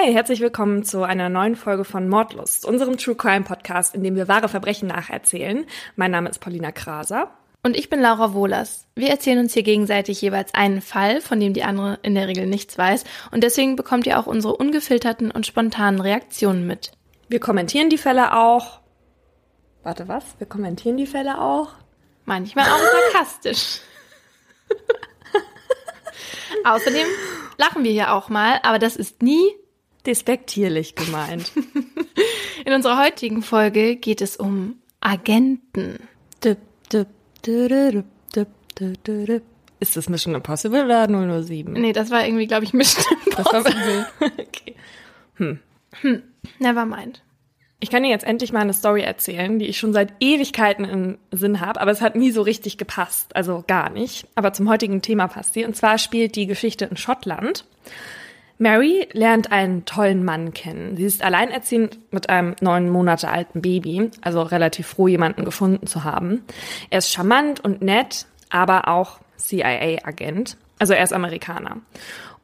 Hi, 0.00 0.14
herzlich 0.14 0.40
willkommen 0.40 0.82
zu 0.82 1.02
einer 1.02 1.28
neuen 1.28 1.56
Folge 1.56 1.84
von 1.84 2.08
Mordlust, 2.08 2.64
unserem 2.64 2.96
True 2.96 3.16
Crime 3.16 3.44
Podcast, 3.44 3.94
in 3.94 4.02
dem 4.02 4.16
wir 4.16 4.28
wahre 4.28 4.48
Verbrechen 4.48 4.88
nacherzählen. 4.88 5.66
Mein 5.96 6.10
Name 6.10 6.30
ist 6.30 6.38
Paulina 6.38 6.72
Kraser. 6.72 7.30
Und 7.62 7.76
ich 7.76 7.90
bin 7.90 8.00
Laura 8.00 8.32
Wohlers. 8.32 8.86
Wir 8.94 9.10
erzählen 9.10 9.40
uns 9.40 9.52
hier 9.52 9.62
gegenseitig 9.62 10.22
jeweils 10.22 10.54
einen 10.54 10.80
Fall, 10.80 11.20
von 11.20 11.38
dem 11.38 11.52
die 11.52 11.64
andere 11.64 11.98
in 12.02 12.14
der 12.14 12.28
Regel 12.28 12.46
nichts 12.46 12.78
weiß. 12.78 13.04
Und 13.30 13.44
deswegen 13.44 13.76
bekommt 13.76 14.06
ihr 14.06 14.18
auch 14.18 14.26
unsere 14.26 14.56
ungefilterten 14.56 15.30
und 15.30 15.46
spontanen 15.46 16.00
Reaktionen 16.00 16.66
mit. 16.66 16.92
Wir 17.28 17.40
kommentieren 17.40 17.90
die 17.90 17.98
Fälle 17.98 18.34
auch. 18.34 18.80
Warte, 19.82 20.08
was? 20.08 20.24
Wir 20.38 20.46
kommentieren 20.46 20.96
die 20.96 21.06
Fälle 21.06 21.38
auch? 21.42 21.72
Manchmal 22.24 22.70
auch 22.70 22.80
sarkastisch. 23.12 23.80
Außerdem 26.64 27.06
lachen 27.58 27.84
wir 27.84 27.92
hier 27.92 28.14
auch 28.14 28.30
mal, 28.30 28.60
aber 28.62 28.78
das 28.78 28.96
ist 28.96 29.20
nie 29.20 29.59
despektierlich 30.06 30.94
gemeint. 30.94 31.52
In 32.64 32.72
unserer 32.72 33.02
heutigen 33.02 33.42
Folge 33.42 33.96
geht 33.96 34.20
es 34.20 34.36
um 34.36 34.76
Agenten. 35.00 35.98
Ist 39.80 39.96
das 39.96 40.08
Mission 40.10 40.34
Impossible 40.34 40.84
oder 40.84 41.08
007? 41.42 41.72
Nee, 41.72 41.92
das 41.92 42.10
war 42.10 42.24
irgendwie, 42.24 42.46
glaube 42.46 42.64
ich, 42.64 42.74
Mission 42.74 43.04
Impossible. 43.26 44.06
okay. 44.20 44.74
Hm. 45.36 45.58
Hm. 46.02 46.22
Never 46.58 46.84
mind. 46.84 47.22
Ich 47.82 47.90
kann 47.90 48.02
dir 48.02 48.10
jetzt 48.10 48.26
endlich 48.26 48.52
mal 48.52 48.60
eine 48.60 48.74
Story 48.74 49.00
erzählen, 49.00 49.58
die 49.58 49.64
ich 49.64 49.78
schon 49.78 49.94
seit 49.94 50.12
Ewigkeiten 50.20 50.84
im 50.84 51.18
Sinn 51.30 51.62
habe, 51.62 51.80
aber 51.80 51.90
es 51.90 52.02
hat 52.02 52.14
nie 52.14 52.30
so 52.30 52.42
richtig 52.42 52.76
gepasst, 52.76 53.34
also 53.34 53.64
gar 53.66 53.88
nicht. 53.88 54.26
Aber 54.34 54.52
zum 54.52 54.68
heutigen 54.68 55.00
Thema 55.00 55.28
passt 55.28 55.54
sie. 55.54 55.64
Und 55.64 55.74
zwar 55.76 55.96
spielt 55.96 56.36
die 56.36 56.46
Geschichte 56.46 56.84
in 56.84 56.98
Schottland. 56.98 57.64
Mary 58.60 59.08
lernt 59.12 59.50
einen 59.50 59.86
tollen 59.86 60.22
Mann 60.22 60.52
kennen. 60.52 60.94
Sie 60.94 61.04
ist 61.04 61.22
alleinerziehend 61.22 61.98
mit 62.12 62.28
einem 62.28 62.54
neun 62.60 62.90
Monate 62.90 63.30
alten 63.30 63.62
Baby, 63.62 64.10
also 64.20 64.42
relativ 64.42 64.86
froh, 64.86 65.08
jemanden 65.08 65.46
gefunden 65.46 65.86
zu 65.86 66.04
haben. 66.04 66.44
Er 66.90 66.98
ist 66.98 67.10
charmant 67.10 67.60
und 67.60 67.80
nett, 67.80 68.26
aber 68.50 68.88
auch 68.88 69.18
CIA-Agent. 69.38 70.58
Also 70.78 70.92
er 70.92 71.02
ist 71.02 71.14
Amerikaner. 71.14 71.78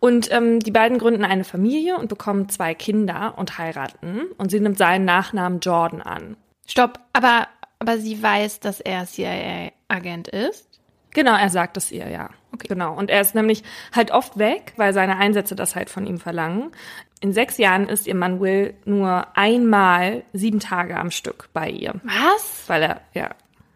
Und 0.00 0.32
ähm, 0.32 0.60
die 0.60 0.70
beiden 0.70 0.96
gründen 0.96 1.24
eine 1.24 1.44
Familie 1.44 1.98
und 1.98 2.08
bekommen 2.08 2.48
zwei 2.48 2.74
Kinder 2.74 3.34
und 3.36 3.58
heiraten. 3.58 4.22
Und 4.38 4.50
sie 4.50 4.60
nimmt 4.60 4.78
seinen 4.78 5.04
Nachnamen 5.04 5.60
Jordan 5.60 6.00
an. 6.00 6.38
Stopp, 6.66 6.98
aber, 7.12 7.46
aber 7.78 7.98
sie 7.98 8.22
weiß, 8.22 8.60
dass 8.60 8.80
er 8.80 9.04
CIA-Agent 9.04 10.28
ist? 10.28 10.66
Genau, 11.10 11.36
er 11.36 11.50
sagt 11.50 11.76
es 11.76 11.92
ihr, 11.92 12.08
ja. 12.08 12.30
Okay. 12.56 12.68
Genau. 12.68 12.94
Und 12.94 13.10
er 13.10 13.20
ist 13.20 13.34
nämlich 13.34 13.62
halt 13.94 14.10
oft 14.10 14.38
weg, 14.38 14.72
weil 14.76 14.92
seine 14.92 15.16
Einsätze 15.18 15.54
das 15.54 15.76
halt 15.76 15.90
von 15.90 16.06
ihm 16.06 16.18
verlangen. 16.18 16.72
In 17.20 17.32
sechs 17.32 17.58
Jahren 17.58 17.88
ist 17.88 18.06
ihr 18.06 18.14
Mann 18.14 18.40
Will 18.40 18.74
nur 18.84 19.26
einmal 19.36 20.22
sieben 20.32 20.60
Tage 20.60 20.96
am 20.96 21.10
Stück 21.10 21.48
bei 21.52 21.70
ihr. 21.70 21.94
Was? 22.04 22.64
Weil 22.66 22.82
er, 22.82 23.00
ja, 23.14 23.30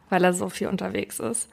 weil 0.09 0.25
er 0.25 0.33
so 0.33 0.49
viel 0.49 0.69
unterwegs 0.69 1.19
ist. 1.19 1.49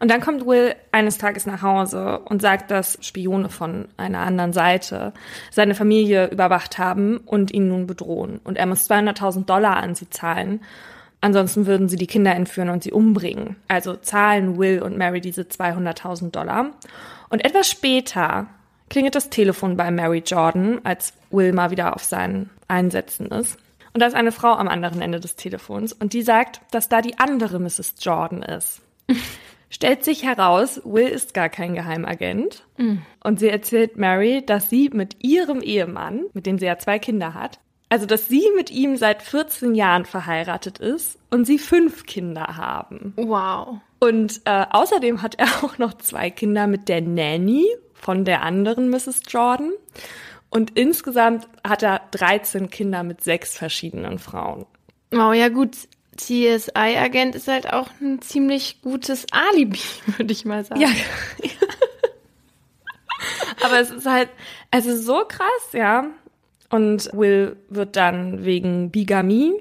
Und 0.00 0.10
dann 0.10 0.22
kommt 0.22 0.46
Will 0.46 0.74
eines 0.92 1.18
Tages 1.18 1.44
nach 1.44 1.60
Hause 1.60 2.20
und 2.20 2.40
sagt, 2.40 2.70
dass 2.70 2.98
Spione 3.02 3.50
von 3.50 3.88
einer 3.98 4.20
anderen 4.20 4.54
Seite 4.54 5.12
seine 5.50 5.74
Familie 5.74 6.28
überwacht 6.30 6.78
haben 6.78 7.18
und 7.18 7.52
ihn 7.52 7.68
nun 7.68 7.86
bedrohen. 7.86 8.40
Und 8.42 8.56
er 8.56 8.64
muss 8.64 8.88
200.000 8.88 9.44
Dollar 9.44 9.76
an 9.76 9.94
sie 9.94 10.08
zahlen. 10.08 10.62
Ansonsten 11.20 11.66
würden 11.66 11.88
sie 11.88 11.96
die 11.96 12.06
Kinder 12.06 12.34
entführen 12.34 12.70
und 12.70 12.82
sie 12.82 12.92
umbringen. 12.92 13.56
Also 13.68 13.96
zahlen 13.96 14.58
Will 14.58 14.80
und 14.82 14.96
Mary 14.96 15.20
diese 15.20 15.42
200.000 15.42 16.30
Dollar. 16.30 16.70
Und 17.28 17.44
etwas 17.44 17.68
später 17.68 18.46
klingelt 18.88 19.14
das 19.14 19.30
Telefon 19.30 19.76
bei 19.76 19.90
Mary 19.90 20.22
Jordan, 20.24 20.80
als 20.82 21.12
Will 21.30 21.52
mal 21.52 21.70
wieder 21.70 21.94
auf 21.94 22.04
seinen 22.04 22.50
Einsätzen 22.68 23.26
ist. 23.26 23.58
Und 23.92 24.00
da 24.00 24.06
ist 24.06 24.14
eine 24.14 24.32
Frau 24.32 24.52
am 24.52 24.68
anderen 24.68 25.02
Ende 25.02 25.20
des 25.20 25.36
Telefons 25.36 25.92
und 25.92 26.12
die 26.12 26.22
sagt, 26.22 26.60
dass 26.70 26.88
da 26.88 27.02
die 27.02 27.18
andere 27.18 27.58
Mrs. 27.58 27.94
Jordan 28.00 28.42
ist. 28.42 28.82
Stellt 29.72 30.04
sich 30.04 30.24
heraus, 30.24 30.80
Will 30.84 31.06
ist 31.06 31.34
gar 31.34 31.48
kein 31.48 31.74
Geheimagent. 31.74 32.64
Mhm. 32.76 33.02
Und 33.22 33.38
sie 33.38 33.48
erzählt 33.48 33.96
Mary, 33.96 34.44
dass 34.44 34.68
sie 34.68 34.90
mit 34.92 35.22
ihrem 35.22 35.60
Ehemann, 35.60 36.24
mit 36.34 36.46
dem 36.46 36.58
sie 36.58 36.66
ja 36.66 36.78
zwei 36.78 36.98
Kinder 36.98 37.34
hat, 37.34 37.60
also, 37.90 38.06
dass 38.06 38.28
sie 38.28 38.44
mit 38.54 38.70
ihm 38.70 38.96
seit 38.96 39.20
14 39.20 39.74
Jahren 39.74 40.04
verheiratet 40.04 40.78
ist 40.78 41.18
und 41.28 41.44
sie 41.44 41.58
fünf 41.58 42.06
Kinder 42.06 42.56
haben. 42.56 43.14
Wow. 43.16 43.78
Und 43.98 44.42
äh, 44.44 44.64
außerdem 44.70 45.22
hat 45.22 45.34
er 45.34 45.48
auch 45.64 45.76
noch 45.76 45.94
zwei 45.94 46.30
Kinder 46.30 46.68
mit 46.68 46.88
der 46.88 47.00
Nanny 47.00 47.66
von 47.92 48.24
der 48.24 48.42
anderen 48.42 48.90
Mrs. 48.90 49.22
Jordan. 49.28 49.72
Und 50.50 50.78
insgesamt 50.78 51.48
hat 51.66 51.82
er 51.82 52.02
13 52.12 52.70
Kinder 52.70 53.02
mit 53.02 53.24
sechs 53.24 53.58
verschiedenen 53.58 54.20
Frauen. 54.20 54.66
Wow, 55.10 55.34
ja 55.34 55.48
gut. 55.48 55.76
CSI-Agent 56.16 57.34
ist 57.34 57.48
halt 57.48 57.72
auch 57.72 57.88
ein 58.00 58.22
ziemlich 58.22 58.82
gutes 58.82 59.26
Alibi, 59.32 59.80
würde 60.16 60.32
ich 60.32 60.44
mal 60.44 60.64
sagen. 60.64 60.80
Ja. 60.80 60.88
Aber 63.64 63.80
es 63.80 63.90
ist 63.90 64.06
halt, 64.06 64.28
es 64.70 64.86
ist 64.86 65.04
so 65.04 65.24
krass, 65.26 65.72
ja. 65.72 66.06
Und 66.70 67.10
Will 67.12 67.56
wird 67.68 67.96
dann 67.96 68.44
wegen 68.44 68.90
Bigamie, 68.90 69.52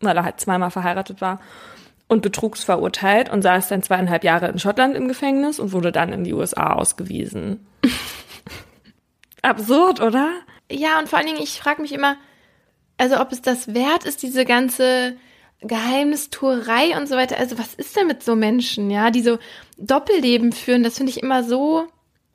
weil 0.00 0.16
er 0.16 0.24
halt 0.24 0.40
zweimal 0.40 0.70
verheiratet 0.70 1.20
war, 1.20 1.40
und 2.06 2.20
Betrugs 2.20 2.62
verurteilt 2.62 3.30
und 3.30 3.42
saß 3.42 3.68
dann 3.68 3.82
zweieinhalb 3.82 4.24
Jahre 4.24 4.48
in 4.48 4.58
Schottland 4.58 4.94
im 4.94 5.08
Gefängnis 5.08 5.58
und 5.58 5.72
wurde 5.72 5.90
dann 5.90 6.12
in 6.12 6.24
die 6.24 6.34
USA 6.34 6.74
ausgewiesen. 6.74 7.66
Absurd, 9.42 10.00
oder? 10.00 10.30
Ja, 10.70 10.98
und 10.98 11.08
vor 11.08 11.18
allen 11.18 11.28
Dingen, 11.28 11.42
ich 11.42 11.58
frage 11.58 11.82
mich 11.82 11.92
immer, 11.92 12.16
also 12.98 13.20
ob 13.20 13.32
es 13.32 13.42
das 13.42 13.74
wert 13.74 14.04
ist, 14.04 14.22
diese 14.22 14.44
ganze 14.44 15.16
Geheimnistuerei 15.60 16.96
und 16.96 17.08
so 17.08 17.16
weiter. 17.16 17.38
Also 17.38 17.58
was 17.58 17.74
ist 17.74 17.96
denn 17.96 18.06
mit 18.06 18.22
so 18.22 18.36
Menschen, 18.36 18.90
ja, 18.90 19.10
die 19.10 19.22
so 19.22 19.38
Doppelleben 19.78 20.52
führen? 20.52 20.82
Das 20.82 20.96
finde 20.96 21.10
ich 21.10 21.22
immer 21.22 21.42
so, 21.42 21.86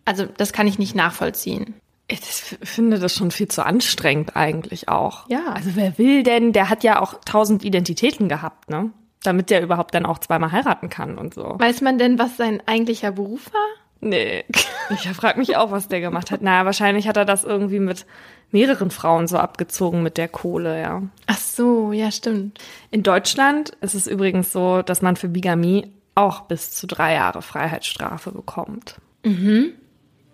also 0.06 0.26
das 0.26 0.52
kann 0.52 0.68
ich 0.68 0.80
nicht 0.80 0.96
nachvollziehen. 0.96 1.76
Ich 2.12 2.58
finde 2.64 3.00
das 3.00 3.14
schon 3.16 3.32
viel 3.32 3.48
zu 3.48 3.66
anstrengend 3.66 4.36
eigentlich 4.36 4.90
auch. 4.90 5.30
Ja. 5.30 5.54
Also 5.54 5.72
wer 5.76 5.98
will 5.98 6.24
denn, 6.24 6.54
der 6.54 6.70
hat 6.70 6.84
ja 6.84 7.02
auch 7.02 7.16
tausend 7.24 7.64
Identitäten 7.64 8.28
gehabt, 8.28 8.70
ne? 8.70 8.92
Damit 9.24 9.50
der 9.50 9.62
überhaupt 9.62 9.94
dann 9.94 10.06
auch 10.06 10.18
zweimal 10.18 10.52
heiraten 10.52 10.90
kann 10.90 11.18
und 11.18 11.34
so. 11.34 11.56
Weiß 11.60 11.82
man 11.82 11.98
denn, 11.98 12.18
was 12.18 12.38
sein 12.38 12.64
eigentlicher 12.66 13.12
Beruf 13.12 13.54
war? 13.54 13.68
Nee. 14.02 14.46
Ich 14.92 15.08
frage 15.10 15.38
mich 15.38 15.56
auch, 15.56 15.70
was 15.70 15.88
der 15.88 16.02
gemacht 16.02 16.32
hat. 16.32 16.42
Naja, 16.42 16.66
wahrscheinlich 16.66 17.08
hat 17.08 17.16
er 17.16 17.24
das 17.24 17.44
irgendwie 17.44 17.78
mit 17.78 18.08
mehreren 18.50 18.90
Frauen 18.90 19.28
so 19.28 19.38
abgezogen 19.38 20.02
mit 20.02 20.18
der 20.18 20.28
Kohle, 20.28 20.82
ja. 20.82 21.04
Ach 21.28 21.38
so, 21.38 21.92
ja, 21.92 22.10
stimmt. 22.10 22.58
In 22.90 23.04
Deutschland 23.04 23.70
ist 23.82 23.94
es 23.94 24.08
übrigens 24.08 24.52
so, 24.52 24.82
dass 24.82 25.04
man 25.04 25.16
für 25.16 25.28
Bigamie 25.28 25.94
auch 26.16 26.42
bis 26.42 26.72
zu 26.72 26.88
drei 26.88 27.14
Jahre 27.14 27.44
Freiheitsstrafe 27.44 28.32
bekommt. 28.32 28.96
Mhm. 29.24 29.74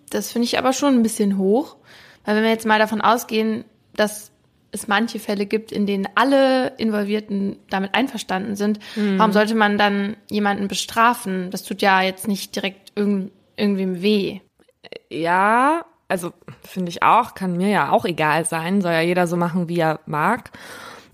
Das 0.10 0.32
finde 0.32 0.46
ich 0.46 0.58
aber 0.58 0.74
schon 0.74 0.96
ein 0.96 1.04
bisschen 1.04 1.38
hoch, 1.38 1.78
weil 2.24 2.36
wenn 2.36 2.44
wir 2.44 2.52
jetzt 2.52 2.66
mal 2.66 2.80
davon 2.80 3.02
ausgehen, 3.02 3.66
dass 3.94 4.32
es 4.72 4.88
manche 4.88 5.20
Fälle 5.20 5.46
gibt, 5.46 5.72
in 5.72 5.86
denen 5.86 6.08
alle 6.16 6.74
Involvierten 6.78 7.58
damit 7.70 7.96
einverstanden 7.96 8.56
sind, 8.56 8.80
mhm. 8.96 9.18
warum 9.18 9.32
sollte 9.32 9.56
man 9.56 9.78
dann 9.78 10.18
jemanden 10.30 10.68
bestrafen? 10.68 11.50
Das 11.50 11.64
tut 11.64 11.82
ja 11.82 12.02
jetzt 12.02 12.28
nicht 12.28 12.56
direkt 12.56 12.92
irgend, 12.96 13.32
irgendwem 13.56 14.02
weh. 14.02 14.42
Ja, 15.10 15.86
also 16.08 16.34
finde 16.62 16.90
ich 16.90 17.04
auch, 17.04 17.34
kann 17.34 17.58
mir 17.58 17.70
ja 17.70 17.90
auch 17.92 18.06
egal 18.06 18.46
sein, 18.46 18.82
soll 18.82 18.92
ja 18.92 19.02
jeder 19.02 19.28
so 19.28 19.38
machen, 19.38 19.70
wie 19.70 19.80
er 19.80 20.02
mag. 20.06 20.52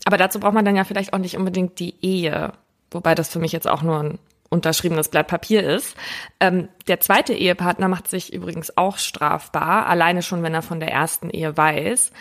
Aber 0.05 0.17
dazu 0.17 0.39
braucht 0.39 0.53
man 0.53 0.65
dann 0.65 0.75
ja 0.75 0.83
vielleicht 0.83 1.13
auch 1.13 1.19
nicht 1.19 1.37
unbedingt 1.37 1.79
die 1.79 1.95
Ehe. 2.01 2.53
Wobei 2.89 3.15
das 3.15 3.29
für 3.29 3.39
mich 3.39 3.51
jetzt 3.51 3.69
auch 3.69 3.83
nur 3.83 3.99
ein 3.99 4.19
unterschriebenes 4.51 5.09
Blatt 5.09 5.27
Papier 5.27 5.63
ist. 5.63 5.95
Ähm, 6.39 6.67
der 6.87 6.99
zweite 6.99 7.33
Ehepartner 7.33 7.87
macht 7.87 8.07
sich 8.07 8.31
übrigens 8.31 8.77
auch 8.77 8.97
strafbar, 8.97 9.87
alleine 9.87 10.21
schon, 10.21 10.43
wenn 10.43 10.53
er 10.53 10.61
von 10.61 10.79
der 10.79 10.91
ersten 10.91 11.29
Ehe 11.29 11.57
weiß. 11.57 12.11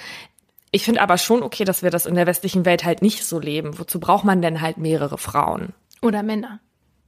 Ich 0.70 0.84
finde 0.84 1.02
aber 1.02 1.18
schon 1.18 1.42
okay, 1.42 1.64
dass 1.64 1.82
wir 1.82 1.90
das 1.90 2.06
in 2.06 2.14
der 2.14 2.26
westlichen 2.26 2.64
Welt 2.64 2.84
halt 2.84 3.02
nicht 3.02 3.24
so 3.24 3.40
leben. 3.40 3.78
Wozu 3.78 3.98
braucht 3.98 4.24
man 4.24 4.40
denn 4.40 4.60
halt 4.60 4.78
mehrere 4.78 5.18
Frauen? 5.18 5.74
Oder 6.00 6.22
Männer. 6.22 6.60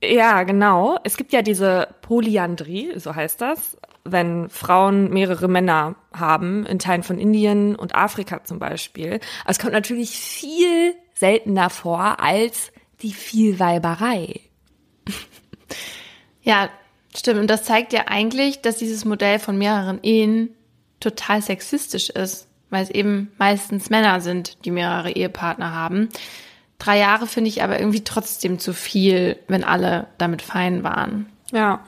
Ja, 0.02 0.42
genau. 0.42 0.98
Es 1.04 1.16
gibt 1.16 1.32
ja 1.32 1.42
diese 1.42 1.88
Polyandrie, 2.02 2.98
so 2.98 3.14
heißt 3.14 3.40
das, 3.40 3.78
wenn 4.04 4.50
Frauen 4.50 5.10
mehrere 5.10 5.46
Männer 5.46 5.94
haben, 6.12 6.66
in 6.66 6.80
Teilen 6.80 7.04
von 7.04 7.18
Indien 7.18 7.76
und 7.76 7.94
Afrika 7.94 8.42
zum 8.42 8.58
Beispiel. 8.58 9.20
Es 9.46 9.60
kommt 9.60 9.74
natürlich 9.74 10.10
viel 10.10 10.94
seltener 11.14 11.70
vor 11.70 12.18
als 12.18 12.72
die 13.02 13.12
Vielweiberei. 13.12 14.40
Ja, 16.42 16.68
stimmt. 17.16 17.40
Und 17.40 17.48
das 17.48 17.64
zeigt 17.64 17.92
ja 17.92 18.02
eigentlich, 18.06 18.60
dass 18.60 18.76
dieses 18.76 19.04
Modell 19.04 19.38
von 19.38 19.56
mehreren 19.56 20.00
Ehen 20.02 20.50
total 21.00 21.42
sexistisch 21.42 22.10
ist, 22.10 22.48
weil 22.70 22.82
es 22.82 22.90
eben 22.90 23.32
meistens 23.38 23.90
Männer 23.90 24.20
sind, 24.20 24.64
die 24.64 24.70
mehrere 24.70 25.10
Ehepartner 25.10 25.74
haben. 25.74 26.08
Drei 26.78 26.98
Jahre 26.98 27.26
finde 27.26 27.48
ich 27.48 27.62
aber 27.62 27.78
irgendwie 27.78 28.02
trotzdem 28.02 28.58
zu 28.58 28.72
viel, 28.72 29.38
wenn 29.46 29.62
alle 29.62 30.08
damit 30.18 30.42
fein 30.42 30.82
waren. 30.82 31.30
Ja, 31.52 31.84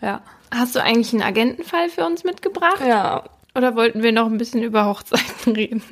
ja. 0.00 0.20
Hast 0.52 0.74
du 0.74 0.82
eigentlich 0.82 1.12
einen 1.12 1.22
Agentenfall 1.22 1.88
für 1.88 2.04
uns 2.04 2.24
mitgebracht? 2.24 2.82
Ja, 2.86 3.24
Oder 3.54 3.76
wollten 3.76 4.02
wir 4.02 4.12
noch 4.12 4.26
ein 4.26 4.38
bisschen 4.38 4.62
über 4.62 4.86
Hochzeiten 4.86 5.52
reden? 5.56 5.82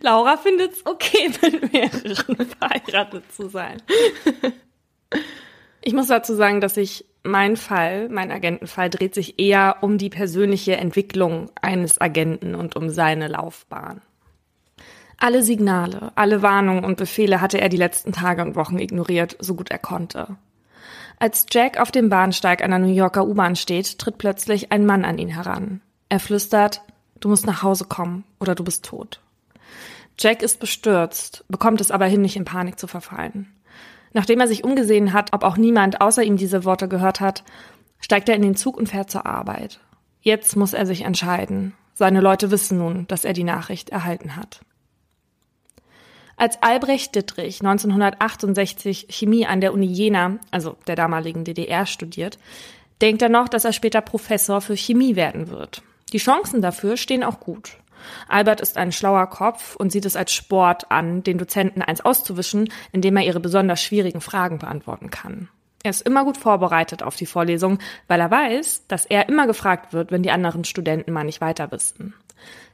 Laura 0.00 0.36
findet 0.36 0.72
es 0.72 0.86
okay, 0.86 1.30
mit 1.42 1.72
mehreren 1.72 2.46
verheiratet 2.58 3.24
zu 3.32 3.48
sein. 3.48 3.82
Ich 5.80 5.92
muss 5.92 6.08
dazu 6.08 6.34
sagen, 6.34 6.60
dass 6.60 6.76
ich 6.76 7.04
mein 7.22 7.56
Fall, 7.56 8.08
mein 8.08 8.30
Agentenfall, 8.30 8.90
dreht 8.90 9.14
sich 9.14 9.38
eher 9.38 9.78
um 9.82 9.98
die 9.98 10.10
persönliche 10.10 10.76
Entwicklung 10.76 11.50
eines 11.60 12.00
Agenten 12.00 12.54
und 12.54 12.76
um 12.76 12.88
seine 12.88 13.28
Laufbahn. 13.28 14.00
Alle 15.18 15.42
Signale, 15.42 16.12
alle 16.14 16.42
Warnungen 16.42 16.84
und 16.84 16.96
Befehle 16.96 17.40
hatte 17.40 17.60
er 17.60 17.68
die 17.68 17.76
letzten 17.76 18.12
Tage 18.12 18.42
und 18.42 18.54
Wochen 18.54 18.78
ignoriert, 18.78 19.36
so 19.40 19.54
gut 19.54 19.70
er 19.70 19.78
konnte. 19.78 20.36
Als 21.18 21.46
Jack 21.50 21.80
auf 21.80 21.90
dem 21.90 22.10
Bahnsteig 22.10 22.62
einer 22.62 22.78
New 22.78 22.92
Yorker 22.92 23.26
U-Bahn 23.26 23.56
steht, 23.56 23.98
tritt 23.98 24.18
plötzlich 24.18 24.72
ein 24.72 24.84
Mann 24.84 25.04
an 25.04 25.16
ihn 25.16 25.30
heran. 25.30 25.80
Er 26.10 26.20
flüstert, 26.20 26.82
du 27.20 27.30
musst 27.30 27.46
nach 27.46 27.62
Hause 27.62 27.86
kommen 27.86 28.24
oder 28.38 28.54
du 28.54 28.62
bist 28.62 28.84
tot. 28.84 29.20
Jack 30.18 30.42
ist 30.42 30.60
bestürzt, 30.60 31.44
bekommt 31.48 31.80
es 31.80 31.90
aber 31.90 32.06
hin, 32.06 32.20
nicht 32.20 32.36
in 32.36 32.44
Panik 32.44 32.78
zu 32.78 32.86
verfallen. 32.86 33.55
Nachdem 34.16 34.40
er 34.40 34.48
sich 34.48 34.64
umgesehen 34.64 35.12
hat, 35.12 35.34
ob 35.34 35.44
auch 35.44 35.58
niemand 35.58 36.00
außer 36.00 36.22
ihm 36.22 36.38
diese 36.38 36.64
Worte 36.64 36.88
gehört 36.88 37.20
hat, 37.20 37.44
steigt 38.00 38.30
er 38.30 38.34
in 38.34 38.40
den 38.40 38.56
Zug 38.56 38.78
und 38.78 38.88
fährt 38.88 39.10
zur 39.10 39.26
Arbeit. 39.26 39.78
Jetzt 40.22 40.56
muss 40.56 40.72
er 40.72 40.86
sich 40.86 41.02
entscheiden. 41.02 41.74
Seine 41.92 42.22
Leute 42.22 42.50
wissen 42.50 42.78
nun, 42.78 43.06
dass 43.08 43.26
er 43.26 43.34
die 43.34 43.44
Nachricht 43.44 43.90
erhalten 43.90 44.34
hat. 44.34 44.60
Als 46.38 46.62
Albrecht 46.62 47.14
Dittrich 47.14 47.60
1968 47.60 49.08
Chemie 49.10 49.44
an 49.44 49.60
der 49.60 49.74
Uni 49.74 49.84
Jena, 49.84 50.38
also 50.50 50.78
der 50.86 50.96
damaligen 50.96 51.44
DDR, 51.44 51.84
studiert, 51.84 52.38
denkt 53.02 53.20
er 53.20 53.28
noch, 53.28 53.50
dass 53.50 53.66
er 53.66 53.74
später 53.74 54.00
Professor 54.00 54.62
für 54.62 54.78
Chemie 54.78 55.14
werden 55.16 55.50
wird. 55.50 55.82
Die 56.14 56.18
Chancen 56.18 56.62
dafür 56.62 56.96
stehen 56.96 57.22
auch 57.22 57.38
gut. 57.38 57.76
Albert 58.28 58.60
ist 58.60 58.76
ein 58.76 58.92
schlauer 58.92 59.26
Kopf 59.28 59.76
und 59.76 59.90
sieht 59.92 60.04
es 60.04 60.16
als 60.16 60.32
Sport 60.32 60.90
an, 60.90 61.22
den 61.22 61.38
Dozenten 61.38 61.82
eins 61.82 62.00
auszuwischen, 62.00 62.70
indem 62.92 63.16
er 63.16 63.24
ihre 63.24 63.40
besonders 63.40 63.82
schwierigen 63.82 64.20
Fragen 64.20 64.58
beantworten 64.58 65.10
kann. 65.10 65.48
Er 65.82 65.90
ist 65.90 66.02
immer 66.02 66.24
gut 66.24 66.36
vorbereitet 66.36 67.02
auf 67.02 67.14
die 67.16 67.26
Vorlesung, 67.26 67.78
weil 68.08 68.20
er 68.20 68.30
weiß, 68.30 68.88
dass 68.88 69.06
er 69.06 69.28
immer 69.28 69.46
gefragt 69.46 69.92
wird, 69.92 70.10
wenn 70.10 70.22
die 70.22 70.32
anderen 70.32 70.64
Studenten 70.64 71.12
mal 71.12 71.24
nicht 71.24 71.40
weiter 71.40 71.70
wissen. 71.70 72.14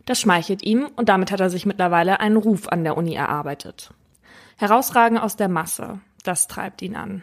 Das 0.07 0.21
schmeichelt 0.21 0.63
ihm 0.63 0.89
und 0.97 1.09
damit 1.09 1.31
hat 1.31 1.41
er 1.41 1.51
sich 1.51 1.67
mittlerweile 1.67 2.21
einen 2.21 2.37
Ruf 2.37 2.69
an 2.69 2.85
der 2.85 2.97
Uni 2.97 3.15
erarbeitet. 3.15 3.93
Herausragen 4.57 5.19
aus 5.19 5.37
der 5.37 5.49
Masse, 5.49 6.01
das 6.25 6.49
treibt 6.49 6.83
ihn 6.83 6.97
an. 6.97 7.23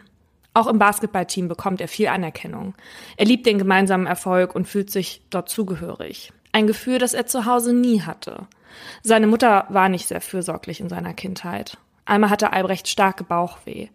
Auch 0.52 0.66
im 0.66 0.78
Basketballteam 0.78 1.48
bekommt 1.48 1.80
er 1.80 1.88
viel 1.88 2.08
Anerkennung. 2.08 2.74
Er 3.16 3.26
liebt 3.26 3.46
den 3.46 3.58
gemeinsamen 3.58 4.06
Erfolg 4.06 4.54
und 4.54 4.66
fühlt 4.66 4.90
sich 4.90 5.22
dort 5.30 5.48
zugehörig. 5.48 6.32
Ein 6.52 6.66
Gefühl, 6.66 6.98
das 6.98 7.14
er 7.14 7.26
zu 7.26 7.46
Hause 7.46 7.72
nie 7.72 8.02
hatte. 8.02 8.46
Seine 9.02 9.26
Mutter 9.26 9.66
war 9.68 9.88
nicht 9.88 10.08
sehr 10.08 10.20
fürsorglich 10.20 10.80
in 10.80 10.88
seiner 10.88 11.14
Kindheit. 11.14 11.78
Einmal 12.04 12.30
hatte 12.30 12.52
Albrecht 12.52 12.88
starke 12.88 13.24
Bauchweh. 13.24 13.88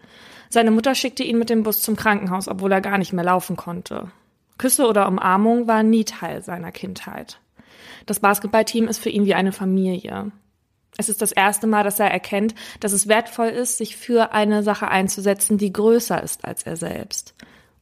Seine 0.49 0.71
Mutter 0.71 0.95
schickte 0.95 1.23
ihn 1.23 1.37
mit 1.37 1.49
dem 1.49 1.63
Bus 1.63 1.81
zum 1.81 1.95
Krankenhaus, 1.95 2.47
obwohl 2.47 2.71
er 2.71 2.81
gar 2.81 2.97
nicht 2.97 3.13
mehr 3.13 3.25
laufen 3.25 3.55
konnte. 3.55 4.09
Küsse 4.57 4.87
oder 4.87 5.07
Umarmung 5.07 5.67
waren 5.67 5.89
nie 5.89 6.05
Teil 6.05 6.41
seiner 6.41 6.71
Kindheit. 6.71 7.39
Das 8.05 8.19
Basketballteam 8.19 8.87
ist 8.87 8.99
für 8.99 9.09
ihn 9.09 9.25
wie 9.25 9.33
eine 9.33 9.51
Familie. 9.51 10.31
Es 10.97 11.09
ist 11.09 11.21
das 11.21 11.33
erste 11.33 11.67
Mal, 11.67 11.83
dass 11.83 11.99
er 11.99 12.09
erkennt, 12.09 12.55
dass 12.79 12.93
es 12.93 13.07
wertvoll 13.07 13.47
ist, 13.47 13.77
sich 13.77 13.97
für 13.97 14.31
eine 14.31 14.63
Sache 14.63 14.87
einzusetzen, 14.87 15.57
die 15.57 15.73
größer 15.73 16.23
ist 16.23 16.45
als 16.45 16.63
er 16.63 16.77
selbst. 16.77 17.33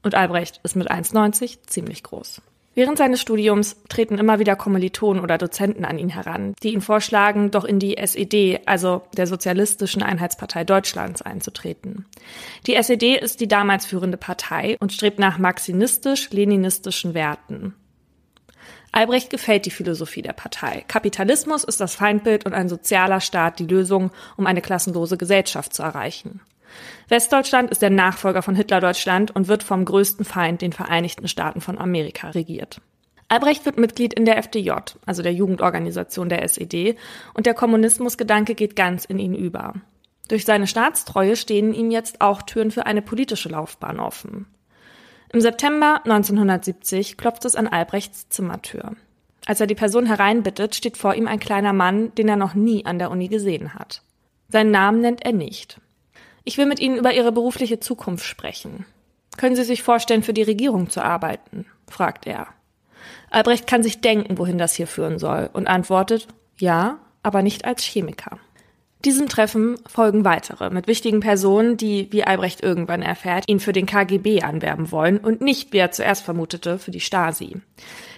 Und 0.01 0.15
Albrecht 0.15 0.59
ist 0.63 0.75
mit 0.75 0.89
1,90 0.89 1.59
ziemlich 1.67 2.01
groß. 2.01 2.41
Während 2.75 2.97
seines 2.97 3.21
Studiums 3.21 3.75
treten 3.87 4.17
immer 4.17 4.39
wieder 4.39 4.55
Kommilitonen 4.55 5.21
oder 5.21 5.37
Dozenten 5.37 5.85
an 5.85 5.99
ihn 5.99 6.09
heran, 6.09 6.55
die 6.63 6.73
ihn 6.73 6.81
vorschlagen, 6.81 7.51
doch 7.51 7.65
in 7.65 7.77
die 7.77 7.97
SED, 7.97 8.61
also 8.65 9.03
der 9.15 9.27
Sozialistischen 9.27 10.01
Einheitspartei 10.01 10.63
Deutschlands, 10.63 11.21
einzutreten. 11.21 12.05
Die 12.65 12.75
SED 12.75 13.15
ist 13.17 13.41
die 13.41 13.47
damals 13.47 13.85
führende 13.85 14.17
Partei 14.17 14.77
und 14.79 14.91
strebt 14.91 15.19
nach 15.19 15.37
marxinistisch-leninistischen 15.37 17.13
Werten. 17.13 17.75
Albrecht 18.91 19.29
gefällt 19.29 19.65
die 19.65 19.71
Philosophie 19.71 20.21
der 20.21 20.33
Partei. 20.33 20.83
Kapitalismus 20.87 21.63
ist 21.63 21.79
das 21.81 21.95
Feindbild 21.95 22.45
und 22.45 22.53
ein 22.53 22.69
sozialer 22.69 23.21
Staat 23.21 23.59
die 23.59 23.67
Lösung, 23.67 24.11
um 24.37 24.45
eine 24.47 24.61
klassenlose 24.61 25.17
Gesellschaft 25.17 25.73
zu 25.73 25.83
erreichen. 25.83 26.41
Westdeutschland 27.09 27.69
ist 27.71 27.81
der 27.81 27.89
Nachfolger 27.89 28.41
von 28.41 28.55
Hitlerdeutschland 28.55 29.35
und 29.35 29.47
wird 29.47 29.63
vom 29.63 29.85
größten 29.85 30.25
Feind, 30.25 30.61
den 30.61 30.73
Vereinigten 30.73 31.27
Staaten 31.27 31.61
von 31.61 31.77
Amerika, 31.77 32.29
regiert. 32.29 32.81
Albrecht 33.27 33.65
wird 33.65 33.77
Mitglied 33.77 34.13
in 34.13 34.25
der 34.25 34.37
FDJ, 34.37 34.71
also 35.05 35.23
der 35.23 35.33
Jugendorganisation 35.33 36.29
der 36.29 36.43
SED, 36.43 36.95
und 37.33 37.45
der 37.45 37.53
Kommunismusgedanke 37.53 38.53
geht 38.55 38.75
ganz 38.75 39.05
in 39.05 39.19
ihn 39.19 39.33
über. 39.33 39.73
Durch 40.27 40.45
seine 40.45 40.67
Staatstreue 40.67 41.35
stehen 41.35 41.73
ihm 41.73 41.91
jetzt 41.91 42.21
auch 42.21 42.41
Türen 42.41 42.71
für 42.71 42.85
eine 42.85 43.01
politische 43.01 43.49
Laufbahn 43.49 43.99
offen. 43.99 44.45
Im 45.31 45.41
September 45.41 46.01
1970 46.05 47.17
klopft 47.17 47.43
es 47.45 47.55
an 47.55 47.67
Albrechts 47.67 48.29
Zimmertür. 48.29 48.95
Als 49.45 49.59
er 49.59 49.67
die 49.67 49.75
Person 49.75 50.05
hereinbittet, 50.05 50.75
steht 50.75 50.97
vor 50.97 51.15
ihm 51.15 51.27
ein 51.27 51.39
kleiner 51.39 51.73
Mann, 51.73 52.13
den 52.15 52.29
er 52.29 52.37
noch 52.37 52.53
nie 52.53 52.85
an 52.85 52.99
der 52.99 53.11
Uni 53.11 53.27
gesehen 53.27 53.73
hat. 53.73 54.03
Seinen 54.47 54.71
Namen 54.71 55.01
nennt 55.01 55.25
er 55.25 55.33
nicht. 55.33 55.81
Ich 56.43 56.57
will 56.57 56.65
mit 56.65 56.79
Ihnen 56.79 56.97
über 56.97 57.13
Ihre 57.13 57.31
berufliche 57.31 57.79
Zukunft 57.79 58.25
sprechen. 58.25 58.85
Können 59.37 59.55
Sie 59.55 59.63
sich 59.63 59.83
vorstellen, 59.83 60.23
für 60.23 60.33
die 60.33 60.43
Regierung 60.43 60.89
zu 60.89 61.01
arbeiten? 61.01 61.65
fragt 61.89 62.27
er. 62.27 62.47
Albrecht 63.29 63.67
kann 63.67 63.83
sich 63.83 64.01
denken, 64.01 64.37
wohin 64.37 64.57
das 64.57 64.75
hier 64.75 64.87
führen 64.87 65.19
soll, 65.19 65.49
und 65.53 65.67
antwortet, 65.67 66.27
ja, 66.57 66.99
aber 67.23 67.41
nicht 67.41 67.65
als 67.65 67.83
Chemiker. 67.83 68.39
Diesem 69.05 69.27
Treffen 69.27 69.75
folgen 69.85 70.23
weitere 70.23 70.69
mit 70.69 70.87
wichtigen 70.87 71.19
Personen, 71.19 71.75
die, 71.75 72.07
wie 72.11 72.23
Albrecht 72.23 72.63
irgendwann 72.63 73.01
erfährt, 73.01 73.43
ihn 73.47 73.59
für 73.59 73.73
den 73.73 73.85
KGB 73.85 74.43
anwerben 74.43 74.91
wollen 74.91 75.17
und 75.17 75.41
nicht, 75.41 75.73
wie 75.73 75.79
er 75.79 75.91
zuerst 75.91 76.23
vermutete, 76.23 76.79
für 76.79 76.91
die 76.91 77.01
Stasi. 77.01 77.57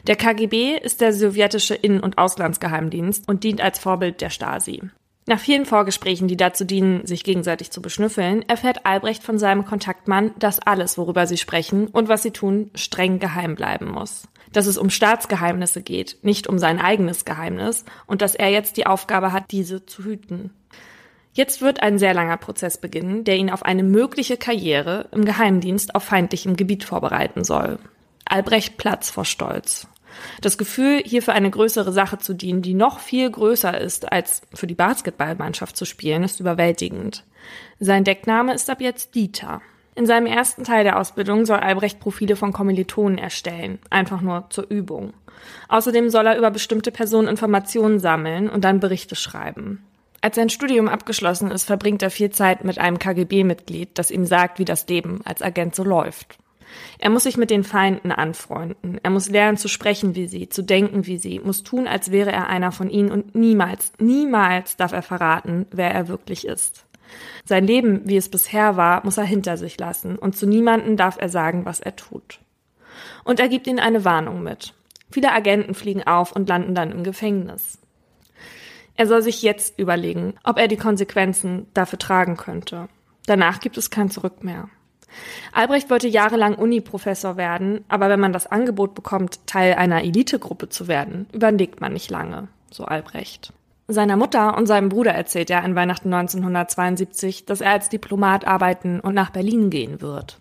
Der 0.06 0.16
KGB 0.16 0.78
ist 0.78 1.02
der 1.02 1.12
sowjetische 1.12 1.74
Innen- 1.74 2.02
und 2.02 2.20
Auslandsgeheimdienst 2.20 3.28
und 3.28 3.44
dient 3.44 3.62
als 3.62 3.80
Vorbild 3.80 4.22
der 4.22 4.30
Stasi. 4.30 4.84
Nach 5.28 5.40
vielen 5.40 5.66
Vorgesprächen, 5.66 6.28
die 6.28 6.38
dazu 6.38 6.66
dienen, 6.66 7.06
sich 7.08 7.24
gegenseitig 7.24 7.72
zu 7.72 7.82
beschnüffeln, 7.82 8.48
erfährt 8.48 8.86
Albrecht 8.86 9.24
von 9.24 9.40
seinem 9.40 9.66
Kontaktmann, 9.66 10.32
dass 10.38 10.60
alles, 10.60 10.98
worüber 10.98 11.26
sie 11.26 11.38
sprechen 11.38 11.88
und 11.88 12.10
was 12.10 12.22
sie 12.22 12.32
tun, 12.32 12.70
streng 12.76 13.20
geheim 13.20 13.56
bleiben 13.56 13.90
muss 13.90 14.28
dass 14.56 14.68
es 14.68 14.78
um 14.78 14.90
Staatsgeheimnisse 14.90 15.82
geht, 15.82 16.18
nicht 16.22 16.48
um 16.48 16.58
sein 16.58 16.80
eigenes 16.80 17.26
Geheimnis 17.26 17.84
und 18.08 18.22
dass 18.22 18.36
er 18.36 18.50
jetzt 18.50 18.78
die 18.78 18.88
Aufgabe 18.88 19.32
hat, 19.32 19.52
diese 19.52 19.86
zu 19.86 20.04
hüten. 20.04 20.52
Jetzt 21.34 21.62
wird 21.62 21.82
ein 21.82 22.00
sehr 22.00 22.14
langer 22.14 22.38
Prozess 22.38 22.78
beginnen, 22.78 23.26
der 23.26 23.36
ihn 23.36 23.50
auf 23.50 23.64
eine 23.64 23.84
mögliche 23.84 24.38
Karriere 24.38 25.10
im 25.12 25.26
Geheimdienst 25.26 25.94
auf 25.94 26.04
feindlichem 26.04 26.56
Gebiet 26.56 26.86
vorbereiten 26.86 27.44
soll. 27.44 27.80
Albrecht 28.24 28.78
Platz 28.78 29.10
vor 29.10 29.26
Stolz. 29.26 29.88
Das 30.42 30.58
Gefühl, 30.58 31.02
hier 31.06 31.22
für 31.22 31.34
eine 31.34 31.50
größere 31.50 31.92
Sache 31.92 32.18
zu 32.18 32.34
dienen, 32.34 32.62
die 32.62 32.74
noch 32.74 33.00
viel 33.00 33.30
größer 33.30 33.80
ist, 33.80 34.12
als 34.12 34.42
für 34.54 34.68
die 34.68 34.76
Basketballmannschaft 34.76 35.76
zu 35.76 35.86
spielen, 35.86 36.24
ist 36.24 36.40
überwältigend. 36.40 37.24
Sein 37.80 38.04
Deckname 38.04 38.54
ist 38.54 38.70
ab 38.70 38.82
jetzt 38.82 39.16
Dieter. 39.16 39.62
In 39.96 40.06
seinem 40.06 40.26
ersten 40.26 40.66
Teil 40.66 40.84
der 40.84 41.00
Ausbildung 41.00 41.46
soll 41.46 41.60
Albrecht 41.60 42.00
Profile 42.00 42.36
von 42.36 42.52
Kommilitonen 42.52 43.18
erstellen, 43.18 43.80
einfach 43.90 44.22
nur 44.22 44.46
zur 44.50 44.70
Übung. 44.70 45.14
Außerdem 45.70 46.10
soll 46.10 46.28
er 46.28 46.38
über 46.38 46.52
bestimmte 46.52 46.92
Personen 46.92 47.28
Informationen 47.28 48.00
sammeln 48.00 48.50
und 48.50 48.66
dann 48.66 48.82
Berichte 48.82 49.16
schreiben. 49.16 49.86
Als 50.22 50.36
sein 50.36 50.50
Studium 50.50 50.90
abgeschlossen 50.90 51.52
ist, 51.52 51.66
verbringt 51.66 52.02
er 52.02 52.10
viel 52.10 52.32
Zeit 52.32 52.64
mit 52.64 52.80
einem 52.80 53.00
KGB-Mitglied, 53.00 53.98
das 53.98 54.12
ihm 54.12 54.26
sagt, 54.26 54.60
wie 54.60 54.66
das 54.66 54.88
Leben 54.88 55.22
als 55.24 55.42
Agent 55.42 55.76
so 55.76 55.84
läuft. 55.84 56.38
Er 57.00 57.10
muss 57.10 57.24
sich 57.24 57.38
mit 57.38 57.50
den 57.50 57.64
Feinden 57.64 58.12
anfreunden. 58.12 59.00
Er 59.04 59.10
muss 59.10 59.30
lernen 59.30 59.58
zu 59.58 59.68
sprechen 59.68 60.16
wie 60.16 60.28
sie, 60.28 60.50
zu 60.50 60.62
denken 60.62 61.06
wie 61.06 61.18
sie, 61.18 61.40
muss 61.40 61.64
tun, 61.64 61.88
als 61.88 62.12
wäre 62.12 62.32
er 62.32 62.48
einer 62.48 62.72
von 62.72 62.90
ihnen 62.90 63.12
und 63.12 63.36
niemals, 63.36 63.94
niemals 64.00 64.78
darf 64.78 64.92
er 64.92 65.02
verraten, 65.02 65.66
wer 65.72 65.92
er 65.92 66.08
wirklich 66.08 66.48
ist. 66.48 66.86
Sein 67.44 67.68
Leben, 67.68 68.02
wie 68.06 68.18
es 68.18 68.30
bisher 68.30 68.78
war, 68.78 69.04
muss 69.06 69.18
er 69.18 69.24
hinter 69.24 69.58
sich 69.58 69.78
lassen 69.80 70.18
und 70.18 70.36
zu 70.36 70.48
niemanden 70.48 70.98
darf 70.98 71.18
er 71.20 71.30
sagen, 71.30 71.66
was 71.66 71.80
er 71.80 71.96
tut. 71.96 72.40
Und 73.24 73.40
er 73.40 73.50
gibt 73.50 73.68
ihnen 73.68 73.80
eine 73.80 74.06
Warnung 74.06 74.42
mit. 74.44 74.74
Viele 75.12 75.32
Agenten 75.32 75.76
fliegen 75.76 76.04
auf 76.04 76.32
und 76.32 76.50
landen 76.50 76.76
dann 76.76 76.92
im 76.92 77.04
Gefängnis. 77.04 77.80
Er 78.96 79.08
soll 79.08 79.22
sich 79.22 79.42
jetzt 79.42 79.78
überlegen, 79.78 80.36
ob 80.44 80.58
er 80.58 80.68
die 80.68 80.78
Konsequenzen 80.78 81.68
dafür 81.74 82.00
tragen 82.00 82.38
könnte. 82.38 82.88
Danach 83.26 83.60
gibt 83.60 83.78
es 83.78 83.90
kein 83.90 84.10
Zurück 84.10 84.44
mehr. 84.44 84.70
Albrecht 85.52 85.90
wollte 85.90 86.08
jahrelang 86.08 86.56
Uni-Professor 86.56 87.38
werden, 87.38 87.84
aber 87.88 88.10
wenn 88.10 88.20
man 88.20 88.34
das 88.34 88.48
Angebot 88.48 88.96
bekommt, 88.96 89.46
Teil 89.48 89.76
einer 89.76 90.04
Elitegruppe 90.04 90.70
zu 90.70 90.88
werden, 90.88 91.28
überlegt 91.32 91.82
man 91.82 91.94
nicht 91.94 92.10
lange, 92.10 92.48
so 92.72 92.86
Albrecht. 92.86 93.54
Seiner 93.88 94.18
Mutter 94.18 94.58
und 94.58 94.66
seinem 94.66 94.90
Bruder 94.90 95.12
erzählt 95.12 95.50
er 95.52 95.64
an 95.64 95.76
Weihnachten 95.76 96.12
1972, 96.12 97.46
dass 97.46 97.62
er 97.62 97.72
als 97.72 97.90
Diplomat 97.90 98.46
arbeiten 98.48 99.00
und 99.00 99.14
nach 99.14 99.30
Berlin 99.30 99.70
gehen 99.70 100.02
wird. 100.02 100.40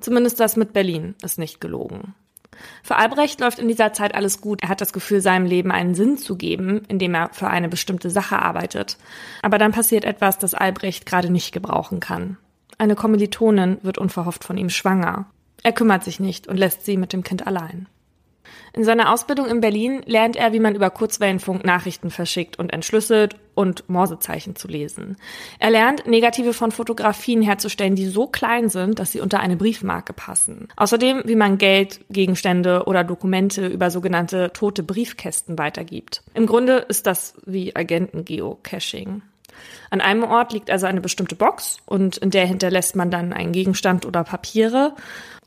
Zumindest 0.00 0.40
das 0.40 0.56
mit 0.56 0.72
Berlin 0.72 1.14
ist 1.22 1.38
nicht 1.38 1.60
gelogen. 1.60 2.14
Für 2.82 2.96
Albrecht 2.96 3.40
läuft 3.40 3.58
in 3.58 3.68
dieser 3.68 3.92
Zeit 3.92 4.14
alles 4.14 4.40
gut. 4.40 4.62
Er 4.62 4.70
hat 4.70 4.80
das 4.80 4.94
Gefühl, 4.94 5.20
seinem 5.20 5.44
Leben 5.44 5.70
einen 5.70 5.94
Sinn 5.94 6.16
zu 6.16 6.36
geben, 6.36 6.82
indem 6.88 7.14
er 7.14 7.30
für 7.32 7.48
eine 7.48 7.68
bestimmte 7.68 8.08
Sache 8.08 8.38
arbeitet. 8.38 8.96
Aber 9.42 9.58
dann 9.58 9.72
passiert 9.72 10.04
etwas, 10.04 10.38
das 10.38 10.54
Albrecht 10.54 11.04
gerade 11.04 11.30
nicht 11.30 11.52
gebrauchen 11.52 12.00
kann. 12.00 12.38
Eine 12.78 12.94
Kommilitonin 12.94 13.78
wird 13.82 13.98
unverhofft 13.98 14.44
von 14.44 14.58
ihm 14.58 14.70
schwanger. 14.70 15.26
Er 15.62 15.72
kümmert 15.72 16.04
sich 16.04 16.20
nicht 16.20 16.46
und 16.46 16.56
lässt 16.56 16.84
sie 16.84 16.96
mit 16.96 17.12
dem 17.12 17.22
Kind 17.22 17.46
allein. 17.46 17.88
In 18.72 18.84
seiner 18.84 19.12
Ausbildung 19.12 19.46
in 19.46 19.60
Berlin 19.60 20.02
lernt 20.04 20.36
er, 20.36 20.52
wie 20.52 20.60
man 20.60 20.74
über 20.74 20.90
Kurzwellenfunk 20.90 21.64
Nachrichten 21.64 22.10
verschickt 22.10 22.58
und 22.58 22.72
entschlüsselt 22.72 23.36
und 23.54 23.88
Morsezeichen 23.88 24.54
zu 24.54 24.68
lesen. 24.68 25.16
Er 25.58 25.70
lernt, 25.70 26.06
Negative 26.06 26.52
von 26.52 26.72
Fotografien 26.72 27.40
herzustellen, 27.40 27.96
die 27.96 28.06
so 28.06 28.26
klein 28.26 28.68
sind, 28.68 28.98
dass 28.98 29.12
sie 29.12 29.20
unter 29.20 29.40
eine 29.40 29.56
Briefmarke 29.56 30.12
passen. 30.12 30.68
Außerdem, 30.76 31.22
wie 31.24 31.36
man 31.36 31.56
Geld, 31.56 32.00
Gegenstände 32.10 32.84
oder 32.84 33.02
Dokumente 33.02 33.66
über 33.66 33.90
sogenannte 33.90 34.52
tote 34.52 34.82
Briefkästen 34.82 35.58
weitergibt. 35.58 36.22
Im 36.34 36.46
Grunde 36.46 36.84
ist 36.88 37.06
das 37.06 37.34
wie 37.46 37.74
Agenten-Geocaching. 37.74 39.22
An 39.90 40.00
einem 40.00 40.24
Ort 40.24 40.52
liegt 40.52 40.70
also 40.70 40.86
eine 40.86 41.00
bestimmte 41.00 41.36
Box 41.36 41.78
und 41.86 42.16
in 42.18 42.30
der 42.30 42.46
hinterlässt 42.46 42.96
man 42.96 43.10
dann 43.10 43.32
einen 43.32 43.52
Gegenstand 43.52 44.04
oder 44.04 44.24
Papiere 44.24 44.94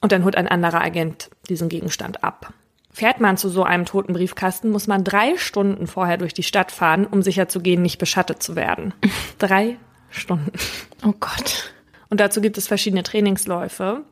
und 0.01 0.11
dann 0.11 0.23
holt 0.23 0.35
ein 0.35 0.47
anderer 0.47 0.81
Agent 0.81 1.29
diesen 1.49 1.69
Gegenstand 1.69 2.23
ab. 2.23 2.53
Fährt 2.91 3.19
man 3.19 3.37
zu 3.37 3.49
so 3.49 3.63
einem 3.63 3.85
toten 3.85 4.13
Briefkasten, 4.13 4.71
muss 4.71 4.87
man 4.87 5.03
drei 5.03 5.37
Stunden 5.37 5.87
vorher 5.87 6.17
durch 6.17 6.33
die 6.33 6.43
Stadt 6.43 6.71
fahren, 6.71 7.05
um 7.05 7.21
sicherzugehen, 7.21 7.81
nicht 7.81 7.99
beschattet 7.99 8.41
zu 8.41 8.55
werden. 8.55 8.93
drei 9.37 9.77
Stunden. 10.09 10.51
Oh 11.05 11.13
Gott. 11.19 11.73
Und 12.09 12.19
dazu 12.19 12.41
gibt 12.41 12.57
es 12.57 12.67
verschiedene 12.67 13.03
Trainingsläufe. 13.03 14.03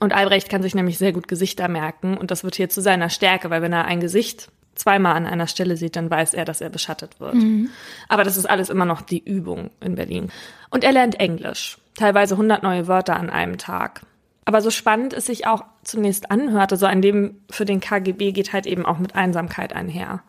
Und 0.00 0.12
Albrecht 0.12 0.48
kann 0.48 0.62
sich 0.62 0.74
nämlich 0.74 0.98
sehr 0.98 1.12
gut 1.12 1.28
Gesichter 1.28 1.68
merken. 1.68 2.16
Und 2.16 2.30
das 2.30 2.44
wird 2.44 2.56
hier 2.56 2.68
zu 2.68 2.80
seiner 2.80 3.10
Stärke, 3.10 3.50
weil 3.50 3.62
wenn 3.62 3.72
er 3.72 3.84
ein 3.84 4.00
Gesicht 4.00 4.50
zweimal 4.76 5.16
an 5.16 5.26
einer 5.26 5.46
Stelle 5.46 5.76
sieht, 5.76 5.96
dann 5.96 6.10
weiß 6.10 6.34
er, 6.34 6.44
dass 6.44 6.60
er 6.60 6.70
beschattet 6.70 7.20
wird. 7.20 7.34
Mhm. 7.34 7.70
Aber 8.08 8.24
das 8.24 8.36
ist 8.36 8.48
alles 8.48 8.70
immer 8.70 8.84
noch 8.84 9.02
die 9.02 9.24
Übung 9.24 9.70
in 9.80 9.94
Berlin. 9.94 10.30
Und 10.70 10.84
er 10.84 10.92
lernt 10.92 11.18
Englisch. 11.18 11.78
Teilweise 11.94 12.34
100 12.34 12.62
neue 12.62 12.86
Wörter 12.86 13.16
an 13.16 13.30
einem 13.30 13.58
Tag. 13.58 14.02
Aber 14.44 14.62
so 14.62 14.70
spannend 14.70 15.12
es 15.12 15.26
sich 15.26 15.46
auch 15.46 15.64
zunächst 15.82 16.30
anhörte, 16.30 16.76
so 16.76 16.86
ein 16.86 17.02
Leben 17.02 17.44
für 17.50 17.64
den 17.64 17.80
KGB 17.80 18.30
geht 18.30 18.52
halt 18.52 18.66
eben 18.66 18.86
auch 18.86 18.98
mit 18.98 19.16
Einsamkeit 19.16 19.74
einher. 19.74 20.22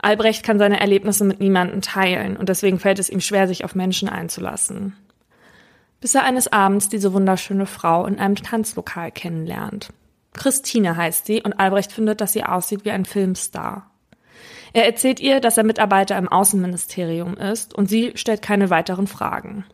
Albrecht 0.00 0.44
kann 0.44 0.58
seine 0.58 0.80
Erlebnisse 0.80 1.24
mit 1.24 1.40
niemandem 1.40 1.82
teilen 1.82 2.38
und 2.38 2.48
deswegen 2.48 2.78
fällt 2.78 2.98
es 2.98 3.10
ihm 3.10 3.20
schwer, 3.20 3.46
sich 3.46 3.64
auf 3.64 3.74
Menschen 3.74 4.08
einzulassen. 4.08 4.96
Bis 6.00 6.14
er 6.14 6.24
eines 6.24 6.50
Abends 6.50 6.88
diese 6.88 7.12
wunderschöne 7.12 7.66
Frau 7.66 8.06
in 8.06 8.18
einem 8.18 8.36
Tanzlokal 8.36 9.12
kennenlernt. 9.12 9.90
Christine 10.32 10.96
heißt 10.96 11.26
sie 11.26 11.42
und 11.42 11.54
Albrecht 11.54 11.92
findet, 11.92 12.20
dass 12.20 12.32
sie 12.32 12.44
aussieht 12.44 12.84
wie 12.84 12.90
ein 12.90 13.04
Filmstar. 13.04 13.90
Er 14.72 14.86
erzählt 14.86 15.20
ihr, 15.20 15.40
dass 15.40 15.56
er 15.56 15.64
Mitarbeiter 15.64 16.16
im 16.16 16.28
Außenministerium 16.28 17.36
ist 17.36 17.74
und 17.74 17.88
sie 17.88 18.12
stellt 18.14 18.42
keine 18.42 18.70
weiteren 18.70 19.06
Fragen. 19.06 19.64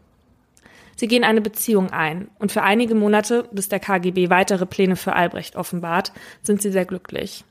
Sie 0.97 1.09
gehen 1.09 1.25
eine 1.25 1.43
Beziehung 1.43 1.91
ein 1.91 2.29
und 2.39 2.53
für 2.53 2.63
einige 2.63 2.95
Monate, 2.95 3.47
bis 3.53 3.69
der 3.69 3.81
KGB 3.81 4.31
weitere 4.31 4.65
Pläne 4.65 4.97
für 4.97 5.13
Albrecht 5.13 5.55
offenbart, 5.55 6.13
sind 6.43 6.63
sie 6.63 6.71
sehr 6.73 6.87
glücklich. 6.87 7.45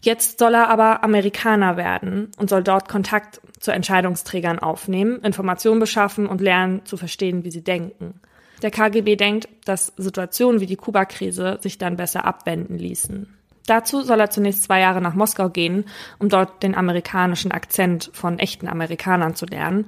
Jetzt 0.00 0.38
soll 0.40 0.54
er 0.54 0.68
aber 0.68 1.04
Amerikaner 1.04 1.76
werden 1.76 2.30
und 2.38 2.50
soll 2.50 2.62
dort 2.62 2.88
Kontakt 2.88 3.40
zu 3.60 3.70
Entscheidungsträgern 3.70 4.58
aufnehmen, 4.58 5.20
Informationen 5.22 5.80
beschaffen 5.80 6.26
und 6.26 6.40
lernen 6.40 6.84
zu 6.84 6.96
verstehen, 6.96 7.44
wie 7.44 7.50
sie 7.50 7.64
denken. 7.64 8.20
Der 8.62 8.70
KGB 8.70 9.16
denkt, 9.16 9.48
dass 9.64 9.92
Situationen 9.96 10.60
wie 10.60 10.66
die 10.66 10.76
Kuba-Krise 10.76 11.58
sich 11.60 11.78
dann 11.78 11.96
besser 11.96 12.24
abwenden 12.24 12.78
ließen. 12.78 13.36
Dazu 13.66 14.02
soll 14.02 14.20
er 14.20 14.30
zunächst 14.30 14.62
zwei 14.62 14.80
Jahre 14.80 15.00
nach 15.00 15.14
Moskau 15.14 15.48
gehen, 15.48 15.84
um 16.18 16.28
dort 16.28 16.62
den 16.62 16.74
amerikanischen 16.74 17.50
Akzent 17.50 18.10
von 18.12 18.38
echten 18.38 18.68
Amerikanern 18.68 19.34
zu 19.34 19.46
lernen 19.46 19.86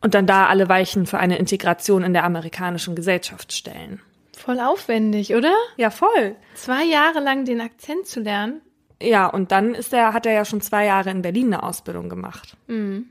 und 0.00 0.14
dann 0.14 0.26
da 0.26 0.46
alle 0.46 0.68
Weichen 0.68 1.06
für 1.06 1.18
eine 1.18 1.38
Integration 1.38 2.04
in 2.04 2.12
der 2.12 2.24
amerikanischen 2.24 2.94
Gesellschaft 2.94 3.52
stellen. 3.52 4.00
Voll 4.36 4.60
aufwendig, 4.60 5.34
oder? 5.34 5.54
Ja, 5.76 5.90
voll. 5.90 6.36
Zwei 6.54 6.84
Jahre 6.84 7.20
lang 7.20 7.44
den 7.44 7.60
Akzent 7.60 8.06
zu 8.06 8.20
lernen. 8.20 8.62
Ja, 9.02 9.26
und 9.26 9.52
dann 9.52 9.74
ist 9.74 9.92
er, 9.92 10.12
hat 10.12 10.26
er 10.26 10.32
ja 10.32 10.44
schon 10.44 10.60
zwei 10.60 10.86
Jahre 10.86 11.10
in 11.10 11.22
Berlin 11.22 11.52
eine 11.52 11.62
Ausbildung 11.62 12.08
gemacht. 12.08 12.56
Mhm. 12.68 13.06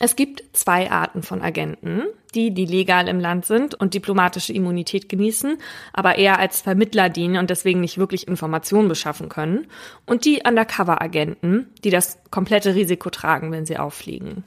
Es 0.00 0.14
gibt 0.14 0.44
zwei 0.52 0.92
Arten 0.92 1.22
von 1.22 1.42
Agenten, 1.42 2.02
die, 2.34 2.52
die 2.52 2.66
legal 2.66 3.08
im 3.08 3.18
Land 3.18 3.46
sind 3.46 3.74
und 3.74 3.94
diplomatische 3.94 4.52
Immunität 4.52 5.08
genießen, 5.08 5.58
aber 5.92 6.18
eher 6.18 6.38
als 6.38 6.60
Vermittler 6.60 7.08
dienen 7.08 7.36
und 7.36 7.50
deswegen 7.50 7.80
nicht 7.80 7.98
wirklich 7.98 8.28
Informationen 8.28 8.88
beschaffen 8.88 9.28
können, 9.28 9.66
und 10.06 10.24
die 10.24 10.42
Undercover-Agenten, 10.46 11.66
die 11.82 11.90
das 11.90 12.18
komplette 12.30 12.76
Risiko 12.76 13.10
tragen, 13.10 13.50
wenn 13.50 13.66
sie 13.66 13.76
auffliegen. 13.76 14.44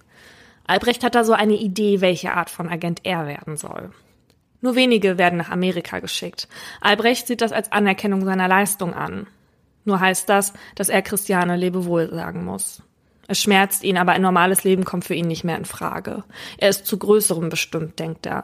Albrecht 0.67 1.03
hat 1.03 1.15
da 1.15 1.25
so 1.25 1.34
eine 1.34 1.55
Idee, 1.55 2.00
welche 2.00 2.34
Art 2.34 2.50
von 2.50 2.70
Agent 2.70 3.01
er 3.03 3.27
werden 3.27 3.58
soll. 3.58 3.91
Nur 4.62 4.75
wenige 4.75 5.17
werden 5.17 5.38
nach 5.38 5.50
Amerika 5.50 6.00
geschickt. 6.00 6.48
Albrecht 6.79 7.27
sieht 7.27 7.41
das 7.41 7.51
als 7.51 7.72
Anerkennung 7.72 8.24
seiner 8.24 8.48
Leistung 8.48 8.93
an. 8.93 9.27
Nur 9.84 10.00
heißt 10.00 10.29
das, 10.29 10.53
dass 10.75 10.88
er 10.88 11.01
Christiane 11.01 11.58
Lebewohl 11.58 12.13
sagen 12.13 12.46
muss. 12.46 12.84
Es 13.31 13.41
schmerzt 13.41 13.85
ihn, 13.85 13.97
aber 13.97 14.11
ein 14.11 14.21
normales 14.21 14.65
Leben 14.65 14.83
kommt 14.83 15.05
für 15.05 15.13
ihn 15.13 15.29
nicht 15.29 15.45
mehr 15.45 15.55
in 15.55 15.63
Frage. 15.63 16.25
Er 16.57 16.67
ist 16.67 16.85
zu 16.85 16.97
Größerem 16.97 17.47
bestimmt, 17.47 17.97
denkt 17.97 18.25
er. 18.25 18.43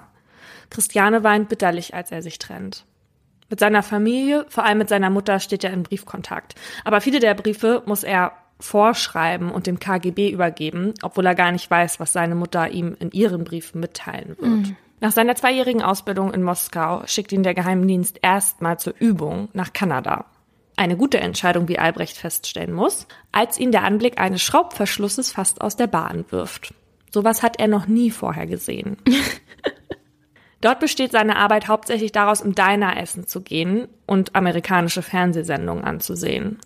Christiane 0.70 1.26
weint 1.26 1.50
bitterlich, 1.50 1.94
als 1.94 2.10
er 2.10 2.22
sich 2.22 2.40
trennt. 2.40 2.86
Mit 3.50 3.60
seiner 3.60 3.84
Familie, 3.84 4.46
vor 4.48 4.64
allem 4.64 4.78
mit 4.78 4.88
seiner 4.88 5.10
Mutter, 5.10 5.42
steht 5.42 5.66
er 5.66 5.74
in 5.74 5.84
Briefkontakt. 5.84 6.56
Aber 6.86 7.02
viele 7.02 7.20
der 7.20 7.34
Briefe 7.34 7.84
muss 7.86 8.04
er 8.04 8.32
vorschreiben 8.62 9.52
und 9.52 9.68
dem 9.68 9.78
KGB 9.78 10.30
übergeben, 10.30 10.94
obwohl 11.02 11.26
er 11.26 11.36
gar 11.36 11.52
nicht 11.52 11.70
weiß, 11.70 12.00
was 12.00 12.14
seine 12.14 12.36
Mutter 12.36 12.70
ihm 12.70 12.96
in 12.98 13.12
ihren 13.12 13.44
Briefen 13.44 13.82
mitteilen 13.82 14.38
wird. 14.38 14.50
Mhm. 14.50 14.76
Nach 15.02 15.12
seiner 15.12 15.36
zweijährigen 15.36 15.82
Ausbildung 15.82 16.34
in 16.34 16.44
Moskau 16.44 17.04
schickt 17.08 17.34
ihn 17.34 17.44
der 17.44 17.54
Geheimdienst 17.54 18.20
erstmal 18.22 18.80
zur 18.80 18.94
Übung 18.98 19.50
nach 19.52 19.74
Kanada. 19.74 20.28
Eine 20.78 20.96
gute 20.96 21.20
Entscheidung, 21.20 21.68
wie 21.68 21.80
Albrecht 21.80 22.18
feststellen 22.18 22.72
muss, 22.72 23.08
als 23.32 23.58
ihn 23.58 23.72
der 23.72 23.84
Anblick 23.84 24.20
eines 24.20 24.44
Schraubverschlusses 24.44 25.32
fast 25.32 25.60
aus 25.60 25.76
der 25.76 25.88
Bahn 25.88 26.24
wirft. 26.30 26.74
Sowas 27.12 27.42
hat 27.42 27.60
er 27.60 27.68
noch 27.68 27.88
nie 27.88 28.12
vorher 28.12 28.46
gesehen. 28.46 28.98
Dort 30.62 30.80
besteht 30.80 31.12
seine 31.12 31.38
Arbeit 31.38 31.68
hauptsächlich 31.68 32.12
daraus, 32.12 32.42
im 32.42 32.54
Diner 32.54 32.96
essen 32.98 33.26
zu 33.26 33.42
gehen 33.42 33.88
und 34.06 34.36
amerikanische 34.36 35.02
Fernsehsendungen 35.02 35.84
anzusehen. 35.84 36.60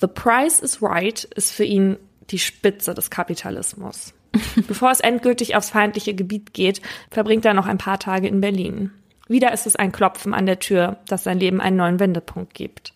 The 0.00 0.06
Price 0.06 0.60
is 0.60 0.82
Right 0.82 1.24
ist 1.24 1.52
für 1.52 1.64
ihn 1.64 1.98
die 2.30 2.38
Spitze 2.38 2.94
des 2.94 3.10
Kapitalismus. 3.10 4.14
Bevor 4.68 4.90
es 4.90 5.00
endgültig 5.00 5.54
aufs 5.54 5.70
feindliche 5.70 6.14
Gebiet 6.14 6.54
geht, 6.54 6.80
verbringt 7.10 7.44
er 7.44 7.54
noch 7.54 7.66
ein 7.66 7.78
paar 7.78 7.98
Tage 7.98 8.28
in 8.28 8.40
Berlin. 8.40 8.90
Wieder 9.30 9.52
ist 9.52 9.64
es 9.64 9.76
ein 9.76 9.92
Klopfen 9.92 10.34
an 10.34 10.44
der 10.44 10.58
Tür, 10.58 10.96
das 11.06 11.22
sein 11.22 11.38
Leben 11.38 11.60
einen 11.60 11.76
neuen 11.76 12.00
Wendepunkt 12.00 12.52
gibt. 12.52 12.94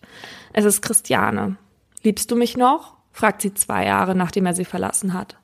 Es 0.51 0.65
ist 0.65 0.81
Christiane. 0.81 1.55
Liebst 2.03 2.29
du 2.29 2.35
mich 2.35 2.57
noch? 2.57 2.97
fragt 3.13 3.41
sie 3.41 3.53
zwei 3.53 3.85
Jahre, 3.85 4.15
nachdem 4.15 4.45
er 4.45 4.53
sie 4.53 4.65
verlassen 4.65 5.13
hat. 5.13 5.37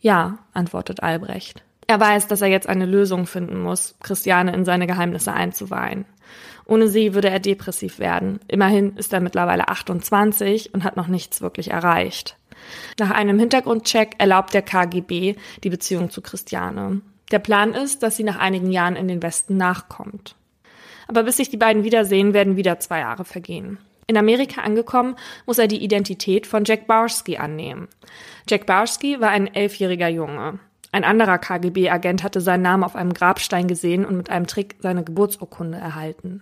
Ja, 0.00 0.38
antwortet 0.52 1.04
Albrecht. 1.04 1.62
Er 1.86 2.00
weiß, 2.00 2.26
dass 2.26 2.42
er 2.42 2.48
jetzt 2.48 2.68
eine 2.68 2.84
Lösung 2.84 3.26
finden 3.26 3.62
muss, 3.62 3.94
Christiane 4.02 4.52
in 4.52 4.64
seine 4.64 4.88
Geheimnisse 4.88 5.32
einzuweihen. 5.32 6.04
Ohne 6.66 6.88
sie 6.88 7.14
würde 7.14 7.30
er 7.30 7.38
depressiv 7.38 8.00
werden. 8.00 8.40
Immerhin 8.48 8.96
ist 8.96 9.12
er 9.12 9.20
mittlerweile 9.20 9.68
28 9.68 10.74
und 10.74 10.82
hat 10.82 10.96
noch 10.96 11.06
nichts 11.06 11.42
wirklich 11.42 11.70
erreicht. 11.70 12.36
Nach 12.98 13.12
einem 13.12 13.38
Hintergrundcheck 13.38 14.16
erlaubt 14.18 14.52
der 14.52 14.62
KGB 14.62 15.36
die 15.62 15.70
Beziehung 15.70 16.10
zu 16.10 16.22
Christiane. 16.22 17.02
Der 17.34 17.40
Plan 17.40 17.74
ist, 17.74 18.04
dass 18.04 18.16
sie 18.16 18.22
nach 18.22 18.38
einigen 18.38 18.70
Jahren 18.70 18.94
in 18.94 19.08
den 19.08 19.20
Westen 19.20 19.56
nachkommt. 19.56 20.36
Aber 21.08 21.24
bis 21.24 21.38
sich 21.38 21.50
die 21.50 21.56
beiden 21.56 21.82
wiedersehen, 21.82 22.32
werden 22.32 22.54
wieder 22.54 22.78
zwei 22.78 23.00
Jahre 23.00 23.24
vergehen. 23.24 23.78
In 24.06 24.16
Amerika 24.16 24.60
angekommen, 24.60 25.16
muss 25.44 25.58
er 25.58 25.66
die 25.66 25.82
Identität 25.82 26.46
von 26.46 26.62
Jack 26.64 26.86
Barsky 26.86 27.36
annehmen. 27.36 27.88
Jack 28.48 28.66
Barsky 28.66 29.20
war 29.20 29.30
ein 29.30 29.52
elfjähriger 29.52 30.06
Junge. 30.06 30.60
Ein 30.92 31.02
anderer 31.02 31.38
KGB-Agent 31.38 32.22
hatte 32.22 32.40
seinen 32.40 32.62
Namen 32.62 32.84
auf 32.84 32.94
einem 32.94 33.14
Grabstein 33.14 33.66
gesehen 33.66 34.06
und 34.06 34.16
mit 34.16 34.30
einem 34.30 34.46
Trick 34.46 34.76
seine 34.78 35.02
Geburtsurkunde 35.02 35.76
erhalten. 35.76 36.40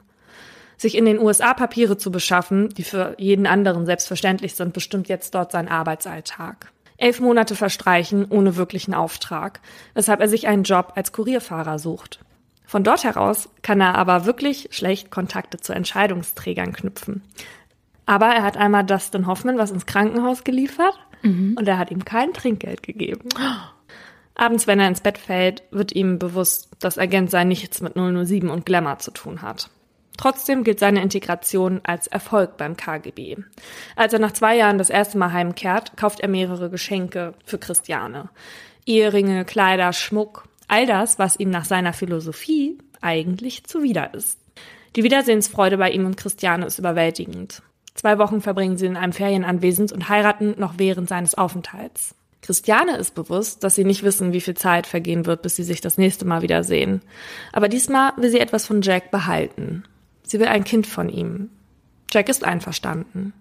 Sich 0.77 0.95
in 0.95 1.07
den 1.07 1.19
USA 1.19 1.55
Papiere 1.55 1.97
zu 1.97 2.13
beschaffen, 2.13 2.69
die 2.69 2.85
für 2.85 3.15
jeden 3.17 3.47
anderen 3.47 3.87
selbstverständlich 3.87 4.57
sind, 4.57 4.75
bestimmt 4.75 5.09
jetzt 5.09 5.35
dort 5.35 5.53
sein 5.53 5.69
Arbeitsalltag. 5.69 6.71
Elf 7.03 7.19
Monate 7.19 7.57
verstreichen 7.57 8.27
ohne 8.31 8.55
wirklichen 8.55 8.95
Auftrag, 8.95 9.61
weshalb 9.95 10.21
er 10.21 10.29
sich 10.29 10.47
einen 10.47 10.63
Job 10.63 10.93
als 10.95 11.11
Kurierfahrer 11.13 11.81
sucht. 11.81 12.21
Von 12.65 12.85
dort 12.85 13.03
heraus 13.03 13.49
kann 13.63 13.81
er 13.81 13.97
aber 13.97 14.25
wirklich 14.25 14.69
schlecht 14.71 15.11
Kontakte 15.11 15.59
zu 15.59 15.73
Entscheidungsträgern 15.73 16.73
knüpfen. 16.73 17.23
Aber 18.07 18.27
er 18.27 18.45
hat 18.45 18.57
einmal 18.57 18.85
Dustin 18.85 19.27
Hoffman 19.27 19.59
was 19.59 19.73
ins 19.73 19.85
Krankenhaus 19.85 20.45
geliefert 20.45 20.95
mhm. 21.23 21.57
und 21.59 21.67
er 21.67 21.79
hat 21.79 21.91
ihm 21.91 22.05
kein 22.05 22.33
Trinkgeld 22.33 22.85
gegeben. 22.85 23.29
Abends, 24.37 24.69
wenn 24.69 24.79
er 24.79 24.89
ins 24.89 25.01
Bett 25.01 25.19
fällt, 25.19 25.65
wird 25.73 25.93
ihm 25.93 26.21
bewusst, 26.21 26.71
dass 26.79 26.99
Agent 26.99 27.33
sein 27.33 27.49
nichts 27.49 27.81
mit 27.81 27.95
007 27.95 28.49
und 28.49 28.65
Glamour 28.65 29.01
zu 29.01 29.11
tun 29.11 29.43
hat. 29.43 29.71
Trotzdem 30.23 30.63
gilt 30.63 30.79
seine 30.79 31.03
Integration 31.03 31.81
als 31.83 32.07
Erfolg 32.07 32.57
beim 32.57 32.77
KGB. 32.77 33.39
Als 33.97 34.13
er 34.13 34.21
nach 34.21 34.31
zwei 34.31 34.57
Jahren 34.57 34.79
das 34.79 34.89
erste 34.89 35.19
Mal 35.19 35.33
heimkehrt, 35.33 35.97
kauft 35.97 36.21
er 36.21 36.29
mehrere 36.29 36.71
Geschenke 36.71 37.35
für 37.45 37.59
Christiane. 37.59 38.29
Eheringe, 38.87 39.45
Kleider, 39.45 39.93
Schmuck, 39.93 40.45
all 40.69 40.87
das, 40.87 41.19
was 41.19 41.41
ihm 41.41 41.51
nach 41.51 41.65
seiner 41.65 41.93
Philosophie 41.93 42.79
eigentlich 43.01 43.65
zuwider 43.65 44.15
ist. 44.15 44.39
Die 44.95 45.03
Wiedersehensfreude 45.03 45.77
bei 45.77 45.91
ihm 45.91 46.07
und 46.07 46.17
Christiane 46.17 46.67
ist 46.67 46.79
überwältigend. 46.79 47.61
Zwei 47.97 48.17
Wochen 48.19 48.43
verbringen 48.43 48.79
sie 48.79 48.87
in 48.87 48.97
einem 48.97 49.13
Ferienanwesend 49.13 49.91
und 49.91 50.09
heiraten 50.09 50.55
noch 50.57 50.75
während 50.77 51.09
seines 51.09 51.35
Aufenthalts. 51.35 52.15
Christiane 52.43 52.97
ist 52.97 53.17
bewusst, 53.17 53.65
dass 53.65 53.75
sie 53.75 53.85
nicht 53.85 54.05
wissen, 54.05 54.33
wie 54.33 54.41
viel 54.41 54.55
Zeit 54.55 54.87
vergehen 54.87 55.27
wird, 55.27 55.43
bis 55.43 55.57
sie 55.57 55.65
sich 55.65 55.81
das 55.81 55.99
nächste 55.99 56.27
Mal 56.27 56.43
wiedersehen. 56.43 57.03
Aber 57.53 57.69
diesmal 57.69 58.13
will 58.19 58.31
sie 58.31 58.39
etwas 58.39 58.67
von 58.67 58.83
Jack 58.83 59.11
behalten. 59.11 59.83
Sie 60.33 60.41
will 60.41 60.49
ein 60.49 60.65
Kind 60.65 60.87
von 60.87 61.11
ihm. 61.11 61.51
Jack 62.11 62.31
ist 62.31 62.43
einverstanden. 62.43 63.35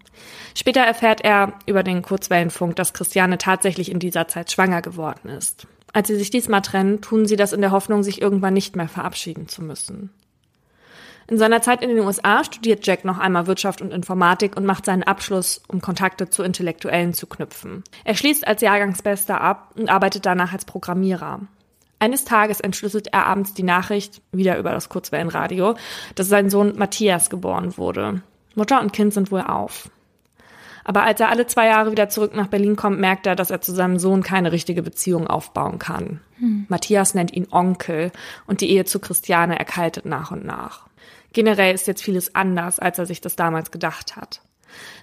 Später 0.54 0.82
erfährt 0.82 1.22
er 1.24 1.54
über 1.64 1.82
den 1.82 2.02
Kurzwellenfunk, 2.02 2.76
dass 2.76 2.92
Christiane 2.92 3.38
tatsächlich 3.38 3.90
in 3.90 3.98
dieser 3.98 4.28
Zeit 4.28 4.52
schwanger 4.52 4.82
geworden 4.82 5.30
ist. 5.30 5.66
Als 5.94 6.08
sie 6.08 6.16
sich 6.16 6.28
diesmal 6.28 6.60
trennen, 6.60 7.00
tun 7.00 7.24
sie 7.24 7.36
das 7.36 7.54
in 7.54 7.62
der 7.62 7.70
Hoffnung, 7.70 8.02
sich 8.02 8.20
irgendwann 8.20 8.52
nicht 8.52 8.76
mehr 8.76 8.88
verabschieden 8.88 9.48
zu 9.48 9.62
müssen. 9.62 10.10
In 11.28 11.38
seiner 11.38 11.62
Zeit 11.62 11.82
in 11.82 11.88
den 11.88 12.00
USA 12.00 12.44
studiert 12.44 12.86
Jack 12.86 13.06
noch 13.06 13.16
einmal 13.16 13.46
Wirtschaft 13.46 13.80
und 13.80 13.90
Informatik 13.90 14.54
und 14.54 14.66
macht 14.66 14.84
seinen 14.84 15.02
Abschluss, 15.02 15.62
um 15.68 15.80
Kontakte 15.80 16.28
zu 16.28 16.42
Intellektuellen 16.42 17.14
zu 17.14 17.26
knüpfen. 17.26 17.84
Er 18.04 18.16
schließt 18.16 18.46
als 18.46 18.60
Jahrgangsbester 18.60 19.40
ab 19.40 19.72
und 19.78 19.88
arbeitet 19.88 20.26
danach 20.26 20.52
als 20.52 20.66
Programmierer. 20.66 21.40
Eines 22.02 22.24
Tages 22.24 22.58
entschlüsselt 22.58 23.12
er 23.12 23.28
abends 23.28 23.54
die 23.54 23.62
Nachricht, 23.62 24.22
wieder 24.32 24.58
über 24.58 24.72
das 24.72 24.88
Kurzwellenradio, 24.88 25.76
dass 26.16 26.28
sein 26.28 26.50
Sohn 26.50 26.76
Matthias 26.76 27.30
geboren 27.30 27.78
wurde. 27.78 28.22
Mutter 28.56 28.80
und 28.80 28.92
Kind 28.92 29.14
sind 29.14 29.30
wohl 29.30 29.42
auf. 29.42 29.88
Aber 30.82 31.04
als 31.04 31.20
er 31.20 31.28
alle 31.28 31.46
zwei 31.46 31.68
Jahre 31.68 31.92
wieder 31.92 32.08
zurück 32.08 32.34
nach 32.34 32.48
Berlin 32.48 32.74
kommt, 32.74 32.98
merkt 32.98 33.28
er, 33.28 33.36
dass 33.36 33.52
er 33.52 33.60
zu 33.60 33.70
seinem 33.70 34.00
Sohn 34.00 34.24
keine 34.24 34.50
richtige 34.50 34.82
Beziehung 34.82 35.28
aufbauen 35.28 35.78
kann. 35.78 36.18
Hm. 36.40 36.66
Matthias 36.68 37.14
nennt 37.14 37.32
ihn 37.32 37.46
Onkel 37.52 38.10
und 38.48 38.62
die 38.62 38.70
Ehe 38.70 38.84
zu 38.84 38.98
Christiane 38.98 39.56
erkaltet 39.56 40.04
nach 40.04 40.32
und 40.32 40.44
nach. 40.44 40.88
Generell 41.32 41.72
ist 41.72 41.86
jetzt 41.86 42.02
vieles 42.02 42.34
anders, 42.34 42.80
als 42.80 42.98
er 42.98 43.06
sich 43.06 43.20
das 43.20 43.36
damals 43.36 43.70
gedacht 43.70 44.16
hat. 44.16 44.40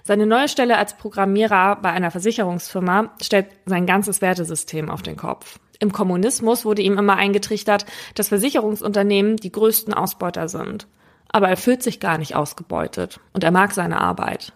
Seine 0.04 0.26
neue 0.26 0.48
Stelle 0.48 0.76
als 0.76 0.98
Programmierer 0.98 1.76
bei 1.76 1.92
einer 1.92 2.10
Versicherungsfirma 2.10 3.14
stellt 3.22 3.46
sein 3.64 3.86
ganzes 3.86 4.20
Wertesystem 4.20 4.90
auf 4.90 5.00
den 5.00 5.16
Kopf. 5.16 5.58
Im 5.80 5.92
Kommunismus 5.92 6.64
wurde 6.64 6.82
ihm 6.82 6.98
immer 6.98 7.16
eingetrichtert, 7.16 7.86
dass 8.14 8.28
Versicherungsunternehmen 8.28 9.36
die 9.36 9.50
größten 9.50 9.92
Ausbeuter 9.92 10.48
sind. 10.48 10.86
Aber 11.28 11.48
er 11.48 11.56
fühlt 11.56 11.82
sich 11.82 12.00
gar 12.00 12.18
nicht 12.18 12.36
ausgebeutet 12.36 13.20
und 13.32 13.42
er 13.42 13.50
mag 13.50 13.72
seine 13.72 14.00
Arbeit. 14.00 14.52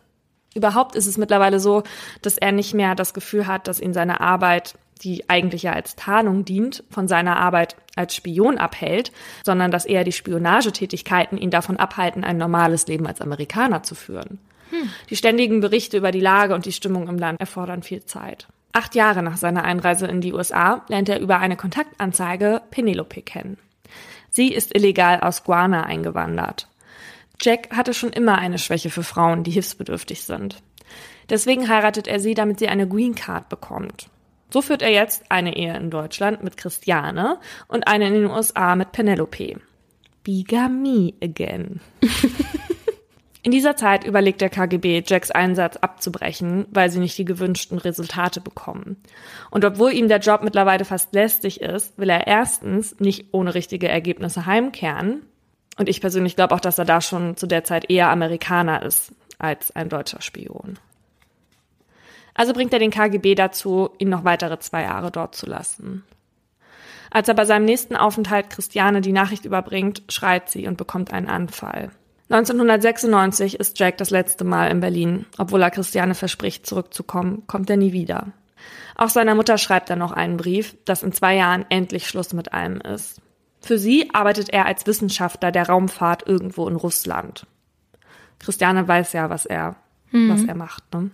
Überhaupt 0.54 0.94
ist 0.94 1.06
es 1.06 1.18
mittlerweile 1.18 1.58
so, 1.58 1.82
dass 2.22 2.38
er 2.38 2.52
nicht 2.52 2.74
mehr 2.74 2.94
das 2.94 3.14
Gefühl 3.14 3.46
hat, 3.46 3.66
dass 3.66 3.80
ihn 3.80 3.92
seine 3.92 4.20
Arbeit 4.20 4.74
die 5.02 5.28
eigentlich 5.28 5.64
ja 5.64 5.72
als 5.72 5.96
Tarnung 5.96 6.44
dient, 6.44 6.84
von 6.90 7.08
seiner 7.08 7.36
Arbeit 7.36 7.76
als 7.96 8.14
Spion 8.14 8.58
abhält, 8.58 9.12
sondern 9.44 9.70
dass 9.70 9.84
eher 9.84 10.04
die 10.04 10.12
Spionagetätigkeiten 10.12 11.36
ihn 11.38 11.50
davon 11.50 11.76
abhalten, 11.76 12.24
ein 12.24 12.38
normales 12.38 12.86
Leben 12.86 13.06
als 13.06 13.20
Amerikaner 13.20 13.82
zu 13.82 13.94
führen. 13.94 14.38
Hm. 14.70 14.88
Die 15.10 15.16
ständigen 15.16 15.60
Berichte 15.60 15.96
über 15.96 16.10
die 16.10 16.20
Lage 16.20 16.54
und 16.54 16.64
die 16.64 16.72
Stimmung 16.72 17.08
im 17.08 17.18
Land 17.18 17.40
erfordern 17.40 17.82
viel 17.82 18.04
Zeit. 18.04 18.46
Acht 18.76 18.96
Jahre 18.96 19.22
nach 19.22 19.36
seiner 19.36 19.62
Einreise 19.62 20.08
in 20.08 20.20
die 20.20 20.32
USA 20.32 20.84
lernt 20.88 21.08
er 21.08 21.20
über 21.20 21.38
eine 21.38 21.56
Kontaktanzeige 21.56 22.60
Penelope 22.72 23.22
kennen. 23.22 23.56
Sie 24.30 24.52
ist 24.52 24.74
illegal 24.74 25.20
aus 25.20 25.44
Guana 25.44 25.84
eingewandert. 25.84 26.68
Jack 27.40 27.70
hatte 27.70 27.94
schon 27.94 28.10
immer 28.10 28.36
eine 28.36 28.58
Schwäche 28.58 28.90
für 28.90 29.04
Frauen, 29.04 29.44
die 29.44 29.52
hilfsbedürftig 29.52 30.24
sind. 30.24 30.60
Deswegen 31.30 31.68
heiratet 31.68 32.08
er 32.08 32.18
sie, 32.18 32.34
damit 32.34 32.58
sie 32.58 32.66
eine 32.66 32.88
Green 32.88 33.14
Card 33.14 33.48
bekommt. 33.48 34.08
So 34.50 34.60
führt 34.60 34.82
er 34.82 34.90
jetzt 34.90 35.30
eine 35.30 35.56
Ehe 35.56 35.76
in 35.76 35.90
Deutschland 35.90 36.42
mit 36.42 36.56
Christiane 36.56 37.38
und 37.68 37.86
eine 37.86 38.08
in 38.08 38.14
den 38.14 38.26
USA 38.30 38.74
mit 38.74 38.90
Penelope. 38.90 39.60
Bigamie 40.24 41.14
again. 41.22 41.80
In 43.44 43.50
dieser 43.50 43.76
Zeit 43.76 44.04
überlegt 44.04 44.40
der 44.40 44.48
KGB, 44.48 45.02
Jacks 45.06 45.30
Einsatz 45.30 45.76
abzubrechen, 45.76 46.64
weil 46.70 46.90
sie 46.90 46.98
nicht 46.98 47.18
die 47.18 47.26
gewünschten 47.26 47.76
Resultate 47.76 48.40
bekommen. 48.40 48.96
Und 49.50 49.66
obwohl 49.66 49.92
ihm 49.92 50.08
der 50.08 50.20
Job 50.20 50.42
mittlerweile 50.42 50.86
fast 50.86 51.12
lästig 51.12 51.60
ist, 51.60 51.98
will 51.98 52.08
er 52.08 52.26
erstens 52.26 52.98
nicht 53.00 53.26
ohne 53.32 53.54
richtige 53.54 53.86
Ergebnisse 53.86 54.46
heimkehren. 54.46 55.26
Und 55.76 55.90
ich 55.90 56.00
persönlich 56.00 56.36
glaube 56.36 56.54
auch, 56.54 56.60
dass 56.60 56.78
er 56.78 56.86
da 56.86 57.02
schon 57.02 57.36
zu 57.36 57.46
der 57.46 57.64
Zeit 57.64 57.90
eher 57.90 58.08
Amerikaner 58.08 58.82
ist 58.82 59.12
als 59.38 59.76
ein 59.76 59.90
deutscher 59.90 60.22
Spion. 60.22 60.78
Also 62.32 62.54
bringt 62.54 62.72
er 62.72 62.78
den 62.78 62.90
KGB 62.90 63.34
dazu, 63.34 63.90
ihn 63.98 64.08
noch 64.08 64.24
weitere 64.24 64.58
zwei 64.58 64.84
Jahre 64.84 65.10
dort 65.10 65.34
zu 65.34 65.44
lassen. 65.44 66.02
Als 67.10 67.28
er 67.28 67.34
bei 67.34 67.44
seinem 67.44 67.66
nächsten 67.66 67.94
Aufenthalt 67.94 68.48
Christiane 68.48 69.02
die 69.02 69.12
Nachricht 69.12 69.44
überbringt, 69.44 70.02
schreit 70.08 70.48
sie 70.48 70.66
und 70.66 70.78
bekommt 70.78 71.12
einen 71.12 71.28
Anfall. 71.28 71.90
1996 72.30 73.60
ist 73.60 73.78
Jack 73.78 73.98
das 73.98 74.10
letzte 74.10 74.44
Mal 74.44 74.70
in 74.70 74.80
Berlin. 74.80 75.26
Obwohl 75.36 75.62
er 75.62 75.70
Christiane 75.70 76.14
verspricht, 76.14 76.66
zurückzukommen, 76.66 77.46
kommt 77.46 77.68
er 77.68 77.76
nie 77.76 77.92
wieder. 77.92 78.32
Auch 78.96 79.10
seiner 79.10 79.34
Mutter 79.34 79.58
schreibt 79.58 79.90
er 79.90 79.96
noch 79.96 80.12
einen 80.12 80.36
Brief, 80.36 80.76
dass 80.84 81.02
in 81.02 81.12
zwei 81.12 81.36
Jahren 81.36 81.66
endlich 81.68 82.08
Schluss 82.08 82.32
mit 82.32 82.52
allem 82.52 82.80
ist. 82.80 83.20
Für 83.60 83.78
sie 83.78 84.10
arbeitet 84.12 84.50
er 84.50 84.66
als 84.66 84.86
Wissenschaftler 84.86 85.50
der 85.50 85.68
Raumfahrt 85.68 86.26
irgendwo 86.26 86.68
in 86.68 86.76
Russland. 86.76 87.46
Christiane 88.38 88.86
weiß 88.86 89.12
ja, 89.14 89.30
was 89.30 89.46
er, 89.46 89.76
mhm. 90.10 90.30
was 90.30 90.44
er 90.44 90.54
macht. 90.54 90.84
Ne? 90.92 91.10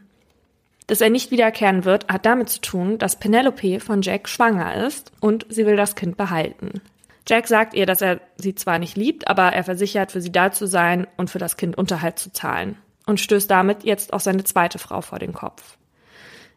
Dass 0.87 1.01
er 1.01 1.11
nicht 1.11 1.31
wiederkehren 1.31 1.85
wird, 1.85 2.09
hat 2.09 2.27
damit 2.27 2.49
zu 2.49 2.61
tun, 2.61 2.99
dass 2.99 3.19
Penelope 3.19 3.81
von 3.81 4.03
Jack 4.03 4.29
schwanger 4.29 4.85
ist 4.85 5.13
und 5.21 5.47
sie 5.49 5.65
will 5.65 5.77
das 5.77 5.95
Kind 5.95 6.17
behalten. 6.17 6.81
Jack 7.29 7.49
sagt 7.49 7.75
ihr, 7.75 7.87
dass 7.87 8.01
er 8.01 8.21
sie 8.37 8.55
zwar 8.55 8.79
nicht 8.79 8.97
liebt, 8.97 9.29
aber 9.29 9.53
er 9.53 9.65
versichert, 9.65 10.13
für 10.13 10.21
sie 10.21 10.33
da 10.33 10.53
zu 10.53 10.67
sein 10.67 11.07
und 11.17 11.31
für 11.31 11.39
das 11.39 11.57
Kind 11.57 11.77
Unterhalt 11.77 12.19
zu 12.19 12.33
zahlen 12.33 12.77
und 13.07 13.21
stößt 13.21 13.51
damit 13.51 13.85
jetzt 13.85 14.13
auch 14.13 14.21
seine 14.21 14.45
zweite 14.45 14.79
Frau 14.79 15.01
vor 15.01 15.19
den 15.19 15.33
Kopf. 15.33 15.77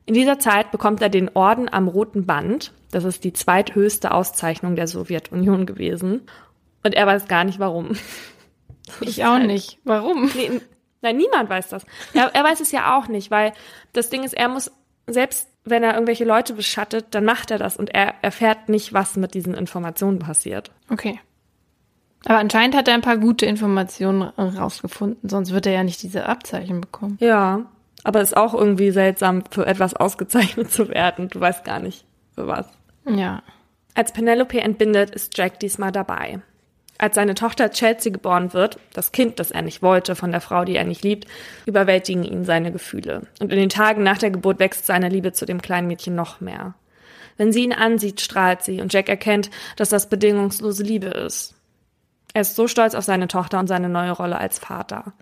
In 0.06 0.14
dieser 0.14 0.40
Zeit 0.40 0.72
bekommt 0.72 1.02
er 1.02 1.10
den 1.10 1.30
Orden 1.34 1.70
am 1.72 1.88
Roten 1.88 2.26
Band, 2.26 2.74
das 2.92 3.06
ist 3.06 3.24
die 3.24 3.34
zweithöchste 3.34 4.12
Auszeichnung 4.12 4.76
der 4.76 4.88
Sowjetunion 4.88 5.66
gewesen, 5.66 6.22
und 6.84 6.94
er 6.94 7.08
weiß 7.08 7.28
gar 7.28 7.44
nicht 7.44 7.60
warum. 7.60 7.92
Ich 9.00 9.24
auch 9.24 9.40
nicht. 9.40 9.80
Warum? 9.86 10.30
Nee, 10.36 10.60
Nein, 11.02 11.18
niemand 11.18 11.50
weiß 11.50 11.70
das. 11.70 11.86
Er, 12.14 12.34
er 12.34 12.44
weiß 12.44 12.62
es 12.62 12.72
ja 12.72 12.98
auch 12.98 13.08
nicht, 13.08 13.30
weil 13.30 13.54
das 13.92 14.10
Ding 14.10 14.24
ist, 14.24 14.34
er 14.34 14.48
muss, 14.48 14.72
selbst 15.06 15.50
wenn 15.66 15.84
er 15.84 15.94
irgendwelche 15.94 16.26
Leute 16.26 16.54
beschattet, 16.54 17.08
dann 17.12 17.26
macht 17.26 17.52
er 17.52 17.58
das 17.58 17.78
und 17.78 17.94
er 17.94 18.16
erfährt 18.22 18.70
nicht, 18.70 18.94
was 18.94 19.16
mit 19.16 19.34
diesen 19.34 19.54
Informationen 19.54 20.20
passiert. 20.20 20.72
Okay. 20.90 21.20
Aber 22.26 22.38
anscheinend 22.38 22.76
hat 22.76 22.88
er 22.88 22.94
ein 22.94 23.02
paar 23.02 23.18
gute 23.18 23.46
Informationen 23.46 24.22
rausgefunden, 24.22 25.30
sonst 25.30 25.52
wird 25.52 25.66
er 25.66 25.74
ja 25.74 25.84
nicht 25.84 26.02
diese 26.04 26.26
Abzeichen 26.26 26.82
bekommen. 26.82 27.18
Ja, 27.20 27.66
aber 28.04 28.22
es 28.22 28.30
ist 28.30 28.38
auch 28.38 28.54
irgendwie 28.54 28.92
seltsam, 28.92 29.44
für 29.50 29.66
etwas 29.66 29.94
ausgezeichnet 29.94 30.72
zu 30.72 30.90
werden. 30.90 31.30
Du 31.30 31.40
weißt 31.40 31.64
gar 31.64 31.80
nicht, 31.80 32.06
für 32.36 32.48
was. 32.48 32.68
Ja. 33.06 33.44
Als 33.94 34.12
Penelope 34.12 34.60
entbindet, 34.60 35.12
ist 35.12 35.38
Jack 35.38 35.60
diesmal 35.60 35.92
dabei. 35.92 36.42
Als 36.98 37.16
seine 37.16 37.34
Tochter 37.34 37.72
Chelsea 37.72 38.12
geboren 38.12 38.54
wird, 38.54 38.78
das 38.94 39.12
Kind, 39.12 39.40
das 39.40 39.52
er 39.52 39.62
nicht 39.62 39.82
wollte, 39.82 40.16
von 40.16 40.32
der 40.32 40.42
Frau, 40.42 40.64
die 40.64 40.76
er 40.76 40.84
nicht 40.84 41.04
liebt, 41.04 41.28
überwältigen 41.66 42.24
ihn 42.24 42.46
seine 42.46 42.72
Gefühle. 42.72 43.24
Und 43.40 43.52
in 43.52 43.60
den 43.60 43.70
Tagen 43.70 44.04
nach 44.04 44.20
der 44.20 44.32
Geburt 44.32 44.60
wächst 44.60 44.86
seine 44.86 45.10
Liebe 45.10 45.34
zu 45.34 45.46
dem 45.46 45.62
kleinen 45.62 45.88
Mädchen 45.88 46.16
noch 46.16 46.40
mehr. 46.40 46.76
Wenn 47.36 47.52
sie 47.52 47.64
ihn 47.64 47.74
ansieht, 47.74 48.22
strahlt 48.22 48.62
sie 48.62 48.80
und 48.80 48.94
Jack 48.94 49.10
erkennt, 49.10 49.50
dass 49.76 49.90
das 49.90 50.08
bedingungslose 50.08 50.84
Liebe 50.84 51.08
ist. 51.08 51.56
Er 52.36 52.42
ist 52.42 52.56
so 52.56 52.68
stolz 52.68 52.96
auf 52.96 53.04
seine 53.04 53.28
Tochter 53.28 53.60
und 53.60 53.68
seine 53.68 53.90
neue 53.90 54.12
Rolle 54.12 54.38
als 54.38 54.60
Vater. 54.60 55.14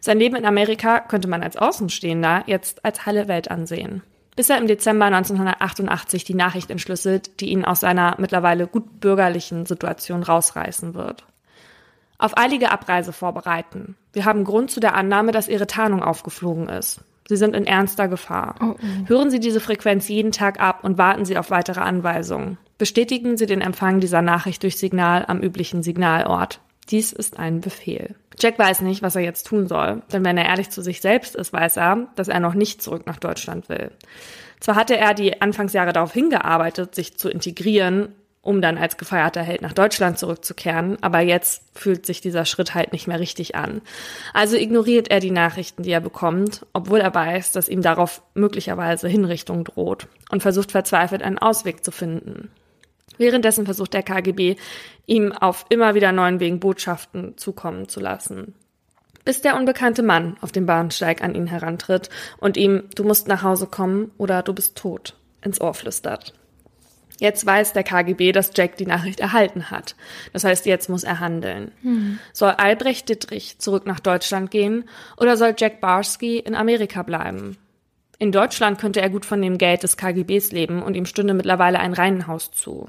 Sein 0.00 0.18
Leben 0.18 0.36
in 0.36 0.44
Amerika 0.44 1.00
könnte 1.00 1.28
man 1.28 1.42
als 1.42 1.56
Außenstehender 1.56 2.44
jetzt 2.46 2.84
als 2.84 3.06
heile 3.06 3.28
Welt 3.28 3.50
ansehen 3.50 4.02
bis 4.36 4.50
er 4.50 4.58
im 4.58 4.66
Dezember 4.66 5.06
1988 5.06 6.24
die 6.24 6.34
Nachricht 6.34 6.70
entschlüsselt, 6.70 7.40
die 7.40 7.50
ihn 7.50 7.64
aus 7.64 7.80
seiner 7.80 8.16
mittlerweile 8.18 8.66
gut 8.66 9.00
bürgerlichen 9.00 9.66
Situation 9.66 10.22
rausreißen 10.22 10.94
wird. 10.94 11.24
Auf 12.18 12.38
eilige 12.38 12.70
Abreise 12.70 13.12
vorbereiten. 13.12 13.96
Wir 14.12 14.24
haben 14.24 14.44
Grund 14.44 14.70
zu 14.70 14.80
der 14.80 14.94
Annahme, 14.94 15.32
dass 15.32 15.48
Ihre 15.48 15.66
Tarnung 15.66 16.02
aufgeflogen 16.02 16.68
ist. 16.68 17.00
Sie 17.28 17.36
sind 17.36 17.54
in 17.54 17.66
ernster 17.66 18.08
Gefahr. 18.08 18.54
Oh, 18.60 18.74
oh. 18.74 19.08
Hören 19.08 19.30
Sie 19.30 19.40
diese 19.40 19.60
Frequenz 19.60 20.08
jeden 20.08 20.32
Tag 20.32 20.60
ab 20.60 20.84
und 20.84 20.98
warten 20.98 21.24
Sie 21.24 21.38
auf 21.38 21.50
weitere 21.50 21.80
Anweisungen. 21.80 22.58
Bestätigen 22.78 23.36
Sie 23.36 23.46
den 23.46 23.60
Empfang 23.60 24.00
dieser 24.00 24.22
Nachricht 24.22 24.62
durch 24.62 24.76
Signal 24.76 25.24
am 25.26 25.40
üblichen 25.40 25.82
Signalort. 25.82 26.60
Dies 26.90 27.12
ist 27.12 27.38
ein 27.38 27.60
Befehl. 27.60 28.14
Jack 28.38 28.58
weiß 28.58 28.80
nicht, 28.80 29.02
was 29.02 29.16
er 29.16 29.22
jetzt 29.22 29.46
tun 29.46 29.66
soll, 29.68 30.02
denn 30.12 30.24
wenn 30.24 30.38
er 30.38 30.46
ehrlich 30.46 30.70
zu 30.70 30.82
sich 30.82 31.00
selbst 31.00 31.34
ist, 31.34 31.52
weiß 31.52 31.76
er, 31.76 32.08
dass 32.16 32.28
er 32.28 32.40
noch 32.40 32.54
nicht 32.54 32.82
zurück 32.82 33.06
nach 33.06 33.18
Deutschland 33.18 33.68
will. 33.68 33.90
Zwar 34.60 34.76
hatte 34.76 34.96
er 34.96 35.14
die 35.14 35.42
Anfangsjahre 35.42 35.92
darauf 35.92 36.12
hingearbeitet, 36.12 36.94
sich 36.94 37.16
zu 37.18 37.28
integrieren, 37.28 38.14
um 38.42 38.60
dann 38.60 38.76
als 38.76 38.96
gefeierter 38.96 39.42
Held 39.42 39.62
nach 39.62 39.72
Deutschland 39.72 40.18
zurückzukehren. 40.18 40.98
Aber 41.00 41.20
jetzt 41.20 41.62
fühlt 41.74 42.04
sich 42.04 42.20
dieser 42.20 42.44
Schritt 42.44 42.74
halt 42.74 42.92
nicht 42.92 43.06
mehr 43.06 43.20
richtig 43.20 43.54
an. 43.54 43.80
Also 44.34 44.56
ignoriert 44.56 45.10
er 45.10 45.20
die 45.20 45.30
Nachrichten, 45.30 45.84
die 45.84 45.90
er 45.90 46.00
bekommt, 46.00 46.66
obwohl 46.72 47.00
er 47.00 47.14
weiß, 47.14 47.52
dass 47.52 47.68
ihm 47.68 47.82
darauf 47.82 48.22
möglicherweise 48.34 49.08
Hinrichtung 49.08 49.64
droht 49.64 50.08
und 50.30 50.42
versucht 50.42 50.72
verzweifelt 50.72 51.22
einen 51.22 51.38
Ausweg 51.38 51.84
zu 51.84 51.92
finden. 51.92 52.50
Währenddessen 53.22 53.66
versucht 53.66 53.94
der 53.94 54.02
KGB, 54.02 54.56
ihm 55.06 55.30
auf 55.30 55.64
immer 55.68 55.94
wieder 55.94 56.10
neuen 56.10 56.40
Wegen 56.40 56.58
Botschaften 56.58 57.38
zukommen 57.38 57.88
zu 57.88 58.00
lassen. 58.00 58.54
Bis 59.24 59.42
der 59.42 59.54
unbekannte 59.54 60.02
Mann 60.02 60.36
auf 60.40 60.50
dem 60.50 60.66
Bahnsteig 60.66 61.22
an 61.22 61.36
ihn 61.36 61.46
herantritt 61.46 62.10
und 62.38 62.56
ihm 62.56 62.82
Du 62.96 63.04
musst 63.04 63.28
nach 63.28 63.44
Hause 63.44 63.68
kommen 63.68 64.10
oder 64.18 64.42
du 64.42 64.52
bist 64.52 64.76
tot 64.76 65.14
ins 65.40 65.60
Ohr 65.60 65.72
flüstert. 65.72 66.34
Jetzt 67.20 67.46
weiß 67.46 67.74
der 67.74 67.84
KGB, 67.84 68.32
dass 68.32 68.50
Jack 68.56 68.76
die 68.76 68.86
Nachricht 68.86 69.20
erhalten 69.20 69.70
hat. 69.70 69.94
Das 70.32 70.42
heißt, 70.42 70.66
jetzt 70.66 70.88
muss 70.88 71.04
er 71.04 71.20
handeln. 71.20 71.70
Hm. 71.82 72.18
Soll 72.32 72.50
Albrecht 72.50 73.08
Dittrich 73.08 73.60
zurück 73.60 73.86
nach 73.86 74.00
Deutschland 74.00 74.50
gehen 74.50 74.88
oder 75.16 75.36
soll 75.36 75.54
Jack 75.56 75.80
Barsky 75.80 76.40
in 76.40 76.56
Amerika 76.56 77.04
bleiben? 77.04 77.56
In 78.22 78.30
Deutschland 78.30 78.78
könnte 78.78 79.00
er 79.00 79.10
gut 79.10 79.26
von 79.26 79.42
dem 79.42 79.58
Geld 79.58 79.82
des 79.82 79.96
KGBs 79.96 80.52
leben 80.52 80.80
und 80.80 80.94
ihm 80.94 81.06
stünde 81.06 81.34
mittlerweile 81.34 81.80
ein 81.80 81.92
Reihenhaus 81.92 82.52
zu. 82.52 82.88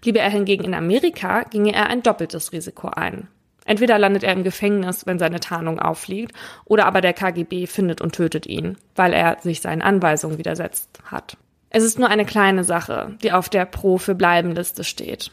Bliebe 0.00 0.18
er 0.18 0.30
hingegen 0.30 0.64
in 0.64 0.74
Amerika, 0.74 1.44
ginge 1.44 1.72
er 1.72 1.86
ein 1.86 2.02
doppeltes 2.02 2.50
Risiko 2.50 2.88
ein. 2.88 3.28
Entweder 3.64 4.00
landet 4.00 4.24
er 4.24 4.32
im 4.32 4.42
Gefängnis, 4.42 5.06
wenn 5.06 5.20
seine 5.20 5.38
Tarnung 5.38 5.78
auffliegt, 5.78 6.32
oder 6.64 6.86
aber 6.86 7.02
der 7.02 7.12
KGB 7.12 7.68
findet 7.68 8.00
und 8.00 8.16
tötet 8.16 8.46
ihn, 8.46 8.76
weil 8.96 9.12
er 9.12 9.36
sich 9.42 9.60
seinen 9.60 9.80
Anweisungen 9.80 10.38
widersetzt 10.38 10.98
hat. 11.04 11.36
Es 11.70 11.84
ist 11.84 12.00
nur 12.00 12.08
eine 12.08 12.24
kleine 12.24 12.64
Sache, 12.64 13.14
die 13.22 13.30
auf 13.30 13.48
der 13.48 13.66
Pro 13.66 13.98
für 13.98 14.16
bleiben 14.16 14.56
Liste 14.56 14.82
steht. 14.82 15.30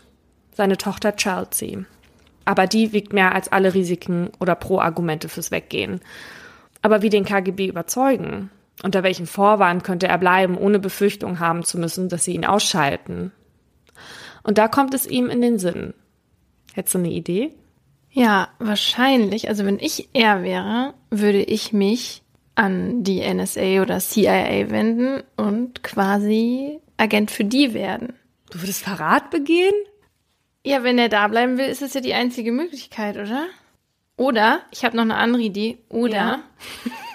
Seine 0.54 0.78
Tochter 0.78 1.16
Chelsea. 1.16 1.80
Aber 2.46 2.68
die 2.68 2.94
wiegt 2.94 3.12
mehr 3.12 3.34
als 3.34 3.52
alle 3.52 3.74
Risiken 3.74 4.30
oder 4.40 4.54
Pro-Argumente 4.54 5.30
fürs 5.30 5.50
Weggehen. 5.50 6.00
Aber 6.84 7.02
wie 7.02 7.10
den 7.10 7.26
KGB 7.26 7.66
überzeugen? 7.66 8.52
Unter 8.84 9.04
welchem 9.04 9.28
Vorwand 9.28 9.84
könnte 9.84 10.08
er 10.08 10.18
bleiben, 10.18 10.58
ohne 10.58 10.80
Befürchtung 10.80 11.40
haben 11.40 11.64
zu 11.64 11.78
müssen, 11.78 12.10
dass 12.10 12.24
sie 12.24 12.34
ihn 12.34 12.46
ausschalten? 12.46 13.32
Und 14.44 14.58
da 14.58 14.68
kommt 14.68 14.94
es 14.94 15.06
ihm 15.06 15.30
in 15.30 15.42
den 15.42 15.60
Sinn. 15.60 15.94
Hättest 16.74 16.96
du 16.96 17.00
eine 17.00 17.12
Idee? 17.12 17.54
Ja, 18.12 18.50
wahrscheinlich. 18.60 19.50
Also 19.50 19.66
wenn 19.66 19.80
ich 19.80 20.10
er 20.14 20.44
wäre, 20.44 20.94
würde 21.10 21.42
ich 21.42 21.74
mich 21.74 22.24
an 22.56 23.04
die 23.04 23.22
NSA 23.22 23.82
oder 23.82 24.00
CIA 24.00 24.70
wenden 24.70 25.24
und 25.38 25.84
quasi 25.84 26.80
Agent 26.98 27.32
für 27.32 27.46
die 27.46 27.74
werden. 27.74 28.14
Du 28.52 28.62
würdest 28.62 28.84
Verrat 28.84 29.30
begehen? 29.32 29.74
Ja, 30.64 30.84
wenn 30.84 31.00
er 31.00 31.10
da 31.10 31.28
bleiben 31.28 31.58
will, 31.58 31.66
ist 31.66 31.82
es 31.82 31.94
ja 31.94 32.02
die 32.02 32.14
einzige 32.14 32.52
Möglichkeit, 32.52 33.18
oder? 33.18 33.48
Oder, 34.18 34.62
ich 34.72 34.86
habe 34.86 34.96
noch 34.96 35.04
eine 35.04 35.16
andere 35.16 35.42
Idee, 35.42 35.80
oder 35.90 36.14
ja. 36.14 36.44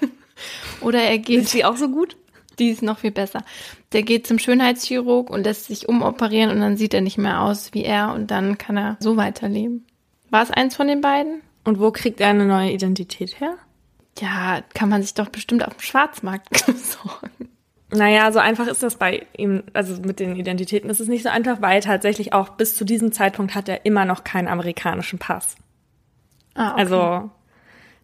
oder 0.81 1.01
er 1.01 1.19
geht. 1.19 1.43
Ist 1.43 1.51
sie 1.51 1.65
auch 1.65 1.77
so 1.77 1.89
gut? 1.89 2.17
Die 2.59 2.71
ist 2.71 2.83
noch 2.83 2.99
viel 2.99 3.11
besser. 3.11 3.45
Der 3.93 4.03
geht 4.03 4.27
zum 4.27 4.39
Schönheitschirurg 4.39 5.31
und 5.31 5.45
lässt 5.45 5.67
sich 5.67 5.89
umoperieren 5.89 6.51
und 6.51 6.61
dann 6.61 6.77
sieht 6.77 6.95
er 6.95 7.03
nicht 7.03 7.19
mehr 7.19 7.43
aus 7.43 7.75
wie 7.75 7.85
er 7.85 8.15
und 8.15 8.31
dann 8.31 8.57
kann 8.57 8.77
er 8.77 8.97
so 9.01 9.17
weiterleben. 9.17 9.87
War 10.31 10.43
es 10.43 10.51
eins 10.51 10.75
von 10.75 10.89
den 10.89 11.01
beiden? 11.01 11.43
Und 11.65 11.81
wo 11.81 11.91
kriegt 11.91 12.21
er 12.21 12.29
eine 12.29 12.47
neue 12.47 12.73
Identität 12.73 13.41
her? 13.41 13.55
Ja, 14.19 14.63
kann 14.73 14.89
man 14.89 15.03
sich 15.03 15.15
doch 15.15 15.29
bestimmt 15.29 15.67
auf 15.67 15.75
dem 15.75 15.81
Schwarzmarkt 15.81 16.49
besorgen. 16.67 17.51
Naja, 17.91 18.33
so 18.33 18.39
einfach 18.39 18.67
ist 18.67 18.83
das 18.83 18.97
bei 18.97 19.27
ihm, 19.37 19.63
also 19.73 20.01
mit 20.03 20.19
den 20.19 20.35
Identitäten 20.37 20.91
ist 20.91 21.01
es 21.01 21.09
nicht 21.09 21.23
so 21.23 21.29
einfach, 21.29 21.61
weil 21.63 21.81
tatsächlich 21.81 22.33
auch 22.33 22.51
bis 22.51 22.75
zu 22.75 22.85
diesem 22.85 23.13
Zeitpunkt 23.13 23.55
hat 23.55 23.69
er 23.69 23.85
immer 23.85 24.05
noch 24.05 24.25
keinen 24.25 24.49
amerikanischen 24.49 25.19
Pass. 25.19 25.57
Ah, 26.55 26.73
okay. 26.73 26.81
Also 26.81 27.31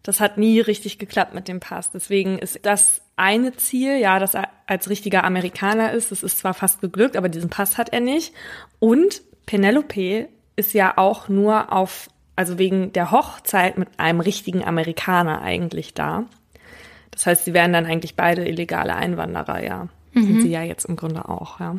das 0.03 0.19
hat 0.19 0.37
nie 0.37 0.59
richtig 0.59 0.99
geklappt 0.99 1.33
mit 1.33 1.47
dem 1.47 1.59
Pass. 1.59 1.91
Deswegen 1.91 2.37
ist 2.37 2.59
das 2.63 3.01
eine 3.15 3.55
Ziel, 3.55 3.97
ja, 3.97 4.19
dass 4.19 4.33
er 4.33 4.49
als 4.67 4.89
richtiger 4.89 5.23
Amerikaner 5.23 5.93
ist. 5.93 6.11
Das 6.11 6.23
ist 6.23 6.39
zwar 6.39 6.53
fast 6.53 6.81
geglückt, 6.81 7.15
aber 7.15 7.29
diesen 7.29 7.49
Pass 7.49 7.77
hat 7.77 7.89
er 7.89 8.01
nicht. 8.01 8.33
Und 8.79 9.21
Penelope 9.45 10.27
ist 10.55 10.73
ja 10.73 10.97
auch 10.97 11.29
nur 11.29 11.71
auf 11.71 12.09
also 12.35 12.57
wegen 12.57 12.91
der 12.93 13.11
Hochzeit 13.11 13.77
mit 13.77 13.87
einem 13.97 14.19
richtigen 14.19 14.63
Amerikaner 14.63 15.41
eigentlich 15.41 15.93
da. 15.93 16.25
Das 17.11 17.25
heißt, 17.25 17.45
sie 17.45 17.53
wären 17.53 17.73
dann 17.73 17.85
eigentlich 17.85 18.15
beide 18.15 18.47
illegale 18.47 18.95
Einwanderer, 18.95 19.63
ja. 19.63 19.87
Mhm. 20.13 20.25
Sind 20.25 20.41
sie 20.41 20.49
ja 20.49 20.63
jetzt 20.63 20.85
im 20.85 20.95
Grunde 20.95 21.29
auch, 21.29 21.59
ja. 21.59 21.75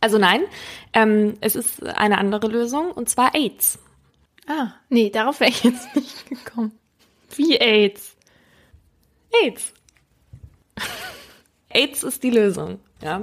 Also 0.00 0.18
nein, 0.18 0.42
ähm, 0.92 1.34
es 1.40 1.54
ist 1.54 1.82
eine 1.82 2.18
andere 2.18 2.48
Lösung 2.48 2.90
und 2.90 3.08
zwar 3.08 3.34
AIDS. 3.34 3.78
Ah, 4.46 4.72
nee, 4.88 5.10
darauf 5.10 5.40
wäre 5.40 5.50
ich 5.50 5.62
jetzt 5.62 5.94
nicht 5.94 6.28
gekommen. 6.28 6.72
Wie 7.36 7.58
AIDS? 7.60 8.16
AIDS. 9.42 9.72
AIDS 11.70 12.02
ist 12.02 12.22
die 12.22 12.30
Lösung, 12.30 12.78
ja. 13.02 13.20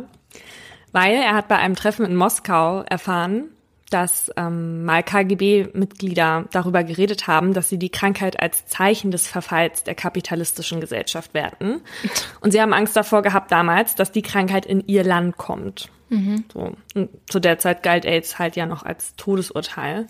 Weil 0.92 1.16
er 1.16 1.36
hat 1.36 1.48
bei 1.48 1.58
einem 1.58 1.76
Treffen 1.76 2.06
in 2.06 2.16
Moskau 2.16 2.82
erfahren, 2.82 3.52
dass 3.90 4.32
ähm, 4.38 4.86
mal 4.86 5.04
KGB-Mitglieder 5.04 6.46
darüber 6.52 6.84
geredet 6.84 7.28
haben, 7.28 7.54
dass 7.54 7.70
sie 7.70 7.80
die 7.80 7.90
Krankheit 7.90 8.40
als 8.40 8.66
Zeichen 8.68 9.12
des 9.12 9.28
Verfalls 9.28 9.84
der 9.84 9.96
kapitalistischen 9.96 10.80
Gesellschaft 10.80 11.34
werten. 11.34 11.82
Und 12.42 12.52
sie 12.52 12.62
haben 12.62 12.74
Angst 12.74 12.96
davor 12.96 13.22
gehabt 13.22 13.52
damals, 13.52 13.96
dass 13.96 14.12
die 14.12 14.22
Krankheit 14.22 14.66
in 14.66 14.88
ihr 14.88 15.04
Land 15.04 15.38
kommt. 15.38 15.90
Mhm. 16.10 16.46
So. 16.54 16.74
Und 16.96 17.10
zu 17.30 17.40
der 17.40 17.60
Zeit 17.60 17.84
galt 17.84 18.06
AIDS 18.06 18.40
halt 18.40 18.56
ja 18.56 18.66
noch 18.66 18.84
als 18.84 19.16
Todesurteil. 19.16 20.08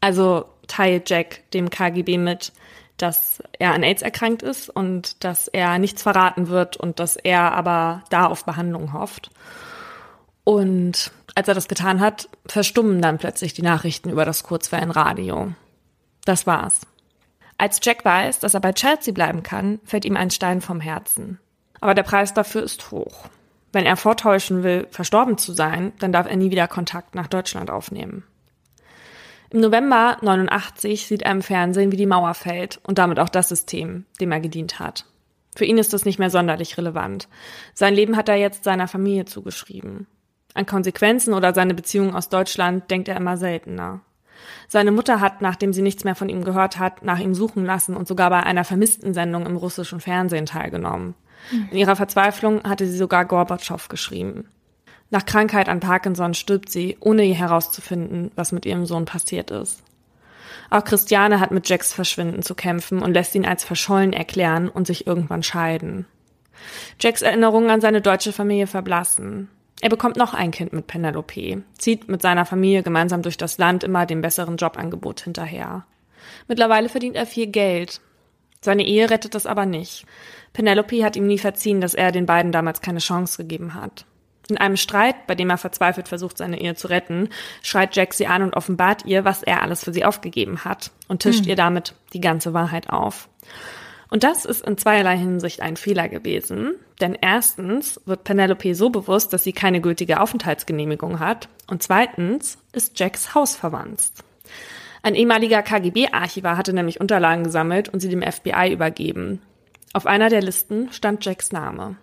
Also 0.00 0.46
teilt 0.66 1.10
Jack 1.10 1.50
dem 1.52 1.70
KGB 1.70 2.18
mit, 2.18 2.52
dass 3.02 3.42
er 3.58 3.74
an 3.74 3.82
AIDS 3.82 4.02
erkrankt 4.02 4.42
ist 4.42 4.70
und 4.70 5.24
dass 5.24 5.48
er 5.48 5.78
nichts 5.78 6.02
verraten 6.02 6.48
wird 6.48 6.76
und 6.76 7.00
dass 7.00 7.16
er 7.16 7.52
aber 7.52 8.04
da 8.10 8.26
auf 8.26 8.44
Behandlung 8.44 8.92
hofft. 8.92 9.30
Und 10.44 11.10
als 11.34 11.48
er 11.48 11.54
das 11.54 11.68
getan 11.68 12.00
hat, 12.00 12.28
verstummen 12.46 13.02
dann 13.02 13.18
plötzlich 13.18 13.54
die 13.54 13.62
Nachrichten 13.62 14.10
über 14.10 14.24
das 14.24 14.44
Kurzwellenradio. 14.44 15.52
Das 16.24 16.46
war's. 16.46 16.82
Als 17.58 17.80
Jack 17.82 18.04
weiß, 18.04 18.38
dass 18.40 18.54
er 18.54 18.60
bei 18.60 18.72
Chelsea 18.72 19.12
bleiben 19.12 19.42
kann, 19.42 19.80
fällt 19.84 20.04
ihm 20.04 20.16
ein 20.16 20.30
Stein 20.30 20.60
vom 20.60 20.80
Herzen. 20.80 21.38
Aber 21.80 21.94
der 21.94 22.02
Preis 22.04 22.34
dafür 22.34 22.62
ist 22.62 22.90
hoch. 22.90 23.26
Wenn 23.72 23.86
er 23.86 23.96
vortäuschen 23.96 24.62
will, 24.62 24.86
verstorben 24.90 25.38
zu 25.38 25.52
sein, 25.52 25.92
dann 25.98 26.12
darf 26.12 26.28
er 26.28 26.36
nie 26.36 26.50
wieder 26.50 26.68
Kontakt 26.68 27.14
nach 27.14 27.26
Deutschland 27.26 27.70
aufnehmen. 27.70 28.24
Im 29.52 29.60
November 29.60 30.16
89 30.22 31.06
sieht 31.06 31.20
er 31.20 31.30
im 31.30 31.42
Fernsehen, 31.42 31.92
wie 31.92 31.98
die 31.98 32.06
Mauer 32.06 32.32
fällt 32.32 32.80
und 32.84 32.96
damit 32.96 33.18
auch 33.18 33.28
das 33.28 33.50
System, 33.50 34.06
dem 34.18 34.32
er 34.32 34.40
gedient 34.40 34.80
hat. 34.80 35.04
Für 35.54 35.66
ihn 35.66 35.76
ist 35.76 35.92
das 35.92 36.06
nicht 36.06 36.18
mehr 36.18 36.30
sonderlich 36.30 36.78
relevant. 36.78 37.28
Sein 37.74 37.92
Leben 37.92 38.16
hat 38.16 38.30
er 38.30 38.36
jetzt 38.36 38.64
seiner 38.64 38.88
Familie 38.88 39.26
zugeschrieben. 39.26 40.06
An 40.54 40.64
Konsequenzen 40.64 41.34
oder 41.34 41.52
seine 41.52 41.74
Beziehung 41.74 42.14
aus 42.14 42.30
Deutschland 42.30 42.90
denkt 42.90 43.08
er 43.08 43.16
immer 43.18 43.36
seltener. 43.36 44.00
Seine 44.68 44.90
Mutter 44.90 45.20
hat, 45.20 45.42
nachdem 45.42 45.74
sie 45.74 45.82
nichts 45.82 46.04
mehr 46.04 46.14
von 46.14 46.30
ihm 46.30 46.44
gehört 46.44 46.78
hat, 46.78 47.02
nach 47.02 47.18
ihm 47.18 47.34
suchen 47.34 47.66
lassen 47.66 47.94
und 47.94 48.08
sogar 48.08 48.30
bei 48.30 48.42
einer 48.42 48.64
vermissten 48.64 49.12
Sendung 49.12 49.44
im 49.44 49.56
russischen 49.56 50.00
Fernsehen 50.00 50.46
teilgenommen. 50.46 51.14
In 51.70 51.76
ihrer 51.76 51.96
Verzweiflung 51.96 52.62
hatte 52.64 52.86
sie 52.86 52.96
sogar 52.96 53.26
Gorbatschow 53.26 53.86
geschrieben. 53.88 54.48
Nach 55.12 55.26
Krankheit 55.26 55.68
an 55.68 55.80
Parkinson 55.80 56.32
stirbt 56.32 56.70
sie, 56.70 56.96
ohne 56.98 57.22
je 57.22 57.34
herauszufinden, 57.34 58.30
was 58.34 58.50
mit 58.50 58.64
ihrem 58.64 58.86
Sohn 58.86 59.04
passiert 59.04 59.50
ist. 59.50 59.82
Auch 60.70 60.84
Christiane 60.84 61.38
hat 61.38 61.50
mit 61.50 61.68
Jacks 61.68 61.92
Verschwinden 61.92 62.42
zu 62.42 62.54
kämpfen 62.54 63.02
und 63.02 63.12
lässt 63.12 63.34
ihn 63.34 63.44
als 63.44 63.62
verschollen 63.62 64.14
erklären 64.14 64.70
und 64.70 64.86
sich 64.86 65.06
irgendwann 65.06 65.42
scheiden. 65.42 66.06
Jacks 66.98 67.20
Erinnerungen 67.20 67.68
an 67.68 67.82
seine 67.82 68.00
deutsche 68.00 68.32
Familie 68.32 68.66
verblassen. 68.66 69.50
Er 69.82 69.90
bekommt 69.90 70.16
noch 70.16 70.32
ein 70.32 70.50
Kind 70.50 70.72
mit 70.72 70.86
Penelope, 70.86 71.62
zieht 71.76 72.08
mit 72.08 72.22
seiner 72.22 72.46
Familie 72.46 72.82
gemeinsam 72.82 73.20
durch 73.20 73.36
das 73.36 73.58
Land 73.58 73.84
immer 73.84 74.06
dem 74.06 74.22
besseren 74.22 74.56
Jobangebot 74.56 75.20
hinterher. 75.20 75.84
Mittlerweile 76.48 76.88
verdient 76.88 77.16
er 77.16 77.26
viel 77.26 77.48
Geld. 77.48 78.00
Seine 78.62 78.86
Ehe 78.86 79.10
rettet 79.10 79.34
das 79.34 79.44
aber 79.44 79.66
nicht. 79.66 80.06
Penelope 80.54 81.04
hat 81.04 81.16
ihm 81.16 81.26
nie 81.26 81.38
verziehen, 81.38 81.82
dass 81.82 81.92
er 81.92 82.12
den 82.12 82.24
beiden 82.24 82.50
damals 82.50 82.80
keine 82.80 83.00
Chance 83.00 83.36
gegeben 83.42 83.74
hat. 83.74 84.06
In 84.48 84.58
einem 84.58 84.76
Streit, 84.76 85.26
bei 85.26 85.34
dem 85.34 85.50
er 85.50 85.58
verzweifelt 85.58 86.08
versucht, 86.08 86.38
seine 86.38 86.60
Ehe 86.60 86.74
zu 86.74 86.88
retten, 86.88 87.28
schreit 87.62 87.94
Jack 87.94 88.12
sie 88.14 88.26
an 88.26 88.42
und 88.42 88.54
offenbart 88.54 89.04
ihr, 89.06 89.24
was 89.24 89.42
er 89.42 89.62
alles 89.62 89.84
für 89.84 89.92
sie 89.92 90.04
aufgegeben 90.04 90.64
hat 90.64 90.90
und 91.08 91.22
tischt 91.22 91.42
hm. 91.42 91.48
ihr 91.48 91.56
damit 91.56 91.94
die 92.12 92.20
ganze 92.20 92.52
Wahrheit 92.52 92.90
auf. 92.90 93.28
Und 94.12 94.24
das 94.24 94.44
ist 94.44 94.66
in 94.66 94.76
zweierlei 94.76 95.16
Hinsicht 95.16 95.62
ein 95.62 95.76
Fehler 95.76 96.06
gewesen. 96.06 96.74
Denn 97.00 97.16
erstens 97.18 97.98
wird 98.04 98.24
Penelope 98.24 98.74
so 98.74 98.90
bewusst, 98.90 99.32
dass 99.32 99.42
sie 99.42 99.54
keine 99.54 99.80
gültige 99.80 100.20
Aufenthaltsgenehmigung 100.20 101.18
hat. 101.18 101.48
Und 101.66 101.82
zweitens 101.82 102.58
ist 102.72 103.00
Jacks 103.00 103.34
Haus 103.34 103.56
verwandt. 103.56 104.02
Ein 105.02 105.14
ehemaliger 105.14 105.62
KGB-Archivar 105.62 106.58
hatte 106.58 106.74
nämlich 106.74 107.00
Unterlagen 107.00 107.44
gesammelt 107.44 107.88
und 107.88 108.00
sie 108.00 108.10
dem 108.10 108.20
FBI 108.22 108.70
übergeben. 108.70 109.40
Auf 109.94 110.04
einer 110.04 110.28
der 110.28 110.42
Listen 110.42 110.92
stand 110.92 111.24
Jacks 111.24 111.50
Name. 111.50 111.96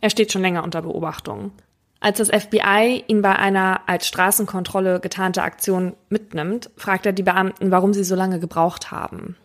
Er 0.00 0.10
steht 0.10 0.32
schon 0.32 0.42
länger 0.42 0.64
unter 0.64 0.82
Beobachtung. 0.82 1.52
Als 2.00 2.18
das 2.18 2.28
FBI 2.28 3.04
ihn 3.06 3.22
bei 3.22 3.36
einer 3.36 3.80
als 3.86 4.06
Straßenkontrolle 4.06 5.00
getarnte 5.00 5.42
Aktion 5.42 5.94
mitnimmt, 6.08 6.70
fragt 6.76 7.06
er 7.06 7.12
die 7.12 7.22
Beamten, 7.22 7.70
warum 7.70 7.94
sie 7.94 8.04
so 8.04 8.14
lange 8.14 8.38
gebraucht 8.38 8.90
haben. 8.90 9.36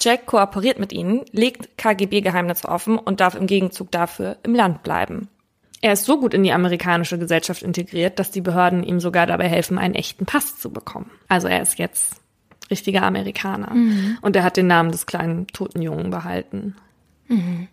Jack 0.00 0.26
kooperiert 0.26 0.78
mit 0.78 0.92
ihnen, 0.92 1.24
legt 1.32 1.78
KGB-Geheimnisse 1.78 2.68
offen 2.68 2.98
und 2.98 3.20
darf 3.20 3.34
im 3.34 3.46
Gegenzug 3.46 3.90
dafür 3.90 4.36
im 4.42 4.54
Land 4.54 4.82
bleiben. 4.82 5.28
Er 5.80 5.92
ist 5.92 6.04
so 6.04 6.18
gut 6.18 6.34
in 6.34 6.42
die 6.42 6.52
amerikanische 6.52 7.18
Gesellschaft 7.18 7.62
integriert, 7.62 8.18
dass 8.18 8.30
die 8.30 8.40
Behörden 8.40 8.82
ihm 8.82 9.00
sogar 9.00 9.26
dabei 9.26 9.48
helfen, 9.48 9.78
einen 9.78 9.94
echten 9.94 10.26
Pass 10.26 10.58
zu 10.58 10.70
bekommen. 10.70 11.10
Also 11.28 11.48
er 11.48 11.62
ist 11.62 11.78
jetzt 11.78 12.20
richtiger 12.70 13.02
Amerikaner. 13.02 13.72
Mhm. 13.72 14.18
Und 14.20 14.36
er 14.36 14.42
hat 14.42 14.56
den 14.56 14.66
Namen 14.66 14.90
des 14.90 15.06
kleinen 15.06 15.46
toten 15.48 15.82
Jungen 15.82 16.10
behalten. 16.10 16.76
Mhm. 17.28 17.68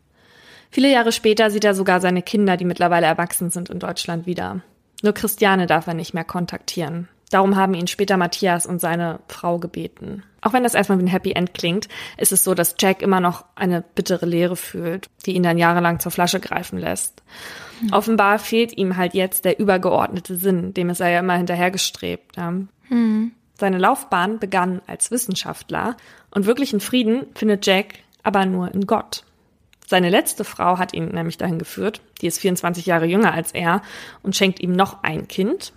Viele 0.73 0.91
Jahre 0.91 1.11
später 1.11 1.51
sieht 1.51 1.65
er 1.65 1.75
sogar 1.75 2.01
seine 2.01 2.23
Kinder, 2.23 2.57
die 2.57 2.65
mittlerweile 2.65 3.05
erwachsen 3.05 3.51
sind, 3.51 3.69
in 3.69 3.77
Deutschland 3.77 4.25
wieder. 4.25 4.61
Nur 5.03 5.13
Christiane 5.13 5.67
darf 5.67 5.85
er 5.85 5.93
nicht 5.93 6.15
mehr 6.15 6.23
kontaktieren. 6.23 7.09
Darum 7.29 7.57
haben 7.57 7.75
ihn 7.75 7.85
später 7.85 8.17
Matthias 8.17 8.65
und 8.65 8.81
seine 8.81 9.19
Frau 9.27 9.59
gebeten. 9.59 10.23
Auch 10.41 10.51
wenn 10.51 10.63
das 10.63 10.73
erstmal 10.73 10.97
wie 10.97 11.03
ein 11.03 11.07
Happy 11.07 11.33
End 11.33 11.53
klingt, 11.53 11.89
ist 12.17 12.31
es 12.31 12.43
so, 12.43 12.55
dass 12.55 12.73
Jack 12.79 13.03
immer 13.03 13.19
noch 13.19 13.45
eine 13.53 13.83
bittere 13.83 14.25
Leere 14.25 14.55
fühlt, 14.55 15.05
die 15.27 15.33
ihn 15.33 15.43
dann 15.43 15.59
jahrelang 15.59 15.99
zur 15.99 16.11
Flasche 16.11 16.39
greifen 16.39 16.79
lässt. 16.79 17.21
Mhm. 17.79 17.93
Offenbar 17.93 18.39
fehlt 18.39 18.75
ihm 18.75 18.97
halt 18.97 19.13
jetzt 19.13 19.45
der 19.45 19.59
übergeordnete 19.59 20.37
Sinn, 20.37 20.73
dem 20.73 20.89
ist 20.89 21.01
er 21.01 21.09
ja 21.09 21.19
immer 21.19 21.37
hinterhergestrebt. 21.37 22.35
Ja. 22.35 22.51
Mhm. 22.89 23.31
Seine 23.59 23.77
Laufbahn 23.77 24.39
begann 24.39 24.81
als 24.87 25.11
Wissenschaftler 25.11 25.97
und 26.31 26.47
wirklichen 26.47 26.79
Frieden 26.79 27.27
findet 27.35 27.63
Jack 27.63 27.99
aber 28.23 28.47
nur 28.47 28.73
in 28.73 28.87
Gott. 28.87 29.23
Seine 29.93 30.09
letzte 30.09 30.43
Frau 30.43 30.79
hat 30.79 30.95
ihn 30.95 31.09
nämlich 31.09 31.37
dahin 31.37 31.59
geführt, 31.59 32.01
die 32.19 32.25
ist 32.25 32.39
24 32.39 32.87
Jahre 32.87 33.05
jünger 33.05 33.31
als 33.31 33.51
er 33.51 33.83
und 34.23 34.35
schenkt 34.35 34.59
ihm 34.59 34.71
noch 34.71 35.03
ein 35.03 35.27
Kind. 35.27 35.71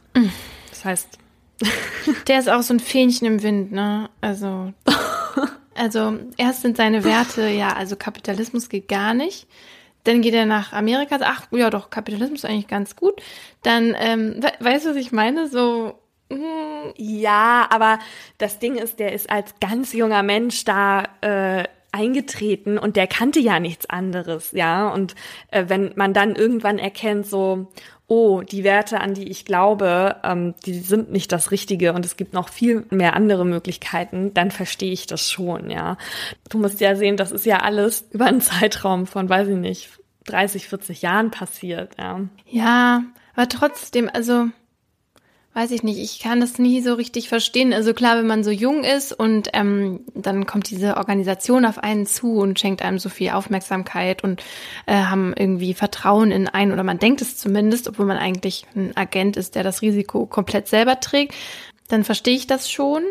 Das 0.71 0.87
heißt. 0.87 1.19
Der 2.27 2.39
ist 2.39 2.49
auch 2.49 2.63
so 2.63 2.73
ein 2.73 2.81
Fähnchen 2.81 3.27
im 3.27 3.43
Wind, 3.43 3.73
ne? 3.73 4.09
Also. 4.23 4.73
Also, 5.75 6.19
erst 6.39 6.63
sind 6.63 6.79
seine 6.79 7.05
Werte, 7.05 7.49
ja, 7.49 7.75
also 7.75 7.97
Kapitalismus 7.97 8.71
geht 8.71 8.89
gar 8.89 9.13
nicht. 9.13 9.47
Dann 10.05 10.23
geht 10.23 10.33
er 10.33 10.47
nach 10.47 10.73
Amerika, 10.73 11.19
ach, 11.21 11.49
ja 11.51 11.69
doch, 11.69 11.91
Kapitalismus 11.91 12.45
ist 12.45 12.49
eigentlich 12.49 12.67
ganz 12.67 12.97
gut. 12.97 13.21
Dann, 13.63 13.95
ähm, 14.01 14.41
weißt 14.61 14.87
du, 14.87 14.91
was 14.91 14.97
ich 14.97 15.13
meine? 15.13 15.49
So, 15.49 15.99
mm, 16.31 16.95
ja, 16.97 17.67
aber 17.69 17.99
das 18.39 18.59
Ding 18.59 18.77
ist, 18.77 19.01
der 19.01 19.13
ist 19.13 19.29
als 19.29 19.53
ganz 19.61 19.93
junger 19.93 20.23
Mensch 20.23 20.65
da 20.65 21.05
äh, 21.21 21.65
eingetreten 21.97 22.79
und 22.79 22.97
der 22.97 23.07
kannte 23.07 23.41
ja 23.41 23.59
nichts 23.59 23.89
anderes, 23.89 24.53
ja. 24.53 24.89
Und 24.89 25.15
äh, 25.51 25.65
wenn 25.69 25.93
man 25.97 26.13
dann 26.13 26.37
irgendwann 26.37 26.79
erkennt, 26.79 27.27
so, 27.27 27.69
oh, 28.07 28.43
die 28.43 28.63
Werte, 28.63 29.01
an 29.01 29.15
die 29.15 29.29
ich 29.29 29.45
glaube, 29.45 30.17
ähm, 30.23 30.55
die 30.65 30.75
sind 30.79 31.11
nicht 31.11 31.33
das 31.33 31.51
Richtige 31.51 31.93
und 31.93 32.05
es 32.05 32.17
gibt 32.17 32.35
noch 32.35 32.49
viel 32.49 32.87
mehr 32.91 33.15
andere 33.15 33.45
Möglichkeiten, 33.45 34.33
dann 34.35 34.51
verstehe 34.51 34.93
ich 34.93 35.07
das 35.07 35.31
schon, 35.31 35.71
ja. 35.71 35.97
Du 36.49 36.59
musst 36.59 36.81
ja 36.81 36.95
sehen, 36.95 37.17
das 37.17 37.33
ist 37.33 37.47
ja 37.47 37.61
alles 37.61 38.07
über 38.11 38.27
einen 38.27 38.41
Zeitraum 38.41 39.07
von, 39.07 39.29
weiß 39.29 39.49
ich 39.49 39.57
nicht, 39.57 39.89
30, 40.27 40.69
40 40.69 41.03
Jahren 41.03 41.31
passiert, 41.31 41.97
ja. 41.99 42.21
Ja, 42.47 43.03
aber 43.35 43.49
trotzdem, 43.49 44.11
also 44.13 44.47
weiß 45.57 45.71
ich 45.71 45.83
nicht, 45.83 45.99
ich 45.99 46.19
kann 46.19 46.38
das 46.38 46.59
nie 46.59 46.83
so 46.83 46.92
richtig 46.92 47.31
verstehen. 47.31 47.73
Also 47.73 47.95
klar, 47.95 48.19
wenn 48.19 48.27
man 48.27 48.45
so 48.45 48.51
jung 48.51 48.85
ist 48.85 49.14
und 49.14 49.49
ähm, 49.55 50.01
dann 50.14 50.45
kommt 50.45 50.69
diese 50.69 50.99
Organisation 50.99 51.64
auf 51.64 51.79
einen 51.79 52.05
zu 52.05 52.35
und 52.40 52.61
schenkt 52.61 52.83
einem 52.83 52.99
so 52.99 53.09
viel 53.09 53.31
Aufmerksamkeit 53.31 54.23
und 54.23 54.45
äh, 54.85 54.92
haben 54.92 55.33
irgendwie 55.35 55.73
Vertrauen 55.73 56.31
in 56.31 56.47
einen 56.47 56.73
oder 56.73 56.83
man 56.83 56.99
denkt 56.99 57.23
es 57.23 57.38
zumindest, 57.38 57.88
obwohl 57.88 58.05
man 58.05 58.19
eigentlich 58.19 58.66
ein 58.77 58.95
Agent 58.99 59.38
ist, 59.38 59.55
der 59.55 59.62
das 59.62 59.81
Risiko 59.81 60.27
komplett 60.27 60.69
selber 60.69 61.01
trägt, 61.01 61.35
dann 61.88 62.05
verstehe 62.05 62.37
ich 62.37 62.47
das 62.47 62.71
schon. 62.71 63.03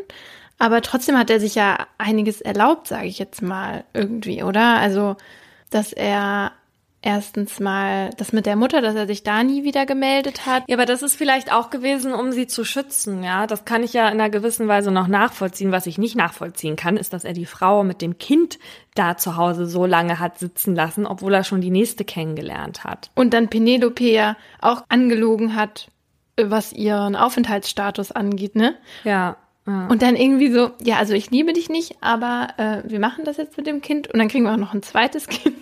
Aber 0.59 0.83
trotzdem 0.83 1.17
hat 1.17 1.31
er 1.31 1.39
sich 1.39 1.55
ja 1.55 1.87
einiges 1.97 2.41
erlaubt, 2.41 2.87
sage 2.87 3.07
ich 3.07 3.17
jetzt 3.17 3.41
mal 3.41 3.85
irgendwie, 3.95 4.43
oder? 4.43 4.77
Also, 4.77 5.15
dass 5.71 5.93
er 5.93 6.51
erstens 7.05 7.59
mal 7.59 8.09
das 8.17 8.33
mit 8.33 8.45
der 8.45 8.55
Mutter, 8.55 8.81
dass 8.81 8.95
er 8.95 9.07
sich 9.07 9.23
da 9.23 9.43
nie 9.43 9.63
wieder 9.63 9.85
gemeldet 9.85 10.45
hat. 10.45 10.63
Ja, 10.67 10.75
aber 10.75 10.85
das 10.85 11.03
ist 11.03 11.15
vielleicht 11.15 11.53
auch 11.53 11.69
gewesen, 11.69 12.13
um 12.13 12.31
sie 12.31 12.47
zu 12.47 12.65
schützen, 12.65 13.23
ja. 13.23 13.47
Das 13.47 13.63
kann 13.63 13.83
ich 13.83 13.93
ja 13.93 14.07
in 14.09 14.19
einer 14.19 14.29
gewissen 14.29 14.67
Weise 14.67 14.91
noch 14.91 15.07
nachvollziehen. 15.07 15.71
Was 15.71 15.85
ich 15.85 15.97
nicht 15.97 16.15
nachvollziehen 16.15 16.75
kann, 16.75 16.97
ist, 16.97 17.13
dass 17.13 17.23
er 17.23 17.33
die 17.33 17.45
Frau 17.45 17.83
mit 17.83 18.01
dem 18.01 18.17
Kind 18.17 18.57
da 18.95 19.17
zu 19.17 19.37
Hause 19.37 19.67
so 19.67 19.85
lange 19.85 20.19
hat 20.19 20.39
sitzen 20.39 20.75
lassen, 20.75 21.05
obwohl 21.05 21.33
er 21.33 21.43
schon 21.43 21.61
die 21.61 21.69
nächste 21.69 22.03
kennengelernt 22.03 22.83
hat. 22.83 23.11
Und 23.13 23.33
dann 23.33 23.49
Penelope 23.49 24.03
ja 24.03 24.35
auch 24.59 24.83
angelogen 24.89 25.55
hat, 25.55 25.89
was 26.41 26.73
ihren 26.73 27.15
Aufenthaltsstatus 27.15 28.11
angeht, 28.11 28.55
ne? 28.55 28.75
Ja. 29.03 29.37
Ja. 29.67 29.87
Und 29.87 30.03
dann 30.03 30.15
irgendwie 30.15 30.51
so, 30.51 30.71
ja, 30.83 30.97
also 30.97 31.13
ich 31.13 31.31
liebe 31.31 31.51
dich 31.51 31.69
nicht, 31.69 31.97
aber 32.01 32.49
äh, 32.57 32.83
wir 32.87 32.99
machen 32.99 33.25
das 33.25 33.37
jetzt 33.37 33.57
mit 33.57 33.65
dem 33.65 33.81
Kind 33.81 34.11
und 34.11 34.19
dann 34.19 34.27
kriegen 34.27 34.43
wir 34.43 34.53
auch 34.53 34.57
noch 34.57 34.75
ein 34.75 34.83
zweites 34.83 35.27
Kind 35.27 35.55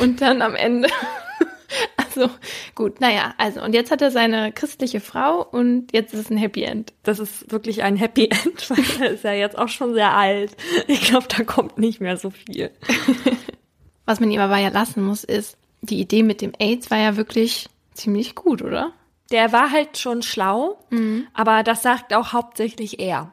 und 0.00 0.20
dann 0.20 0.42
am 0.42 0.54
Ende. 0.54 0.88
also 1.96 2.30
gut, 2.74 3.00
naja, 3.00 3.34
also 3.38 3.62
und 3.62 3.74
jetzt 3.74 3.90
hat 3.90 4.02
er 4.02 4.10
seine 4.10 4.52
christliche 4.52 5.00
Frau 5.00 5.42
und 5.42 5.92
jetzt 5.92 6.14
ist 6.14 6.20
es 6.20 6.30
ein 6.30 6.36
Happy 6.36 6.62
End. 6.62 6.92
Das 7.02 7.18
ist 7.18 7.50
wirklich 7.50 7.82
ein 7.82 7.96
Happy 7.96 8.24
End, 8.44 8.70
weil 8.70 8.84
er 9.00 9.10
ist 9.12 9.24
ja 9.24 9.32
jetzt 9.32 9.58
auch 9.58 9.68
schon 9.68 9.94
sehr 9.94 10.14
alt. 10.14 10.56
Ich 10.86 11.02
glaube, 11.02 11.26
da 11.28 11.44
kommt 11.44 11.78
nicht 11.78 12.00
mehr 12.00 12.16
so 12.16 12.30
viel. 12.30 12.70
Was 14.06 14.20
man 14.20 14.30
ihm 14.30 14.40
aber 14.40 14.58
ja 14.58 14.70
lassen 14.70 15.02
muss, 15.02 15.24
ist, 15.24 15.58
die 15.82 16.00
Idee 16.00 16.22
mit 16.22 16.40
dem 16.40 16.52
AIDS 16.58 16.90
war 16.90 16.98
ja 16.98 17.16
wirklich 17.16 17.68
ziemlich 17.92 18.34
gut, 18.34 18.62
oder? 18.62 18.92
Der 19.30 19.52
war 19.52 19.70
halt 19.70 19.98
schon 19.98 20.22
schlau, 20.22 20.78
mhm. 20.88 21.26
aber 21.34 21.62
das 21.62 21.82
sagt 21.82 22.14
auch 22.14 22.32
hauptsächlich 22.32 22.98
er. 23.00 23.32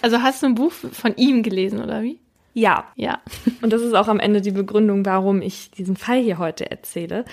Also 0.00 0.22
hast 0.22 0.42
du 0.42 0.46
ein 0.46 0.54
Buch 0.54 0.70
von 0.70 1.16
ihm 1.16 1.42
gelesen, 1.42 1.82
oder 1.82 2.02
wie? 2.02 2.20
Ja. 2.54 2.84
Ja. 2.96 3.20
Und 3.62 3.72
das 3.72 3.82
ist 3.82 3.94
auch 3.94 4.08
am 4.08 4.20
Ende 4.20 4.40
die 4.40 4.50
Begründung, 4.50 5.04
warum 5.06 5.42
ich 5.42 5.70
diesen 5.70 5.96
Fall 5.96 6.20
hier 6.20 6.38
heute 6.38 6.70
erzähle. 6.70 7.24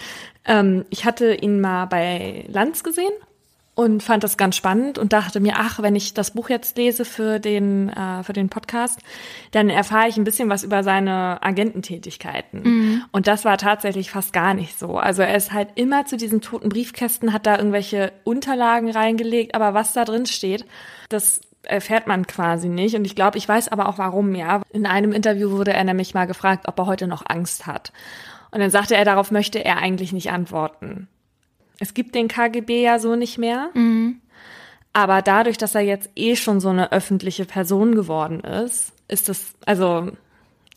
Ähm, 0.45 0.86
ich 0.89 1.05
hatte 1.05 1.34
ihn 1.34 1.62
mal 1.62 1.86
bei 1.86 2.45
Lanz 2.47 2.84
gesehen 2.84 3.12
und 3.79 4.03
fand 4.03 4.25
das 4.25 4.36
ganz 4.36 4.58
spannend 4.58 4.97
und 4.97 5.13
dachte 5.13 5.39
mir, 5.39 5.53
ach, 5.55 5.82
wenn 5.82 5.95
ich 5.95 6.13
das 6.13 6.32
Buch 6.32 6.49
jetzt 6.49 6.75
lese 6.77 7.05
für 7.05 7.39
den, 7.39 7.88
äh, 7.88 8.23
für 8.23 8.34
den 8.34 8.49
Podcast, 8.49 8.99
dann 9.51 9.69
erfahre 9.69 10.10
ich 10.10 10.17
ein 10.17 10.25
bisschen 10.25 10.49
was 10.49 10.63
über 10.63 10.84
seine 10.84 11.41
Agententätigkeiten. 11.41 12.62
Mhm. 12.63 13.05
Und 13.13 13.27
das 13.27 13.45
war 13.45 13.58
tatsächlich 13.58 14.12
fast 14.12 14.34
gar 14.34 14.53
nicht 14.53 14.77
so. 14.77 14.97
Also 14.97 15.21
er 15.21 15.34
ist 15.34 15.53
halt 15.53 15.69
immer 15.75 16.05
zu 16.05 16.17
diesen 16.17 16.41
toten 16.41 16.67
Briefkästen, 16.67 17.32
hat 17.32 17.45
da 17.45 17.58
irgendwelche 17.58 18.12
Unterlagen 18.25 18.91
reingelegt, 18.91 19.55
aber 19.55 19.73
was 19.73 19.93
da 19.93 20.03
drin 20.03 20.25
steht, 20.25 20.65
das 21.08 21.39
erfährt 21.63 22.07
man 22.07 22.27
quasi 22.27 22.69
nicht. 22.69 22.95
Und 22.95 23.05
ich 23.05 23.15
glaube, 23.15 23.37
ich 23.37 23.47
weiß 23.47 23.69
aber 23.69 23.87
auch 23.89 23.97
warum, 23.97 24.35
ja. 24.35 24.61
In 24.71 24.85
einem 24.85 25.11
Interview 25.11 25.51
wurde 25.51 25.73
er 25.73 25.83
nämlich 25.83 26.13
mal 26.13 26.27
gefragt, 26.27 26.67
ob 26.67 26.79
er 26.79 26.85
heute 26.85 27.07
noch 27.07 27.23
Angst 27.27 27.67
hat. 27.67 27.91
Und 28.51 28.59
dann 28.59 28.71
sagte 28.71 28.95
er, 28.95 29.05
darauf 29.05 29.31
möchte 29.31 29.63
er 29.63 29.77
eigentlich 29.77 30.13
nicht 30.13 30.31
antworten. 30.31 31.07
Es 31.79 31.93
gibt 31.93 32.15
den 32.15 32.27
KGB 32.27 32.83
ja 32.83 32.99
so 32.99 33.15
nicht 33.15 33.37
mehr. 33.37 33.69
Mhm. 33.73 34.21
Aber 34.93 35.21
dadurch, 35.21 35.57
dass 35.57 35.75
er 35.75 35.81
jetzt 35.81 36.09
eh 36.15 36.35
schon 36.35 36.59
so 36.59 36.69
eine 36.69 36.91
öffentliche 36.91 37.45
Person 37.45 37.95
geworden 37.95 38.39
ist, 38.41 38.93
ist 39.07 39.29
das, 39.29 39.53
also 39.65 40.11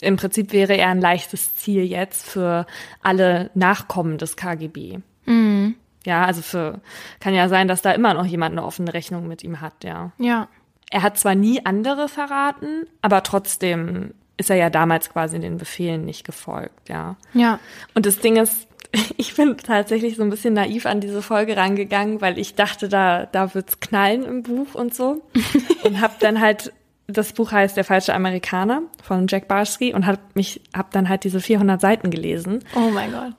im 0.01 0.17
Prinzip 0.17 0.53
wäre 0.53 0.77
er 0.77 0.89
ein 0.89 1.01
leichtes 1.01 1.57
Ziel 1.57 1.85
jetzt 1.85 2.29
für 2.29 2.67
alle 3.03 3.51
Nachkommen 3.55 4.19
des 4.19 4.37
KGB. 4.37 4.99
Mhm. 5.25 5.77
Ja, 6.05 6.25
also 6.25 6.43
für, 6.43 6.81
kann 7.21 7.35
ja 7.35 7.49
sein, 7.49 7.69
dass 7.69 7.83
da 7.83 7.93
immer 7.93 8.13
noch 8.15 8.27
jemand 8.27 8.53
eine 8.53 8.67
offene 8.67 8.93
Rechnung 8.93 9.29
mit 9.29 9.45
ihm 9.45 9.61
hat, 9.61 9.85
ja. 9.85 10.13
Ja. 10.19 10.49
Er 10.93 11.03
hat 11.03 11.19
zwar 11.19 11.35
nie 11.35 11.65
andere 11.65 12.07
verraten, 12.07 12.87
aber 13.01 13.23
trotzdem 13.23 14.13
ist 14.37 14.51
er 14.51 14.57
ja 14.57 14.69
damals 14.69 15.09
quasi 15.09 15.41
den 15.41 15.57
Befehlen 15.57 16.05
nicht 16.05 16.23
gefolgt, 16.23 16.91
ja. 16.91 17.17
Ja. 17.33 17.61
Und 17.95 18.05
das 18.05 18.19
Ding 18.19 18.37
ist, 18.37 18.69
ich 19.17 19.35
bin 19.35 19.57
tatsächlich 19.57 20.17
so 20.17 20.23
ein 20.23 20.29
bisschen 20.29 20.53
naiv 20.53 20.85
an 20.85 21.01
diese 21.01 21.23
Folge 21.23 21.57
rangegangen, 21.57 22.21
weil 22.21 22.39
ich 22.39 22.57
dachte, 22.57 22.91
da, 22.91 23.25
da 23.25 23.55
wird's 23.55 23.81
knallen 23.81 24.25
im 24.25 24.43
Buch 24.43 24.75
und 24.75 24.95
so. 24.95 25.23
und 25.85 26.03
hab 26.03 26.21
dann 26.21 26.41
halt, 26.41 26.75
das 27.07 27.33
Buch 27.33 27.53
heißt 27.53 27.75
Der 27.75 27.85
falsche 27.85 28.15
Amerikaner 28.15 28.83
von 29.03 29.29
Jack 29.29 29.49
Barsky 29.49 29.95
und 29.95 30.07
hab 30.07 30.37
mich, 30.37 30.61
hab 30.77 30.91
dann 30.91 31.09
halt 31.09 31.25
diese 31.25 31.41
400 31.41 31.81
Seiten 31.81 32.11
gelesen. 32.11 32.65
Oh 32.77 32.91
mein 32.93 33.13
Gott. 33.13 33.33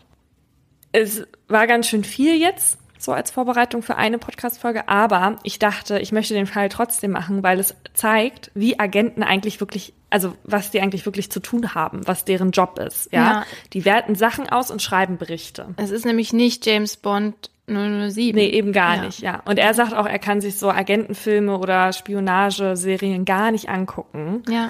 Es 0.91 1.27
war 1.47 1.67
ganz 1.67 1.87
schön 1.87 2.03
viel 2.03 2.35
jetzt, 2.35 2.79
so 3.03 3.11
als 3.11 3.31
Vorbereitung 3.31 3.83
für 3.83 3.95
eine 3.95 4.17
Podcast-Folge, 4.17 4.87
aber 4.87 5.37
ich 5.43 5.59
dachte, 5.59 5.99
ich 5.99 6.11
möchte 6.11 6.33
den 6.33 6.47
Fall 6.47 6.69
trotzdem 6.69 7.11
machen, 7.11 7.43
weil 7.43 7.59
es 7.59 7.75
zeigt, 7.93 8.51
wie 8.53 8.79
Agenten 8.79 9.23
eigentlich 9.23 9.59
wirklich, 9.59 9.93
also 10.09 10.33
was 10.43 10.71
die 10.71 10.81
eigentlich 10.81 11.05
wirklich 11.05 11.31
zu 11.31 11.39
tun 11.39 11.75
haben, 11.75 12.07
was 12.07 12.25
deren 12.25 12.51
Job 12.51 12.79
ist. 12.79 13.11
Ja, 13.11 13.19
ja. 13.19 13.45
die 13.73 13.85
werten 13.85 14.15
Sachen 14.15 14.49
aus 14.49 14.71
und 14.71 14.81
schreiben 14.81 15.17
Berichte. 15.17 15.67
Es 15.77 15.91
ist 15.91 16.05
nämlich 16.05 16.33
nicht 16.33 16.65
James 16.65 16.97
Bond 16.97 17.49
007. 17.67 18.35
Nee, 18.35 18.49
eben 18.49 18.73
gar 18.73 18.95
ja. 18.97 19.05
nicht, 19.05 19.19
ja. 19.19 19.41
Und 19.45 19.57
er 19.57 19.73
sagt 19.73 19.93
auch, 19.93 20.05
er 20.05 20.19
kann 20.19 20.41
sich 20.41 20.57
so 20.57 20.69
Agentenfilme 20.69 21.57
oder 21.57 21.93
Spionageserien 21.93 23.25
gar 23.25 23.51
nicht 23.51 23.69
angucken. 23.69 24.43
Ja. 24.49 24.69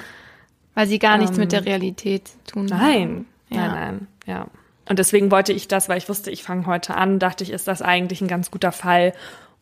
Weil 0.75 0.87
sie 0.87 0.99
gar 0.99 1.17
nichts 1.17 1.37
ähm, 1.37 1.41
mit 1.41 1.51
der 1.51 1.65
Realität 1.65 2.31
tun 2.47 2.65
nein. 2.65 2.79
haben. 2.79 3.25
Nein, 3.49 3.59
ja. 3.59 3.67
nein, 3.67 4.07
ja. 4.25 4.47
Und 4.87 4.99
deswegen 4.99 5.31
wollte 5.31 5.53
ich 5.53 5.67
das, 5.67 5.89
weil 5.89 5.97
ich 5.97 6.09
wusste, 6.09 6.31
ich 6.31 6.43
fange 6.43 6.65
heute 6.65 6.95
an, 6.95 7.19
dachte 7.19 7.43
ich, 7.43 7.51
ist 7.51 7.67
das 7.67 7.81
eigentlich 7.81 8.21
ein 8.21 8.27
ganz 8.27 8.51
guter 8.51 8.71
Fall, 8.71 9.13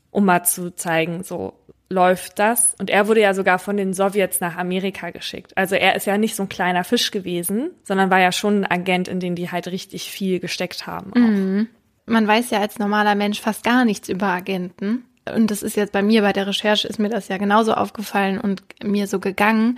um 0.10 0.26
mal 0.26 0.44
zu 0.44 0.76
zeigen, 0.76 1.24
so 1.24 1.54
läuft 1.92 2.40
das. 2.40 2.76
Und 2.80 2.90
er 2.90 3.08
wurde 3.08 3.22
ja 3.22 3.34
sogar 3.34 3.60
von 3.60 3.78
den 3.78 3.94
Sowjets 3.94 4.40
nach 4.40 4.58
Amerika 4.58 5.12
geschickt. 5.12 5.56
Also 5.56 5.76
er 5.76 5.96
ist 5.96 6.06
ja 6.06 6.18
nicht 6.18 6.36
so 6.36 6.44
ein 6.44 6.50
kleiner 6.50 6.84
Fisch 6.84 7.12
gewesen, 7.12 7.72
sondern 7.84 8.10
war 8.10 8.20
ja 8.20 8.32
schon 8.32 8.64
ein 8.64 8.72
Agent, 8.72 9.08
in 9.08 9.20
den 9.20 9.36
die 9.36 9.52
halt 9.52 9.68
richtig 9.68 10.10
viel 10.10 10.40
gesteckt 10.40 10.88
haben. 10.88 11.12
Mhm. 11.16 11.68
Man 12.06 12.28
weiß 12.28 12.50
ja 12.50 12.60
als 12.60 12.80
normaler 12.80 13.16
Mensch 13.16 13.40
fast 13.40 13.64
gar 13.64 13.86
nichts 13.86 14.10
über 14.10 14.28
Agenten. 14.28 15.06
Und 15.34 15.52
das 15.52 15.62
ist 15.62 15.76
jetzt 15.76 15.94
bei 15.94 16.02
mir 16.02 16.24
bei 16.24 16.34
der 16.34 16.48
Recherche 16.48 16.88
ist 16.88 17.00
mir 17.00 17.10
das 17.10 17.28
ja 17.28 17.38
genauso 17.38 17.74
aufgefallen 17.74 18.40
und 18.40 18.64
mir 18.84 19.06
so 19.08 19.20
gegangen. 19.20 19.78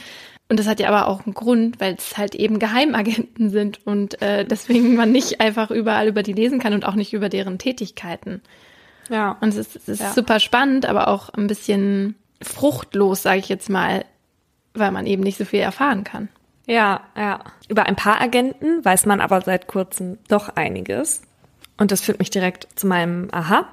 Und 0.54 0.60
das 0.60 0.68
hat 0.68 0.80
ja 0.80 0.88
aber 0.88 1.08
auch 1.08 1.26
einen 1.26 1.34
Grund, 1.34 1.82
weil 1.82 1.96
es 1.96 2.16
halt 2.16 2.36
eben 2.36 2.60
Geheimagenten 2.60 3.50
sind 3.50 3.80
und 3.88 4.22
äh, 4.22 4.46
deswegen 4.46 4.96
man 4.96 5.12
nicht 5.12 5.42
einfach 5.42 5.72
überall 5.72 6.08
über 6.08 6.22
die 6.22 6.34
lesen 6.34 6.60
kann 6.60 6.76
und 6.76 6.86
auch 6.86 6.94
nicht 6.94 7.12
über 7.12 7.28
deren 7.28 7.58
Tätigkeiten. 7.58 8.40
Ja. 9.10 9.36
Und 9.42 9.50
es 9.50 9.56
ist, 9.56 9.76
es 9.76 9.90
ist 9.90 10.02
ja. 10.02 10.14
super 10.14 10.40
spannend, 10.40 10.86
aber 10.86 11.08
auch 11.08 11.30
ein 11.30 11.48
bisschen 11.48 12.14
fruchtlos, 12.40 13.24
sage 13.24 13.40
ich 13.40 13.50
jetzt 13.50 13.68
mal, 13.68 14.06
weil 14.76 14.92
man 14.92 15.08
eben 15.08 15.24
nicht 15.24 15.40
so 15.40 15.46
viel 15.46 15.62
erfahren 15.62 16.04
kann. 16.04 16.30
Ja, 16.68 17.02
ja. 17.18 17.40
Über 17.68 17.88
ein 17.88 17.96
paar 17.96 18.22
Agenten 18.22 18.86
weiß 18.86 19.08
man 19.08 19.22
aber 19.22 19.42
seit 19.42 19.66
kurzem 19.68 20.20
doch 20.28 20.50
einiges. 20.50 21.24
Und 21.78 21.92
das 21.92 22.02
führt 22.02 22.20
mich 22.20 22.30
direkt 22.30 22.68
zu 22.76 22.86
meinem 22.86 23.30
Aha. 23.32 23.68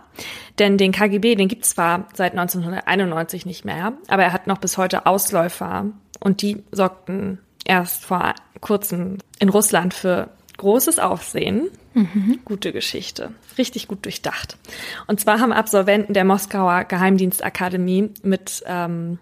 Denn 0.59 0.79
den 0.79 0.93
KGB, 0.93 1.35
den 1.35 1.49
gibt 1.49 1.65
es 1.65 1.73
zwar 1.75 2.09
seit 2.15 2.33
1991 2.33 3.45
nicht 3.45 3.67
mehr, 3.67 3.93
aber 4.09 4.23
er 4.23 4.33
hat 4.33 4.47
noch 4.47 4.57
bis 4.57 4.79
heute 4.79 5.05
Ausläufer. 5.05 5.85
Und 6.21 6.43
die 6.43 6.63
sorgten 6.71 7.39
erst 7.65 8.05
vor 8.05 8.35
kurzem 8.61 9.19
in 9.39 9.49
Russland 9.49 9.95
für 9.95 10.29
großes 10.59 10.99
Aufsehen. 10.99 11.71
Mhm. 11.95 12.41
Gute 12.45 12.73
Geschichte. 12.73 13.33
Richtig 13.59 13.89
gut 13.89 14.05
durchdacht. 14.05 14.59
Und 15.07 15.19
zwar 15.19 15.41
haben 15.41 15.53
Absolventen 15.53 16.13
der 16.13 16.25
Moskauer 16.25 16.85
Geheimdienstakademie 16.85 18.11
mit, 18.23 18.63
ähm, 18.67 19.19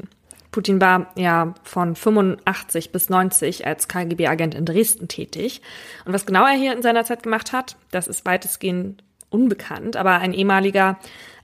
Putin 0.51 0.81
war 0.81 1.13
ja 1.17 1.55
von 1.63 1.95
85 1.95 2.91
bis 2.91 3.09
90 3.09 3.67
als 3.67 3.89
KGB-Agent 3.89 4.55
in 4.55 4.65
Dresden 4.65 5.09
tätig. 5.09 5.63
Und 6.05 6.13
was 6.13 6.27
genau 6.27 6.45
er 6.45 6.55
hier 6.55 6.73
in 6.73 6.83
seiner 6.83 7.05
Zeit 7.05 7.23
gemacht 7.23 7.53
hat, 7.53 7.77
das 7.91 8.09
ist 8.09 8.27
weitestgehend 8.27 9.03
unbekannt. 9.31 9.97
Aber 9.97 10.19
ein 10.19 10.33
ehemaliger 10.33 10.99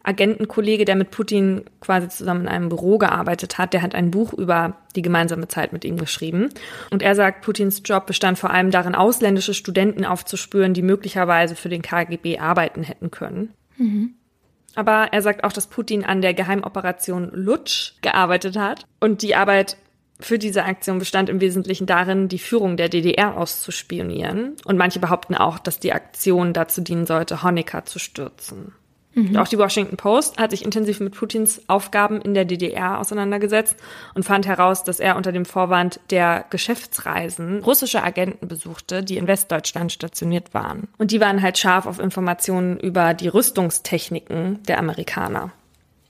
Agentenkollege, 0.05 0.85
der 0.85 0.97
mit 0.97 1.11
Putin 1.11 1.65
quasi 1.81 2.09
zusammen 2.09 2.43
in 2.43 2.49
einem 2.49 2.69
Büro 2.69 2.99
gearbeitet 2.99 3.59
hat, 3.59 3.73
der 3.73 3.83
hat 3.83 3.95
ein 3.95 4.11
Buch 4.11 4.33
über 4.35 4.77
die 4.95 5.03
gemeinsame 5.03 5.49
Zeit 5.49 5.73
mit 5.73 5.85
ihm 5.85 5.97
geschrieben. 5.97 6.51
Und 6.91 7.03
er 7.03 7.15
sagt, 7.15 7.43
Putins 7.43 7.83
Job 7.85 8.07
bestand 8.07 8.39
vor 8.39 8.51
allem 8.51 8.71
darin, 8.71 8.95
ausländische 8.95 9.55
Studenten 9.55 10.05
aufzuspüren, 10.05 10.75
die 10.75 10.83
möglicherweise 10.83 11.57
für 11.57 11.71
den 11.71 11.83
KGB 11.83 12.39
arbeiten 12.39 12.83
hätten 12.83 13.11
können. 13.11 13.55
Mhm. 13.79 14.15
Aber 14.75 15.09
er 15.13 15.23
sagt 15.23 15.45
auch, 15.45 15.53
dass 15.53 15.69
Putin 15.69 16.05
an 16.05 16.21
der 16.21 16.35
Geheimoperation 16.35 17.31
Lutsch 17.33 17.93
gearbeitet 18.03 18.57
hat. 18.57 18.87
Und 19.01 19.23
die 19.23 19.35
Arbeit 19.35 19.77
für 20.21 20.39
diese 20.39 20.65
Aktion 20.65 20.99
bestand 20.99 21.29
im 21.29 21.41
Wesentlichen 21.41 21.87
darin, 21.87 22.29
die 22.29 22.39
Führung 22.39 22.77
der 22.77 22.89
DDR 22.89 23.37
auszuspionieren. 23.37 24.57
Und 24.65 24.77
manche 24.77 25.01
behaupten 25.01 25.35
auch, 25.35 25.59
dass 25.59 25.81
die 25.81 25.93
Aktion 25.93 26.53
dazu 26.53 26.83
dienen 26.83 27.07
sollte, 27.07 27.43
Honecker 27.43 27.85
zu 27.85 27.99
stürzen. 27.99 28.75
Mhm. 29.15 29.37
Auch 29.37 29.49
die 29.49 29.59
Washington 29.59 29.97
Post 29.97 30.39
hat 30.39 30.51
sich 30.51 30.65
intensiv 30.65 31.01
mit 31.01 31.15
Putins 31.15 31.63
Aufgaben 31.69 32.21
in 32.21 32.35
der 32.35 32.45
DDR 32.45 32.99
auseinandergesetzt 32.99 33.77
und 34.15 34.25
fand 34.25 34.47
heraus, 34.47 34.85
dass 34.85 35.01
er 35.01 35.17
unter 35.17 35.33
dem 35.33 35.45
Vorwand 35.45 36.01
der 36.11 36.45
Geschäftsreisen 36.51 37.63
russische 37.63 38.03
Agenten 38.03 38.49
besuchte, 38.49 39.03
die 39.03 39.17
in 39.17 39.27
Westdeutschland 39.27 39.93
stationiert 39.93 40.55
waren. 40.55 40.89
Und 40.99 41.11
die 41.11 41.21
waren 41.21 41.43
halt 41.43 41.59
scharf 41.59 41.87
auf 41.87 41.99
Informationen 41.99 42.79
über 42.79 43.15
die 43.15 43.29
Rüstungstechniken 43.29 44.63
der 44.65 44.79
Amerikaner 44.79 45.53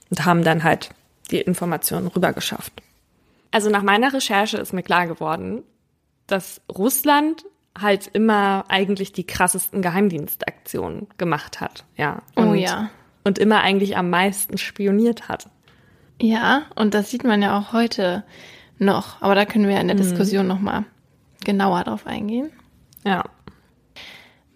und 0.09 0.25
haben 0.25 0.43
dann 0.43 0.63
halt 0.63 0.89
die 1.31 1.41
Informationen 1.41 2.07
rübergeschafft. 2.07 2.73
Also 3.51 3.69
nach 3.69 3.83
meiner 3.83 4.13
Recherche 4.13 4.57
ist 4.57 4.73
mir 4.73 4.83
klar 4.83 5.07
geworden, 5.07 5.63
dass 6.27 6.61
Russland 6.69 7.45
halt 7.79 8.07
immer 8.07 8.65
eigentlich 8.69 9.11
die 9.11 9.25
krassesten 9.25 9.81
Geheimdienstaktionen 9.81 11.07
gemacht 11.17 11.61
hat, 11.61 11.83
ja. 11.97 12.21
Oh 12.35 12.41
und, 12.41 12.47
oh 12.49 12.53
ja. 12.53 12.89
Und 13.23 13.39
immer 13.39 13.61
eigentlich 13.61 13.97
am 13.97 14.09
meisten 14.09 14.57
spioniert 14.57 15.27
hat. 15.27 15.49
Ja, 16.21 16.63
und 16.75 16.93
das 16.93 17.09
sieht 17.09 17.23
man 17.23 17.41
ja 17.41 17.57
auch 17.57 17.73
heute 17.73 18.23
noch. 18.77 19.21
Aber 19.21 19.35
da 19.35 19.45
können 19.45 19.67
wir 19.67 19.79
in 19.79 19.87
der 19.87 19.95
mhm. 19.95 20.01
Diskussion 20.01 20.47
nochmal 20.47 20.85
genauer 21.43 21.83
drauf 21.83 22.07
eingehen. 22.07 22.51
Ja. 23.05 23.23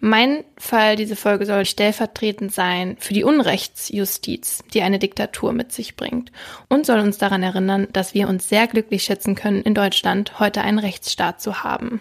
Mein 0.02 0.44
Fall, 0.56 0.96
diese 0.96 1.14
Folge 1.14 1.44
soll 1.44 1.66
stellvertretend 1.66 2.54
sein 2.54 2.96
für 2.98 3.12
die 3.12 3.22
Unrechtsjustiz, 3.22 4.64
die 4.72 4.80
eine 4.80 4.98
Diktatur 4.98 5.52
mit 5.52 5.72
sich 5.72 5.94
bringt 5.94 6.32
und 6.68 6.86
soll 6.86 7.00
uns 7.00 7.18
daran 7.18 7.42
erinnern, 7.42 7.86
dass 7.92 8.14
wir 8.14 8.26
uns 8.26 8.48
sehr 8.48 8.66
glücklich 8.66 9.04
schätzen 9.04 9.34
können, 9.34 9.60
in 9.60 9.74
Deutschland 9.74 10.40
heute 10.40 10.62
einen 10.62 10.78
Rechtsstaat 10.78 11.42
zu 11.42 11.64
haben. 11.64 12.00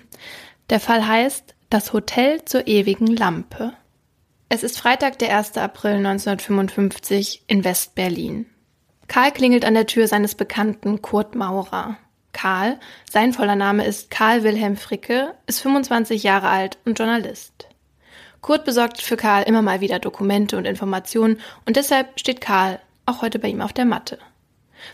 Der 0.70 0.80
Fall 0.80 1.07
heißt 1.07 1.55
Das 1.72 1.93
Hotel 1.93 2.45
zur 2.45 2.67
ewigen 2.67 3.07
Lampe. 3.07 3.74
Es 4.49 4.61
ist 4.61 4.80
Freitag, 4.80 5.17
der 5.17 5.36
1. 5.36 5.57
April 5.57 5.93
1955 5.93 7.43
in 7.47 7.63
West-Berlin. 7.63 8.45
Karl 9.07 9.32
klingelt 9.32 9.65
an 9.65 9.74
der 9.74 9.88
Tür 9.88 10.07
seines 10.07 10.36
Bekannten 10.36 11.01
Kurt 11.01 11.34
Maurer. 11.34 11.97
Karl, 12.34 12.80
sein 13.09 13.34
voller 13.34 13.55
Name 13.55 13.84
ist 13.84 14.11
Karl 14.11 14.43
Wilhelm 14.43 14.78
Fricke, 14.78 15.34
ist 15.47 15.59
25 15.61 16.22
Jahre 16.22 16.49
alt 16.49 16.78
und 16.86 16.99
Journalist. 16.99 17.67
Kurt 18.41 18.63
besorgt 18.63 19.01
für 19.01 19.17
Karl 19.17 19.43
immer 19.43 19.63
mal 19.63 19.82
wieder 19.82 19.97
Dokumente 19.97 20.55
und 20.55 20.65
Informationen 20.65 21.41
und 21.65 21.78
deshalb 21.78 22.20
steht 22.20 22.41
Karl 22.41 22.80
auch 23.07 23.24
heute 23.24 23.39
bei 23.39 23.47
ihm 23.47 23.61
auf 23.61 23.74
der 23.74 23.86
Matte. 23.86 24.20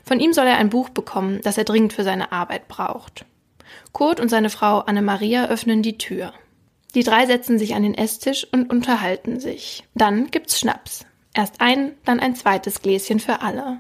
Von 0.06 0.22
ihm 0.22 0.32
soll 0.32 0.48
er 0.48 0.58
ein 0.58 0.70
Buch 0.70 0.88
bekommen, 0.88 1.42
das 1.44 1.58
er 1.58 1.66
dringend 1.66 1.92
für 1.92 2.06
seine 2.06 2.32
Arbeit 2.32 2.70
braucht. 2.70 3.26
Kurt 3.96 4.20
und 4.20 4.28
seine 4.28 4.50
Frau 4.50 4.80
Anne-Maria 4.80 5.46
öffnen 5.46 5.82
die 5.82 5.98
Tür. 5.98 6.34
Die 6.96 7.04
drei 7.04 7.26
setzen 7.26 7.58
sich 7.58 7.76
an 7.76 7.84
den 7.84 7.94
Esstisch 7.94 8.46
und 8.52 8.70
unterhalten 8.70 9.40
sich. 9.40 9.86
Dann 9.96 10.30
gibt's 10.32 10.60
Schnaps. 10.60 11.06
Erst 11.34 11.62
ein, 11.62 11.94
dann 12.04 12.20
ein 12.20 12.36
zweites 12.36 12.82
Gläschen 12.82 13.22
für 13.22 13.42
alle. 13.42 13.78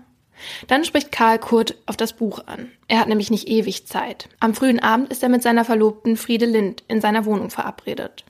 Dann 0.67 0.85
spricht 0.85 1.11
Karl 1.11 1.37
Kurt 1.37 1.75
auf 1.85 1.97
das 1.97 2.13
Buch 2.13 2.39
an. 2.45 2.71
Er 2.87 3.01
hat 3.01 3.09
nämlich 3.09 3.29
nicht 3.29 3.49
ewig 3.49 3.87
Zeit. 3.87 4.29
Am 4.39 4.53
frühen 4.53 4.79
Abend 4.79 5.11
ist 5.11 5.21
er 5.21 5.27
mit 5.27 5.43
seiner 5.43 5.65
Verlobten 5.65 6.15
Friede 6.15 6.45
Lind 6.45 6.85
in 6.87 7.01
seiner 7.01 7.25
Wohnung 7.25 7.49
verabredet. 7.49 8.23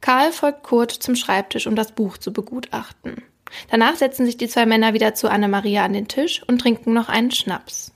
Karl 0.00 0.32
folgt 0.32 0.64
Kurt 0.64 0.90
zum 0.90 1.14
Schreibtisch, 1.14 1.68
um 1.68 1.76
das 1.76 1.92
Buch 1.92 2.18
zu 2.18 2.32
begutachten. 2.32 3.22
Danach 3.70 3.94
setzen 3.94 4.26
sich 4.26 4.36
die 4.36 4.48
zwei 4.48 4.66
Männer 4.66 4.94
wieder 4.94 5.14
zu 5.14 5.30
Anne-Maria 5.30 5.84
an 5.84 5.92
den 5.92 6.08
Tisch 6.08 6.42
und 6.48 6.60
trinken 6.60 6.92
noch 6.92 7.08
einen 7.08 7.30
Schnaps. 7.30 7.92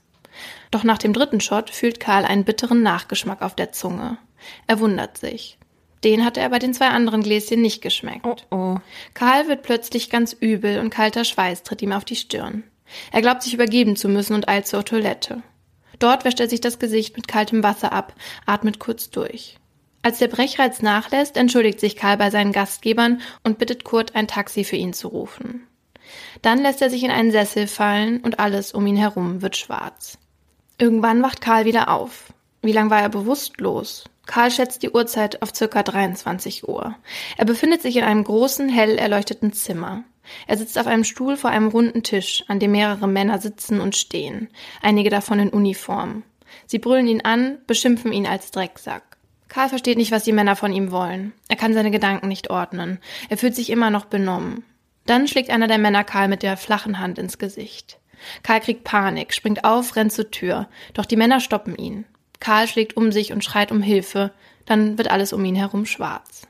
Doch 0.73 0.83
nach 0.83 0.97
dem 0.97 1.13
dritten 1.13 1.39
Shot 1.39 1.69
fühlt 1.69 1.99
Karl 1.99 2.25
einen 2.25 2.45
bitteren 2.45 2.81
Nachgeschmack 2.81 3.43
auf 3.43 3.53
der 3.53 3.71
Zunge. 3.71 4.17
Er 4.65 4.79
wundert 4.79 5.19
sich. 5.19 5.59
Den 6.03 6.25
hatte 6.25 6.39
er 6.39 6.49
bei 6.49 6.57
den 6.57 6.73
zwei 6.73 6.87
anderen 6.87 7.21
Gläschen 7.21 7.61
nicht 7.61 7.83
geschmeckt. 7.83 8.25
Oh 8.25 8.55
oh. 8.55 8.77
Karl 9.13 9.47
wird 9.47 9.61
plötzlich 9.61 10.09
ganz 10.09 10.33
übel 10.33 10.79
und 10.79 10.89
kalter 10.89 11.25
Schweiß 11.25 11.61
tritt 11.61 11.83
ihm 11.83 11.91
auf 11.91 12.05
die 12.05 12.15
Stirn. 12.15 12.63
Er 13.11 13.21
glaubt 13.21 13.43
sich 13.43 13.53
übergeben 13.53 13.95
zu 13.95 14.09
müssen 14.09 14.33
und 14.33 14.49
eilt 14.49 14.65
zur 14.65 14.83
Toilette. 14.83 15.43
Dort 15.99 16.25
wäscht 16.25 16.39
er 16.39 16.49
sich 16.49 16.59
das 16.59 16.79
Gesicht 16.79 17.15
mit 17.17 17.27
kaltem 17.27 17.61
Wasser 17.61 17.93
ab, 17.93 18.15
atmet 18.47 18.79
kurz 18.79 19.11
durch. 19.11 19.57
Als 20.01 20.17
der 20.17 20.27
Brechreiz 20.27 20.81
nachlässt, 20.81 21.37
entschuldigt 21.37 21.79
sich 21.79 21.95
Karl 21.95 22.17
bei 22.17 22.31
seinen 22.31 22.51
Gastgebern 22.51 23.21
und 23.43 23.59
bittet 23.59 23.83
Kurt, 23.83 24.15
ein 24.15 24.27
Taxi 24.27 24.63
für 24.63 24.75
ihn 24.75 24.93
zu 24.93 25.09
rufen. 25.09 25.67
Dann 26.41 26.63
lässt 26.63 26.81
er 26.81 26.89
sich 26.89 27.03
in 27.03 27.11
einen 27.11 27.31
Sessel 27.31 27.67
fallen 27.67 28.21
und 28.21 28.39
alles 28.39 28.71
um 28.71 28.87
ihn 28.87 28.97
herum 28.97 29.43
wird 29.43 29.55
schwarz. 29.55 30.17
Irgendwann 30.77 31.21
wacht 31.21 31.41
Karl 31.41 31.65
wieder 31.65 31.89
auf. 31.89 32.33
Wie 32.61 32.71
lang 32.71 32.89
war 32.89 33.01
er 33.01 33.09
bewusstlos? 33.09 34.05
Karl 34.25 34.51
schätzt 34.51 34.83
die 34.83 34.89
Uhrzeit 34.89 35.41
auf 35.41 35.53
circa 35.53 35.83
23 35.83 36.67
Uhr. 36.67 36.95
Er 37.37 37.45
befindet 37.45 37.81
sich 37.81 37.97
in 37.97 38.03
einem 38.03 38.23
großen, 38.23 38.69
hell 38.69 38.97
erleuchteten 38.97 39.53
Zimmer. 39.53 40.03
Er 40.47 40.57
sitzt 40.57 40.79
auf 40.79 40.87
einem 40.87 41.03
Stuhl 41.03 41.35
vor 41.35 41.49
einem 41.49 41.67
runden 41.67 42.03
Tisch, 42.03 42.45
an 42.47 42.59
dem 42.59 42.71
mehrere 42.71 43.07
Männer 43.07 43.39
sitzen 43.39 43.81
und 43.81 43.95
stehen, 43.95 44.49
einige 44.81 45.09
davon 45.09 45.39
in 45.39 45.49
Uniform. 45.49 46.23
Sie 46.65 46.79
brüllen 46.79 47.07
ihn 47.07 47.21
an, 47.21 47.57
beschimpfen 47.67 48.13
ihn 48.13 48.25
als 48.25 48.51
Drecksack. 48.51 49.03
Karl 49.49 49.69
versteht 49.69 49.97
nicht, 49.97 50.11
was 50.11 50.23
die 50.23 50.31
Männer 50.31 50.55
von 50.55 50.73
ihm 50.73 50.91
wollen. 50.91 51.33
Er 51.49 51.57
kann 51.57 51.73
seine 51.73 51.91
Gedanken 51.91 52.27
nicht 52.27 52.49
ordnen. 52.49 52.99
Er 53.29 53.37
fühlt 53.37 53.55
sich 53.55 53.69
immer 53.69 53.89
noch 53.89 54.05
benommen. 54.05 54.63
Dann 55.05 55.27
schlägt 55.27 55.49
einer 55.49 55.67
der 55.67 55.77
Männer 55.77 56.03
Karl 56.03 56.29
mit 56.29 56.43
der 56.43 56.57
flachen 56.57 56.99
Hand 56.99 57.19
ins 57.19 57.37
Gesicht. 57.37 57.99
Karl 58.43 58.61
kriegt 58.61 58.83
Panik, 58.83 59.33
springt 59.33 59.63
auf, 59.63 59.95
rennt 59.95 60.11
zur 60.11 60.31
Tür. 60.31 60.67
Doch 60.93 61.05
die 61.05 61.15
Männer 61.17 61.39
stoppen 61.39 61.75
ihn. 61.75 62.05
Karl 62.39 62.67
schlägt 62.67 62.97
um 62.97 63.11
sich 63.11 63.31
und 63.31 63.43
schreit 63.43 63.71
um 63.71 63.81
Hilfe, 63.81 64.31
dann 64.65 64.97
wird 64.97 65.09
alles 65.11 65.33
um 65.33 65.43
ihn 65.45 65.55
herum 65.55 65.85
schwarz. 65.85 66.47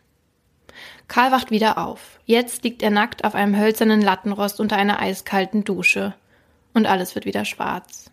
Karl 1.07 1.31
wacht 1.31 1.51
wieder 1.51 1.77
auf. 1.77 2.19
Jetzt 2.25 2.63
liegt 2.63 2.81
er 2.81 2.89
nackt 2.89 3.23
auf 3.25 3.35
einem 3.35 3.57
hölzernen 3.57 4.01
Lattenrost 4.01 4.59
unter 4.59 4.77
einer 4.77 4.99
eiskalten 4.99 5.63
Dusche. 5.63 6.15
Und 6.73 6.87
alles 6.87 7.13
wird 7.13 7.25
wieder 7.25 7.45
schwarz. 7.45 8.09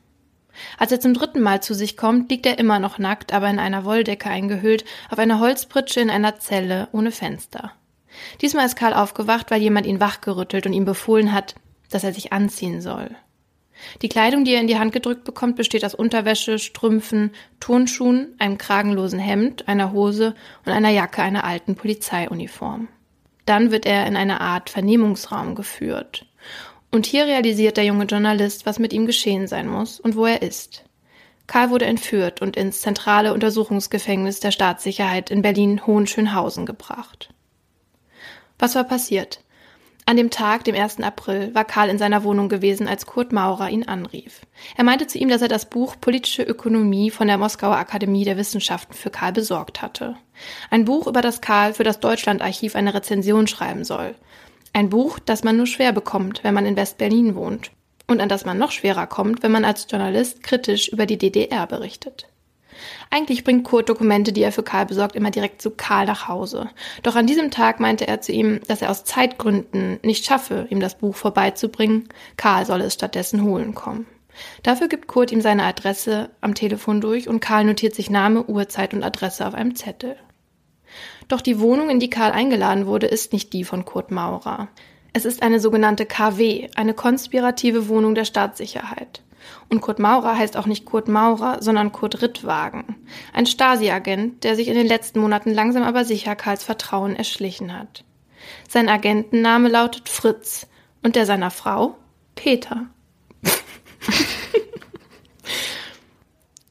Als 0.79 0.93
er 0.93 1.01
zum 1.01 1.15
dritten 1.15 1.41
Mal 1.41 1.63
zu 1.63 1.75
sich 1.75 1.97
kommt, 1.97 2.31
liegt 2.31 2.45
er 2.45 2.59
immer 2.59 2.79
noch 2.79 2.99
nackt, 2.99 3.33
aber 3.33 3.49
in 3.49 3.59
einer 3.59 3.85
Wolldecke 3.85 4.29
eingehüllt, 4.29 4.85
auf 5.09 5.19
einer 5.19 5.41
Holzpritsche 5.41 6.01
in 6.01 6.11
einer 6.11 6.39
Zelle 6.39 6.89
ohne 6.93 7.13
Fenster. 7.13 7.73
Diesmal 8.41 8.67
ist 8.67 8.77
Karl 8.77 8.93
aufgewacht, 8.93 9.51
weil 9.51 9.63
jemand 9.63 9.87
ihn 9.87 10.01
wachgerüttelt 10.01 10.67
und 10.67 10.73
ihm 10.73 10.85
befohlen 10.85 11.33
hat, 11.33 11.55
dass 11.91 12.05
er 12.05 12.13
sich 12.13 12.33
anziehen 12.33 12.81
soll. 12.81 13.15
Die 14.03 14.09
Kleidung, 14.09 14.45
die 14.45 14.55
er 14.55 14.61
in 14.61 14.67
die 14.67 14.79
Hand 14.79 14.93
gedrückt 14.93 15.25
bekommt, 15.25 15.57
besteht 15.57 15.85
aus 15.85 15.95
Unterwäsche, 15.95 16.59
Strümpfen, 16.59 17.33
Turnschuhen, 17.61 18.35
einem 18.39 18.59
kragenlosen 18.59 19.19
Hemd, 19.19 19.69
einer 19.69 19.93
Hose 19.93 20.35
und 20.65 20.73
einer 20.73 20.91
Jacke 20.91 21.23
einer 21.23 21.45
alten 21.45 21.75
Polizeiuniform. 21.75 22.89
Dann 23.47 23.71
wird 23.71 23.87
er 23.87 24.07
in 24.07 24.17
eine 24.17 24.41
Art 24.41 24.71
Vernehmungsraum 24.71 25.55
geführt. 25.55 26.27
Und 26.91 27.07
hier 27.07 27.27
realisiert 27.27 27.77
der 27.77 27.85
junge 27.85 28.05
Journalist, 28.05 28.67
was 28.67 28.79
mit 28.79 28.93
ihm 28.93 29.07
geschehen 29.07 29.47
sein 29.47 29.69
muss 29.69 30.01
und 30.01 30.17
wo 30.17 30.27
er 30.27 30.43
ist. 30.43 30.85
Karl 31.47 31.71
wurde 31.71 31.87
entführt 31.87 32.43
und 32.43 32.57
ins 32.57 32.81
zentrale 32.81 33.35
Untersuchungsgefängnis 33.35 34.39
der 34.39 34.53
Staatssicherheit 34.53 35.31
in 35.31 35.43
Berlin-Hohenschönhausen 35.43 36.65
gebracht. 36.65 37.31
Was 38.59 38.77
war 38.77 38.85
passiert? 38.85 39.41
An 40.11 40.17
dem 40.17 40.31
Tag, 40.31 40.65
dem 40.65 40.75
1. 40.75 41.05
April, 41.05 41.55
war 41.55 41.65
Karl 41.65 41.89
in 41.89 41.97
seiner 41.97 42.25
Wohnung 42.25 42.49
gewesen, 42.49 42.89
als 42.89 43.07
Kurt 43.07 43.31
Maurer 43.31 43.71
ihn 43.71 43.85
anrief. 43.85 44.41
Er 44.77 44.83
meinte 44.83 45.07
zu 45.07 45.19
ihm, 45.19 45.29
dass 45.29 45.41
er 45.41 45.47
das 45.47 45.67
Buch 45.67 45.95
Politische 46.01 46.43
Ökonomie 46.43 47.13
von 47.13 47.29
der 47.29 47.39
Moskauer 47.39 47.77
Akademie 47.77 48.25
der 48.25 48.37
Wissenschaften 48.37 48.93
für 48.93 49.11
Karl 49.11 49.31
besorgt 49.33 49.83
hatte. 49.83 50.17
Ein 50.69 50.85
Buch, 50.85 51.07
über 51.07 51.23
das 51.23 51.41
Karl 51.41 51.75
für 51.75 51.85
das 51.85 52.01
Deutschlandarchiv 52.01 52.75
eine 52.75 52.93
Rezension 52.93 53.47
schreiben 53.47 53.85
soll. 53.85 54.17
Ein 54.73 54.89
Buch, 54.89 55.21
das 55.21 55.45
man 55.45 55.57
nur 55.57 55.69
schwer 55.69 55.93
bekommt, 55.93 56.43
wenn 56.43 56.55
man 56.55 56.67
in 56.67 56.75
West-Berlin 56.75 57.37
wohnt. 57.37 57.71
Und 58.09 58.21
an 58.21 58.29
das 58.29 58.45
man 58.45 58.59
noch 58.59 58.73
schwerer 58.73 59.07
kommt, 59.07 59.45
wenn 59.45 59.53
man 59.53 59.65
als 59.65 59.87
Journalist 59.89 60.43
kritisch 60.43 60.89
über 60.89 61.07
die 61.07 61.19
DDR 61.19 61.69
berichtet. 61.69 62.27
Eigentlich 63.11 63.45
bringt 63.45 63.65
Kurt 63.65 63.89
Dokumente, 63.89 64.33
die 64.33 64.43
er 64.43 64.53
für 64.53 64.63
Karl 64.63 64.87
besorgt, 64.87 65.17
immer 65.17 65.31
direkt 65.31 65.61
zu 65.61 65.71
Karl 65.71 66.07
nach 66.07 66.29
Hause. 66.29 66.71
Doch 67.03 67.17
an 67.17 67.27
diesem 67.27 67.51
Tag 67.51 67.81
meinte 67.81 68.07
er 68.07 68.21
zu 68.21 68.33
ihm, 68.33 68.61
dass 68.69 68.83
er 68.83 68.91
aus 68.91 69.05
Zeitgründen 69.05 69.99
nicht 70.03 70.25
schaffe, 70.25 70.67
ihm 70.71 70.81
das 70.81 70.99
Buch 70.99 71.17
vorbeizubringen. 71.17 72.09
Karl 72.37 72.67
solle 72.67 72.85
es 72.85 72.95
stattdessen 72.95 73.43
holen 73.43 73.75
kommen. 73.75 74.07
Dafür 74.63 74.89
gibt 74.89 75.09
Kurt 75.09 75.33
ihm 75.33 75.41
seine 75.41 75.65
Adresse 75.65 76.31
am 76.41 76.55
Telefon 76.55 77.01
durch 77.01 77.29
und 77.29 77.41
Karl 77.41 77.65
notiert 77.65 77.95
sich 77.95 78.11
Name, 78.11 78.45
Uhrzeit 78.45 78.95
und 78.95 79.03
Adresse 79.03 79.47
auf 79.47 79.55
einem 79.55 79.75
Zettel. 79.75 80.17
Doch 81.29 81.41
die 81.41 81.61
Wohnung, 81.61 81.91
in 81.91 82.01
die 82.01 82.11
Karl 82.11 82.33
eingeladen 82.33 82.87
wurde, 82.87 83.07
ist 83.07 83.33
nicht 83.33 83.53
die 83.53 83.65
von 83.65 83.85
Kurt 83.85 84.11
Maurer. 84.11 84.69
Es 85.13 85.25
ist 85.25 85.43
eine 85.43 85.61
sogenannte 85.61 86.07
KW, 86.07 86.69
eine 86.77 86.95
konspirative 86.95 87.89
Wohnung 87.89 88.15
der 88.15 88.25
Staatssicherheit. 88.25 89.23
Und 89.69 89.81
Kurt 89.81 89.99
Maurer 89.99 90.37
heißt 90.37 90.57
auch 90.57 90.67
nicht 90.67 90.85
Kurt 90.85 91.09
Maurer, 91.09 91.63
sondern 91.63 91.93
Kurt 91.93 92.23
Rittwagen. 92.23 92.97
Ein 93.33 93.47
Stasi-Agent, 93.47 94.45
der 94.45 94.57
sich 94.57 94.69
in 94.69 94.75
den 94.75 94.87
letzten 94.87 95.21
Monaten 95.21 95.53
langsam 95.53 95.83
aber 95.83 96.05
sicher 96.05 96.37
Karls 96.37 96.65
Vertrauen 96.65 97.17
erschlichen 97.17 97.79
hat. 97.79 98.05
Sein 98.69 98.89
Agentenname 98.89 99.69
lautet 99.69 100.09
Fritz 100.09 100.67
und 101.03 101.17
der 101.17 101.27
seiner 101.27 101.51
Frau 101.51 101.97
Peter. 102.35 102.87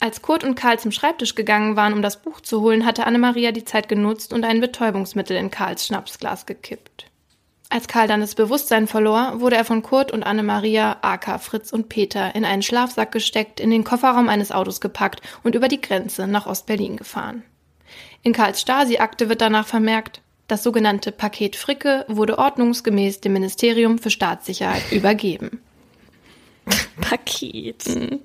Als 0.01 0.21
Kurt 0.21 0.45
und 0.45 0.55
Karl 0.55 0.79
zum 0.79 0.91
Schreibtisch 0.91 1.35
gegangen 1.35 1.75
waren, 1.75 1.91
um 1.93 2.01
das 2.01 2.21
Buch 2.21 2.39
zu 2.39 2.61
holen, 2.61 2.85
hatte 2.85 3.05
Annemaria 3.05 3.51
die 3.51 3.65
Zeit 3.65 3.89
genutzt 3.89 4.31
und 4.31 4.45
ein 4.45 4.61
Betäubungsmittel 4.61 5.35
in 5.35 5.51
Karls 5.51 5.85
Schnapsglas 5.85 6.45
gekippt. 6.45 7.08
Als 7.71 7.87
Karl 7.87 8.07
dann 8.07 8.21
das 8.21 8.33
Bewusstsein 8.33 8.87
verlor, 8.87 9.39
wurde 9.41 9.55
er 9.55 9.63
von 9.63 9.83
Kurt 9.83 10.11
und 10.11 10.23
Anne-Maria, 10.23 10.97
Aka, 11.03 11.37
Fritz 11.37 11.71
und 11.71 11.87
Peter 11.87 12.33
in 12.35 12.43
einen 12.43 12.63
Schlafsack 12.63 13.11
gesteckt, 13.11 13.59
in 13.59 13.69
den 13.69 13.83
Kofferraum 13.83 14.27
eines 14.27 14.51
Autos 14.51 14.81
gepackt 14.81 15.21
und 15.43 15.53
über 15.53 15.67
die 15.67 15.79
Grenze 15.79 16.25
nach 16.25 16.47
Ostberlin 16.47 16.97
gefahren. 16.97 17.43
In 18.23 18.33
Karls 18.33 18.59
Stasi-Akte 18.61 19.29
wird 19.29 19.41
danach 19.41 19.67
vermerkt, 19.67 20.21
das 20.47 20.63
sogenannte 20.63 21.11
Paket 21.11 21.55
Fricke 21.55 22.05
wurde 22.07 22.39
ordnungsgemäß 22.39 23.21
dem 23.21 23.33
Ministerium 23.33 23.99
für 23.99 24.09
Staatssicherheit 24.09 24.81
übergeben. 24.91 25.61
Paket. 26.99 27.87
Mhm. 27.87 28.19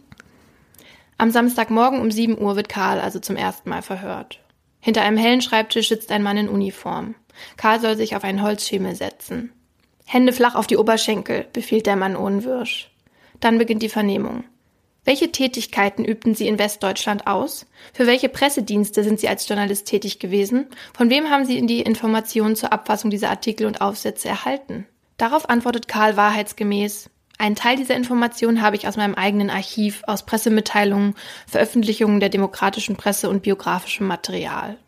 Am 1.19 1.31
Samstagmorgen 1.31 2.01
um 2.01 2.11
7 2.11 2.39
Uhr 2.39 2.57
wird 2.57 2.71
Karl 2.71 2.99
also 2.99 3.21
zum 3.21 3.37
ersten 3.37 3.69
Mal 3.69 3.83
verhört. 3.83 4.41
Hinter 4.81 5.03
einem 5.03 5.19
hellen 5.19 5.43
Schreibtisch 5.43 5.89
sitzt 5.89 6.11
ein 6.11 6.23
Mann 6.23 6.39
in 6.39 6.49
Uniform. 6.49 7.15
Karl 7.57 7.81
soll 7.81 7.97
sich 7.97 8.17
auf 8.17 8.25
einen 8.25 8.43
Holzschemel 8.43 8.95
setzen. 8.95 9.53
Hände 10.07 10.33
flach 10.33 10.55
auf 10.55 10.67
die 10.67 10.77
Oberschenkel, 10.77 11.47
befiehlt 11.53 11.87
der 11.87 11.97
Mann 11.97 12.17
ohne 12.17 12.45
Wirsch. 12.45 12.91
Dann 13.41 13.59
beginnt 13.59 13.83
die 13.83 13.89
Vernehmung. 13.89 14.45
Welche 15.05 15.31
Tätigkeiten 15.31 16.05
übten 16.05 16.35
Sie 16.35 16.49
in 16.49 16.59
Westdeutschland 16.59 17.27
aus? 17.27 17.67
Für 17.93 18.07
welche 18.07 18.31
Pressedienste 18.31 19.05
sind 19.05 19.21
Sie 19.21 19.29
als 19.29 19.47
Journalist 19.47 19.87
tätig 19.87 20.19
gewesen? 20.19 20.67
Von 20.97 21.11
wem 21.11 21.29
haben 21.29 21.45
Sie 21.45 21.65
die 21.67 21.83
Informationen 21.83 22.57
zur 22.57 22.73
Abfassung 22.73 23.11
dieser 23.11 23.29
Artikel 23.29 23.67
und 23.67 23.83
Aufsätze 23.83 24.29
erhalten? 24.29 24.87
Darauf 25.19 25.49
antwortet 25.51 25.89
Karl 25.89 26.17
wahrheitsgemäß, 26.17 27.11
einen 27.37 27.57
Teil 27.57 27.77
dieser 27.77 27.97
Informationen 27.97 28.63
habe 28.63 28.77
ich 28.77 28.87
aus 28.87 28.97
meinem 28.97 29.15
eigenen 29.15 29.51
Archiv, 29.51 30.03
aus 30.07 30.25
Pressemitteilungen, 30.25 31.15
Veröffentlichungen 31.49 32.21
der 32.21 32.29
demokratischen 32.29 32.97
Presse 32.97 33.29
und 33.29 33.43
biografischem 33.43 34.07
Material. 34.07 34.79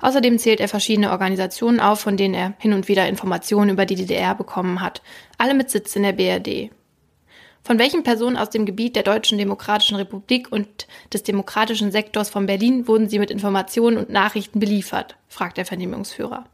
Außerdem 0.00 0.38
zählt 0.38 0.60
er 0.60 0.68
verschiedene 0.68 1.10
Organisationen 1.10 1.80
auf, 1.80 2.00
von 2.00 2.16
denen 2.16 2.34
er 2.34 2.54
hin 2.58 2.72
und 2.72 2.88
wieder 2.88 3.08
Informationen 3.08 3.70
über 3.70 3.86
die 3.86 3.96
DDR 3.96 4.34
bekommen 4.34 4.80
hat, 4.80 5.02
alle 5.38 5.54
mit 5.54 5.70
Sitz 5.70 5.96
in 5.96 6.02
der 6.02 6.12
BRD. 6.12 6.70
Von 7.66 7.80
welchen 7.80 8.04
Personen 8.04 8.36
aus 8.36 8.50
dem 8.50 8.64
Gebiet 8.64 8.94
der 8.94 9.02
Deutschen 9.02 9.38
Demokratischen 9.38 9.96
Republik 9.96 10.52
und 10.52 10.86
des 11.12 11.24
demokratischen 11.24 11.90
Sektors 11.90 12.30
von 12.30 12.46
Berlin 12.46 12.86
wurden 12.86 13.08
sie 13.08 13.18
mit 13.18 13.30
Informationen 13.32 13.96
und 13.96 14.08
Nachrichten 14.08 14.60
beliefert? 14.60 15.16
fragt 15.26 15.56
der 15.56 15.66
Vernehmungsführer. 15.66 16.44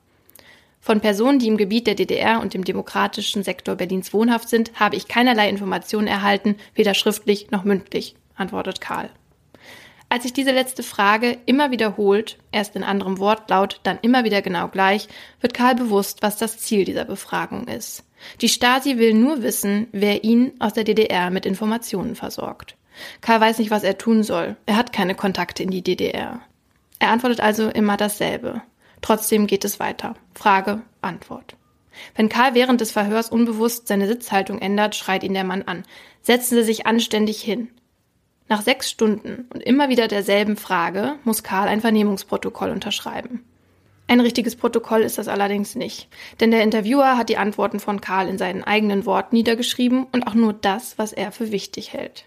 Von 0.80 1.00
Personen, 1.00 1.38
die 1.38 1.48
im 1.48 1.58
Gebiet 1.58 1.86
der 1.86 1.94
DDR 1.94 2.40
und 2.40 2.54
dem 2.54 2.64
demokratischen 2.64 3.42
Sektor 3.42 3.76
Berlins 3.76 4.14
wohnhaft 4.14 4.48
sind, 4.48 4.72
habe 4.80 4.96
ich 4.96 5.06
keinerlei 5.06 5.48
Informationen 5.48 6.08
erhalten, 6.08 6.56
weder 6.74 6.94
schriftlich 6.94 7.50
noch 7.50 7.62
mündlich, 7.62 8.16
antwortet 8.34 8.80
Karl. 8.80 9.10
Als 10.12 10.24
sich 10.24 10.34
diese 10.34 10.50
letzte 10.50 10.82
Frage 10.82 11.38
immer 11.46 11.70
wiederholt, 11.70 12.36
erst 12.52 12.76
in 12.76 12.84
anderem 12.84 13.18
Wortlaut, 13.18 13.80
dann 13.82 13.98
immer 14.02 14.24
wieder 14.24 14.42
genau 14.42 14.68
gleich, 14.68 15.08
wird 15.40 15.54
Karl 15.54 15.74
bewusst, 15.74 16.20
was 16.20 16.36
das 16.36 16.58
Ziel 16.58 16.84
dieser 16.84 17.06
Befragung 17.06 17.66
ist. 17.66 18.04
Die 18.42 18.50
Stasi 18.50 18.98
will 18.98 19.14
nur 19.14 19.42
wissen, 19.42 19.86
wer 19.90 20.22
ihn 20.22 20.52
aus 20.58 20.74
der 20.74 20.84
DDR 20.84 21.30
mit 21.30 21.46
Informationen 21.46 22.14
versorgt. 22.14 22.76
Karl 23.22 23.40
weiß 23.40 23.58
nicht, 23.58 23.70
was 23.70 23.84
er 23.84 23.96
tun 23.96 24.22
soll. 24.22 24.56
Er 24.66 24.76
hat 24.76 24.92
keine 24.92 25.14
Kontakte 25.14 25.62
in 25.62 25.70
die 25.70 25.80
DDR. 25.80 26.42
Er 26.98 27.08
antwortet 27.08 27.40
also 27.40 27.70
immer 27.70 27.96
dasselbe. 27.96 28.60
Trotzdem 29.00 29.46
geht 29.46 29.64
es 29.64 29.80
weiter. 29.80 30.12
Frage, 30.34 30.82
Antwort. 31.00 31.56
Wenn 32.14 32.28
Karl 32.28 32.52
während 32.52 32.82
des 32.82 32.92
Verhörs 32.92 33.30
unbewusst 33.30 33.88
seine 33.88 34.06
Sitzhaltung 34.06 34.58
ändert, 34.58 34.94
schreit 34.94 35.24
ihn 35.24 35.32
der 35.32 35.44
Mann 35.44 35.62
an. 35.62 35.84
Setzen 36.20 36.56
Sie 36.56 36.64
sich 36.64 36.84
anständig 36.84 37.40
hin. 37.40 37.68
Nach 38.52 38.60
sechs 38.60 38.90
Stunden 38.90 39.46
und 39.54 39.62
immer 39.62 39.88
wieder 39.88 40.08
derselben 40.08 40.58
Frage 40.58 41.14
muss 41.24 41.42
Karl 41.42 41.68
ein 41.68 41.80
Vernehmungsprotokoll 41.80 42.68
unterschreiben. 42.68 43.42
Ein 44.08 44.20
richtiges 44.20 44.56
Protokoll 44.56 45.00
ist 45.00 45.16
das 45.16 45.26
allerdings 45.26 45.74
nicht, 45.74 46.08
denn 46.38 46.50
der 46.50 46.62
Interviewer 46.62 47.16
hat 47.16 47.30
die 47.30 47.38
Antworten 47.38 47.80
von 47.80 48.02
Karl 48.02 48.28
in 48.28 48.36
seinen 48.36 48.62
eigenen 48.62 49.06
Worten 49.06 49.36
niedergeschrieben 49.36 50.04
und 50.12 50.26
auch 50.26 50.34
nur 50.34 50.52
das, 50.52 50.98
was 50.98 51.14
er 51.14 51.32
für 51.32 51.50
wichtig 51.50 51.94
hält. 51.94 52.26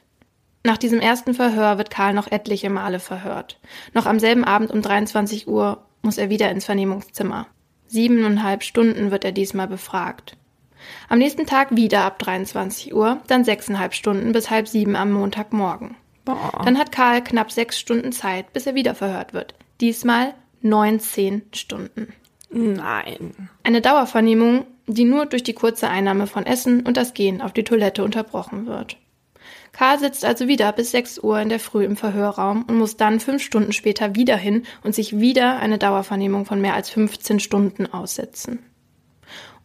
Nach 0.64 0.80
diesem 0.80 1.00
ersten 1.00 1.36
Verhör 1.36 1.78
wird 1.78 1.92
Karl 1.92 2.16
noch 2.16 2.32
etliche 2.32 2.72
Male 2.72 3.00
verhört. 3.00 3.60
Noch 3.94 4.08
am 4.08 4.18
selben 4.18 4.46
Abend 4.46 4.72
um 4.72 4.82
23 4.82 5.48
Uhr 5.48 5.86
muss 6.02 6.18
er 6.18 6.32
wieder 6.32 6.50
ins 6.50 6.66
Vernehmungszimmer. 6.66 7.46
Siebeneinhalb 7.86 8.64
Stunden 8.64 9.12
wird 9.12 9.26
er 9.26 9.32
diesmal 9.32 9.68
befragt. 9.68 10.38
Am 11.08 11.20
nächsten 11.20 11.46
Tag 11.46 11.76
wieder 11.76 12.04
ab 12.04 12.18
23 12.18 12.96
Uhr, 12.96 13.22
dann 13.28 13.44
sechseinhalb 13.44 13.94
Stunden 13.94 14.32
bis 14.32 14.50
halb 14.50 14.68
sieben 14.68 14.96
am 14.96 15.12
Montagmorgen. 15.12 15.96
Boah. 16.26 16.62
Dann 16.66 16.78
hat 16.78 16.92
Karl 16.92 17.24
knapp 17.24 17.52
sechs 17.52 17.80
Stunden 17.80 18.12
Zeit, 18.12 18.52
bis 18.52 18.66
er 18.66 18.76
wieder 18.76 18.96
verhört 18.96 19.34
wird. 19.34 19.54
Diesmal 19.80 20.34
19 20.62 21.44
Stunden. 21.54 22.14
Nein. 22.50 23.50
Eine 23.64 23.82
Dauervernehmung, 23.82 24.66
die 24.88 25.06
nur 25.06 25.26
durch 25.26 25.44
die 25.44 25.54
kurze 25.54 25.90
Einnahme 25.90 26.28
von 26.28 26.46
Essen 26.46 26.86
und 26.86 26.98
das 26.98 27.14
Gehen 27.14 27.42
auf 27.42 27.54
die 27.54 27.64
Toilette 27.64 28.04
unterbrochen 28.04 28.66
wird. 28.66 28.98
Karl 29.72 30.00
sitzt 30.00 30.24
also 30.24 30.48
wieder 30.48 30.72
bis 30.72 30.92
6 30.92 31.20
Uhr 31.20 31.40
in 31.40 31.50
der 31.50 31.60
Früh 31.60 31.84
im 31.84 31.98
Verhörraum 31.98 32.64
und 32.64 32.78
muss 32.78 32.96
dann 32.96 33.20
fünf 33.20 33.44
Stunden 33.44 33.74
später 33.74 34.16
wieder 34.16 34.38
hin 34.38 34.64
und 34.84 34.96
sich 34.96 35.20
wieder 35.20 35.60
eine 35.60 35.78
Dauervernehmung 35.78 36.46
von 36.46 36.62
mehr 36.62 36.76
als 36.76 36.90
15 36.90 37.40
Stunden 37.40 37.86
aussetzen. 37.86 38.60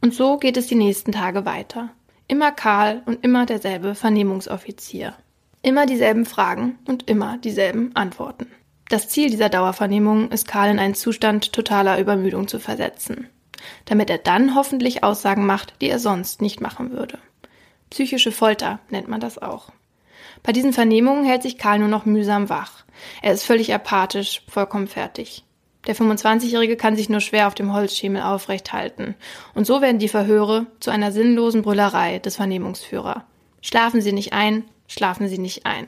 Und 0.00 0.12
so 0.12 0.38
geht 0.38 0.56
es 0.56 0.66
die 0.66 0.74
nächsten 0.74 1.12
Tage 1.12 1.44
weiter. 1.44 1.90
Immer 2.26 2.50
Karl 2.50 3.02
und 3.06 3.24
immer 3.24 3.46
derselbe 3.46 3.94
Vernehmungsoffizier. 3.94 5.14
Immer 5.62 5.84
dieselben 5.84 6.24
Fragen 6.24 6.78
und 6.86 7.08
immer 7.08 7.36
dieselben 7.36 7.94
Antworten. 7.94 8.46
Das 8.88 9.08
Ziel 9.08 9.28
dieser 9.30 9.50
Dauervernehmung 9.50 10.30
ist 10.30 10.48
Karl 10.48 10.70
in 10.70 10.78
einen 10.78 10.94
Zustand 10.94 11.52
totaler 11.52 12.00
Übermüdung 12.00 12.48
zu 12.48 12.58
versetzen, 12.58 13.28
damit 13.84 14.08
er 14.08 14.18
dann 14.18 14.54
hoffentlich 14.54 15.04
Aussagen 15.04 15.44
macht, 15.44 15.74
die 15.82 15.90
er 15.90 15.98
sonst 15.98 16.40
nicht 16.40 16.62
machen 16.62 16.92
würde. 16.92 17.18
Psychische 17.90 18.32
Folter 18.32 18.78
nennt 18.88 19.08
man 19.08 19.20
das 19.20 19.36
auch. 19.36 19.70
Bei 20.42 20.52
diesen 20.52 20.72
Vernehmungen 20.72 21.26
hält 21.26 21.42
sich 21.42 21.58
Karl 21.58 21.78
nur 21.78 21.88
noch 21.88 22.06
mühsam 22.06 22.48
wach. 22.48 22.84
Er 23.20 23.34
ist 23.34 23.44
völlig 23.44 23.74
apathisch, 23.74 24.42
vollkommen 24.48 24.88
fertig. 24.88 25.44
Der 25.86 25.94
25-Jährige 25.94 26.76
kann 26.76 26.96
sich 26.96 27.10
nur 27.10 27.20
schwer 27.20 27.46
auf 27.46 27.54
dem 27.54 27.72
Holzschemel 27.72 28.22
aufrecht 28.22 28.72
halten. 28.72 29.14
Und 29.54 29.66
so 29.66 29.82
werden 29.82 29.98
die 29.98 30.08
Verhöre 30.08 30.66
zu 30.80 30.90
einer 30.90 31.12
sinnlosen 31.12 31.62
Brüllerei 31.62 32.18
des 32.18 32.36
Vernehmungsführer. 32.36 33.24
Schlafen 33.62 34.00
Sie 34.00 34.12
nicht 34.12 34.32
ein, 34.32 34.64
schlafen 34.90 35.28
Sie 35.28 35.38
nicht 35.38 35.64
ein. 35.64 35.86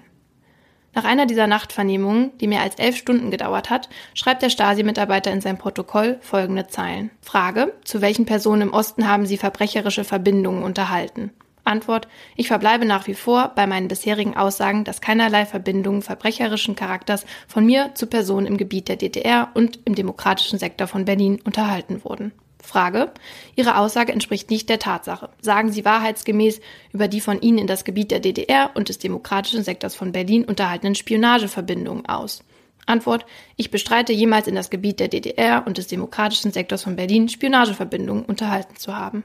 Nach 0.94 1.04
einer 1.04 1.24
dieser 1.24 1.46
Nachtvernehmungen, 1.46 2.36
die 2.38 2.46
mehr 2.46 2.60
als 2.60 2.74
elf 2.76 2.96
Stunden 2.96 3.30
gedauert 3.30 3.70
hat, 3.70 3.88
schreibt 4.14 4.42
der 4.42 4.50
Stasi-Mitarbeiter 4.50 5.32
in 5.32 5.40
sein 5.40 5.56
Protokoll 5.56 6.18
folgende 6.20 6.66
Zeilen. 6.66 7.10
Frage, 7.22 7.74
zu 7.84 8.02
welchen 8.02 8.26
Personen 8.26 8.62
im 8.62 8.74
Osten 8.74 9.08
haben 9.08 9.24
Sie 9.24 9.38
verbrecherische 9.38 10.04
Verbindungen 10.04 10.62
unterhalten? 10.62 11.32
Antwort, 11.64 12.08
ich 12.36 12.48
verbleibe 12.48 12.84
nach 12.84 13.06
wie 13.06 13.14
vor 13.14 13.52
bei 13.54 13.66
meinen 13.66 13.88
bisherigen 13.88 14.36
Aussagen, 14.36 14.84
dass 14.84 15.00
keinerlei 15.00 15.46
Verbindungen 15.46 16.02
verbrecherischen 16.02 16.74
Charakters 16.74 17.24
von 17.46 17.64
mir 17.64 17.94
zu 17.94 18.06
Personen 18.06 18.46
im 18.46 18.56
Gebiet 18.56 18.88
der 18.88 18.96
DDR 18.96 19.50
und 19.54 19.78
im 19.84 19.94
demokratischen 19.94 20.58
Sektor 20.58 20.88
von 20.88 21.04
Berlin 21.04 21.40
unterhalten 21.44 22.04
wurden. 22.04 22.32
Frage. 22.62 23.12
Ihre 23.56 23.76
Aussage 23.76 24.12
entspricht 24.12 24.50
nicht 24.50 24.68
der 24.68 24.78
Tatsache. 24.78 25.28
Sagen 25.40 25.70
Sie 25.70 25.84
wahrheitsgemäß 25.84 26.60
über 26.92 27.08
die 27.08 27.20
von 27.20 27.40
Ihnen 27.40 27.58
in 27.58 27.66
das 27.66 27.84
Gebiet 27.84 28.10
der 28.10 28.20
DDR 28.20 28.70
und 28.74 28.88
des 28.88 28.98
demokratischen 28.98 29.64
Sektors 29.64 29.94
von 29.94 30.12
Berlin 30.12 30.44
unterhaltenen 30.44 30.94
Spionageverbindungen 30.94 32.06
aus. 32.06 32.44
Antwort. 32.86 33.26
Ich 33.56 33.70
bestreite 33.70 34.12
jemals 34.12 34.46
in 34.46 34.54
das 34.54 34.70
Gebiet 34.70 35.00
der 35.00 35.08
DDR 35.08 35.66
und 35.66 35.78
des 35.78 35.86
demokratischen 35.86 36.52
Sektors 36.52 36.82
von 36.82 36.96
Berlin 36.96 37.28
Spionageverbindungen 37.28 38.24
unterhalten 38.24 38.76
zu 38.76 38.96
haben. 38.96 39.24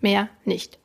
Mehr 0.00 0.28
nicht. 0.44 0.78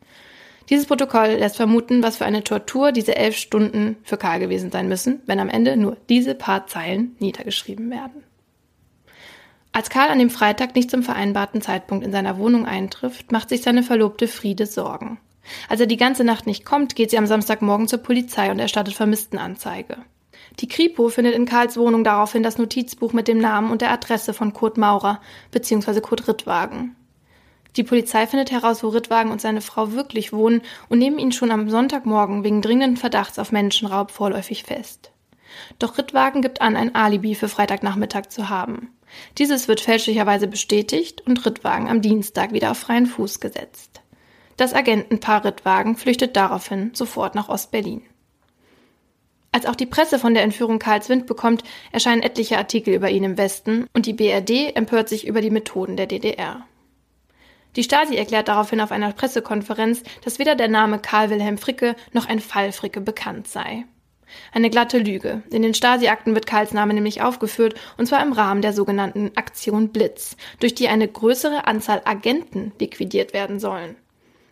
Dieses 0.70 0.86
Protokoll 0.86 1.30
lässt 1.30 1.56
vermuten, 1.56 2.04
was 2.04 2.18
für 2.18 2.26
eine 2.26 2.43
Tortur 2.43 2.91
diese 2.91 3.16
elf 3.16 3.36
Stunden 3.36 3.97
für 4.04 4.18
Karl 4.18 4.39
gewesen 4.39 4.70
sein 4.70 4.88
müssen, 4.88 5.22
wenn 5.26 5.39
am 5.39 5.50
Ende 5.50 5.78
nur 5.78 5.97
diese 6.10 6.36
paar 6.36 6.68
Zeilen 6.68 7.16
niedergeschrieben 7.20 7.89
werden. 7.89 8.24
Als 9.72 9.89
Karl 9.89 10.09
an 10.09 10.20
dem 10.20 10.30
Freitag 10.30 10.76
nicht 10.76 10.89
zum 10.89 11.03
vereinbarten 11.03 11.61
Zeitpunkt 11.61 12.03
in 12.03 12.11
seiner 12.11 12.38
Wohnung 12.38 12.65
eintrifft, 12.65 13.32
macht 13.32 13.49
sich 13.49 13.61
seine 13.61 13.84
Verlobte 13.84 14.28
Friede 14.28 14.65
Sorgen. 14.65 15.20
Als 15.67 15.80
er 15.80 15.88
die 15.88 15.97
ganze 15.97 16.24
Nacht 16.24 16.47
nicht 16.47 16.65
kommt, 16.65 16.95
geht 16.95 17.11
sie 17.11 17.17
am 17.17 17.28
Samstagmorgen 17.28 17.88
zur 17.88 17.99
Polizei 17.99 18.51
und 18.51 18.59
erstattet 18.59 18.93
Vermisstenanzeige. 18.93 19.97
Die 20.59 20.67
Kripo 20.67 21.09
findet 21.09 21.36
in 21.36 21.45
Karls 21.45 21.78
Wohnung 21.78 22.03
daraufhin 22.03 22.43
das 22.43 22.57
Notizbuch 22.57 23.13
mit 23.13 23.28
dem 23.28 23.38
Namen 23.38 23.72
und 23.72 23.82
der 23.82 23.91
Adresse 23.91 24.34
von 24.34 24.53
Kurt 24.53 24.78
Maurer 24.78 25.22
bzw. 25.51 26.01
Kurt 26.01 26.28
Rittwagen. 26.28 26.95
Die 27.76 27.84
Polizei 27.84 28.26
findet 28.26 28.51
heraus, 28.51 28.84
wo 28.84 28.89
Rittwagen 28.89 29.32
und 29.32 29.39
seine 29.39 29.61
Frau 29.61 29.91
wirklich 29.91 30.34
wohnen 30.34 30.61
und 30.89 30.97
nehmen 30.99 31.20
ihn 31.20 31.32
schon 31.32 31.51
am 31.51 31.70
Sonntagmorgen 31.70 32.43
wegen 32.43 32.61
dringenden 32.61 32.97
Verdachts 32.97 33.38
auf 33.38 33.51
Menschenraub 33.51 34.11
vorläufig 34.11 34.63
fest. 34.63 35.11
Doch 35.78 35.97
Rittwagen 35.97 36.41
gibt 36.41 36.62
an, 36.62 36.76
ein 36.76 36.95
Alibi 36.95 37.36
für 37.36 37.49
Freitagnachmittag 37.49 38.28
zu 38.30 38.49
haben. 38.49 38.89
Dieses 39.38 39.68
wird 39.68 39.82
fälschlicherweise 39.82 40.47
bestätigt 40.47 41.22
und 41.26 41.45
Rittwagen 41.45 41.88
am 41.88 42.01
Dienstag 42.01 42.53
wieder 42.53 42.72
auf 42.72 42.78
freien 42.78 43.05
Fuß 43.05 43.39
gesetzt. 43.39 44.01
Das 44.57 44.74
Agentenpaar 44.74 45.45
Rittwagen 45.45 45.95
flüchtet 45.95 46.36
daraufhin 46.36 46.91
sofort 46.93 47.34
nach 47.36 47.49
Ostberlin. 47.49 48.01
Als 49.51 49.66
auch 49.66 49.76
die 49.76 49.86
Presse 49.86 50.20
von 50.20 50.34
der 50.34 50.43
Entführung 50.43 50.80
Karls 50.80 51.10
Wind 51.10 51.26
bekommt, 51.26 51.64
erscheinen 51.91 52.22
etliche 52.22 52.57
Artikel 52.57 52.93
über 52.93 53.10
ihn 53.10 53.24
im 53.24 53.38
Westen 53.38 53.88
und 53.93 54.05
die 54.05 54.14
BRD 54.14 54.76
empört 54.76 55.10
sich 55.10 55.26
über 55.26 55.41
die 55.41 55.49
Methoden 55.49 55.97
der 55.97 56.05
DDR. 56.05 56.66
Die 57.76 57.84
Stasi 57.84 58.16
erklärt 58.16 58.47
daraufhin 58.47 58.82
auf 58.82 58.91
einer 58.91 59.12
Pressekonferenz, 59.14 60.03
dass 60.24 60.39
weder 60.39 60.55
der 60.55 60.68
Name 60.68 60.99
Karl 60.99 61.30
Wilhelm 61.30 61.57
Fricke 61.57 61.95
noch 62.14 62.28
ein 62.28 62.39
Fall 62.39 62.72
Fricke 62.72 63.01
bekannt 63.01 63.47
sei. 63.47 63.86
Eine 64.52 64.70
glatte 64.70 65.00
Lüge. 65.00 65.44
In 65.52 65.62
den 65.62 65.74
Stasi-Akten 65.74 66.36
wird 66.36 66.48
Karls 66.48 66.74
Name 66.74 66.94
nämlich 66.94 67.22
aufgeführt, 67.22 67.76
und 67.98 68.06
zwar 68.06 68.22
im 68.22 68.34
Rahmen 68.34 68.62
der 68.62 68.74
sogenannten 68.74 69.32
Aktion 69.36 69.90
Blitz, 69.90 70.36
durch 70.60 70.76
die 70.76 70.88
eine 70.88 71.08
größere 71.08 71.68
Anzahl 71.68 72.02
Agenten 72.06 72.72
liquidiert 72.80 73.34
werden 73.34 73.60
sollen. 73.60 73.96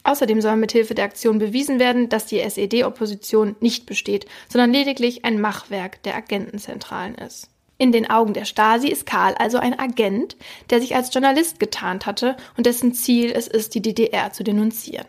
Außerdem 0.03 0.39
soll 0.39 0.55
mithilfe 0.55 0.95
der 0.95 1.03
Aktion 1.03 1.37
bewiesen 1.37 1.79
werden, 1.79 2.07
dass 2.07 2.25
die 2.25 2.39
SED-Opposition 2.39 3.57
nicht 3.59 3.85
besteht, 3.85 4.25
sondern 4.47 4.71
lediglich 4.71 5.25
ein 5.25 5.41
Machwerk 5.41 6.01
der 6.03 6.15
Agentenzentralen 6.15 7.15
ist. 7.15 7.49
In 7.77 7.91
den 7.91 8.09
Augen 8.09 8.33
der 8.33 8.45
Stasi 8.45 8.87
ist 8.87 9.05
Karl 9.05 9.35
also 9.35 9.59
ein 9.59 9.77
Agent, 9.77 10.37
der 10.69 10.79
sich 10.79 10.95
als 10.95 11.13
Journalist 11.13 11.59
getarnt 11.59 12.05
hatte 12.05 12.37
und 12.55 12.65
dessen 12.65 12.93
Ziel 12.93 13.31
es 13.35 13.47
ist, 13.47 13.75
die 13.75 13.81
DDR 13.81 14.31
zu 14.31 14.43
denunzieren. 14.43 15.05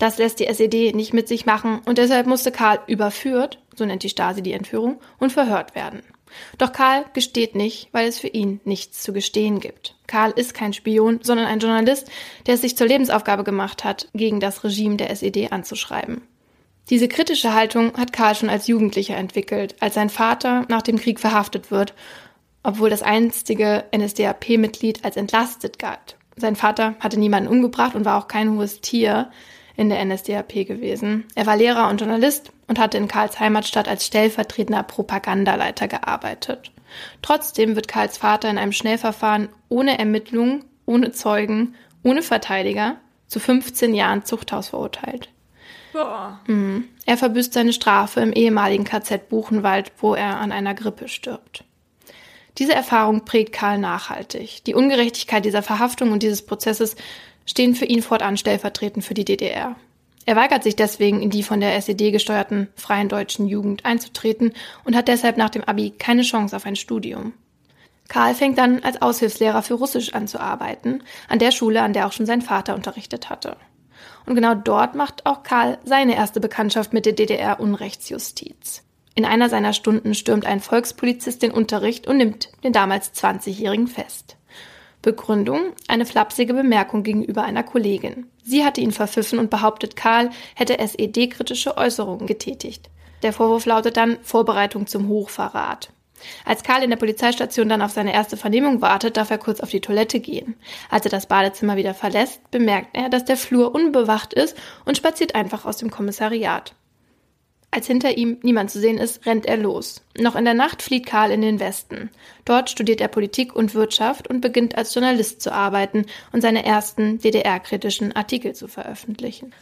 Das 0.00 0.16
lässt 0.16 0.40
die 0.40 0.46
SED 0.46 0.94
nicht 0.94 1.12
mit 1.12 1.28
sich 1.28 1.44
machen 1.44 1.82
und 1.84 1.98
deshalb 1.98 2.26
musste 2.26 2.50
Karl 2.50 2.80
überführt, 2.86 3.58
so 3.76 3.84
nennt 3.84 4.02
die 4.02 4.08
Stasi 4.08 4.42
die 4.42 4.54
Entführung, 4.54 4.98
und 5.18 5.30
verhört 5.30 5.74
werden. 5.74 6.02
Doch 6.56 6.72
Karl 6.72 7.04
gesteht 7.12 7.54
nicht, 7.54 7.90
weil 7.92 8.08
es 8.08 8.18
für 8.18 8.28
ihn 8.28 8.60
nichts 8.64 9.02
zu 9.02 9.12
gestehen 9.12 9.60
gibt. 9.60 9.96
Karl 10.06 10.30
ist 10.30 10.54
kein 10.54 10.72
Spion, 10.72 11.20
sondern 11.22 11.46
ein 11.46 11.58
Journalist, 11.58 12.10
der 12.46 12.54
es 12.54 12.62
sich 12.62 12.78
zur 12.78 12.86
Lebensaufgabe 12.86 13.44
gemacht 13.44 13.84
hat, 13.84 14.08
gegen 14.14 14.40
das 14.40 14.64
Regime 14.64 14.96
der 14.96 15.10
SED 15.10 15.52
anzuschreiben. 15.52 16.22
Diese 16.88 17.06
kritische 17.06 17.52
Haltung 17.52 17.92
hat 17.98 18.14
Karl 18.14 18.34
schon 18.34 18.48
als 18.48 18.68
Jugendlicher 18.68 19.18
entwickelt, 19.18 19.76
als 19.80 19.96
sein 19.96 20.08
Vater 20.08 20.64
nach 20.68 20.82
dem 20.82 20.98
Krieg 20.98 21.20
verhaftet 21.20 21.70
wird, 21.70 21.92
obwohl 22.62 22.88
das 22.88 23.02
einstige 23.02 23.84
NSDAP-Mitglied 23.94 25.04
als 25.04 25.18
entlastet 25.18 25.78
galt. 25.78 26.16
Sein 26.36 26.56
Vater 26.56 26.94
hatte 27.00 27.20
niemanden 27.20 27.50
umgebracht 27.50 27.94
und 27.94 28.06
war 28.06 28.16
auch 28.16 28.28
kein 28.28 28.56
hohes 28.56 28.80
Tier, 28.80 29.30
in 29.80 29.88
der 29.88 30.04
NSDAP 30.04 30.66
gewesen. 30.66 31.24
Er 31.34 31.46
war 31.46 31.56
Lehrer 31.56 31.88
und 31.88 32.02
Journalist 32.02 32.52
und 32.68 32.78
hatte 32.78 32.98
in 32.98 33.08
Karls 33.08 33.40
Heimatstadt 33.40 33.88
als 33.88 34.04
stellvertretender 34.04 34.82
Propagandaleiter 34.82 35.88
gearbeitet. 35.88 36.70
Trotzdem 37.22 37.76
wird 37.76 37.88
Karls 37.88 38.18
Vater 38.18 38.50
in 38.50 38.58
einem 38.58 38.72
Schnellverfahren 38.72 39.48
ohne 39.70 39.98
Ermittlung, 39.98 40.64
ohne 40.84 41.12
Zeugen, 41.12 41.76
ohne 42.02 42.20
Verteidiger 42.20 42.96
zu 43.26 43.40
15 43.40 43.94
Jahren 43.94 44.22
Zuchthaus 44.22 44.68
verurteilt. 44.68 45.30
Boah. 45.94 46.40
Mhm. 46.46 46.84
Er 47.06 47.16
verbüßt 47.16 47.54
seine 47.54 47.72
Strafe 47.72 48.20
im 48.20 48.34
ehemaligen 48.34 48.84
KZ 48.84 49.30
Buchenwald, 49.30 49.92
wo 49.96 50.14
er 50.14 50.36
an 50.40 50.52
einer 50.52 50.74
Grippe 50.74 51.08
stirbt. 51.08 51.64
Diese 52.58 52.74
Erfahrung 52.74 53.24
prägt 53.24 53.54
Karl 53.54 53.78
nachhaltig. 53.78 54.62
Die 54.64 54.74
Ungerechtigkeit 54.74 55.46
dieser 55.46 55.62
Verhaftung 55.62 56.12
und 56.12 56.22
dieses 56.22 56.44
Prozesses 56.44 56.96
stehen 57.50 57.74
für 57.74 57.84
ihn 57.84 58.00
fortan 58.00 58.36
stellvertretend 58.36 59.04
für 59.04 59.14
die 59.14 59.24
DDR. 59.24 59.74
Er 60.24 60.36
weigert 60.36 60.62
sich 60.62 60.76
deswegen, 60.76 61.20
in 61.20 61.30
die 61.30 61.42
von 61.42 61.60
der 61.60 61.74
SED 61.74 62.12
gesteuerten 62.12 62.68
Freien 62.76 63.08
Deutschen 63.08 63.48
Jugend 63.48 63.84
einzutreten 63.84 64.52
und 64.84 64.94
hat 64.94 65.08
deshalb 65.08 65.36
nach 65.36 65.50
dem 65.50 65.64
Abi 65.64 65.90
keine 65.90 66.22
Chance 66.22 66.54
auf 66.54 66.64
ein 66.64 66.76
Studium. 66.76 67.32
Karl 68.08 68.34
fängt 68.34 68.56
dann 68.58 68.84
als 68.84 69.02
Aushilfslehrer 69.02 69.62
für 69.62 69.74
Russisch 69.74 70.14
an 70.14 70.28
zu 70.28 70.40
arbeiten, 70.40 71.02
an 71.28 71.40
der 71.40 71.50
Schule, 71.50 71.82
an 71.82 71.92
der 71.92 72.06
auch 72.06 72.12
schon 72.12 72.26
sein 72.26 72.42
Vater 72.42 72.76
unterrichtet 72.76 73.30
hatte. 73.30 73.56
Und 74.26 74.36
genau 74.36 74.54
dort 74.54 74.94
macht 74.94 75.26
auch 75.26 75.42
Karl 75.42 75.78
seine 75.84 76.14
erste 76.14 76.38
Bekanntschaft 76.38 76.92
mit 76.92 77.06
der 77.06 77.14
DDR-Unrechtsjustiz. 77.14 78.84
In 79.16 79.24
einer 79.24 79.48
seiner 79.48 79.72
Stunden 79.72 80.14
stürmt 80.14 80.46
ein 80.46 80.60
Volkspolizist 80.60 81.42
den 81.42 81.50
Unterricht 81.50 82.06
und 82.06 82.18
nimmt 82.18 82.50
den 82.62 82.72
damals 82.72 83.12
20-Jährigen 83.12 83.88
fest. 83.88 84.36
Begründung 85.02 85.72
eine 85.88 86.06
flapsige 86.06 86.52
Bemerkung 86.54 87.02
gegenüber 87.02 87.42
einer 87.42 87.62
Kollegin. 87.62 88.26
Sie 88.44 88.64
hatte 88.64 88.80
ihn 88.80 88.92
verpfiffen 88.92 89.38
und 89.38 89.50
behauptet, 89.50 89.96
Karl 89.96 90.30
hätte 90.54 90.78
SED-kritische 90.78 91.76
Äußerungen 91.76 92.26
getätigt. 92.26 92.90
Der 93.22 93.32
Vorwurf 93.32 93.66
lautet 93.66 93.96
dann 93.96 94.18
Vorbereitung 94.22 94.86
zum 94.86 95.08
Hochverrat. 95.08 95.90
Als 96.44 96.62
Karl 96.62 96.82
in 96.82 96.90
der 96.90 96.96
Polizeistation 96.96 97.68
dann 97.68 97.82
auf 97.82 97.92
seine 97.92 98.12
erste 98.12 98.36
Vernehmung 98.36 98.82
wartet, 98.82 99.16
darf 99.16 99.30
er 99.30 99.38
kurz 99.38 99.60
auf 99.60 99.70
die 99.70 99.80
Toilette 99.80 100.20
gehen. 100.20 100.54
Als 100.90 101.06
er 101.06 101.10
das 101.10 101.26
Badezimmer 101.26 101.76
wieder 101.76 101.94
verlässt, 101.94 102.50
bemerkt 102.50 102.90
er, 102.92 103.08
dass 103.08 103.24
der 103.24 103.36
Flur 103.36 103.74
unbewacht 103.74 104.34
ist 104.34 104.56
und 104.84 104.96
spaziert 104.96 105.34
einfach 105.34 105.64
aus 105.64 105.78
dem 105.78 105.90
Kommissariat. 105.90 106.74
Als 107.72 107.86
hinter 107.86 108.16
ihm 108.16 108.38
niemand 108.42 108.70
zu 108.70 108.80
sehen 108.80 108.98
ist, 108.98 109.24
rennt 109.26 109.46
er 109.46 109.56
los. 109.56 110.02
Noch 110.18 110.34
in 110.34 110.44
der 110.44 110.54
Nacht 110.54 110.82
flieht 110.82 111.06
Karl 111.06 111.30
in 111.30 111.40
den 111.40 111.60
Westen. 111.60 112.10
Dort 112.44 112.68
studiert 112.68 113.00
er 113.00 113.08
Politik 113.08 113.54
und 113.54 113.74
Wirtschaft 113.74 114.28
und 114.28 114.40
beginnt 114.40 114.76
als 114.76 114.92
Journalist 114.92 115.40
zu 115.40 115.52
arbeiten 115.52 116.06
und 116.32 116.40
seine 116.40 116.64
ersten 116.64 117.18
DDR-kritischen 117.20 118.14
Artikel 118.16 118.54
zu 118.54 118.66
veröffentlichen. 118.66 119.52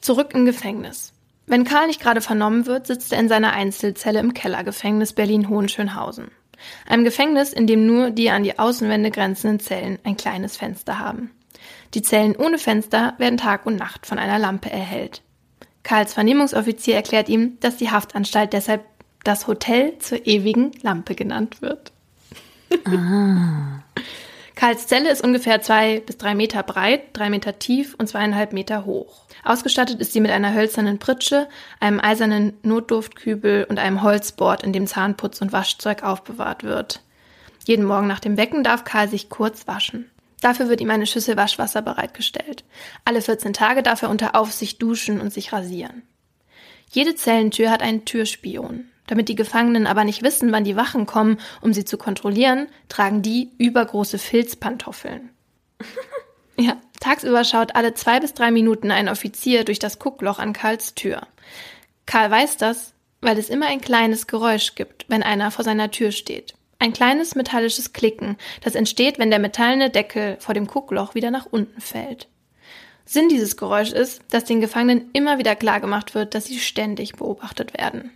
Zurück 0.00 0.32
im 0.34 0.44
Gefängnis. 0.44 1.12
Wenn 1.46 1.64
Karl 1.64 1.86
nicht 1.86 2.00
gerade 2.00 2.20
vernommen 2.20 2.66
wird, 2.66 2.88
sitzt 2.88 3.12
er 3.12 3.20
in 3.20 3.28
seiner 3.28 3.52
Einzelzelle 3.52 4.18
im 4.18 4.34
Kellergefängnis 4.34 5.12
Berlin-Hohenschönhausen. 5.12 6.32
Einem 6.88 7.04
Gefängnis, 7.04 7.52
in 7.52 7.66
dem 7.66 7.86
nur 7.86 8.10
die 8.10 8.30
an 8.30 8.42
die 8.42 8.58
Außenwände 8.58 9.10
grenzenden 9.10 9.60
Zellen 9.60 9.98
ein 10.04 10.16
kleines 10.16 10.56
Fenster 10.56 10.98
haben. 10.98 11.30
Die 11.94 12.02
Zellen 12.02 12.36
ohne 12.36 12.58
Fenster 12.58 13.14
werden 13.18 13.38
Tag 13.38 13.66
und 13.66 13.76
Nacht 13.76 14.06
von 14.06 14.18
einer 14.18 14.38
Lampe 14.38 14.70
erhellt. 14.70 15.22
Karls 15.82 16.14
Vernehmungsoffizier 16.14 16.94
erklärt 16.94 17.28
ihm, 17.28 17.58
dass 17.60 17.76
die 17.76 17.90
Haftanstalt 17.90 18.52
deshalb 18.52 18.84
das 19.24 19.46
Hotel 19.46 19.98
zur 19.98 20.26
ewigen 20.26 20.72
Lampe 20.82 21.14
genannt 21.14 21.62
wird. 21.62 21.92
Ah. 22.84 23.82
Karls 24.54 24.86
Zelle 24.86 25.10
ist 25.10 25.24
ungefähr 25.24 25.60
zwei 25.60 26.00
bis 26.00 26.18
drei 26.18 26.36
Meter 26.36 26.62
breit, 26.62 27.02
drei 27.14 27.30
Meter 27.30 27.58
tief 27.58 27.96
und 27.98 28.06
zweieinhalb 28.08 28.52
Meter 28.52 28.84
hoch. 28.84 29.22
Ausgestattet 29.42 30.00
ist 30.00 30.12
sie 30.12 30.20
mit 30.20 30.30
einer 30.30 30.54
hölzernen 30.54 31.00
Pritsche, 31.00 31.48
einem 31.80 31.98
eisernen 31.98 32.52
Notduftkübel 32.62 33.66
und 33.68 33.80
einem 33.80 34.02
Holzbord, 34.02 34.62
in 34.62 34.72
dem 34.72 34.86
Zahnputz 34.86 35.40
und 35.40 35.52
Waschzeug 35.52 36.04
aufbewahrt 36.04 36.62
wird. 36.62 37.02
Jeden 37.66 37.84
Morgen 37.84 38.06
nach 38.06 38.20
dem 38.20 38.36
Wecken 38.36 38.62
darf 38.62 38.84
Karl 38.84 39.08
sich 39.08 39.30
kurz 39.30 39.66
waschen. 39.66 40.11
Dafür 40.42 40.68
wird 40.68 40.80
ihm 40.80 40.90
eine 40.90 41.06
Schüssel 41.06 41.36
Waschwasser 41.36 41.82
bereitgestellt. 41.82 42.64
Alle 43.04 43.22
14 43.22 43.52
Tage 43.52 43.82
darf 43.82 44.02
er 44.02 44.10
unter 44.10 44.34
Aufsicht 44.34 44.82
duschen 44.82 45.20
und 45.20 45.32
sich 45.32 45.52
rasieren. 45.52 46.02
Jede 46.90 47.14
Zellentür 47.14 47.70
hat 47.70 47.80
einen 47.80 48.04
Türspion. 48.04 48.88
Damit 49.06 49.28
die 49.28 49.36
Gefangenen 49.36 49.86
aber 49.86 50.04
nicht 50.04 50.22
wissen, 50.22 50.52
wann 50.52 50.64
die 50.64 50.76
Wachen 50.76 51.06
kommen, 51.06 51.38
um 51.60 51.72
sie 51.72 51.84
zu 51.84 51.96
kontrollieren, 51.96 52.66
tragen 52.88 53.22
die 53.22 53.50
übergroße 53.58 54.18
Filzpantoffeln. 54.18 55.30
ja, 56.58 56.76
tagsüber 56.98 57.44
schaut 57.44 57.76
alle 57.76 57.94
zwei 57.94 58.18
bis 58.18 58.34
drei 58.34 58.50
Minuten 58.50 58.90
ein 58.90 59.08
Offizier 59.08 59.64
durch 59.64 59.78
das 59.78 60.00
Guckloch 60.00 60.40
an 60.40 60.52
Karls 60.52 60.94
Tür. 60.94 61.26
Karl 62.04 62.30
weiß 62.30 62.56
das, 62.56 62.94
weil 63.20 63.38
es 63.38 63.48
immer 63.48 63.66
ein 63.66 63.80
kleines 63.80 64.26
Geräusch 64.26 64.74
gibt, 64.74 65.04
wenn 65.08 65.22
einer 65.22 65.52
vor 65.52 65.64
seiner 65.64 65.92
Tür 65.92 66.10
steht. 66.10 66.54
Ein 66.82 66.92
kleines 66.92 67.36
metallisches 67.36 67.92
Klicken, 67.92 68.36
das 68.60 68.74
entsteht, 68.74 69.20
wenn 69.20 69.30
der 69.30 69.38
metallene 69.38 69.88
Deckel 69.88 70.36
vor 70.40 70.52
dem 70.52 70.66
Guckloch 70.66 71.14
wieder 71.14 71.30
nach 71.30 71.46
unten 71.46 71.80
fällt. 71.80 72.26
Sinn 73.04 73.28
dieses 73.28 73.56
Geräusch 73.56 73.92
ist, 73.92 74.22
dass 74.30 74.46
den 74.46 74.60
Gefangenen 74.60 75.08
immer 75.12 75.38
wieder 75.38 75.54
klargemacht 75.54 76.16
wird, 76.16 76.34
dass 76.34 76.46
sie 76.46 76.58
ständig 76.58 77.12
beobachtet 77.12 77.78
werden. 77.78 78.10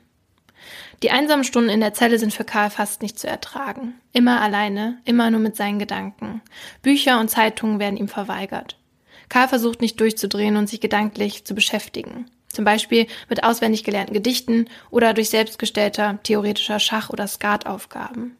Die 1.04 1.12
einsamen 1.12 1.44
Stunden 1.44 1.70
in 1.70 1.78
der 1.78 1.94
Zelle 1.94 2.18
sind 2.18 2.34
für 2.34 2.42
Karl 2.42 2.70
fast 2.70 3.02
nicht 3.02 3.20
zu 3.20 3.28
ertragen. 3.28 3.94
Immer 4.12 4.40
alleine, 4.40 4.98
immer 5.04 5.30
nur 5.30 5.38
mit 5.38 5.54
seinen 5.54 5.78
Gedanken. 5.78 6.42
Bücher 6.82 7.20
und 7.20 7.30
Zeitungen 7.30 7.78
werden 7.78 7.96
ihm 7.96 8.08
verweigert. 8.08 8.80
Karl 9.28 9.46
versucht 9.46 9.80
nicht 9.80 10.00
durchzudrehen 10.00 10.56
und 10.56 10.68
sich 10.68 10.80
gedanklich 10.80 11.44
zu 11.44 11.54
beschäftigen. 11.54 12.28
Zum 12.48 12.64
Beispiel 12.64 13.06
mit 13.28 13.44
auswendig 13.44 13.84
gelernten 13.84 14.14
Gedichten 14.14 14.68
oder 14.90 15.14
durch 15.14 15.30
selbstgestellter 15.30 16.18
theoretischer 16.24 16.80
Schach- 16.80 17.10
oder 17.10 17.28
Skataufgaben. 17.28 18.36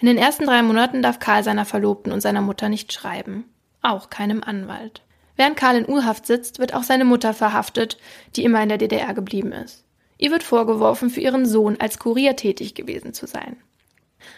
In 0.00 0.06
den 0.06 0.18
ersten 0.18 0.46
drei 0.46 0.62
Monaten 0.62 1.02
darf 1.02 1.18
Karl 1.18 1.44
seiner 1.44 1.64
Verlobten 1.64 2.12
und 2.12 2.20
seiner 2.20 2.40
Mutter 2.40 2.68
nicht 2.68 2.92
schreiben. 2.92 3.44
Auch 3.82 4.10
keinem 4.10 4.42
Anwalt. 4.42 5.02
Während 5.36 5.56
Karl 5.56 5.76
in 5.76 5.88
Urhaft 5.88 6.26
sitzt, 6.26 6.58
wird 6.58 6.74
auch 6.74 6.82
seine 6.82 7.04
Mutter 7.04 7.32
verhaftet, 7.32 7.98
die 8.36 8.44
immer 8.44 8.62
in 8.62 8.68
der 8.68 8.78
DDR 8.78 9.14
geblieben 9.14 9.52
ist. 9.52 9.84
Ihr 10.18 10.30
wird 10.30 10.42
vorgeworfen, 10.42 11.08
für 11.08 11.20
ihren 11.20 11.46
Sohn 11.46 11.78
als 11.80 11.98
Kurier 11.98 12.36
tätig 12.36 12.74
gewesen 12.74 13.14
zu 13.14 13.26
sein. 13.26 13.56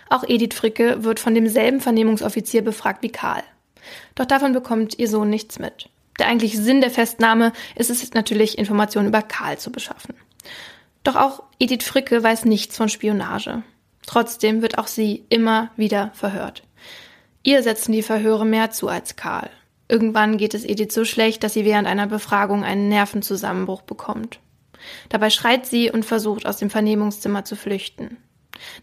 Auch 0.09 0.23
Edith 0.23 0.55
Fricke 0.55 1.03
wird 1.03 1.19
von 1.19 1.35
demselben 1.35 1.81
Vernehmungsoffizier 1.81 2.63
befragt 2.63 3.03
wie 3.03 3.11
Karl. 3.11 3.43
Doch 4.15 4.27
davon 4.27 4.53
bekommt 4.53 4.99
ihr 4.99 5.09
Sohn 5.09 5.29
nichts 5.29 5.59
mit. 5.59 5.89
Der 6.21 6.29
eigentliche 6.29 6.63
Sinn 6.63 6.81
der 6.81 6.91
Festnahme 6.91 7.53
ist 7.75 7.91
es 7.91 8.13
natürlich, 8.13 8.59
Informationen 8.59 9.09
über 9.09 9.23
Karl 9.23 9.59
zu 9.59 9.73
beschaffen. 9.73 10.15
Doch 11.03 11.17
auch 11.17 11.43
Edith 11.59 11.85
Fricke 11.85 12.23
weiß 12.23 12.45
nichts 12.45 12.77
von 12.77 12.89
Spionage. 12.89 13.65
Trotzdem 14.07 14.63
wird 14.63 14.79
auch 14.79 14.87
sie 14.87 15.25
immer 15.29 15.71
wieder 15.77 16.11
verhört. 16.15 16.63
Ihr 17.43 17.63
setzen 17.63 17.93
die 17.93 18.03
Verhöre 18.03 18.45
mehr 18.45 18.71
zu 18.71 18.89
als 18.89 19.17
Karl. 19.17 19.51
Irgendwann 19.89 20.39
geht 20.39 20.55
es 20.55 20.65
Edith 20.65 20.93
so 20.93 21.05
schlecht, 21.05 21.43
dass 21.43 21.55
sie 21.55 21.65
während 21.65 21.87
einer 21.87 22.07
Befragung 22.07 22.65
einen 22.65 22.89
Nervenzusammenbruch 22.89 23.83
bekommt. 23.83 24.41
Dabei 25.09 25.31
schreit 25.31 25.67
sie 25.67 25.91
und 25.91 26.05
versucht, 26.05 26.47
aus 26.47 26.57
dem 26.57 26.71
Vernehmungszimmer 26.71 27.45
zu 27.45 27.57
flüchten. 27.57 28.17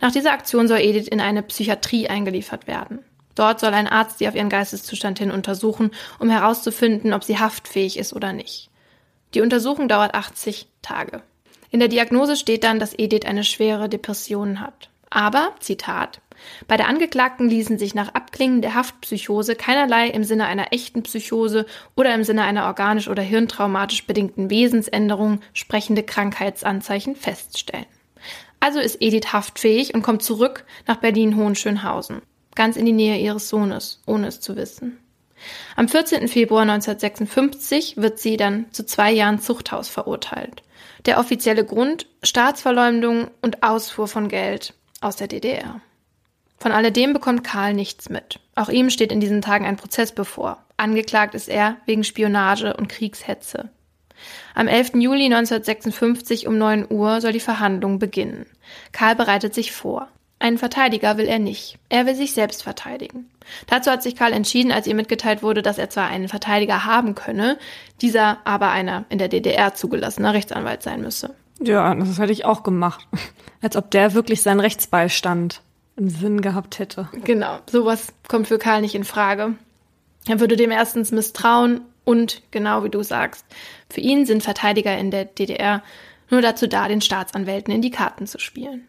Nach 0.01 0.11
dieser 0.11 0.33
Aktion 0.33 0.67
soll 0.67 0.79
Edith 0.79 1.07
in 1.07 1.21
eine 1.21 1.41
Psychiatrie 1.43 2.07
eingeliefert 2.09 2.67
werden. 2.67 2.99
Dort 3.35 3.59
soll 3.59 3.73
ein 3.73 3.87
Arzt 3.87 4.19
sie 4.19 4.27
auf 4.27 4.35
ihren 4.35 4.49
Geisteszustand 4.49 5.19
hin 5.19 5.31
untersuchen, 5.31 5.91
um 6.19 6.29
herauszufinden, 6.29 7.13
ob 7.13 7.23
sie 7.23 7.39
haftfähig 7.39 7.97
ist 7.97 8.13
oder 8.13 8.33
nicht. 8.33 8.69
Die 9.33 9.41
Untersuchung 9.41 9.87
dauert 9.87 10.13
80 10.13 10.67
Tage. 10.81 11.21
In 11.71 11.79
der 11.79 11.87
Diagnose 11.87 12.35
steht 12.35 12.63
dann, 12.63 12.79
dass 12.79 12.97
Edith 12.97 13.25
eine 13.25 13.43
schwere 13.43 13.87
Depression 13.87 14.59
hat. 14.59 14.89
Aber, 15.09 15.55
Zitat, 15.59 16.21
bei 16.67 16.77
der 16.77 16.87
Angeklagten 16.87 17.49
ließen 17.49 17.77
sich 17.77 17.95
nach 17.95 18.13
Abklingen 18.13 18.61
der 18.61 18.75
Haftpsychose 18.75 19.55
keinerlei 19.55 20.07
im 20.07 20.23
Sinne 20.23 20.45
einer 20.45 20.71
echten 20.71 21.03
Psychose 21.03 21.65
oder 21.95 22.13
im 22.13 22.23
Sinne 22.23 22.43
einer 22.43 22.65
organisch 22.65 23.07
oder 23.07 23.23
hirntraumatisch 23.23 24.05
bedingten 24.05 24.49
Wesensänderung 24.49 25.41
sprechende 25.53 26.03
Krankheitsanzeichen 26.03 27.15
feststellen. 27.15 27.85
Also 28.59 28.79
ist 28.79 28.97
Edith 28.99 29.31
haftfähig 29.31 29.93
und 29.93 30.01
kommt 30.01 30.21
zurück 30.21 30.65
nach 30.85 30.97
Berlin-Hohenschönhausen, 30.97 32.21
ganz 32.55 32.75
in 32.75 32.85
die 32.85 32.91
Nähe 32.91 33.17
ihres 33.17 33.49
Sohnes, 33.49 34.01
ohne 34.05 34.27
es 34.27 34.41
zu 34.41 34.55
wissen. 34.55 34.97
Am 35.77 35.87
14. 35.87 36.27
Februar 36.27 36.63
1956 36.63 37.95
wird 37.95 38.19
sie 38.19 38.35
dann 38.35 38.65
zu 38.71 38.85
zwei 38.85 39.11
Jahren 39.11 39.39
Zuchthaus 39.39 39.87
verurteilt. 39.87 40.63
Der 41.05 41.17
offizielle 41.17 41.63
Grund 41.63 42.07
Staatsverleumdung 42.23 43.31
und 43.41 43.63
Ausfuhr 43.63 44.09
von 44.09 44.27
Geld 44.27 44.73
aus 45.01 45.15
der 45.15 45.27
DDR. 45.27 45.81
Von 46.57 46.71
alledem 46.73 47.13
bekommt 47.13 47.43
Karl 47.43 47.73
nichts 47.73 48.09
mit. 48.09 48.39
Auch 48.55 48.69
ihm 48.69 48.89
steht 48.89 49.11
in 49.11 49.21
diesen 49.21 49.41
Tagen 49.41 49.65
ein 49.65 49.77
Prozess 49.77 50.11
bevor. 50.11 50.63
Angeklagt 50.75 51.35
ist 51.35 51.47
er 51.47 51.77
wegen 51.85 52.03
Spionage 52.03 52.75
und 52.75 52.89
Kriegshetze. 52.89 53.69
Am 54.53 54.67
11. 54.67 54.95
Juli 54.95 55.25
1956 55.25 56.47
um 56.47 56.57
9 56.57 56.87
Uhr 56.89 57.21
soll 57.21 57.31
die 57.31 57.39
Verhandlung 57.39 57.99
beginnen. 57.99 58.45
Karl 58.91 59.15
bereitet 59.15 59.53
sich 59.53 59.71
vor. 59.71 60.09
Einen 60.39 60.57
Verteidiger 60.57 61.17
will 61.17 61.27
er 61.27 61.39
nicht. 61.39 61.77
Er 61.89 62.05
will 62.05 62.15
sich 62.15 62.31
selbst 62.33 62.63
verteidigen. 62.63 63.29
Dazu 63.67 63.91
hat 63.91 64.01
sich 64.01 64.15
Karl 64.15 64.31
entschieden, 64.31 64.71
als 64.71 64.87
ihm 64.87 64.95
mitgeteilt 64.95 65.43
wurde, 65.43 65.61
dass 65.61 65.77
er 65.77 65.89
zwar 65.89 66.07
einen 66.07 66.29
Verteidiger 66.29 66.85
haben 66.85 67.13
könne, 67.13 67.57
dieser 68.01 68.37
aber 68.45 68.71
einer 68.71 69.03
in 69.09 69.17
der 69.17 69.27
DDR 69.27 69.73
zugelassener 69.73 70.33
Rechtsanwalt 70.33 70.81
sein 70.81 71.01
müsse. 71.01 71.35
Ja, 71.59 71.93
das 71.93 72.19
hätte 72.19 72.31
ich 72.31 72.45
auch 72.45 72.63
gemacht. 72.63 73.07
Als 73.61 73.75
ob 73.75 73.91
der 73.91 74.13
wirklich 74.13 74.41
seinen 74.41 74.59
Rechtsbeistand 74.59 75.61
im 75.97 76.09
Sinn 76.09 76.41
gehabt 76.41 76.79
hätte. 76.79 77.09
Genau, 77.23 77.59
sowas 77.69 78.13
kommt 78.27 78.47
für 78.47 78.57
Karl 78.57 78.81
nicht 78.81 78.95
in 78.95 79.03
Frage. 79.03 79.55
Er 80.27 80.39
würde 80.39 80.55
dem 80.55 80.71
erstens 80.71 81.11
misstrauen 81.11 81.81
und, 82.05 82.41
genau 82.51 82.83
wie 82.83 82.89
du 82.89 83.03
sagst, 83.03 83.45
für 83.89 84.01
ihn 84.01 84.25
sind 84.25 84.43
Verteidiger 84.43 84.97
in 84.97 85.11
der 85.11 85.25
DDR 85.25 85.83
nur 86.29 86.41
dazu 86.41 86.67
da, 86.67 86.87
den 86.87 87.01
Staatsanwälten 87.01 87.73
in 87.73 87.81
die 87.81 87.91
Karten 87.91 88.27
zu 88.27 88.39
spielen. 88.39 88.87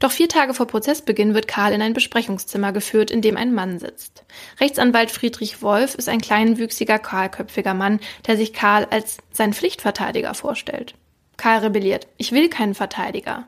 Doch 0.00 0.10
vier 0.10 0.28
Tage 0.28 0.54
vor 0.54 0.66
Prozessbeginn 0.66 1.34
wird 1.34 1.48
Karl 1.48 1.72
in 1.72 1.82
ein 1.82 1.94
Besprechungszimmer 1.94 2.72
geführt, 2.72 3.10
in 3.10 3.22
dem 3.22 3.36
ein 3.36 3.54
Mann 3.54 3.78
sitzt. 3.78 4.24
Rechtsanwalt 4.60 5.10
Friedrich 5.10 5.62
Wolf 5.62 5.94
ist 5.94 6.08
ein 6.08 6.20
kleinwüchsiger, 6.20 6.98
kahlköpfiger 6.98 7.74
Mann, 7.74 8.00
der 8.26 8.36
sich 8.36 8.52
Karl 8.52 8.86
als 8.90 9.18
sein 9.32 9.52
Pflichtverteidiger 9.52 10.34
vorstellt. 10.34 10.94
Karl 11.36 11.60
rebelliert. 11.60 12.06
Ich 12.16 12.32
will 12.32 12.48
keinen 12.48 12.74
Verteidiger. 12.74 13.46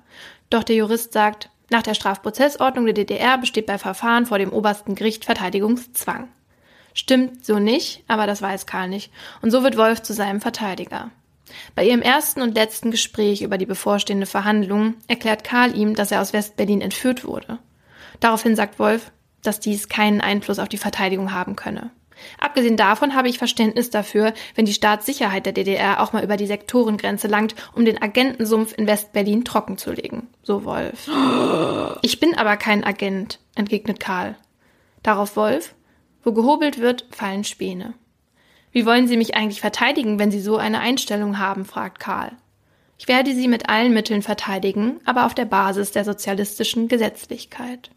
Doch 0.51 0.65
der 0.65 0.77
Jurist 0.77 1.13
sagt, 1.13 1.51
nach 1.71 1.83
der 1.83 1.95
Strafprozessordnung 1.95 2.85
der 2.85 2.95
DDR 2.95 3.39
besteht 3.39 3.67
bei 3.67 3.79
Verfahren 3.79 4.27
vor 4.27 4.39
dem 4.39 4.53
obersten 4.53 4.95
Gericht 4.95 5.25
Verteidigungszwang. 5.25 6.29
Stimmt 6.95 7.45
so 7.45 7.59
nicht, 7.59 8.05
aber 8.09 8.27
das 8.27 8.41
weiß 8.41 8.67
Karl 8.67 8.89
nicht. 8.89 9.13
Und 9.43 9.51
so 9.51 9.63
wird 9.63 9.77
Wolf 9.77 10.03
zu 10.03 10.15
seinem 10.15 10.41
Verteidiger. 10.41 11.11
Bei 11.75 11.85
ihrem 11.85 12.03
ersten 12.03 12.41
und 12.43 12.55
letzten 12.55 12.91
Gespräch 12.91 13.43
über 13.43 13.59
die 13.59 13.67
bevorstehende 13.67 14.27
Verhandlung 14.27 14.95
erklärt 15.07 15.45
Karl 15.45 15.77
ihm, 15.77 15.95
dass 15.95 16.11
er 16.11 16.21
aus 16.21 16.33
Westberlin 16.33 16.81
entführt 16.81 17.25
wurde. 17.25 17.59
Daraufhin 18.21 18.57
sagt 18.57 18.79
Wolf, 18.79 19.13
dass 19.43 19.61
dies 19.61 19.89
keinen 19.89 20.21
Einfluss 20.21 20.59
auf 20.59 20.69
die 20.69 20.79
Verteidigung 20.79 21.33
haben 21.33 21.55
könne. 21.55 21.91
Abgesehen 22.39 22.77
davon 22.77 23.15
habe 23.15 23.29
ich 23.29 23.39
Verständnis 23.39 23.91
dafür, 23.91 24.33
wenn 24.55 24.65
die 24.65 24.73
Staatssicherheit 24.73 25.47
der 25.47 25.53
DDR 25.53 26.01
auch 26.03 26.13
mal 26.13 26.25
über 26.25 26.37
die 26.37 26.47
Sektorengrenze 26.47 27.29
langt, 27.29 27.55
um 27.75 27.85
den 27.85 28.01
Agentensumpf 28.01 28.75
in 28.77 28.87
Westberlin 28.87 29.45
trockenzulegen, 29.45 30.29
so 30.43 30.65
Wolf. 30.65 31.09
Ich 32.03 32.21
bin 32.21 32.37
aber 32.37 32.57
kein 32.57 32.85
Agent, 32.85 33.39
entgegnet 33.55 34.01
Karl. 34.01 34.37
Darauf 35.03 35.37
Wolf, 35.37 35.75
wo 36.25 36.33
gehobelt 36.33 36.81
wird, 36.81 37.07
fallen 37.11 37.45
Späne. 37.45 37.95
Wie 38.73 38.85
wollen 38.85 39.09
Sie 39.09 39.17
mich 39.17 39.35
eigentlich 39.35 39.61
verteidigen, 39.61 40.19
wenn 40.19 40.31
Sie 40.31 40.41
so 40.41 40.57
eine 40.57 40.81
Einstellung 40.81 41.39
haben? 41.39 41.65
fragt 41.65 42.01
Karl. 42.01 42.33
Ich 42.99 43.09
werde 43.09 43.35
Sie 43.35 43.49
mit 43.49 43.69
allen 43.69 43.95
Mitteln 43.95 44.23
verteidigen, 44.23 45.01
aber 45.05 45.27
auf 45.27 45.35
der 45.35 45.45
Basis 45.45 45.93
der 45.93 46.05
sozialistischen 46.05 46.89
Gesetzlichkeit. 46.89 47.91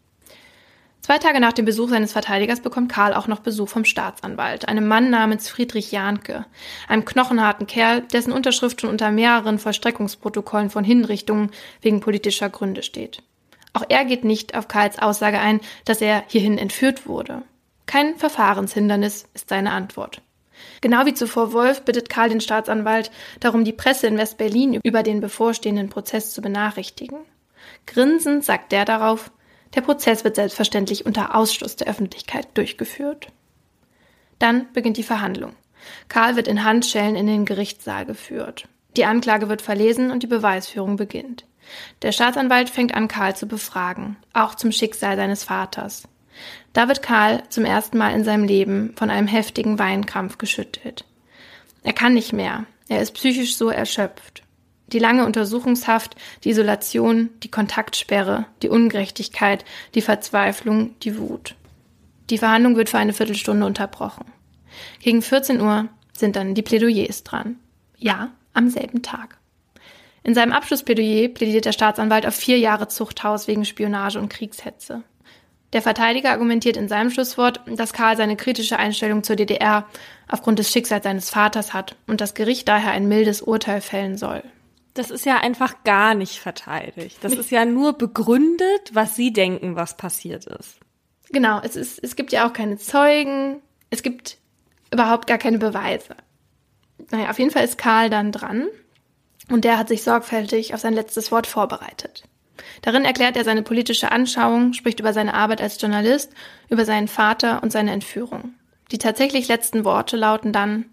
Zwei 1.10 1.18
Tage 1.18 1.40
nach 1.40 1.52
dem 1.52 1.64
Besuch 1.64 1.88
seines 1.88 2.12
Verteidigers 2.12 2.60
bekommt 2.60 2.92
Karl 2.92 3.14
auch 3.14 3.26
noch 3.26 3.40
Besuch 3.40 3.68
vom 3.68 3.84
Staatsanwalt, 3.84 4.68
einem 4.68 4.86
Mann 4.86 5.10
namens 5.10 5.48
Friedrich 5.48 5.90
Jahnke, 5.90 6.46
einem 6.86 7.04
knochenharten 7.04 7.66
Kerl, 7.66 8.02
dessen 8.02 8.32
Unterschrift 8.32 8.80
schon 8.80 8.90
unter 8.90 9.10
mehreren 9.10 9.58
Vollstreckungsprotokollen 9.58 10.70
von 10.70 10.84
Hinrichtungen 10.84 11.50
wegen 11.80 11.98
politischer 11.98 12.48
Gründe 12.48 12.84
steht. 12.84 13.24
Auch 13.72 13.82
er 13.88 14.04
geht 14.04 14.22
nicht 14.22 14.54
auf 14.54 14.68
Karls 14.68 15.00
Aussage 15.00 15.40
ein, 15.40 15.58
dass 15.84 16.00
er 16.00 16.22
hierhin 16.28 16.58
entführt 16.58 17.08
wurde. 17.08 17.42
Kein 17.86 18.16
Verfahrenshindernis 18.16 19.26
ist 19.34 19.48
seine 19.48 19.72
Antwort. 19.72 20.22
Genau 20.80 21.06
wie 21.06 21.14
zuvor 21.14 21.52
Wolf 21.52 21.84
bittet 21.84 22.08
Karl 22.08 22.28
den 22.28 22.40
Staatsanwalt 22.40 23.10
darum, 23.40 23.64
die 23.64 23.72
Presse 23.72 24.06
in 24.06 24.16
West-Berlin 24.16 24.78
über 24.84 25.02
den 25.02 25.20
bevorstehenden 25.20 25.88
Prozess 25.88 26.32
zu 26.32 26.40
benachrichtigen. 26.40 27.18
Grinsend 27.86 28.44
sagt 28.44 28.70
der 28.70 28.84
darauf, 28.84 29.32
der 29.74 29.82
Prozess 29.82 30.24
wird 30.24 30.36
selbstverständlich 30.36 31.06
unter 31.06 31.34
Ausschluss 31.34 31.76
der 31.76 31.88
Öffentlichkeit 31.88 32.48
durchgeführt. 32.54 33.28
Dann 34.38 34.72
beginnt 34.72 34.96
die 34.96 35.02
Verhandlung. 35.02 35.54
Karl 36.08 36.36
wird 36.36 36.48
in 36.48 36.64
Handschellen 36.64 37.16
in 37.16 37.26
den 37.26 37.44
Gerichtssaal 37.44 38.04
geführt. 38.04 38.68
Die 38.96 39.04
Anklage 39.04 39.48
wird 39.48 39.62
verlesen 39.62 40.10
und 40.10 40.22
die 40.22 40.28
Beweisführung 40.28 40.96
beginnt. 40.96 41.44
Der 42.02 42.12
Staatsanwalt 42.12 42.68
fängt 42.68 42.94
an, 42.94 43.06
Karl 43.06 43.36
zu 43.36 43.46
befragen, 43.46 44.16
auch 44.32 44.54
zum 44.54 44.72
Schicksal 44.72 45.16
seines 45.16 45.44
Vaters. 45.44 46.08
Da 46.72 46.88
wird 46.88 47.02
Karl 47.02 47.42
zum 47.48 47.64
ersten 47.64 47.98
Mal 47.98 48.14
in 48.14 48.24
seinem 48.24 48.44
Leben 48.44 48.94
von 48.96 49.10
einem 49.10 49.28
heftigen 49.28 49.78
Weinkrampf 49.78 50.38
geschüttelt. 50.38 51.04
Er 51.82 51.92
kann 51.92 52.14
nicht 52.14 52.32
mehr. 52.32 52.64
Er 52.88 53.00
ist 53.00 53.12
psychisch 53.12 53.56
so 53.56 53.68
erschöpft. 53.68 54.42
Die 54.92 54.98
lange 54.98 55.24
Untersuchungshaft, 55.24 56.16
die 56.44 56.50
Isolation, 56.50 57.30
die 57.42 57.50
Kontaktsperre, 57.50 58.46
die 58.62 58.68
Ungerechtigkeit, 58.68 59.64
die 59.94 60.00
Verzweiflung, 60.00 60.98
die 61.00 61.16
Wut. 61.18 61.54
Die 62.30 62.38
Verhandlung 62.38 62.76
wird 62.76 62.88
für 62.88 62.98
eine 62.98 63.12
Viertelstunde 63.12 63.66
unterbrochen. 63.66 64.26
Gegen 65.00 65.22
14 65.22 65.60
Uhr 65.60 65.88
sind 66.12 66.36
dann 66.36 66.54
die 66.54 66.62
Plädoyers 66.62 67.24
dran. 67.24 67.56
Ja, 67.96 68.30
am 68.52 68.68
selben 68.68 69.02
Tag. 69.02 69.38
In 70.22 70.34
seinem 70.34 70.52
Abschlussplädoyer 70.52 71.28
plädiert 71.28 71.64
der 71.64 71.72
Staatsanwalt 71.72 72.26
auf 72.26 72.34
vier 72.34 72.58
Jahre 72.58 72.88
Zuchthaus 72.88 73.48
wegen 73.48 73.64
Spionage 73.64 74.18
und 74.18 74.28
Kriegshetze. 74.28 75.02
Der 75.72 75.82
Verteidiger 75.82 76.30
argumentiert 76.30 76.76
in 76.76 76.88
seinem 76.88 77.10
Schlusswort, 77.10 77.60
dass 77.66 77.92
Karl 77.92 78.16
seine 78.16 78.36
kritische 78.36 78.76
Einstellung 78.76 79.22
zur 79.22 79.36
DDR 79.36 79.86
aufgrund 80.28 80.58
des 80.58 80.70
Schicksals 80.70 81.04
seines 81.04 81.30
Vaters 81.30 81.72
hat 81.72 81.94
und 82.06 82.20
das 82.20 82.34
Gericht 82.34 82.68
daher 82.68 82.90
ein 82.90 83.08
mildes 83.08 83.40
Urteil 83.40 83.80
fällen 83.80 84.18
soll. 84.18 84.42
Das 84.94 85.10
ist 85.10 85.24
ja 85.24 85.38
einfach 85.38 85.84
gar 85.84 86.14
nicht 86.14 86.38
verteidigt. 86.40 87.18
Das 87.22 87.34
ist 87.34 87.50
ja 87.50 87.64
nur 87.64 87.92
begründet, 87.92 88.90
was 88.92 89.14
Sie 89.14 89.32
denken, 89.32 89.76
was 89.76 89.96
passiert 89.96 90.46
ist. 90.46 90.78
Genau, 91.30 91.60
es, 91.62 91.76
ist, 91.76 92.02
es 92.02 92.16
gibt 92.16 92.32
ja 92.32 92.48
auch 92.48 92.52
keine 92.52 92.76
Zeugen, 92.76 93.62
es 93.90 94.02
gibt 94.02 94.38
überhaupt 94.92 95.26
gar 95.28 95.38
keine 95.38 95.58
Beweise. 95.58 96.16
Naja, 97.10 97.30
auf 97.30 97.38
jeden 97.38 97.50
Fall 97.50 97.64
ist 97.64 97.78
Karl 97.78 98.10
dann 98.10 98.32
dran 98.32 98.66
und 99.48 99.64
der 99.64 99.78
hat 99.78 99.88
sich 99.88 100.02
sorgfältig 100.02 100.74
auf 100.74 100.80
sein 100.80 100.94
letztes 100.94 101.30
Wort 101.30 101.46
vorbereitet. 101.46 102.24
Darin 102.82 103.04
erklärt 103.04 103.36
er 103.36 103.44
seine 103.44 103.62
politische 103.62 104.12
Anschauung, 104.12 104.72
spricht 104.72 105.00
über 105.00 105.12
seine 105.12 105.34
Arbeit 105.34 105.60
als 105.60 105.80
Journalist, 105.80 106.32
über 106.68 106.84
seinen 106.84 107.08
Vater 107.08 107.62
und 107.62 107.72
seine 107.72 107.92
Entführung. 107.92 108.54
Die 108.90 108.98
tatsächlich 108.98 109.48
letzten 109.48 109.84
Worte 109.84 110.16
lauten 110.16 110.52
dann 110.52 110.86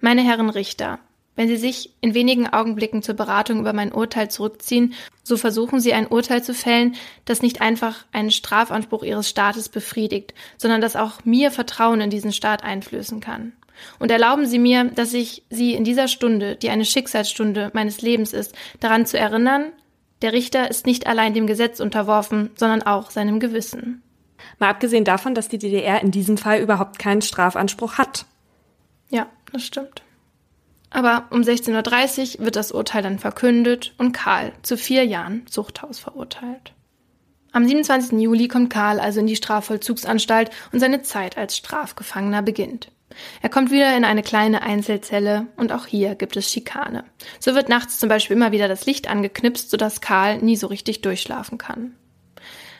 Meine 0.00 0.22
Herren 0.22 0.50
Richter, 0.50 0.98
wenn 1.36 1.48
Sie 1.48 1.56
sich 1.56 1.92
in 2.00 2.14
wenigen 2.14 2.46
Augenblicken 2.46 3.02
zur 3.02 3.14
Beratung 3.14 3.60
über 3.60 3.72
mein 3.72 3.92
Urteil 3.92 4.30
zurückziehen, 4.30 4.94
so 5.22 5.36
versuchen 5.36 5.80
Sie 5.80 5.92
ein 5.92 6.06
Urteil 6.06 6.42
zu 6.42 6.54
fällen, 6.54 6.94
das 7.24 7.42
nicht 7.42 7.60
einfach 7.60 8.04
einen 8.12 8.30
Strafanspruch 8.30 9.02
Ihres 9.02 9.28
Staates 9.28 9.68
befriedigt, 9.68 10.34
sondern 10.56 10.80
das 10.80 10.96
auch 10.96 11.24
mir 11.24 11.50
Vertrauen 11.50 12.00
in 12.00 12.10
diesen 12.10 12.32
Staat 12.32 12.62
einflößen 12.62 13.20
kann. 13.20 13.52
Und 13.98 14.10
erlauben 14.10 14.46
Sie 14.46 14.58
mir, 14.58 14.84
dass 14.84 15.12
ich 15.12 15.42
Sie 15.50 15.74
in 15.74 15.84
dieser 15.84 16.08
Stunde, 16.08 16.56
die 16.56 16.70
eine 16.70 16.84
Schicksalsstunde 16.84 17.70
meines 17.74 18.00
Lebens 18.02 18.32
ist, 18.32 18.54
daran 18.80 19.06
zu 19.06 19.18
erinnern, 19.18 19.72
der 20.22 20.32
Richter 20.32 20.70
ist 20.70 20.86
nicht 20.86 21.06
allein 21.06 21.34
dem 21.34 21.46
Gesetz 21.46 21.80
unterworfen, 21.80 22.50
sondern 22.54 22.82
auch 22.82 23.10
seinem 23.10 23.40
Gewissen. 23.40 24.02
Mal 24.58 24.70
abgesehen 24.70 25.04
davon, 25.04 25.34
dass 25.34 25.48
die 25.48 25.58
DDR 25.58 26.00
in 26.02 26.10
diesem 26.10 26.38
Fall 26.38 26.60
überhaupt 26.60 26.98
keinen 26.98 27.22
Strafanspruch 27.22 27.94
hat. 27.98 28.26
Ja, 29.10 29.26
das 29.52 29.64
stimmt. 29.64 30.02
Aber 30.94 31.24
um 31.30 31.40
16.30 31.40 32.38
Uhr 32.38 32.44
wird 32.44 32.54
das 32.54 32.70
Urteil 32.70 33.02
dann 33.02 33.18
verkündet 33.18 33.94
und 33.98 34.12
Karl 34.12 34.52
zu 34.62 34.76
vier 34.76 35.04
Jahren 35.04 35.44
Zuchthaus 35.48 35.98
verurteilt. 35.98 36.72
Am 37.50 37.66
27. 37.66 38.20
Juli 38.20 38.46
kommt 38.46 38.72
Karl 38.72 39.00
also 39.00 39.18
in 39.18 39.26
die 39.26 39.34
Strafvollzugsanstalt 39.34 40.50
und 40.70 40.78
seine 40.78 41.02
Zeit 41.02 41.36
als 41.36 41.56
Strafgefangener 41.56 42.42
beginnt. 42.42 42.92
Er 43.42 43.48
kommt 43.48 43.72
wieder 43.72 43.96
in 43.96 44.04
eine 44.04 44.22
kleine 44.22 44.62
Einzelzelle 44.62 45.48
und 45.56 45.72
auch 45.72 45.86
hier 45.86 46.14
gibt 46.14 46.36
es 46.36 46.48
Schikane. 46.48 47.02
So 47.40 47.56
wird 47.56 47.68
nachts 47.68 47.98
zum 47.98 48.08
Beispiel 48.08 48.36
immer 48.36 48.52
wieder 48.52 48.68
das 48.68 48.86
Licht 48.86 49.10
angeknipst, 49.10 49.70
sodass 49.70 50.00
Karl 50.00 50.38
nie 50.38 50.56
so 50.56 50.68
richtig 50.68 51.02
durchschlafen 51.02 51.58
kann. 51.58 51.96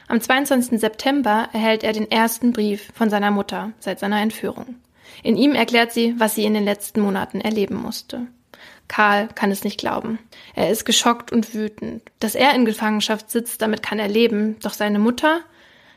Am 0.07 0.21
22. 0.21 0.79
September 0.79 1.49
erhält 1.53 1.83
er 1.83 1.93
den 1.93 2.09
ersten 2.09 2.53
Brief 2.53 2.93
von 2.95 3.11
seiner 3.11 3.33
Mutter 3.33 3.73
seit 3.81 3.99
seiner 3.99 4.21
Entführung. 4.21 4.77
In 5.23 5.37
ihm 5.37 5.55
erklärt 5.55 5.93
sie, 5.93 6.15
was 6.19 6.35
sie 6.35 6.45
in 6.45 6.55
den 6.55 6.65
letzten 6.65 7.01
Monaten 7.01 7.41
erleben 7.41 7.77
musste. 7.77 8.27
Karl 8.89 9.29
kann 9.29 9.51
es 9.51 9.65
nicht 9.65 9.79
glauben. 9.79 10.19
Er 10.55 10.71
ist 10.71 10.85
geschockt 10.85 11.33
und 11.33 11.55
wütend. 11.55 12.03
Dass 12.21 12.35
er 12.35 12.55
in 12.55 12.65
Gefangenschaft 12.65 13.31
sitzt, 13.31 13.62
damit 13.62 13.83
kann 13.83 13.99
er 13.99 14.09
leben. 14.09 14.57
Doch 14.61 14.75
seine 14.75 14.99
Mutter, 14.99 15.41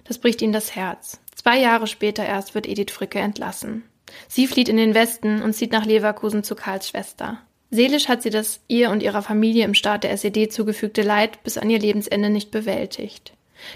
das 0.06 0.18
bricht 0.18 0.42
ihm 0.42 0.54
das 0.54 0.76
Herz. 0.76 1.20
Zwei 1.36 1.60
Jahre 1.60 1.88
später 1.88 2.26
erst 2.26 2.56
wird 2.56 2.68
Edith 2.68 2.92
Fricke 2.92 3.20
entlassen. 3.20 3.84
Sie 4.28 4.48
flieht 4.48 4.70
in 4.70 4.78
den 4.78 4.94
Westen 4.94 5.42
und 5.42 5.54
zieht 5.54 5.72
nach 5.72 5.86
Leverkusen 5.86 6.44
zu 6.44 6.56
Karls 6.56 6.90
Schwester. 6.90 7.40
Seelisch 7.70 8.08
hat 8.08 8.24
sie 8.24 8.30
das 8.30 8.62
ihr 8.68 8.90
und 8.92 9.04
ihrer 9.04 9.22
Familie 9.22 9.66
im 9.66 9.74
Staat 9.74 10.04
der 10.04 10.12
SED 10.12 10.48
zugefügte 10.52 11.02
Leid 11.02 11.44
bis 11.44 11.58
an 11.58 11.70
ihr 11.70 11.80
Lebensende 11.80 12.30
nicht 12.30 12.50
bewältigt. 12.50 13.34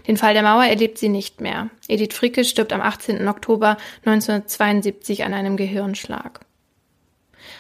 Den 0.08 0.18
Fall 0.18 0.34
der 0.34 0.44
Mauer 0.44 0.66
erlebt 0.66 0.98
sie 0.98 1.10
nicht 1.10 1.42
mehr. 1.42 1.70
Edith 1.88 2.14
Fricke 2.14 2.44
stirbt 2.44 2.74
am 2.74 2.82
18. 2.82 3.28
Oktober 3.28 3.78
1972 4.06 5.24
an 5.24 5.34
einem 5.34 5.58
Gehirnschlag. 5.58 6.42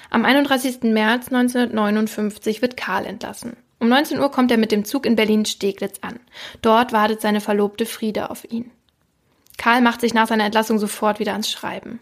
Am 0.09 0.25
31. 0.25 0.83
März 0.83 1.27
1959 1.27 2.61
wird 2.61 2.77
Karl 2.77 3.05
entlassen. 3.05 3.57
Um 3.79 3.89
19 3.89 4.19
Uhr 4.19 4.31
kommt 4.31 4.51
er 4.51 4.57
mit 4.57 4.71
dem 4.71 4.85
Zug 4.85 5.05
in 5.05 5.15
Berlin-Steglitz 5.15 5.99
an. 6.01 6.19
Dort 6.61 6.93
wartet 6.93 7.21
seine 7.21 7.41
Verlobte 7.41 7.85
Friede 7.85 8.29
auf 8.29 8.45
ihn. 8.51 8.69
Karl 9.57 9.81
macht 9.81 10.01
sich 10.01 10.13
nach 10.13 10.27
seiner 10.27 10.45
Entlassung 10.45 10.77
sofort 10.77 11.19
wieder 11.19 11.31
ans 11.31 11.49
Schreiben 11.49 11.99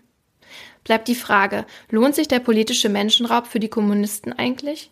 bleibt 0.83 1.07
die 1.07 1.15
Frage, 1.15 1.65
lohnt 1.89 2.15
sich 2.15 2.27
der 2.27 2.39
politische 2.39 2.89
Menschenraub 2.89 3.47
für 3.47 3.59
die 3.59 3.69
Kommunisten 3.69 4.33
eigentlich? 4.33 4.91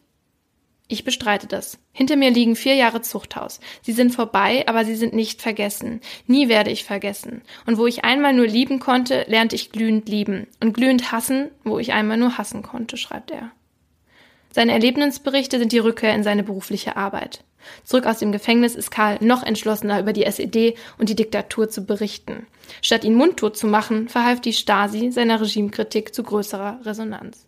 Ich 0.89 1.03
bestreite 1.03 1.47
das. 1.47 1.79
Hinter 1.91 2.15
mir 2.15 2.31
liegen 2.31 2.55
vier 2.55 2.75
Jahre 2.75 3.01
Zuchthaus. 3.01 3.59
Sie 3.81 3.91
sind 3.91 4.15
vorbei, 4.15 4.63
aber 4.67 4.85
sie 4.85 4.95
sind 4.95 5.13
nicht 5.13 5.41
vergessen. 5.41 5.99
Nie 6.27 6.47
werde 6.47 6.71
ich 6.71 6.85
vergessen. 6.85 7.41
Und 7.65 7.77
wo 7.77 7.87
ich 7.87 8.05
einmal 8.05 8.33
nur 8.33 8.47
lieben 8.47 8.79
konnte, 8.79 9.25
lernte 9.27 9.55
ich 9.55 9.71
glühend 9.71 10.07
lieben. 10.07 10.47
Und 10.61 10.73
glühend 10.73 11.11
hassen, 11.11 11.49
wo 11.65 11.77
ich 11.77 11.91
einmal 11.91 12.15
nur 12.15 12.37
hassen 12.37 12.63
konnte, 12.63 12.95
schreibt 12.95 13.31
er. 13.31 13.51
Seine 14.53 14.71
Erlebnisberichte 14.71 15.59
sind 15.59 15.73
die 15.73 15.79
Rückkehr 15.79 16.15
in 16.15 16.23
seine 16.23 16.43
berufliche 16.43 16.95
Arbeit. 16.95 17.43
Zurück 17.83 18.05
aus 18.05 18.19
dem 18.19 18.31
Gefängnis 18.31 18.75
ist 18.75 18.89
Karl 18.89 19.17
noch 19.19 19.43
entschlossener 19.43 19.99
über 19.99 20.13
die 20.13 20.23
SED 20.23 20.75
und 20.97 21.09
die 21.09 21.15
Diktatur 21.15 21.69
zu 21.69 21.85
berichten. 21.85 22.47
Statt 22.81 23.03
ihn 23.03 23.15
mundtot 23.15 23.57
zu 23.57 23.67
machen, 23.67 24.07
verhalf 24.07 24.39
die 24.39 24.53
Stasi 24.53 25.11
seiner 25.11 25.41
Regimekritik 25.41 26.15
zu 26.15 26.23
größerer 26.23 26.79
Resonanz. 26.85 27.46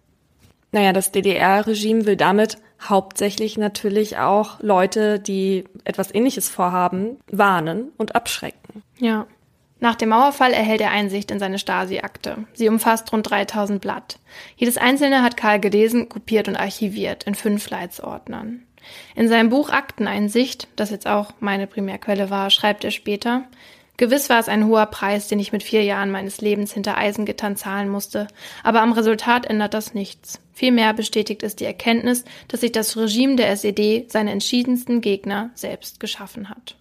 Naja, 0.71 0.93
das 0.93 1.11
DDR-Regime 1.11 2.05
will 2.05 2.15
damit 2.15 2.57
hauptsächlich 2.81 3.57
natürlich 3.57 4.17
auch 4.17 4.59
Leute, 4.61 5.19
die 5.19 5.65
etwas 5.83 6.13
Ähnliches 6.13 6.47
vorhaben, 6.47 7.17
warnen 7.31 7.91
und 7.97 8.15
abschrecken. 8.15 8.83
Ja. 8.97 9.27
Nach 9.81 9.95
dem 9.95 10.09
Mauerfall 10.09 10.51
erhält 10.51 10.81
er 10.81 10.91
Einsicht 10.91 11.31
in 11.31 11.39
seine 11.39 11.57
Stasi-Akte. 11.57 12.45
Sie 12.53 12.67
umfasst 12.67 13.13
rund 13.13 13.29
3000 13.29 13.79
Blatt. 13.79 14.19
Jedes 14.57 14.77
einzelne 14.77 15.23
hat 15.23 15.37
Karl 15.37 15.59
gelesen, 15.59 16.09
kopiert 16.09 16.49
und 16.49 16.57
archiviert 16.57 17.23
in 17.23 17.33
fünf 17.33 17.69
Leitsordnern. 17.69 18.63
In 19.15 19.29
seinem 19.29 19.49
Buch 19.49 19.69
Akteneinsicht, 19.69 20.67
das 20.75 20.89
jetzt 20.89 21.07
auch 21.07 21.31
meine 21.39 21.65
Primärquelle 21.65 22.29
war, 22.29 22.49
schreibt 22.49 22.83
er 22.83 22.91
später, 22.91 23.43
Gewiss 23.95 24.29
war 24.29 24.39
es 24.39 24.47
ein 24.47 24.65
hoher 24.65 24.85
Preis, 24.85 25.27
den 25.27 25.39
ich 25.39 25.51
mit 25.51 25.61
vier 25.61 25.83
Jahren 25.83 26.09
meines 26.09 26.39
Lebens 26.39 26.71
hinter 26.71 26.97
Eisengittern 26.97 27.57
zahlen 27.57 27.89
musste, 27.89 28.27
aber 28.63 28.81
am 28.81 28.93
Resultat 28.93 29.45
ändert 29.45 29.73
das 29.73 29.93
nichts. 29.93 30.39
Vielmehr 30.59 30.93
bestätigt 30.93 31.41
es 31.41 31.55
die 31.55 31.63
Erkenntnis, 31.63 32.25
dass 32.49 32.59
sich 32.59 32.73
das 32.73 32.97
Regime 32.97 33.37
der 33.37 33.49
SED 33.49 34.11
seine 34.11 34.31
entschiedensten 34.31 34.99
Gegner 34.99 35.51
selbst 35.53 36.01
geschaffen 36.01 36.49
hat. 36.49 36.75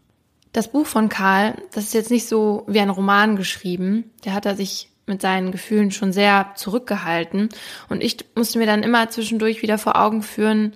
Das 0.53 0.73
Buch 0.73 0.85
von 0.85 1.09
Karl, 1.09 1.55
das 1.71 1.85
ist 1.85 1.95
jetzt 1.95 2.11
nicht 2.11 2.27
so 2.27 2.65
wie 2.67 2.81
ein 2.81 2.91
Roman 2.91 3.37
geschrieben. 3.37 4.11
Der 4.25 4.35
hat 4.35 4.47
er 4.47 4.57
sich 4.57 4.91
mit 5.07 5.23
seinen 5.23 5.53
Gefühlen 5.53 5.93
schon 5.93 6.13
sehr 6.13 6.51
zurückgehalten. 6.57 7.51
Und 7.89 8.03
ich 8.03 8.17
musste 8.35 8.59
mir 8.59 8.67
dann 8.67 8.83
immer 8.83 9.11
zwischendurch 9.11 9.63
wieder 9.63 9.79
vor 9.79 9.95
Augen 9.95 10.25
führen, 10.25 10.73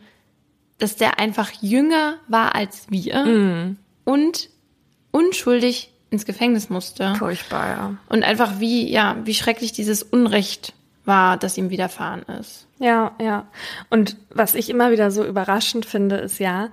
dass 0.78 0.94
der 0.94 1.18
einfach 1.18 1.50
jünger 1.60 2.18
war 2.28 2.54
als 2.54 2.86
wir 2.88 3.24
mm. 3.24 3.78
und 4.04 4.48
unschuldig 5.10 5.92
ins 6.10 6.24
Gefängnis 6.24 6.70
musste. 6.70 7.16
Furchtbar, 7.16 7.68
ja. 7.68 7.96
Und 8.08 8.22
einfach 8.22 8.60
wie, 8.60 8.88
ja, 8.88 9.16
wie 9.24 9.34
schrecklich 9.34 9.72
dieses 9.72 10.04
Unrecht 10.04 10.72
war, 11.04 11.36
das 11.36 11.58
ihm 11.58 11.70
widerfahren 11.70 12.22
ist. 12.38 12.68
Ja, 12.82 13.12
ja. 13.20 13.46
Und 13.90 14.16
was 14.30 14.56
ich 14.56 14.68
immer 14.68 14.90
wieder 14.90 15.12
so 15.12 15.24
überraschend 15.24 15.86
finde, 15.86 16.16
ist 16.16 16.40
ja, 16.40 16.70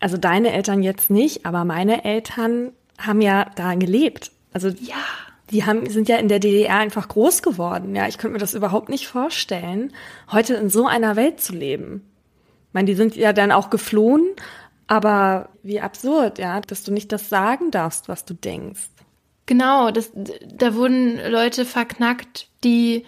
also 0.00 0.16
deine 0.16 0.52
Eltern 0.52 0.82
jetzt 0.82 1.10
nicht, 1.10 1.44
aber 1.44 1.66
meine 1.66 2.02
Eltern 2.04 2.72
haben 2.98 3.20
ja 3.20 3.44
da 3.56 3.74
gelebt. 3.74 4.32
Also 4.54 4.68
ja, 4.68 4.96
die 5.50 5.66
haben, 5.66 5.88
sind 5.90 6.08
ja 6.08 6.16
in 6.16 6.28
der 6.28 6.38
DDR 6.38 6.78
einfach 6.78 7.08
groß 7.08 7.42
geworden. 7.42 7.94
Ja, 7.94 8.08
ich 8.08 8.16
könnte 8.16 8.32
mir 8.32 8.38
das 8.38 8.54
überhaupt 8.54 8.88
nicht 8.88 9.06
vorstellen, 9.06 9.92
heute 10.32 10.54
in 10.54 10.70
so 10.70 10.86
einer 10.86 11.14
Welt 11.16 11.42
zu 11.42 11.52
leben. 11.52 12.06
Ich 12.68 12.74
meine, 12.74 12.86
die 12.86 12.94
sind 12.94 13.14
ja 13.14 13.34
dann 13.34 13.52
auch 13.52 13.68
geflohen, 13.68 14.28
aber 14.86 15.50
wie 15.62 15.82
absurd, 15.82 16.38
ja, 16.38 16.62
dass 16.62 16.84
du 16.84 16.92
nicht 16.92 17.12
das 17.12 17.28
sagen 17.28 17.70
darfst, 17.70 18.08
was 18.08 18.24
du 18.24 18.32
denkst. 18.32 18.88
Genau, 19.44 19.90
das, 19.90 20.10
da 20.14 20.74
wurden 20.74 21.20
Leute 21.30 21.66
verknackt, 21.66 22.48
die 22.64 23.04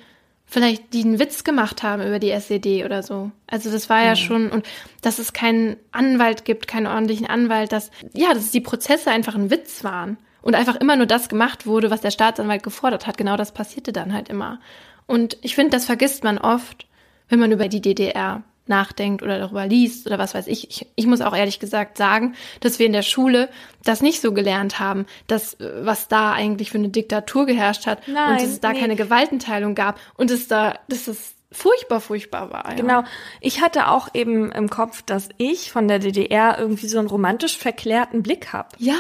vielleicht 0.53 0.93
die 0.93 1.03
einen 1.03 1.19
Witz 1.19 1.45
gemacht 1.45 1.83
haben 1.83 2.07
über 2.07 2.19
die 2.19 2.31
SED 2.31 2.85
oder 2.85 3.03
so. 3.03 3.31
Also 3.47 3.71
das 3.71 3.89
war 3.89 4.05
ja 4.05 4.11
mhm. 4.11 4.17
schon 4.17 4.51
und 4.51 4.67
dass 5.01 5.19
es 5.19 5.33
keinen 5.33 5.77
Anwalt 5.93 6.45
gibt, 6.45 6.69
keinen 6.69 6.87
ordentlichen 6.87 7.27
Anwalt, 7.27 7.73
dass 7.73 7.91
ja, 8.13 8.35
dass 8.35 8.51
die 8.51 8.61
Prozesse 8.61 9.11
einfach 9.11 9.35
ein 9.35 9.51
Witz 9.51 9.83
waren 9.83 10.19
und 10.43 10.55
einfach 10.55 10.77
immer 10.77 10.97
nur 10.97 11.07
das 11.07 11.31
gemacht 11.31 11.67
wurde, 11.67 11.91
was 11.91 12.03
der 12.03 12.11
Staatsanwalt 12.11 12.63
gefordert 12.63 13.07
hat. 13.07 13.17
Genau 13.17 13.39
das 13.39 13.53
passierte 13.53 13.93
dann 13.93 14.13
halt 14.13 14.29
immer. 14.29 14.61
Und 15.07 15.39
ich 15.41 15.55
finde, 15.55 15.71
das 15.71 15.87
vergisst 15.87 16.23
man 16.23 16.37
oft, 16.37 16.87
wenn 17.31 17.39
man 17.39 17.51
über 17.51 17.69
die 17.69 17.81
DDR 17.81 18.43
nachdenkt 18.67 19.23
oder 19.23 19.39
darüber 19.39 19.67
liest 19.67 20.07
oder 20.07 20.19
was 20.19 20.35
weiß 20.35 20.47
ich. 20.47 20.71
ich. 20.71 20.87
Ich 20.95 21.07
muss 21.07 21.21
auch 21.21 21.37
ehrlich 21.37 21.59
gesagt 21.59 21.97
sagen, 21.99 22.35
dass 22.61 22.79
wir 22.79 22.87
in 22.87 22.93
der 22.93 23.03
Schule 23.03 23.49
das 23.85 24.03
nicht 24.03 24.21
so 24.21 24.33
gelernt 24.33 24.79
haben, 24.79 25.07
dass 25.27 25.55
äh, 25.55 25.85
was 25.85 26.09
da 26.09 26.33
eigentlich 26.33 26.71
für 26.71 26.79
eine 26.79 26.89
Diktatur 26.89 27.47
geherrscht 27.47 27.87
hat 27.87 28.07
Nein, 28.07 28.33
und 28.33 28.41
dass 28.41 28.49
es 28.49 28.61
da 28.61 28.73
nee. 28.73 28.81
keine 28.81 28.97
Gewaltenteilung 28.97 29.75
gab 29.75 29.99
und 30.17 30.31
es 30.31 30.49
da, 30.49 30.79
dass 30.89 31.09
es 31.09 31.35
furchtbar, 31.53 32.01
furchtbar 32.01 32.51
war. 32.51 32.71
Ja. 32.71 32.77
Genau. 32.77 33.05
Ich 33.41 33.61
hatte 33.61 33.89
auch 33.89 34.09
eben 34.15 34.51
im 34.53 34.71
Kopf, 34.71 35.03
dass 35.03 35.29
ich 35.39 35.71
von 35.71 35.89
der 35.89 35.99
DDR 35.99 36.59
irgendwie 36.59 36.89
so 36.89 36.99
einen 36.99 37.09
romantisch 37.09 37.57
verklärten 37.57 38.23
Blick 38.23 38.53
habe. 38.53 38.69
Ja. 38.79 38.95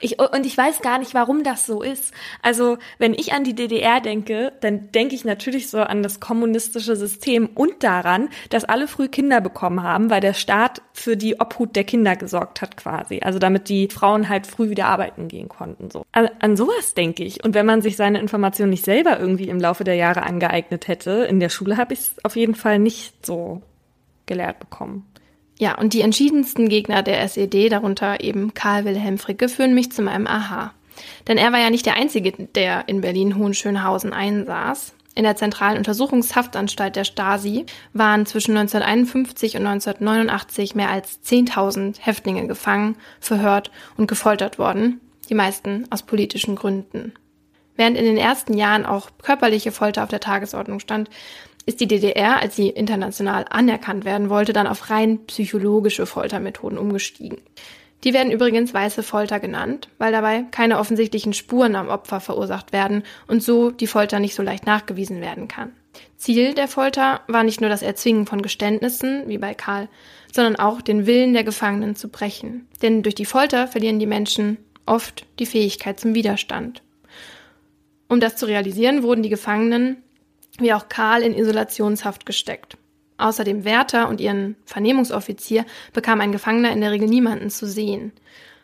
Ich, 0.00 0.18
und 0.18 0.46
ich 0.46 0.56
weiß 0.56 0.80
gar 0.80 0.98
nicht, 0.98 1.14
warum 1.14 1.44
das 1.44 1.66
so 1.66 1.82
ist. 1.82 2.12
Also, 2.42 2.78
wenn 2.98 3.14
ich 3.14 3.32
an 3.32 3.44
die 3.44 3.54
DDR 3.54 4.00
denke, 4.00 4.52
dann 4.60 4.90
denke 4.92 5.14
ich 5.14 5.24
natürlich 5.24 5.70
so 5.70 5.78
an 5.78 6.02
das 6.02 6.20
kommunistische 6.20 6.96
System 6.96 7.50
und 7.54 7.82
daran, 7.82 8.28
dass 8.50 8.64
alle 8.64 8.88
früh 8.88 9.08
Kinder 9.08 9.40
bekommen 9.40 9.82
haben, 9.82 10.10
weil 10.10 10.20
der 10.20 10.34
Staat 10.34 10.82
für 10.92 11.16
die 11.16 11.40
Obhut 11.40 11.76
der 11.76 11.84
Kinder 11.84 12.16
gesorgt 12.16 12.62
hat 12.62 12.76
quasi. 12.76 13.20
Also 13.22 13.38
damit 13.38 13.68
die 13.68 13.88
Frauen 13.88 14.28
halt 14.28 14.46
früh 14.46 14.70
wieder 14.70 14.86
arbeiten 14.86 15.28
gehen 15.28 15.48
konnten. 15.48 15.90
So. 15.90 16.04
An, 16.12 16.28
an 16.40 16.56
sowas 16.56 16.94
denke 16.94 17.24
ich. 17.24 17.44
Und 17.44 17.54
wenn 17.54 17.66
man 17.66 17.82
sich 17.82 17.96
seine 17.96 18.20
Informationen 18.20 18.70
nicht 18.70 18.84
selber 18.84 19.18
irgendwie 19.18 19.48
im 19.48 19.60
Laufe 19.60 19.84
der 19.84 19.94
Jahre 19.94 20.22
angeeignet 20.22 20.88
hätte, 20.88 21.10
in 21.24 21.40
der 21.40 21.48
Schule 21.48 21.76
habe 21.76 21.94
ich 21.94 21.97
es 21.98 22.24
auf 22.24 22.36
jeden 22.36 22.54
Fall 22.54 22.78
nicht 22.78 23.24
so 23.24 23.62
gelehrt 24.26 24.60
bekommen. 24.60 25.06
Ja, 25.58 25.76
und 25.76 25.92
die 25.92 26.02
entschiedensten 26.02 26.68
Gegner 26.68 27.02
der 27.02 27.20
SED, 27.22 27.68
darunter 27.68 28.20
eben 28.20 28.54
Karl 28.54 28.84
Wilhelm 28.84 29.18
Fricke, 29.18 29.48
führen 29.48 29.74
mich 29.74 29.90
zu 29.90 30.02
meinem 30.02 30.26
Aha. 30.26 30.72
Denn 31.26 31.38
er 31.38 31.52
war 31.52 31.58
ja 31.60 31.70
nicht 31.70 31.86
der 31.86 31.96
Einzige, 31.96 32.32
der 32.32 32.88
in 32.88 33.00
Berlin-Hohenschönhausen 33.00 34.12
einsaß. 34.12 34.94
In 35.14 35.24
der 35.24 35.34
zentralen 35.34 35.78
Untersuchungshaftanstalt 35.78 36.94
der 36.94 37.02
Stasi 37.02 37.66
waren 37.92 38.24
zwischen 38.24 38.56
1951 38.56 39.56
und 39.56 39.66
1989 39.66 40.76
mehr 40.76 40.90
als 40.90 41.20
10.000 41.24 41.98
Häftlinge 41.98 42.46
gefangen, 42.46 42.96
verhört 43.18 43.72
und 43.96 44.06
gefoltert 44.06 44.60
worden, 44.60 45.00
die 45.28 45.34
meisten 45.34 45.86
aus 45.90 46.04
politischen 46.04 46.54
Gründen. 46.54 47.14
Während 47.74 47.96
in 47.96 48.04
den 48.04 48.16
ersten 48.16 48.54
Jahren 48.54 48.86
auch 48.86 49.10
körperliche 49.20 49.72
Folter 49.72 50.04
auf 50.04 50.08
der 50.08 50.20
Tagesordnung 50.20 50.78
stand, 50.78 51.10
ist 51.68 51.80
die 51.80 51.86
DDR, 51.86 52.40
als 52.40 52.56
sie 52.56 52.70
international 52.70 53.44
anerkannt 53.50 54.06
werden 54.06 54.30
wollte, 54.30 54.54
dann 54.54 54.66
auf 54.66 54.88
rein 54.88 55.26
psychologische 55.26 56.06
Foltermethoden 56.06 56.78
umgestiegen. 56.78 57.42
Die 58.04 58.14
werden 58.14 58.32
übrigens 58.32 58.72
weiße 58.72 59.02
Folter 59.02 59.38
genannt, 59.38 59.90
weil 59.98 60.10
dabei 60.10 60.46
keine 60.50 60.78
offensichtlichen 60.78 61.34
Spuren 61.34 61.76
am 61.76 61.88
Opfer 61.88 62.20
verursacht 62.20 62.72
werden 62.72 63.02
und 63.26 63.42
so 63.42 63.70
die 63.70 63.86
Folter 63.86 64.18
nicht 64.18 64.34
so 64.34 64.42
leicht 64.42 64.64
nachgewiesen 64.64 65.20
werden 65.20 65.46
kann. 65.46 65.72
Ziel 66.16 66.54
der 66.54 66.68
Folter 66.68 67.20
war 67.26 67.44
nicht 67.44 67.60
nur 67.60 67.68
das 67.68 67.82
Erzwingen 67.82 68.24
von 68.24 68.40
Geständnissen, 68.40 69.24
wie 69.26 69.36
bei 69.36 69.52
Karl, 69.52 69.88
sondern 70.32 70.56
auch 70.56 70.80
den 70.80 71.06
Willen 71.06 71.34
der 71.34 71.44
Gefangenen 71.44 71.96
zu 71.96 72.08
brechen. 72.08 72.66
Denn 72.80 73.02
durch 73.02 73.14
die 73.14 73.26
Folter 73.26 73.68
verlieren 73.68 73.98
die 73.98 74.06
Menschen 74.06 74.56
oft 74.86 75.26
die 75.38 75.46
Fähigkeit 75.46 76.00
zum 76.00 76.14
Widerstand. 76.14 76.82
Um 78.08 78.20
das 78.20 78.36
zu 78.36 78.46
realisieren, 78.46 79.02
wurden 79.02 79.22
die 79.22 79.28
Gefangenen 79.28 79.98
wie 80.58 80.72
auch 80.72 80.88
Karl 80.88 81.22
in 81.22 81.34
Isolationshaft 81.34 82.26
gesteckt. 82.26 82.76
Außer 83.16 83.42
dem 83.42 83.64
Wärter 83.64 84.08
und 84.08 84.20
ihren 84.20 84.56
Vernehmungsoffizier 84.64 85.64
bekam 85.92 86.20
ein 86.20 86.32
Gefangener 86.32 86.70
in 86.70 86.80
der 86.80 86.92
Regel 86.92 87.08
niemanden 87.08 87.50
zu 87.50 87.66
sehen. 87.66 88.12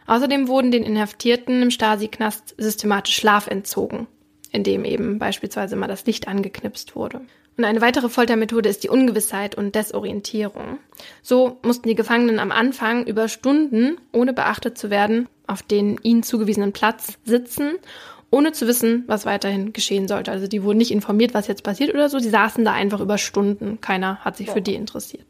Außerdem 0.07 0.49
wurden 0.49 0.71
den 0.71 0.85
Inhaftierten 0.85 1.63
im 1.63 1.71
Stasi-Knast 1.71 2.55
systematisch 2.59 3.17
Schlaf 3.17 3.49
entzogen, 3.49 4.07
indem 4.53 4.85
eben 4.85 5.19
beispielsweise 5.19 5.77
mal 5.77 5.89
das 5.89 6.07
Licht 6.07 6.29
angeknipst 6.29 6.95
wurde. 6.95 7.23
Und 7.57 7.65
eine 7.65 7.81
weitere 7.81 8.09
Foltermethode 8.09 8.69
ist 8.69 8.83
die 8.83 8.89
Ungewissheit 8.89 9.55
und 9.55 9.75
Desorientierung. 9.75 10.79
So 11.23 11.59
mussten 11.63 11.89
die 11.89 11.95
Gefangenen 11.95 12.41
am 12.41 12.51
Anfang 12.51 13.07
über 13.07 13.29
Stunden, 13.29 13.99
ohne 14.13 14.33
beachtet 14.33 14.77
zu 14.77 14.91
werden, 14.91 15.29
auf 15.47 15.63
den 15.63 15.99
ihnen 16.03 16.23
zugewiesenen 16.23 16.73
Platz 16.73 17.19
sitzen 17.25 17.75
ohne 18.35 18.51
zu 18.51 18.67
wissen, 18.67 19.05
was 19.07 19.27
weiterhin 19.27 19.73
geschehen 19.73 20.09
sollte. 20.09 20.33
Also 20.33 20.49
die 20.49 20.65
wurden 20.65 20.79
nicht 20.79 20.91
informiert, 20.91 21.35
was 21.35 21.47
jetzt 21.47 21.63
passiert 21.63 21.95
oder 21.95 22.09
so. 22.09 22.19
Die 22.19 22.29
saßen 22.29 22.65
da 22.65 22.73
einfach 22.73 23.01
über 23.01 23.17
Stunden. 23.17 23.81
Keiner 23.81 24.19
hat 24.25 24.37
sich 24.37 24.51
für 24.51 24.61
die 24.61 24.75
interessiert. 24.75 25.27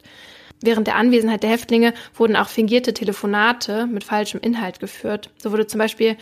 Während 0.62 0.86
der 0.86 0.96
Anwesenheit 0.96 1.42
der 1.42 1.50
Häftlinge 1.50 1.92
wurden 2.14 2.34
auch 2.34 2.48
fingierte 2.48 2.94
Telefonate 2.94 3.86
mit 3.86 4.04
falschem 4.04 4.40
Inhalt 4.40 4.80
geführt. 4.80 5.28
So 5.36 5.52
wurde 5.52 5.66
zum 5.66 5.78
Beispiel 5.78 6.16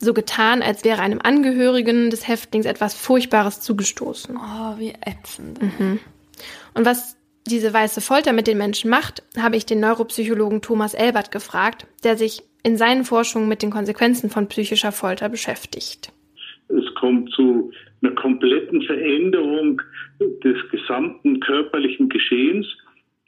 so 0.00 0.12
getan, 0.12 0.60
als 0.60 0.84
wäre 0.84 1.00
einem 1.00 1.20
Angehörigen 1.22 2.10
des 2.10 2.28
Häftlings 2.28 2.66
etwas 2.66 2.92
Furchtbares 2.92 3.60
zugestoßen. 3.60 4.36
Oh, 4.36 4.78
wie 4.78 4.92
ätzend. 5.06 5.62
Mhm. 5.62 5.98
Und 6.74 6.84
was 6.84 7.16
diese 7.46 7.72
weiße 7.72 8.02
Folter 8.02 8.34
mit 8.34 8.46
den 8.46 8.58
Menschen 8.58 8.90
macht, 8.90 9.22
habe 9.38 9.56
ich 9.56 9.64
den 9.64 9.80
Neuropsychologen 9.80 10.60
Thomas 10.60 10.92
Elbert 10.92 11.30
gefragt, 11.30 11.86
der 12.04 12.18
sich 12.18 12.42
in 12.62 12.76
seinen 12.76 13.04
Forschungen 13.04 13.48
mit 13.48 13.62
den 13.62 13.70
Konsequenzen 13.70 14.30
von 14.30 14.48
psychischer 14.48 14.92
Folter 14.92 15.28
beschäftigt. 15.28 16.12
Es 16.68 16.94
kommt 16.94 17.30
zu 17.32 17.72
einer 18.02 18.14
kompletten 18.14 18.82
Veränderung 18.82 19.80
des 20.20 20.56
gesamten 20.70 21.40
körperlichen 21.40 22.08
Geschehens. 22.08 22.66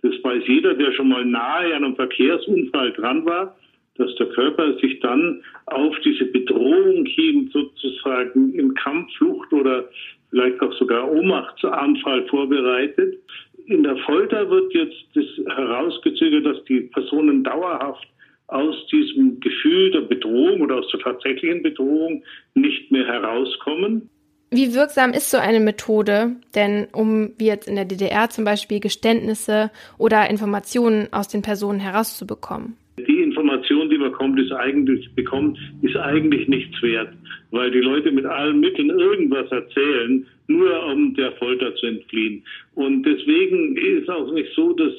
Das 0.02 0.12
weiß 0.22 0.42
jeder, 0.46 0.74
der 0.74 0.92
schon 0.92 1.08
mal 1.08 1.24
nahe 1.24 1.74
an 1.74 1.84
einem 1.84 1.96
Verkehrsunfall 1.96 2.92
dran 2.92 3.24
war, 3.24 3.56
dass 3.96 4.14
der 4.16 4.26
Körper 4.26 4.76
sich 4.78 5.00
dann 5.00 5.42
auf 5.66 5.94
diese 6.04 6.24
Bedrohung 6.26 7.06
hin 7.06 7.50
sozusagen 7.52 8.52
im 8.54 8.74
Kampf, 8.74 9.12
Flucht 9.16 9.52
oder 9.52 9.88
vielleicht 10.30 10.60
auch 10.60 10.72
sogar 10.74 11.10
Ohnmachtsanfall 11.10 12.26
vorbereitet. 12.26 13.18
in 13.66 13.82
der 13.82 13.96
Folter 13.98 14.50
wird 14.50 14.74
jetzt 14.74 15.06
das 15.14 15.24
herausgezögert, 15.56 16.44
dass 16.44 16.64
die 16.64 16.80
Personen 16.80 17.44
dauerhaft 17.44 18.06
aus 18.48 18.86
diesem 18.88 19.40
Gefühl 19.40 19.90
der 19.90 20.02
Bedrohung 20.02 20.60
oder 20.60 20.76
aus 20.76 20.88
der 20.90 21.00
tatsächlichen 21.00 21.62
Bedrohung 21.62 22.22
nicht 22.54 22.90
mehr 22.90 23.06
herauskommen. 23.06 24.10
Wie 24.50 24.74
wirksam 24.74 25.12
ist 25.12 25.30
so 25.30 25.38
eine 25.38 25.58
Methode 25.58 26.36
denn, 26.54 26.86
um 26.92 27.32
wie 27.38 27.46
jetzt 27.46 27.66
in 27.66 27.74
der 27.74 27.86
DDR 27.86 28.30
zum 28.30 28.44
Beispiel 28.44 28.78
Geständnisse 28.78 29.70
oder 29.98 30.30
Informationen 30.30 31.08
aus 31.12 31.26
den 31.26 31.42
Personen 31.42 31.80
herauszubekommen? 31.80 32.76
Die 32.96 33.22
Information, 33.22 33.90
die 33.90 33.98
man 33.98 34.12
kommt, 34.12 34.38
ist 34.38 34.52
eigentlich, 34.52 35.12
bekommt, 35.16 35.58
ist 35.82 35.96
eigentlich 35.96 36.46
nichts 36.46 36.80
wert, 36.82 37.12
weil 37.50 37.72
die 37.72 37.80
Leute 37.80 38.12
mit 38.12 38.24
allen 38.24 38.60
Mitteln 38.60 38.90
irgendwas 38.90 39.50
erzählen, 39.50 40.24
nur 40.46 40.86
um 40.86 41.14
der 41.14 41.32
Folter 41.32 41.74
zu 41.74 41.86
entfliehen. 41.86 42.44
Und 42.76 43.02
deswegen 43.02 43.76
ist 43.76 44.08
auch 44.08 44.32
nicht 44.32 44.54
so, 44.54 44.72
dass 44.74 44.92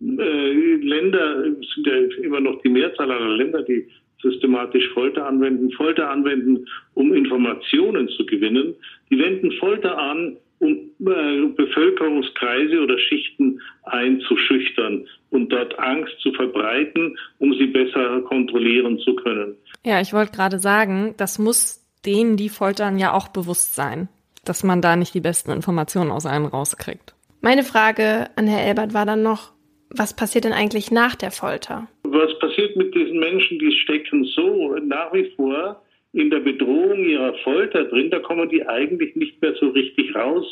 äh, 0.00 0.76
Länder, 0.76 1.44
sind 1.44 1.86
ja 1.86 2.24
immer 2.24 2.40
noch 2.40 2.60
die 2.62 2.68
Mehrzahl 2.68 3.10
aller 3.10 3.36
Länder, 3.36 3.62
die 3.62 3.86
systematisch 4.22 4.88
Folter 4.92 5.26
anwenden, 5.26 5.70
Folter 5.72 6.10
anwenden, 6.10 6.66
um 6.94 7.14
Informationen 7.14 8.08
zu 8.08 8.26
gewinnen. 8.26 8.74
Die 9.10 9.18
wenden 9.18 9.52
Folter 9.52 9.96
an, 9.96 10.36
um 10.58 10.72
äh, 11.00 11.46
Bevölkerungskreise 11.56 12.80
oder 12.82 12.98
Schichten 12.98 13.60
einzuschüchtern 13.84 15.06
und 15.30 15.50
dort 15.50 15.78
Angst 15.78 16.14
zu 16.20 16.32
verbreiten, 16.32 17.16
um 17.38 17.54
sie 17.54 17.66
besser 17.66 18.20
kontrollieren 18.22 18.98
zu 18.98 19.14
können. 19.16 19.56
Ja, 19.84 20.00
ich 20.00 20.12
wollte 20.12 20.32
gerade 20.32 20.58
sagen, 20.58 21.14
das 21.16 21.38
muss 21.38 21.86
denen, 22.04 22.36
die 22.36 22.50
foltern, 22.50 22.98
ja 22.98 23.12
auch 23.14 23.28
bewusst 23.28 23.74
sein, 23.74 24.08
dass 24.44 24.62
man 24.62 24.82
da 24.82 24.96
nicht 24.96 25.14
die 25.14 25.20
besten 25.20 25.50
Informationen 25.50 26.10
aus 26.10 26.26
einem 26.26 26.46
rauskriegt. 26.46 27.14
Meine 27.40 27.62
Frage 27.62 28.28
an 28.36 28.46
Herr 28.46 28.66
Elbert 28.66 28.92
war 28.92 29.06
dann 29.06 29.22
noch, 29.22 29.52
was 29.94 30.14
passiert 30.14 30.44
denn 30.44 30.52
eigentlich 30.52 30.90
nach 30.90 31.14
der 31.14 31.30
Folter? 31.30 31.88
Was 32.04 32.38
passiert 32.38 32.76
mit 32.76 32.94
diesen 32.94 33.18
Menschen, 33.18 33.58
die 33.58 33.72
stecken 33.72 34.24
so 34.24 34.76
nach 34.76 35.12
wie 35.12 35.30
vor 35.36 35.82
in 36.12 36.30
der 36.30 36.40
Bedrohung 36.40 37.04
ihrer 37.04 37.34
Folter 37.44 37.84
drin, 37.84 38.10
da 38.10 38.18
kommen 38.18 38.48
die 38.48 38.66
eigentlich 38.66 39.14
nicht 39.14 39.40
mehr 39.40 39.54
so 39.54 39.68
richtig 39.68 40.14
raus 40.14 40.44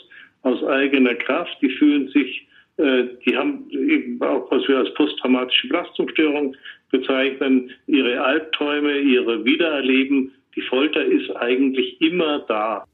aus 0.43 0.63
eigener 0.65 1.15
Kraft. 1.15 1.57
Die 1.61 1.71
fühlen 1.71 2.09
sich, 2.09 2.47
äh, 2.77 3.05
die 3.27 3.37
haben 3.37 3.69
eben 3.71 4.21
auch, 4.23 4.51
was 4.51 4.67
wir 4.69 4.79
als 4.79 4.95
posttraumatische 4.95 5.69
Belastungsstörung 5.69 6.55
bezeichnen, 6.91 7.71
ihre 7.87 8.23
Albträume, 8.23 8.99
ihre 8.99 9.45
Wiedererleben. 9.45 10.33
Die 10.55 10.63
Folter 10.63 11.05
ist 11.05 11.31
eigentlich 11.37 12.01
immer 12.01 12.41
da. 12.49 12.85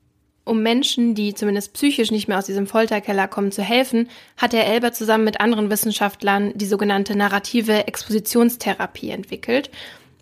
Um 0.44 0.62
Menschen, 0.62 1.14
die 1.14 1.34
zumindest 1.34 1.72
psychisch 1.72 2.10
nicht 2.10 2.28
mehr 2.28 2.38
aus 2.38 2.46
diesem 2.46 2.66
Folterkeller 2.66 3.28
kommen, 3.28 3.50
zu 3.50 3.62
helfen, 3.62 4.10
hat 4.36 4.52
Herr 4.52 4.66
Elber 4.66 4.92
zusammen 4.92 5.24
mit 5.24 5.40
anderen 5.40 5.70
Wissenschaftlern 5.70 6.52
die 6.54 6.66
sogenannte 6.66 7.16
narrative 7.16 7.86
Expositionstherapie 7.86 9.10
entwickelt. 9.10 9.70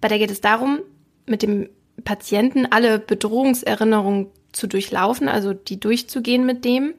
Bei 0.01 0.07
der 0.07 0.19
geht 0.19 0.31
es 0.31 0.41
darum, 0.41 0.79
mit 1.27 1.43
dem 1.43 1.69
Patienten 2.05 2.67
alle 2.67 3.01
Bedrohungserinnerungen 3.01 4.29
zu 4.53 4.69
durchlaufen, 4.69 5.29
also 5.29 5.55
die 5.55 5.81
durchzugehen 5.81 6.47
mit 6.47 6.65
dem 6.65 6.95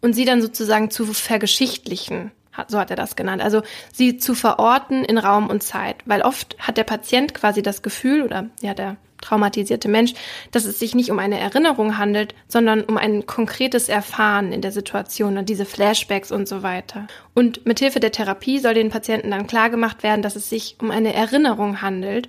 und 0.00 0.14
sie 0.14 0.24
dann 0.24 0.42
sozusagen 0.42 0.90
zu 0.90 1.06
vergeschichtlichen, 1.06 2.32
so 2.68 2.78
hat 2.78 2.90
er 2.90 2.96
das 2.96 3.16
genannt, 3.16 3.42
also 3.42 3.62
sie 3.92 4.16
zu 4.16 4.34
verorten 4.34 5.04
in 5.04 5.18
Raum 5.18 5.48
und 5.48 5.62
Zeit, 5.62 5.96
weil 6.04 6.22
oft 6.22 6.56
hat 6.58 6.76
der 6.76 6.84
Patient 6.84 7.34
quasi 7.34 7.62
das 7.62 7.82
Gefühl 7.82 8.22
oder 8.22 8.50
ja 8.60 8.74
der 8.74 8.96
traumatisierte 9.26 9.88
Mensch, 9.88 10.14
dass 10.50 10.64
es 10.64 10.78
sich 10.78 10.94
nicht 10.94 11.10
um 11.10 11.18
eine 11.18 11.38
Erinnerung 11.38 11.98
handelt, 11.98 12.34
sondern 12.48 12.82
um 12.82 12.96
ein 12.96 13.26
konkretes 13.26 13.88
Erfahren 13.88 14.52
in 14.52 14.60
der 14.60 14.72
Situation 14.72 15.38
und 15.38 15.48
diese 15.48 15.64
Flashbacks 15.64 16.30
und 16.30 16.48
so 16.48 16.62
weiter. 16.62 17.06
Und 17.34 17.66
mithilfe 17.66 18.00
der 18.00 18.12
Therapie 18.12 18.58
soll 18.58 18.74
den 18.74 18.90
Patienten 18.90 19.30
dann 19.30 19.46
klargemacht 19.46 20.02
werden, 20.02 20.22
dass 20.22 20.36
es 20.36 20.48
sich 20.48 20.76
um 20.80 20.90
eine 20.90 21.12
Erinnerung 21.14 21.82
handelt 21.82 22.28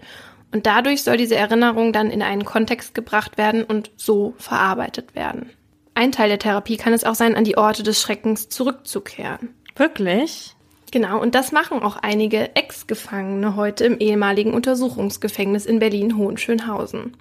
und 0.52 0.66
dadurch 0.66 1.04
soll 1.04 1.18
diese 1.18 1.36
Erinnerung 1.36 1.94
dann 1.94 2.10
in 2.10 2.22
einen 2.22 2.46
Kontext 2.46 2.94
gebracht 2.94 3.38
werden 3.38 3.64
und 3.64 3.92
so 3.96 4.34
verarbeitet 4.38 5.14
werden. 5.14 5.52
Ein 5.94 6.12
Teil 6.12 6.30
der 6.30 6.40
Therapie 6.40 6.78
kann 6.78 6.94
es 6.94 7.04
auch 7.04 7.16
sein, 7.16 7.36
an 7.36 7.44
die 7.44 7.58
Orte 7.58 7.84
des 7.84 8.02
Schreckens 8.02 8.50
zurückzukehren. 8.50 9.50
Wirklich? 9.76 10.57
Genau, 10.92 11.20
und 11.22 11.36
das 11.36 11.52
machen 11.52 11.84
auch 11.84 11.98
einige 11.98 12.56
Ex-Gefangene 12.56 13.56
heute 13.56 13.86
im 13.86 14.00
ehemaligen 14.00 14.54
Untersuchungsgefängnis 14.54 15.66
in 15.66 15.80
Berlin-Hohenschönhausen. 15.80 17.18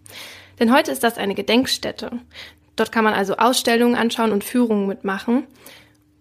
Denn 0.61 0.73
heute 0.73 0.93
ist 0.93 1.03
das 1.03 1.19
eine 1.19 1.35
Gedenkstätte. 1.35 2.13
Dort 2.77 2.93
kann 2.93 3.05
man 3.05 3.15
also 3.15 3.37
Ausstellungen 3.37 3.97
anschauen 3.97 4.33
und 4.33 4.45
Führungen 4.45 4.87
mitmachen. 4.87 5.45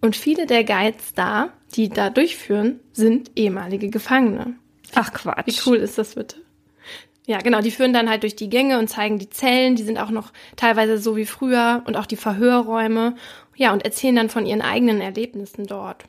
Und 0.00 0.16
viele 0.16 0.46
der 0.46 0.64
Guides 0.64 1.14
da, 1.14 1.50
die 1.74 1.88
da 1.88 2.10
durchführen, 2.10 2.80
sind 2.92 3.30
ehemalige 3.36 3.90
Gefangene. 3.90 4.54
Ach 4.94 5.12
Quatsch. 5.12 5.46
Wie 5.46 5.70
cool 5.70 5.76
ist 5.76 5.98
das 5.98 6.14
bitte? 6.14 6.36
Ja, 7.26 7.38
genau, 7.38 7.60
die 7.60 7.72
führen 7.72 7.92
dann 7.92 8.08
halt 8.08 8.22
durch 8.22 8.36
die 8.36 8.48
Gänge 8.48 8.78
und 8.78 8.88
zeigen 8.88 9.18
die 9.18 9.30
Zellen, 9.30 9.74
die 9.74 9.82
sind 9.82 9.98
auch 9.98 10.10
noch 10.10 10.32
teilweise 10.54 10.98
so 10.98 11.16
wie 11.16 11.26
früher 11.26 11.82
und 11.84 11.96
auch 11.96 12.06
die 12.06 12.16
Verhörräume. 12.16 13.16
Ja, 13.56 13.72
und 13.72 13.84
erzählen 13.84 14.16
dann 14.16 14.30
von 14.30 14.46
ihren 14.46 14.62
eigenen 14.62 15.00
Erlebnissen 15.00 15.66
dort. 15.66 16.04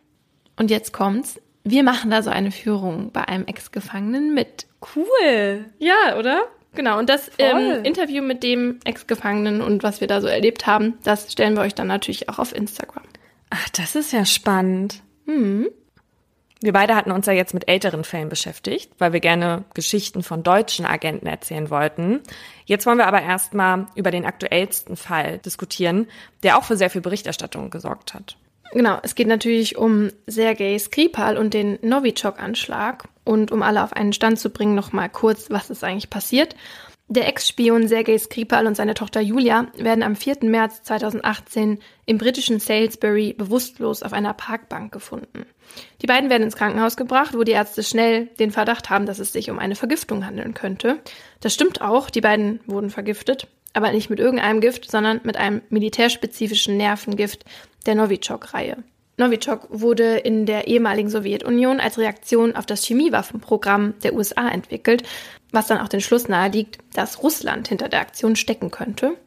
Und 0.58 0.72
jetzt 0.72 0.92
kommt's. 0.92 1.40
Wir 1.64 1.84
machen 1.84 2.12
da 2.12 2.22
so 2.22 2.30
eine 2.30 2.52
Führung 2.52 3.12
bei 3.12 3.28
einem 3.28 3.46
Ex-Gefangenen 3.46 4.34
mit. 4.34 4.68
Cool. 4.96 5.66
Ja, 5.80 6.18
oder? 6.18 6.44
Genau, 6.74 7.00
und 7.00 7.10
das 7.10 7.32
ähm, 7.40 7.84
Interview 7.84 8.24
mit 8.24 8.44
dem 8.44 8.80
Ex-Gefangenen 8.84 9.62
und 9.62 9.84
was 9.84 10.00
wir 10.00 10.08
da 10.08 10.22
so 10.22 10.28
erlebt 10.28 10.68
haben, 10.68 10.98
das 11.04 11.32
stellen 11.32 11.56
wir 11.56 11.62
euch 11.62 11.74
dann 11.74 11.88
natürlich 11.88 12.30
auch 12.30 12.40
auf 12.40 12.56
Instagram. 12.56 13.04
Ach, 13.50 13.70
das 13.70 13.96
ist 13.96 14.14
ja 14.14 14.26
spannend. 14.26 15.02
Hm. 15.26 15.70
Wir 16.62 16.74
beide 16.74 16.96
hatten 16.96 17.12
uns 17.12 17.26
ja 17.28 17.34
jetzt 17.34 17.54
mit 17.54 17.68
älteren 17.68 18.04
Fällen 18.04 18.30
beschäftigt, 18.30 18.92
weil 18.98 19.14
wir 19.14 19.20
gerne 19.20 19.64
Geschichten 19.74 20.24
von 20.24 20.42
deutschen 20.42 20.86
Agenten 20.86 21.28
erzählen 21.28 21.70
wollten. 21.70 22.22
Jetzt 22.66 22.86
wollen 22.86 22.98
wir 22.98 23.08
aber 23.08 23.22
erstmal 23.22 23.88
über 23.96 24.10
den 24.10 24.26
aktuellsten 24.26 24.96
Fall 24.96 25.38
diskutieren, 25.40 26.08
der 26.44 26.58
auch 26.58 26.64
für 26.64 26.78
sehr 26.78 26.90
viel 26.90 27.02
Berichterstattung 27.02 27.70
gesorgt 27.70 28.14
hat. 28.14 28.38
Genau, 28.74 29.00
es 29.02 29.16
geht 29.16 29.28
natürlich 29.28 29.78
um 29.78 30.10
Sergei 30.26 30.78
Skripal 30.78 31.38
und 31.38 31.54
den 31.54 31.80
Novichok-Anschlag. 31.82 33.06
Und 33.24 33.52
um 33.52 33.62
alle 33.62 33.84
auf 33.84 33.94
einen 33.94 34.14
Stand 34.14 34.40
zu 34.40 34.50
bringen, 34.50 34.76
nochmal 34.76 35.10
kurz, 35.10 35.50
was 35.50 35.70
ist 35.70 35.84
eigentlich 35.84 36.10
passiert. 36.10 36.56
Der 37.10 37.28
Ex-Spion 37.28 37.88
Sergei 37.88 38.18
Skripal 38.18 38.68
und 38.68 38.76
seine 38.76 38.94
Tochter 38.94 39.22
Julia 39.22 39.68
werden 39.78 40.04
am 40.04 40.18
4. 40.18 40.40
März 40.42 40.84
2018 40.84 41.80
im 42.06 42.18
britischen 42.18 42.60
Salisbury 42.60 43.34
bewusstlos 43.34 44.04
auf 44.04 44.12
einer 44.12 44.34
Parkbank 44.34 44.92
gefunden. 44.92 45.46
Die 46.02 46.06
beiden 46.06 46.30
werden 46.30 46.44
ins 46.44 46.58
Krankenhaus 46.58 46.98
gebracht, 46.98 47.34
wo 47.34 47.44
die 47.44 47.54
Ärzte 47.54 47.82
schnell 47.84 48.26
den 48.40 48.52
Verdacht 48.52 48.90
haben, 48.90 49.06
dass 49.06 49.20
es 49.20 49.32
sich 49.32 49.50
um 49.50 49.58
eine 49.58 49.76
Vergiftung 49.76 50.26
handeln 50.26 50.54
könnte. 50.54 51.00
Das 51.40 51.54
stimmt 51.54 51.82
auch, 51.82 52.10
die 52.10 52.22
beiden 52.22 52.60
wurden 52.66 52.90
vergiftet, 52.90 53.48
aber 53.72 53.92
nicht 53.92 54.10
mit 54.10 54.20
irgendeinem 54.20 54.60
Gift, 54.60 54.92
sondern 54.92 55.22
mit 55.24 55.38
einem 55.38 55.62
militärspezifischen 55.70 56.76
Nervengift 56.76 57.46
der 57.88 57.96
Novichok-Reihe. 57.96 58.84
Novichok 59.20 59.68
wurde 59.70 60.18
in 60.18 60.46
der 60.46 60.68
ehemaligen 60.68 61.10
Sowjetunion 61.10 61.80
als 61.80 61.98
Reaktion 61.98 62.56
auf 62.56 62.68
das 62.68 62.84
Chemiewaffenprogramm 62.86 63.96
der 64.04 64.14
USA 64.14 64.48
entwickelt, 64.48 65.02
was 65.52 65.66
dann 65.66 65.80
auch 65.80 65.88
den 65.88 66.02
Schluss 66.02 66.28
naheliegt, 66.28 66.78
dass 66.94 67.24
Russland 67.24 67.68
hinter 67.68 67.90
der 67.90 68.02
Aktion 68.02 68.36
stecken 68.36 68.70
könnte. 68.70 69.18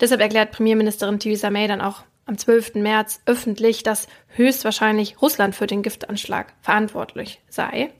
Deshalb 0.00 0.20
erklärt 0.20 0.52
Premierministerin 0.52 1.18
Theresa 1.18 1.50
May 1.50 1.66
dann 1.66 1.80
auch 1.80 2.02
am 2.24 2.38
12. 2.38 2.76
März 2.76 3.20
öffentlich, 3.26 3.82
dass 3.82 4.06
höchstwahrscheinlich 4.28 5.20
Russland 5.20 5.56
für 5.56 5.66
den 5.66 5.82
Giftanschlag 5.82 6.52
verantwortlich 6.60 7.40
sei. 7.48 7.90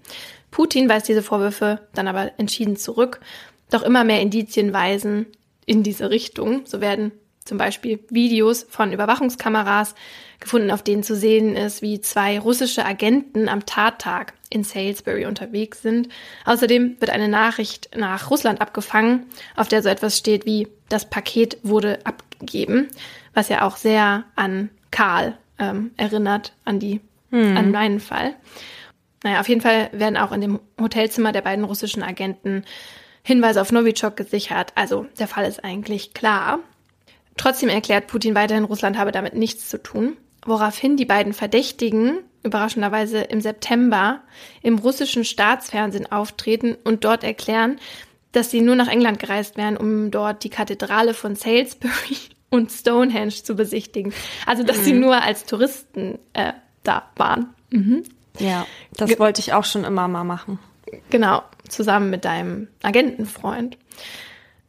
Putin 0.53 0.89
weist 0.89 1.09
diese 1.09 1.23
Vorwürfe 1.23 1.81
dann 1.93 2.07
aber 2.07 2.31
entschieden 2.39 2.77
zurück. 2.77 3.21
Doch 3.71 3.83
immer 3.83 4.05
mehr 4.05 4.21
Indizien 4.21 4.73
weisen 4.73 5.27
in 5.67 5.83
diese 5.83 6.11
Richtung. 6.11 6.67
So 6.67 6.81
werden 6.81 7.11
zum 7.45 7.59
Beispiel 7.59 8.01
Videos 8.09 8.67
von 8.69 8.93
Überwachungskameras 8.93 9.95
gefunden, 10.41 10.71
auf 10.71 10.83
denen 10.83 11.03
zu 11.03 11.17
sehen 11.17 11.57
ist, 11.57 11.83
wie 11.83 12.01
zwei 12.01 12.39
russische 12.39 12.85
Agenten 12.85 13.49
am 13.49 13.65
Tattag 13.67 14.35
in 14.51 14.65
Salisbury 14.65 15.27
unterwegs 15.27 15.83
sind. 15.83 16.09
Außerdem 16.45 16.97
wird 17.01 17.11
eine 17.11 17.29
Nachricht 17.29 17.91
nach 17.97 18.31
Russland 18.31 18.61
abgefangen, 18.61 19.27
auf 19.57 19.69
der 19.69 19.83
so 19.83 19.89
etwas 19.89 20.19
steht 20.19 20.47
wie 20.47 20.69
das 20.89 21.09
Paket 21.09 21.59
wurde 21.63 22.05
abgegeben, 22.05 22.89
was 23.35 23.49
ja 23.49 23.63
auch 23.67 23.77
sehr 23.77 24.25
an 24.37 24.71
Karl 24.91 25.39
ähm, 25.59 25.93
erinnert, 25.97 26.53
an 26.65 26.79
die, 26.79 27.01
hm. 27.31 27.57
an 27.57 27.71
meinen 27.71 28.01
Fall. 28.01 28.35
Naja, 29.25 29.41
auf 29.41 29.49
jeden 29.49 29.61
Fall 29.61 29.89
werden 29.93 30.17
auch 30.17 30.33
in 30.33 30.41
dem 30.41 30.61
Hotelzimmer 30.81 31.33
der 31.33 31.43
beiden 31.43 31.65
russischen 31.65 32.03
Agenten 32.03 32.65
Hinweise 33.23 33.61
auf 33.61 33.71
Novichok 33.71 34.17
gesichert. 34.17 34.73
Also 34.75 35.07
der 35.19 35.29
Fall 35.29 35.45
ist 35.45 35.65
eigentlich 35.65 36.13
klar. 36.13 36.59
Trotzdem 37.37 37.69
erklärt 37.69 38.07
Putin 38.07 38.35
weiterhin, 38.35 38.65
Russland 38.65 38.99
habe 38.99 39.13
damit 39.13 39.35
nichts 39.35 39.69
zu 39.69 39.83
tun, 39.83 40.17
woraufhin 40.45 40.97
die 40.97 41.07
beiden 41.07 41.33
Verdächtigen 41.33 42.19
überraschenderweise 42.43 43.21
im 43.21 43.41
September 43.41 44.21
im 44.63 44.79
russischen 44.79 45.25
Staatsfernsehen 45.25 46.11
auftreten 46.11 46.77
und 46.85 47.05
dort 47.05 47.25
erklären, 47.25 47.79
dass 48.33 48.51
sie 48.51 48.61
nur 48.61 48.77
nach 48.77 48.89
England 48.89 49.19
gereist 49.19 49.57
wären, 49.57 49.77
um 49.77 50.11
dort 50.11 50.43
die 50.45 50.51
Kathedrale 50.51 51.15
von 51.15 51.37
Salisbury 51.37 52.17
und 52.51 52.71
Stonehenge 52.71 53.31
zu 53.31 53.55
besichtigen. 53.55 54.13
Also 54.47 54.63
dass 54.63 54.79
mhm. 54.79 54.85
sie 54.85 54.93
nur 54.95 55.23
als 55.23 55.45
Touristen 55.45 56.19
äh, 56.33 56.53
da 56.83 57.11
waren. 57.17 57.55
Mhm. 57.71 58.03
Ja, 58.39 58.67
das 58.97 59.11
Ge 59.11 59.19
wollte 59.19 59.41
ich 59.41 59.53
auch 59.53 59.65
schon 59.65 59.85
immer 59.85 60.09
mal 60.09 60.25
machen. 60.25 60.59
Genau, 61.11 61.43
zusammen 61.69 62.11
mit 62.11 62.25
deinem 62.25 62.69
Agentenfreund. 62.83 63.77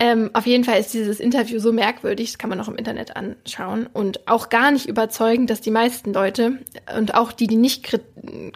Ähm, 0.04 0.32
auf 0.34 0.46
jeden 0.46 0.66
Fall 0.66 0.82
ist 0.82 0.94
dieses 0.94 1.22
Interview 1.22 1.60
so 1.60 1.72
merkwürdig, 1.72 2.32
das 2.32 2.38
kann 2.38 2.50
man 2.50 2.60
auch 2.60 2.68
im 2.68 2.76
Internet 2.76 3.16
anschauen 3.16 3.88
und 3.94 4.28
auch 4.28 4.50
gar 4.50 4.70
nicht 4.70 4.86
überzeugend, 4.86 5.50
dass 5.50 5.62
die 5.62 5.72
meisten 5.72 6.12
Leute 6.12 6.60
und 6.98 7.16
auch 7.16 7.32
die, 7.32 7.48
die 7.48 7.56
nicht 7.56 7.84
krit 7.84 8.04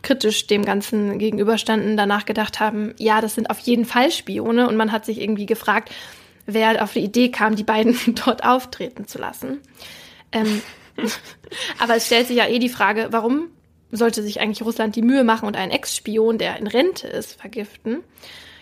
kritisch 0.01 0.47
dem 0.47 0.65
Ganzen 0.65 1.19
gegenüberstanden, 1.19 1.95
danach 1.95 2.25
gedacht 2.25 2.59
haben, 2.59 2.93
ja, 2.97 3.21
das 3.21 3.35
sind 3.35 3.49
auf 3.49 3.59
jeden 3.59 3.85
Fall 3.85 4.11
Spione 4.11 4.67
und 4.67 4.75
man 4.75 4.91
hat 4.91 5.05
sich 5.05 5.21
irgendwie 5.21 5.45
gefragt, 5.45 5.89
wer 6.45 6.83
auf 6.83 6.91
die 6.91 6.99
Idee 6.99 7.31
kam, 7.31 7.55
die 7.55 7.63
beiden 7.63 7.97
dort 8.25 8.43
auftreten 8.43 9.07
zu 9.07 9.17
lassen. 9.17 9.61
Ähm, 10.33 10.61
aber 11.79 11.95
es 11.95 12.07
stellt 12.07 12.27
sich 12.27 12.35
ja 12.35 12.47
eh 12.49 12.59
die 12.59 12.67
Frage, 12.67 13.07
warum 13.11 13.51
sollte 13.89 14.21
sich 14.21 14.41
eigentlich 14.41 14.63
Russland 14.63 14.97
die 14.97 15.01
Mühe 15.01 15.23
machen 15.23 15.47
und 15.47 15.55
einen 15.55 15.71
Ex-Spion, 15.71 16.39
der 16.39 16.57
in 16.57 16.67
Rente 16.67 17.07
ist, 17.07 17.39
vergiften? 17.39 18.03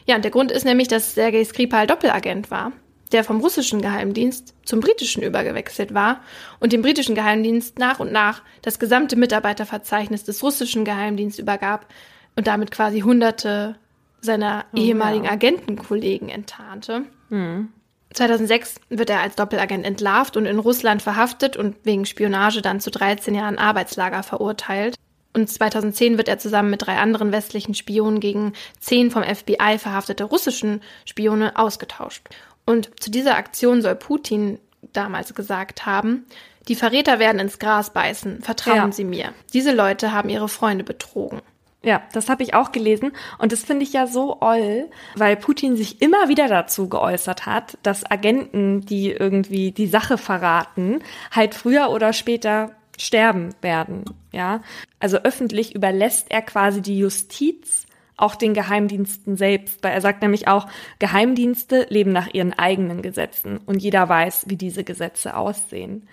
Ja, 0.06 0.16
und 0.16 0.24
der 0.24 0.32
Grund 0.32 0.52
ist 0.52 0.66
nämlich, 0.66 0.88
dass 0.88 1.16
Sergei 1.16 1.44
Skripal 1.44 1.88
Doppelagent 1.88 2.52
war, 2.52 2.72
der 3.12 3.24
vom 3.24 3.40
russischen 3.40 3.82
Geheimdienst 3.82 4.54
zum 4.64 4.80
britischen 4.80 5.24
übergewechselt 5.24 5.94
war 5.94 6.22
und 6.60 6.74
dem 6.74 6.82
britischen 6.82 7.16
Geheimdienst 7.16 7.80
nach 7.80 8.00
und 8.00 8.12
nach 8.12 8.42
das 8.62 8.80
gesamte 8.80 9.16
Mitarbeiterverzeichnis 9.16 10.24
des 10.24 10.44
russischen 10.44 10.86
Geheimdienstes 10.86 11.40
übergab 11.40 11.88
und 12.36 12.48
damit 12.48 12.72
quasi 12.72 13.02
hunderte 13.02 13.78
seiner 14.22 14.66
oh, 14.74 14.78
ehemaligen 14.78 15.26
ja. 15.26 15.32
Agentenkollegen 15.32 16.30
enttarnte. 16.30 17.04
Mhm. 17.30 17.70
2006 18.14 18.76
wird 18.90 19.10
er 19.10 19.22
als 19.22 19.36
Doppelagent 19.36 19.86
entlarvt 19.86 20.38
und 20.38 20.46
in 20.46 20.60
Russland 20.60 21.02
verhaftet 21.02 21.58
und 21.58 21.76
wegen 21.84 22.06
Spionage 22.06 22.62
dann 22.62 22.80
zu 22.80 22.90
13 22.90 23.36
Jahren 23.36 23.58
Arbeitslager 23.58 24.24
verurteilt. 24.24 24.96
Und 25.36 25.50
2010 25.50 26.18
wird 26.18 26.30
er 26.30 26.38
zusammen 26.38 26.70
mit 26.70 26.88
drei 26.88 26.96
anderen 26.96 27.34
westlichen 27.34 27.76
Spionen 27.76 28.22
gegen 28.22 28.54
zehn 28.80 29.12
vom 29.12 29.22
FBI 29.22 29.78
verhaftete 29.78 30.24
russischen 30.24 30.82
Spione 31.04 31.58
ausgetauscht. 31.58 32.24
Und 32.66 32.90
zu 33.02 33.12
dieser 33.12 33.36
Aktion 33.36 33.82
soll 33.82 33.96
Putin 33.96 34.60
damals 34.94 35.36
gesagt 35.36 35.86
haben, 35.86 36.26
die 36.70 36.76
Verräter 36.76 37.20
werden 37.20 37.40
ins 37.40 37.60
Gras 37.60 37.92
beißen, 37.92 38.44
vertrauen 38.44 38.78
ja. 38.78 38.92
Sie 38.94 39.04
mir. 39.04 39.34
Diese 39.52 39.74
Leute 39.74 40.14
haben 40.14 40.30
ihre 40.30 40.48
Freunde 40.48 40.86
betrogen. 40.86 41.42
Ja, 41.84 42.02
das 42.14 42.30
habe 42.30 42.42
ich 42.42 42.54
auch 42.54 42.72
gelesen 42.72 43.12
und 43.38 43.52
das 43.52 43.64
finde 43.64 43.84
ich 43.84 43.92
ja 43.92 44.08
so 44.08 44.42
oll, 44.42 44.90
weil 45.16 45.36
Putin 45.36 45.76
sich 45.76 46.02
immer 46.02 46.30
wieder 46.30 46.48
dazu 46.48 46.88
geäußert 46.88 47.46
hat, 47.46 47.78
dass 47.84 48.10
Agenten, 48.10 48.82
die 48.86 49.12
irgendwie 49.12 49.72
die 49.72 49.86
Sache 49.88 50.18
verraten, 50.18 51.04
halt 51.30 51.54
früher 51.54 51.92
oder 51.92 52.14
später 52.14 52.72
sterben 52.98 53.54
werden, 53.62 54.06
ja? 54.32 54.62
Also 55.00 55.18
öffentlich 55.18 55.76
überlässt 55.76 56.28
er 56.30 56.42
quasi 56.42 56.82
die 56.82 56.98
Justiz 56.98 57.86
auch 58.18 58.36
den 58.36 58.54
Geheimdiensten 58.54 59.36
selbst, 59.36 59.84
weil 59.84 59.92
er 59.92 60.02
sagt 60.02 60.22
nämlich 60.22 60.48
auch, 60.48 60.68
Geheimdienste 61.00 61.86
leben 61.90 62.12
nach 62.12 62.34
ihren 62.34 62.54
eigenen 62.54 63.02
Gesetzen 63.02 63.58
und 63.66 63.80
jeder 63.80 64.08
weiß, 64.08 64.46
wie 64.48 64.56
diese 64.56 64.84
Gesetze 64.84 65.36
aussehen. 65.36 66.08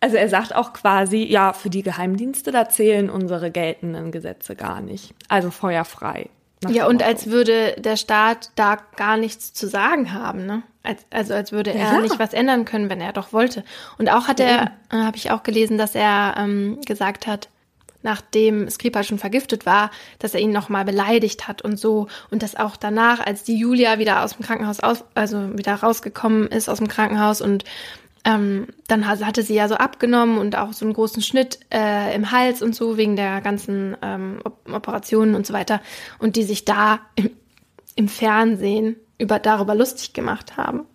Also 0.00 0.16
er 0.16 0.28
sagt 0.28 0.54
auch 0.54 0.72
quasi, 0.72 1.18
ja, 1.22 1.52
für 1.52 1.70
die 1.70 1.82
Geheimdienste, 1.82 2.50
da 2.50 2.68
zählen 2.68 3.08
unsere 3.08 3.50
geltenden 3.50 4.10
Gesetze 4.10 4.56
gar 4.56 4.80
nicht. 4.80 5.14
Also 5.28 5.50
feuerfrei. 5.50 6.28
Ja, 6.68 6.86
und 6.86 7.02
als 7.02 7.26
würde 7.26 7.74
der 7.78 7.96
Staat 7.96 8.50
da 8.54 8.78
gar 8.96 9.16
nichts 9.16 9.52
zu 9.52 9.66
sagen 9.66 10.12
haben, 10.12 10.46
ne? 10.46 10.62
Als, 10.84 11.04
also 11.10 11.34
als 11.34 11.52
würde 11.52 11.72
er 11.72 11.92
ja. 11.94 12.00
nicht 12.00 12.18
was 12.18 12.32
ändern 12.32 12.64
können, 12.64 12.90
wenn 12.90 13.00
er 13.00 13.12
doch 13.12 13.32
wollte. 13.32 13.64
Und 13.98 14.10
auch 14.10 14.26
hat 14.26 14.40
er, 14.40 14.72
äh, 14.90 14.96
habe 14.96 15.16
ich 15.16 15.30
auch 15.30 15.44
gelesen, 15.44 15.78
dass 15.78 15.94
er 15.94 16.34
ähm, 16.36 16.80
gesagt 16.84 17.26
hat, 17.26 17.48
nachdem 18.02 18.68
Skripal 18.68 19.04
schon 19.04 19.18
vergiftet 19.18 19.64
war, 19.64 19.90
dass 20.18 20.34
er 20.34 20.40
ihn 20.40 20.50
nochmal 20.50 20.84
beleidigt 20.84 21.46
hat 21.46 21.62
und 21.62 21.78
so. 21.78 22.08
Und 22.30 22.42
dass 22.42 22.56
auch 22.56 22.76
danach, 22.76 23.24
als 23.24 23.44
die 23.44 23.56
Julia 23.56 23.98
wieder 23.98 24.24
aus 24.24 24.36
dem 24.36 24.44
Krankenhaus, 24.44 24.80
aus, 24.80 25.04
also 25.14 25.56
wieder 25.56 25.74
rausgekommen 25.74 26.48
ist 26.48 26.68
aus 26.68 26.78
dem 26.78 26.88
Krankenhaus 26.88 27.40
und 27.40 27.64
ähm, 28.24 28.68
dann 28.86 29.08
hatte 29.08 29.42
sie 29.42 29.54
ja 29.54 29.68
so 29.68 29.74
abgenommen 29.74 30.38
und 30.38 30.56
auch 30.56 30.72
so 30.72 30.84
einen 30.84 30.94
großen 30.94 31.22
Schnitt 31.22 31.58
äh, 31.72 32.14
im 32.14 32.30
Hals 32.30 32.62
und 32.62 32.74
so 32.74 32.96
wegen 32.96 33.16
der 33.16 33.40
ganzen 33.40 33.96
ähm, 34.00 34.40
Operationen 34.70 35.34
und 35.34 35.46
so 35.46 35.52
weiter. 35.52 35.80
Und 36.18 36.36
die 36.36 36.44
sich 36.44 36.64
da 36.64 37.00
im, 37.16 37.30
im 37.96 38.08
Fernsehen 38.08 38.96
über, 39.18 39.38
darüber 39.38 39.74
lustig 39.74 40.12
gemacht 40.12 40.56
haben. 40.56 40.86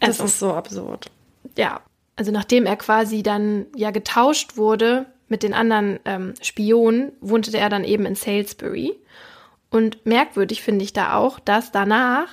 Also, 0.00 0.22
das 0.22 0.32
ist 0.32 0.38
so 0.38 0.52
absurd. 0.52 1.10
Ja, 1.56 1.80
also 2.16 2.30
nachdem 2.30 2.66
er 2.66 2.76
quasi 2.76 3.22
dann 3.22 3.66
ja 3.74 3.90
getauscht 3.90 4.56
wurde 4.56 5.06
mit 5.28 5.42
den 5.42 5.54
anderen 5.54 5.98
ähm, 6.04 6.34
Spionen, 6.42 7.12
wohnte 7.20 7.56
er 7.56 7.68
dann 7.68 7.82
eben 7.82 8.06
in 8.06 8.14
Salisbury. 8.14 8.92
Und 9.70 10.06
merkwürdig 10.06 10.62
finde 10.62 10.84
ich 10.84 10.92
da 10.92 11.16
auch, 11.16 11.40
dass 11.40 11.72
danach 11.72 12.28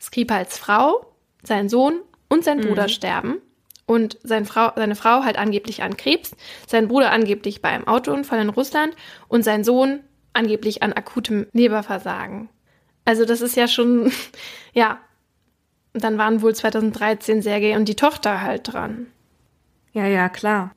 Skripals 0.00 0.58
Frau, 0.58 1.06
sein 1.42 1.68
Sohn 1.68 2.00
und 2.34 2.44
sein 2.44 2.60
Bruder 2.60 2.84
mhm. 2.84 2.88
sterben. 2.88 3.36
Und 3.86 4.18
sein 4.22 4.46
Frau, 4.46 4.72
seine 4.76 4.96
Frau 4.96 5.24
halt 5.24 5.38
angeblich 5.38 5.82
an 5.82 5.96
Krebs, 5.96 6.34
sein 6.66 6.88
Bruder 6.88 7.10
angeblich 7.10 7.60
bei 7.60 7.68
einem 7.68 7.86
Autounfall 7.86 8.40
in 8.40 8.48
Russland 8.48 8.96
und 9.28 9.42
sein 9.42 9.62
Sohn 9.62 10.00
angeblich 10.32 10.82
an 10.82 10.94
akutem 10.94 11.46
Leberversagen. 11.52 12.48
Also 13.04 13.26
das 13.26 13.40
ist 13.40 13.56
ja 13.56 13.68
schon, 13.68 14.10
ja. 14.72 14.98
Dann 15.92 16.18
waren 16.18 16.42
wohl 16.42 16.54
2013 16.54 17.40
Sergei 17.40 17.76
und 17.76 17.88
die 17.88 17.94
Tochter 17.94 18.40
halt 18.40 18.72
dran. 18.72 19.06
Ja, 19.92 20.06
ja, 20.06 20.28
klar. 20.28 20.72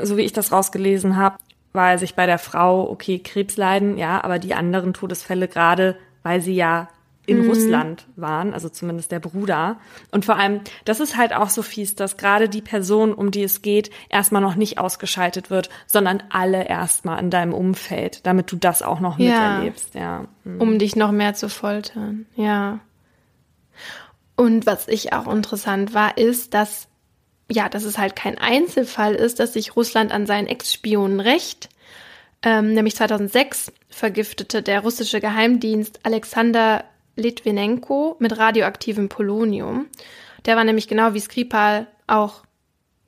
So 0.00 0.16
wie 0.16 0.22
ich 0.22 0.32
das 0.32 0.52
rausgelesen 0.52 1.16
habe, 1.16 1.36
war 1.74 1.90
er 1.90 1.98
sich 1.98 2.14
bei 2.14 2.24
der 2.24 2.38
Frau, 2.38 2.88
okay, 2.88 3.18
Krebs 3.18 3.58
leiden, 3.58 3.98
ja, 3.98 4.24
aber 4.24 4.38
die 4.38 4.54
anderen 4.54 4.94
Todesfälle 4.94 5.48
gerade, 5.48 5.98
weil 6.22 6.40
sie 6.40 6.54
ja 6.54 6.88
in 7.26 7.42
mhm. 7.42 7.48
Russland 7.48 8.06
waren, 8.16 8.52
also 8.52 8.68
zumindest 8.68 9.10
der 9.10 9.20
Bruder. 9.20 9.78
Und 10.10 10.24
vor 10.24 10.36
allem, 10.36 10.60
das 10.84 11.00
ist 11.00 11.16
halt 11.16 11.32
auch 11.32 11.48
so 11.48 11.62
fies, 11.62 11.94
dass 11.94 12.16
gerade 12.16 12.48
die 12.48 12.60
Person, 12.60 13.14
um 13.14 13.30
die 13.30 13.42
es 13.42 13.62
geht, 13.62 13.90
erstmal 14.10 14.42
noch 14.42 14.56
nicht 14.56 14.78
ausgeschaltet 14.78 15.50
wird, 15.50 15.70
sondern 15.86 16.22
alle 16.30 16.68
erstmal 16.68 17.20
in 17.20 17.30
deinem 17.30 17.54
Umfeld, 17.54 18.26
damit 18.26 18.52
du 18.52 18.56
das 18.56 18.82
auch 18.82 19.00
noch 19.00 19.18
ja. 19.18 19.58
miterlebst, 19.58 19.94
ja. 19.94 20.26
Mhm. 20.44 20.60
Um 20.60 20.78
dich 20.78 20.96
noch 20.96 21.12
mehr 21.12 21.34
zu 21.34 21.48
foltern, 21.48 22.26
ja. 22.36 22.80
Und 24.36 24.66
was 24.66 24.88
ich 24.88 25.12
auch 25.12 25.32
interessant 25.32 25.94
war, 25.94 26.18
ist, 26.18 26.54
dass, 26.54 26.88
ja, 27.50 27.68
dass 27.68 27.84
es 27.84 27.98
halt 27.98 28.16
kein 28.16 28.36
Einzelfall 28.36 29.14
ist, 29.14 29.38
dass 29.40 29.52
sich 29.52 29.76
Russland 29.76 30.12
an 30.12 30.26
seinen 30.26 30.48
Ex-Spionen 30.48 31.20
rächt. 31.20 31.68
Ähm, 32.42 32.74
nämlich 32.74 32.96
2006 32.96 33.72
vergiftete 33.88 34.60
der 34.60 34.80
russische 34.80 35.20
Geheimdienst 35.20 36.00
Alexander 36.02 36.84
Litvinenko 37.16 38.16
mit 38.18 38.36
radioaktivem 38.36 39.08
Polonium. 39.08 39.86
Der 40.46 40.56
war 40.56 40.64
nämlich 40.64 40.88
genau 40.88 41.14
wie 41.14 41.20
Skripal 41.20 41.86
auch 42.06 42.42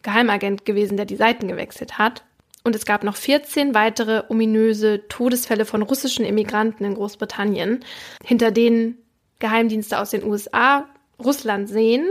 Geheimagent 0.03 0.65
gewesen, 0.65 0.97
der 0.97 1.07
die 1.07 1.17
Seiten 1.17 1.49
gewechselt 1.49 1.99
hat. 1.99 2.25
Und 2.65 2.75
es 2.75 2.85
gab 2.85 3.05
noch 3.05 3.17
14 3.17 3.75
weitere 3.75 4.25
ominöse 4.29 5.07
Todesfälle 5.09 5.65
von 5.65 5.83
russischen 5.83 6.25
Immigranten 6.25 6.85
in 6.85 6.95
Großbritannien, 6.95 7.85
hinter 8.25 8.51
denen 8.51 8.99
Geheimdienste 9.39 10.01
aus 10.01 10.11
den 10.11 10.25
USA 10.25 10.87
Russland 11.23 11.69
sehen 11.69 12.09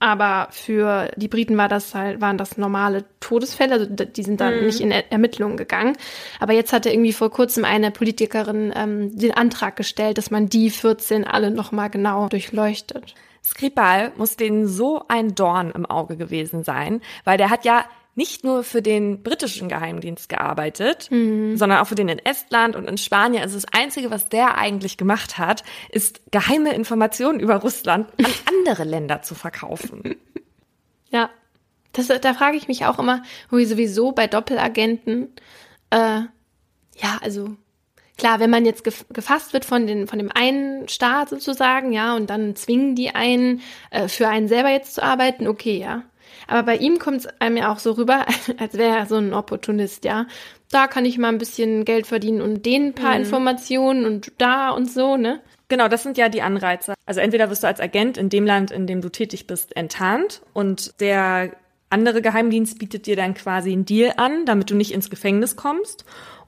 aber 0.00 0.48
für 0.50 1.10
die 1.16 1.28
Briten 1.28 1.56
war 1.56 1.68
das 1.68 1.94
halt, 1.94 2.20
waren 2.20 2.38
das 2.38 2.56
normale 2.56 3.04
Todesfälle, 3.20 3.74
also 3.74 3.86
die 3.86 4.22
sind 4.22 4.40
dann 4.40 4.60
mhm. 4.60 4.66
nicht 4.66 4.80
in 4.80 4.90
er 4.90 5.10
Ermittlungen 5.10 5.56
gegangen. 5.56 5.96
Aber 6.38 6.52
jetzt 6.52 6.72
hatte 6.72 6.90
irgendwie 6.90 7.12
vor 7.12 7.30
kurzem 7.30 7.64
eine 7.64 7.90
Politikerin 7.90 8.72
ähm, 8.76 9.16
den 9.16 9.32
Antrag 9.32 9.76
gestellt, 9.76 10.18
dass 10.18 10.30
man 10.30 10.48
die 10.48 10.70
14 10.70 11.24
alle 11.24 11.50
nochmal 11.50 11.90
genau 11.90 12.28
durchleuchtet. 12.28 13.14
Skripal 13.44 14.12
muss 14.16 14.36
denen 14.36 14.68
so 14.68 15.02
ein 15.08 15.34
Dorn 15.34 15.72
im 15.72 15.86
Auge 15.86 16.16
gewesen 16.16 16.64
sein, 16.64 17.00
weil 17.24 17.38
der 17.38 17.50
hat 17.50 17.64
ja 17.64 17.84
nicht 18.18 18.42
nur 18.42 18.64
für 18.64 18.82
den 18.82 19.22
britischen 19.22 19.68
Geheimdienst 19.68 20.28
gearbeitet, 20.28 21.08
mhm. 21.12 21.56
sondern 21.56 21.78
auch 21.78 21.86
für 21.86 21.94
den 21.94 22.08
in 22.08 22.18
Estland 22.18 22.74
und 22.74 22.88
in 22.88 22.98
Spanien. 22.98 23.44
Also 23.44 23.54
das 23.54 23.72
Einzige, 23.72 24.10
was 24.10 24.28
der 24.28 24.58
eigentlich 24.58 24.96
gemacht 24.96 25.38
hat, 25.38 25.62
ist 25.90 26.20
geheime 26.32 26.74
Informationen 26.74 27.38
über 27.38 27.54
Russland 27.54 28.08
an 28.18 28.32
andere 28.58 28.82
Länder 28.82 29.22
zu 29.22 29.34
verkaufen. 29.34 30.16
Ja, 31.10 31.30
das, 31.92 32.08
da 32.08 32.34
frage 32.34 32.58
ich 32.58 32.68
mich 32.68 32.84
auch 32.84 32.98
immer, 32.98 33.22
wie 33.50 33.64
sowieso 33.64 34.12
bei 34.12 34.26
Doppelagenten, 34.26 35.32
äh, 35.88 36.20
ja, 36.98 37.18
also 37.22 37.56
klar, 38.18 38.40
wenn 38.40 38.50
man 38.50 38.66
jetzt 38.66 38.84
gefasst 38.84 39.54
wird 39.54 39.64
von, 39.64 39.86
den, 39.86 40.06
von 40.06 40.18
dem 40.18 40.30
einen 40.30 40.86
Staat 40.88 41.30
sozusagen, 41.30 41.94
ja, 41.94 42.14
und 42.14 42.28
dann 42.28 42.54
zwingen 42.56 42.94
die 42.94 43.14
einen, 43.14 43.62
äh, 43.90 44.06
für 44.06 44.28
einen 44.28 44.48
selber 44.48 44.68
jetzt 44.68 44.96
zu 44.96 45.02
arbeiten, 45.02 45.48
okay, 45.48 45.78
ja. 45.78 46.02
Aber 46.48 46.64
bei 46.64 46.76
ihm 46.76 46.98
kommt 46.98 47.18
es 47.18 47.26
einem 47.40 47.56
ja 47.56 47.72
auch 47.72 47.78
so 47.78 47.92
rüber, 47.92 48.26
als 48.58 48.74
wäre 48.74 48.96
er 48.96 49.06
so 49.06 49.16
ein 49.16 49.32
Opportunist, 49.32 50.04
ja. 50.04 50.26
Da 50.70 50.86
kann 50.86 51.04
ich 51.04 51.16
mal 51.16 51.28
ein 51.28 51.38
bisschen 51.38 51.84
Geld 51.84 52.06
verdienen 52.06 52.42
und 52.42 52.66
den 52.66 52.94
paar 52.94 53.14
mhm. 53.14 53.20
Informationen 53.20 54.04
und 54.04 54.32
da 54.38 54.70
und 54.70 54.90
so, 54.90 55.16
ne? 55.16 55.40
Genau, 55.68 55.88
das 55.88 56.02
sind 56.02 56.16
ja 56.16 56.28
die 56.30 56.42
Anreize. 56.42 56.94
Also 57.06 57.20
entweder 57.20 57.50
wirst 57.50 57.62
du 57.62 57.66
als 57.66 57.80
Agent 57.80 58.16
in 58.16 58.30
dem 58.30 58.46
Land, 58.46 58.70
in 58.70 58.86
dem 58.86 59.02
du 59.02 59.10
tätig 59.10 59.46
bist, 59.46 59.76
enttarnt 59.76 60.40
und 60.54 60.98
der 61.00 61.52
andere 61.90 62.22
Geheimdienst 62.22 62.78
bietet 62.78 63.06
dir 63.06 63.16
dann 63.16 63.34
quasi 63.34 63.72
einen 63.72 63.84
Deal 63.84 64.14
an, 64.16 64.46
damit 64.46 64.70
du 64.70 64.74
nicht 64.74 64.92
ins 64.92 65.10
Gefängnis 65.10 65.56
kommst. 65.56 66.04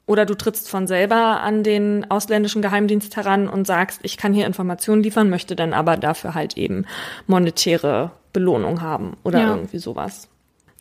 Oder 0.07 0.27
du 0.27 0.35
trittst 0.35 0.69
von 0.69 0.87
selber 0.87 1.41
an 1.41 1.63
den 1.63 2.11
ausländischen 2.11 2.63
Geheimdienst 2.63 3.15
heran 3.17 3.49
und 3.49 3.67
sagst, 3.67 4.01
ich 4.03 4.17
kann 4.17 4.33
hier 4.33 4.47
Informationen 4.47 5.03
liefern, 5.03 5.31
möchte 5.31 5.55
dann 5.55 5.73
aber 5.73 5.97
dafür 5.97 6.35
halt 6.35 6.57
eben 6.57 6.85
monetäre 7.29 8.11
Belohnung 8.33 8.81
haben 8.81 9.17
oder 9.25 9.41
ja. 9.41 9.49
irgendwie 9.55 9.79
sowas. 9.79 10.29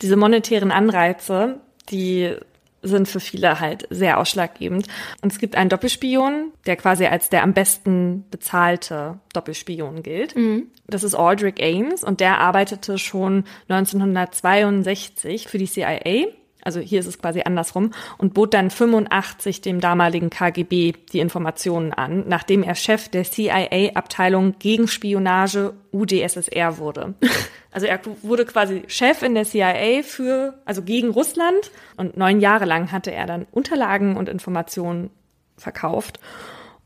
Diese 0.02 0.16
monetären 0.16 0.70
Anreize, 0.70 1.60
die 1.90 2.36
sind 2.82 3.08
für 3.08 3.20
viele 3.20 3.60
halt 3.60 3.86
sehr 3.90 4.18
ausschlaggebend. 4.18 4.86
Und 5.20 5.32
es 5.32 5.38
gibt 5.38 5.54
einen 5.54 5.68
Doppelspion, 5.68 6.52
der 6.66 6.76
quasi 6.76 7.06
als 7.06 7.28
der 7.28 7.42
am 7.42 7.52
besten 7.52 8.24
bezahlte 8.30 9.18
Doppelspion 9.34 10.02
gilt. 10.02 10.34
Mhm. 10.34 10.68
Das 10.86 11.04
ist 11.04 11.14
Aldrich 11.14 11.62
Ames 11.62 12.02
und 12.02 12.20
der 12.20 12.38
arbeitete 12.38 12.98
schon 12.98 13.44
1962 13.68 15.48
für 15.48 15.58
die 15.58 15.66
CIA 15.66 16.26
also 16.62 16.80
hier 16.80 17.00
ist 17.00 17.06
es 17.06 17.18
quasi 17.18 17.42
andersrum, 17.44 17.92
und 18.18 18.34
bot 18.34 18.54
dann 18.54 18.70
85 18.70 19.60
dem 19.60 19.80
damaligen 19.80 20.30
KGB 20.30 20.92
die 21.12 21.20
Informationen 21.20 21.92
an, 21.92 22.24
nachdem 22.26 22.62
er 22.62 22.74
Chef 22.74 23.08
der 23.08 23.24
CIA-Abteilung 23.24 24.54
gegen 24.58 24.88
Spionage 24.88 25.74
UdSSR 25.92 26.78
wurde. 26.78 27.14
Also 27.72 27.86
er 27.86 28.00
wurde 28.22 28.46
quasi 28.46 28.82
Chef 28.88 29.22
in 29.22 29.36
der 29.36 29.44
CIA 29.44 30.02
für, 30.02 30.54
also 30.64 30.82
gegen 30.82 31.10
Russland 31.10 31.70
und 31.96 32.16
neun 32.16 32.40
Jahre 32.40 32.64
lang 32.64 32.90
hatte 32.90 33.12
er 33.12 33.26
dann 33.26 33.46
Unterlagen 33.52 34.16
und 34.16 34.28
Informationen 34.28 35.10
verkauft 35.56 36.18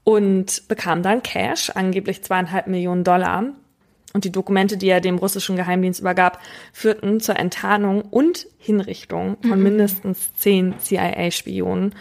und 0.05 0.68
bekam 0.68 1.02
dann 1.02 1.22
Cash, 1.22 1.70
angeblich 1.70 2.22
zweieinhalb 2.22 2.66
Millionen 2.66 3.02
Dollar, 3.02 3.44
und 4.14 4.24
die 4.24 4.32
Dokumente, 4.32 4.78
die 4.78 4.88
er 4.88 5.00
dem 5.00 5.18
russischen 5.18 5.56
Geheimdienst 5.56 6.00
übergab, 6.00 6.40
führten 6.72 7.20
zur 7.20 7.36
Enttarnung 7.36 8.02
und 8.02 8.46
Hinrichtung 8.58 9.36
von 9.42 9.58
mhm. 9.58 9.64
mindestens 9.64 10.32
zehn 10.34 10.78
CIA-Spionen 10.78 11.94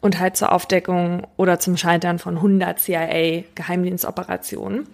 und 0.00 0.18
halt 0.18 0.36
zur 0.36 0.52
Aufdeckung 0.52 1.26
oder 1.36 1.60
zum 1.60 1.76
Scheitern 1.76 2.18
von 2.18 2.36
100 2.36 2.80
CIA-Geheimdienstoperationen. 2.80 4.86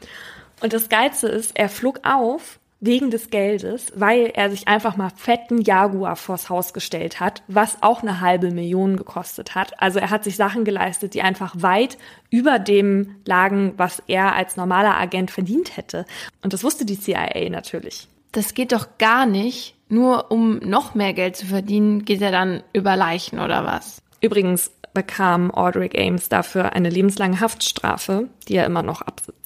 Und 0.60 0.72
das 0.72 0.88
Geilste 0.88 1.28
ist, 1.28 1.52
er 1.54 1.68
flog 1.68 2.00
auf 2.02 2.58
wegen 2.80 3.10
des 3.10 3.30
Geldes, 3.30 3.92
weil 3.94 4.26
er 4.34 4.50
sich 4.50 4.68
einfach 4.68 4.96
mal 4.96 5.10
fetten 5.14 5.62
Jaguar 5.62 6.16
vors 6.16 6.50
Haus 6.50 6.72
gestellt 6.72 7.20
hat, 7.20 7.42
was 7.48 7.82
auch 7.82 8.02
eine 8.02 8.20
halbe 8.20 8.50
Million 8.50 8.96
gekostet 8.96 9.54
hat. 9.54 9.80
Also 9.80 9.98
er 9.98 10.10
hat 10.10 10.24
sich 10.24 10.36
Sachen 10.36 10.64
geleistet, 10.64 11.14
die 11.14 11.22
einfach 11.22 11.54
weit 11.56 11.96
über 12.30 12.58
dem 12.58 13.16
lagen, 13.24 13.74
was 13.76 14.02
er 14.06 14.34
als 14.34 14.56
normaler 14.56 14.96
Agent 14.96 15.30
verdient 15.30 15.76
hätte. 15.76 16.04
Und 16.42 16.52
das 16.52 16.64
wusste 16.64 16.84
die 16.84 17.00
CIA 17.00 17.48
natürlich. 17.48 18.08
Das 18.32 18.54
geht 18.54 18.72
doch 18.72 18.98
gar 18.98 19.26
nicht. 19.26 19.74
Nur 19.88 20.32
um 20.32 20.58
noch 20.58 20.94
mehr 20.94 21.12
Geld 21.12 21.36
zu 21.36 21.46
verdienen, 21.46 22.04
geht 22.04 22.20
er 22.20 22.32
dann 22.32 22.62
über 22.72 22.96
Leichen 22.96 23.38
oder 23.38 23.64
was? 23.64 24.02
Übrigens 24.20 24.72
bekam 24.92 25.52
Audric 25.52 25.96
Ames 25.96 26.28
dafür 26.28 26.72
eine 26.72 26.90
lebenslange 26.90 27.40
Haftstrafe, 27.40 28.28
die 28.48 28.56
er 28.56 28.66
immer 28.66 28.82
noch 28.82 29.02
absitzt. 29.02 29.45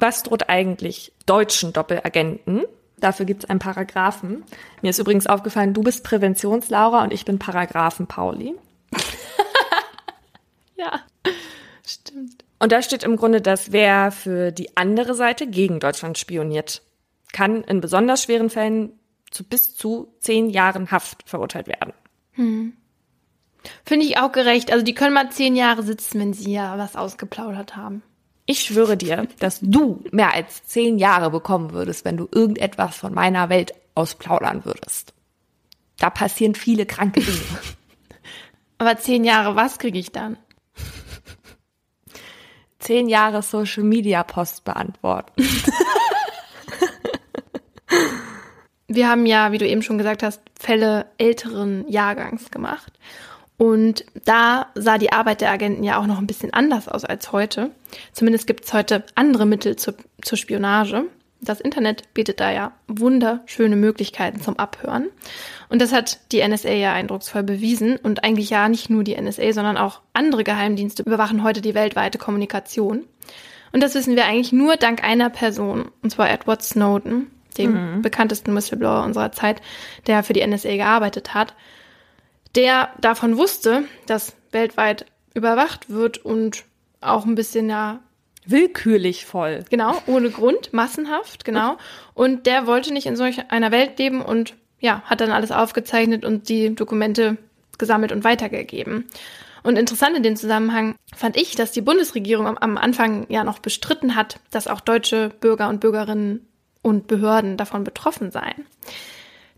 Was 0.00 0.22
droht 0.22 0.48
eigentlich 0.48 1.12
deutschen 1.26 1.72
Doppelagenten? 1.72 2.64
Dafür 2.96 3.26
gibt 3.26 3.44
es 3.44 3.50
einen 3.50 3.60
Paragraphen. 3.60 4.44
Mir 4.82 4.90
ist 4.90 4.98
übrigens 4.98 5.26
aufgefallen, 5.26 5.74
du 5.74 5.82
bist 5.82 6.04
Präventionslaura 6.04 7.02
und 7.02 7.12
ich 7.12 7.24
bin 7.24 7.38
Paragraphen 7.38 8.06
Pauli. 8.06 8.54
ja, 10.76 11.00
stimmt. 11.86 12.44
Und 12.58 12.72
da 12.72 12.82
steht 12.82 13.04
im 13.04 13.16
Grunde, 13.16 13.40
dass 13.40 13.72
wer 13.72 14.10
für 14.10 14.52
die 14.52 14.76
andere 14.76 15.14
Seite 15.14 15.46
gegen 15.46 15.80
Deutschland 15.80 16.18
spioniert, 16.18 16.82
kann 17.32 17.62
in 17.64 17.80
besonders 17.80 18.24
schweren 18.24 18.50
Fällen 18.50 18.92
zu 19.30 19.44
bis 19.44 19.74
zu 19.74 20.14
zehn 20.20 20.50
Jahren 20.50 20.90
Haft 20.90 21.28
verurteilt 21.28 21.68
werden. 21.68 21.92
Hm. 22.32 22.74
Finde 23.84 24.06
ich 24.06 24.18
auch 24.18 24.32
gerecht. 24.32 24.72
Also 24.72 24.84
die 24.84 24.94
können 24.94 25.14
mal 25.14 25.30
zehn 25.30 25.56
Jahre 25.56 25.82
sitzen, 25.82 26.20
wenn 26.20 26.32
sie 26.32 26.52
ja 26.52 26.78
was 26.78 26.96
ausgeplaudert 26.96 27.76
haben. 27.76 28.02
Ich 28.50 28.62
schwöre 28.62 28.96
dir, 28.96 29.28
dass 29.38 29.60
du 29.62 30.02
mehr 30.10 30.34
als 30.34 30.64
zehn 30.64 30.98
Jahre 30.98 31.30
bekommen 31.30 31.72
würdest, 31.72 32.04
wenn 32.04 32.16
du 32.16 32.28
irgendetwas 32.32 32.96
von 32.96 33.14
meiner 33.14 33.48
Welt 33.48 33.74
ausplaudern 33.94 34.64
würdest. 34.64 35.14
Da 36.00 36.10
passieren 36.10 36.56
viele 36.56 36.84
kranke 36.84 37.20
Dinge. 37.20 37.38
Aber 38.78 38.96
zehn 38.98 39.22
Jahre, 39.22 39.54
was 39.54 39.78
kriege 39.78 40.00
ich 40.00 40.10
dann? 40.10 40.36
Zehn 42.80 43.08
Jahre 43.08 43.42
Social 43.42 43.84
Media 43.84 44.24
Post 44.24 44.64
beantworten. 44.64 45.30
Wir 48.88 49.08
haben 49.08 49.26
ja, 49.26 49.52
wie 49.52 49.58
du 49.58 49.68
eben 49.68 49.82
schon 49.82 49.98
gesagt 49.98 50.24
hast, 50.24 50.42
Fälle 50.58 51.06
älteren 51.18 51.88
Jahrgangs 51.88 52.50
gemacht. 52.50 52.98
Und 53.60 54.06
da 54.24 54.68
sah 54.74 54.96
die 54.96 55.12
Arbeit 55.12 55.42
der 55.42 55.50
Agenten 55.50 55.84
ja 55.84 56.00
auch 56.00 56.06
noch 56.06 56.16
ein 56.16 56.26
bisschen 56.26 56.54
anders 56.54 56.88
aus 56.88 57.04
als 57.04 57.30
heute. 57.30 57.70
Zumindest 58.10 58.46
gibt 58.46 58.64
es 58.64 58.72
heute 58.72 59.04
andere 59.16 59.44
Mittel 59.44 59.76
zur, 59.76 59.96
zur 60.22 60.38
Spionage. 60.38 61.04
Das 61.42 61.60
Internet 61.60 62.14
bietet 62.14 62.40
da 62.40 62.50
ja 62.50 62.72
wunderschöne 62.88 63.76
Möglichkeiten 63.76 64.40
zum 64.40 64.58
Abhören. 64.58 65.10
Und 65.68 65.82
das 65.82 65.92
hat 65.92 66.32
die 66.32 66.42
NSA 66.42 66.70
ja 66.70 66.94
eindrucksvoll 66.94 67.42
bewiesen. 67.42 67.98
Und 67.98 68.24
eigentlich 68.24 68.48
ja 68.48 68.66
nicht 68.70 68.88
nur 68.88 69.04
die 69.04 69.20
NSA, 69.20 69.52
sondern 69.52 69.76
auch 69.76 70.00
andere 70.14 70.42
Geheimdienste 70.42 71.02
überwachen 71.02 71.42
heute 71.42 71.60
die 71.60 71.74
weltweite 71.74 72.16
Kommunikation. 72.16 73.04
Und 73.72 73.82
das 73.82 73.94
wissen 73.94 74.16
wir 74.16 74.24
eigentlich 74.24 74.52
nur 74.52 74.76
dank 74.76 75.04
einer 75.04 75.28
Person, 75.28 75.90
und 76.02 76.08
zwar 76.08 76.30
Edward 76.30 76.62
Snowden, 76.62 77.30
dem 77.58 77.96
mhm. 77.96 78.00
bekanntesten 78.00 78.56
Whistleblower 78.56 79.04
unserer 79.04 79.32
Zeit, 79.32 79.60
der 80.06 80.22
für 80.22 80.32
die 80.32 80.46
NSA 80.46 80.76
gearbeitet 80.76 81.34
hat 81.34 81.52
der 82.54 82.90
davon 83.00 83.36
wusste, 83.36 83.84
dass 84.06 84.34
weltweit 84.52 85.06
überwacht 85.34 85.90
wird 85.90 86.18
und 86.18 86.64
auch 87.00 87.24
ein 87.24 87.34
bisschen 87.34 87.68
ja 87.68 88.00
willkürlich 88.46 89.26
voll. 89.26 89.64
Genau, 89.70 90.00
ohne 90.06 90.30
Grund, 90.30 90.72
massenhaft, 90.72 91.44
genau. 91.44 91.76
Und 92.14 92.46
der 92.46 92.66
wollte 92.66 92.92
nicht 92.92 93.06
in 93.06 93.16
solch 93.16 93.50
einer 93.50 93.70
Welt 93.70 93.98
leben 93.98 94.22
und 94.22 94.54
ja, 94.80 95.02
hat 95.04 95.20
dann 95.20 95.30
alles 95.30 95.52
aufgezeichnet 95.52 96.24
und 96.24 96.48
die 96.48 96.74
Dokumente 96.74 97.36
gesammelt 97.78 98.12
und 98.12 98.24
weitergegeben. 98.24 99.06
Und 99.62 99.76
interessant 99.76 100.16
in 100.16 100.22
dem 100.22 100.36
Zusammenhang 100.36 100.96
fand 101.14 101.36
ich, 101.36 101.54
dass 101.54 101.70
die 101.70 101.82
Bundesregierung 101.82 102.46
am, 102.46 102.56
am 102.56 102.78
Anfang 102.78 103.26
ja 103.28 103.44
noch 103.44 103.58
bestritten 103.58 104.16
hat, 104.16 104.40
dass 104.50 104.68
auch 104.68 104.80
deutsche 104.80 105.30
Bürger 105.40 105.68
und 105.68 105.80
Bürgerinnen 105.80 106.46
und 106.82 107.06
Behörden 107.06 107.58
davon 107.58 107.84
betroffen 107.84 108.30
seien. 108.30 108.66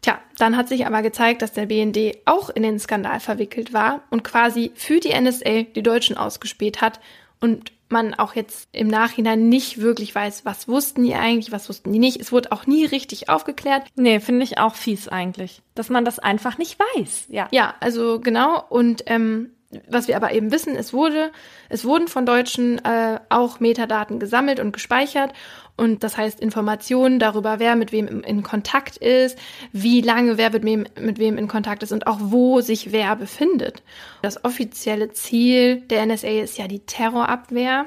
Tja, 0.02 0.20
dann 0.36 0.56
hat 0.56 0.68
sich 0.68 0.84
aber 0.84 1.00
gezeigt, 1.02 1.42
dass 1.42 1.52
der 1.52 1.66
BND 1.66 2.18
auch 2.24 2.50
in 2.50 2.64
den 2.64 2.80
Skandal 2.80 3.20
verwickelt 3.20 3.72
war 3.72 4.02
und 4.10 4.24
quasi 4.24 4.72
für 4.74 4.98
die 4.98 5.18
NSA 5.18 5.62
die 5.62 5.82
Deutschen 5.82 6.16
ausgespäht 6.16 6.80
hat 6.80 7.00
und 7.40 7.72
man 7.88 8.14
auch 8.14 8.34
jetzt 8.34 8.68
im 8.72 8.88
Nachhinein 8.88 9.48
nicht 9.48 9.80
wirklich 9.80 10.12
weiß, 10.12 10.44
was 10.44 10.66
wussten 10.66 11.04
die 11.04 11.14
eigentlich, 11.14 11.52
was 11.52 11.68
wussten 11.68 11.92
die 11.92 11.98
nicht. 12.00 12.20
Es 12.20 12.32
wurde 12.32 12.50
auch 12.50 12.66
nie 12.66 12.84
richtig 12.84 13.28
aufgeklärt. 13.28 13.86
Nee, 13.94 14.18
finde 14.18 14.42
ich 14.44 14.58
auch 14.58 14.74
fies 14.74 15.06
eigentlich, 15.06 15.62
dass 15.74 15.90
man 15.90 16.04
das 16.04 16.18
einfach 16.18 16.58
nicht 16.58 16.78
weiß. 16.96 17.26
Ja, 17.28 17.48
ja 17.52 17.74
also 17.78 18.18
genau. 18.18 18.64
Und 18.68 19.04
ähm, 19.06 19.50
was 19.88 20.08
wir 20.08 20.16
aber 20.16 20.32
eben 20.32 20.52
wissen, 20.52 20.74
es 20.74 20.92
wurde, 20.92 21.30
es 21.68 21.84
wurden 21.84 22.08
von 22.08 22.26
Deutschen 22.26 22.84
äh, 22.84 23.20
auch 23.28 23.60
Metadaten 23.60 24.18
gesammelt 24.18 24.60
und 24.60 24.72
gespeichert 24.72 25.32
und 25.76 26.04
das 26.04 26.16
heißt 26.16 26.40
Informationen 26.40 27.18
darüber, 27.18 27.58
wer 27.58 27.76
mit 27.76 27.92
wem 27.92 28.22
in 28.22 28.42
Kontakt 28.42 28.98
ist, 28.98 29.38
wie 29.72 30.00
lange 30.00 30.36
wer 30.36 30.50
mit 30.50 30.64
wem, 30.64 30.86
mit 31.00 31.18
wem 31.18 31.38
in 31.38 31.48
Kontakt 31.48 31.82
ist 31.82 31.92
und 31.92 32.06
auch 32.06 32.18
wo 32.20 32.60
sich 32.60 32.92
wer 32.92 33.16
befindet. 33.16 33.82
Das 34.20 34.44
offizielle 34.44 35.12
Ziel 35.12 35.80
der 35.80 36.04
NSA 36.06 36.42
ist 36.42 36.58
ja 36.58 36.68
die 36.68 36.80
Terrorabwehr. 36.80 37.86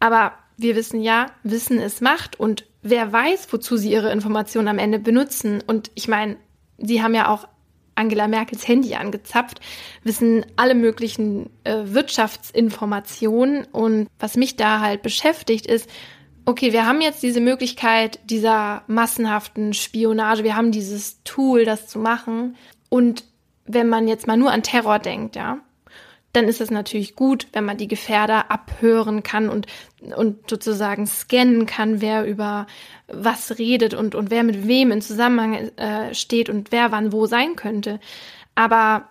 Aber 0.00 0.32
wir 0.56 0.74
wissen 0.74 1.02
ja, 1.02 1.26
Wissen 1.42 1.78
ist 1.78 2.02
Macht 2.02 2.40
und 2.40 2.64
wer 2.82 3.12
weiß, 3.12 3.52
wozu 3.52 3.76
sie 3.76 3.92
ihre 3.92 4.10
Informationen 4.10 4.68
am 4.68 4.78
Ende 4.78 4.98
benutzen. 4.98 5.62
Und 5.66 5.90
ich 5.94 6.08
meine, 6.08 6.36
sie 6.78 7.02
haben 7.02 7.14
ja 7.14 7.28
auch 7.28 7.46
Angela 7.94 8.26
Merkels 8.26 8.66
Handy 8.66 8.94
angezapft, 8.94 9.60
wissen 10.02 10.46
alle 10.56 10.74
möglichen 10.74 11.50
äh, 11.64 11.82
Wirtschaftsinformationen. 11.84 13.66
Und 13.70 14.08
was 14.18 14.36
mich 14.36 14.56
da 14.56 14.80
halt 14.80 15.02
beschäftigt, 15.02 15.66
ist, 15.66 15.88
okay, 16.44 16.72
wir 16.72 16.86
haben 16.86 17.00
jetzt 17.00 17.22
diese 17.22 17.40
Möglichkeit 17.40 18.18
dieser 18.24 18.82
massenhaften 18.86 19.74
Spionage, 19.74 20.44
wir 20.44 20.56
haben 20.56 20.72
dieses 20.72 21.22
Tool, 21.24 21.64
das 21.64 21.86
zu 21.86 21.98
machen. 21.98 22.56
Und 22.88 23.24
wenn 23.64 23.88
man 23.88 24.08
jetzt 24.08 24.26
mal 24.26 24.36
nur 24.36 24.50
an 24.50 24.62
Terror 24.62 24.98
denkt, 24.98 25.36
ja, 25.36 25.58
dann 26.32 26.48
ist 26.48 26.60
es 26.60 26.70
natürlich 26.70 27.14
gut, 27.14 27.46
wenn 27.52 27.64
man 27.64 27.76
die 27.76 27.88
Gefährder 27.88 28.50
abhören 28.50 29.22
kann 29.22 29.50
und, 29.50 29.66
und 30.16 30.48
sozusagen 30.48 31.06
scannen 31.06 31.66
kann, 31.66 32.00
wer 32.00 32.26
über 32.26 32.66
was 33.06 33.58
redet 33.58 33.92
und, 33.94 34.14
und 34.14 34.30
wer 34.30 34.42
mit 34.42 34.66
wem 34.66 34.90
in 34.92 35.02
Zusammenhang 35.02 35.76
äh, 35.76 36.14
steht 36.14 36.48
und 36.48 36.72
wer 36.72 36.90
wann 36.90 37.12
wo 37.12 37.26
sein 37.26 37.54
könnte. 37.54 38.00
Aber 38.54 39.08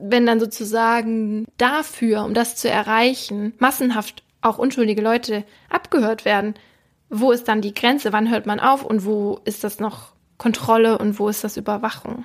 wenn 0.00 0.26
dann 0.26 0.40
sozusagen 0.40 1.46
dafür, 1.56 2.24
um 2.24 2.34
das 2.34 2.56
zu 2.56 2.68
erreichen, 2.68 3.54
massenhaft 3.58 4.25
auch 4.46 4.58
unschuldige 4.58 5.02
Leute 5.02 5.44
abgehört 5.68 6.24
werden, 6.24 6.54
wo 7.08 7.32
ist 7.32 7.48
dann 7.48 7.60
die 7.60 7.74
Grenze? 7.74 8.12
Wann 8.12 8.30
hört 8.30 8.46
man 8.46 8.60
auf 8.60 8.84
und 8.84 9.04
wo 9.04 9.40
ist 9.44 9.64
das 9.64 9.78
noch 9.80 10.12
Kontrolle 10.38 10.98
und 10.98 11.18
wo 11.18 11.28
ist 11.28 11.44
das 11.44 11.56
Überwachung? 11.56 12.24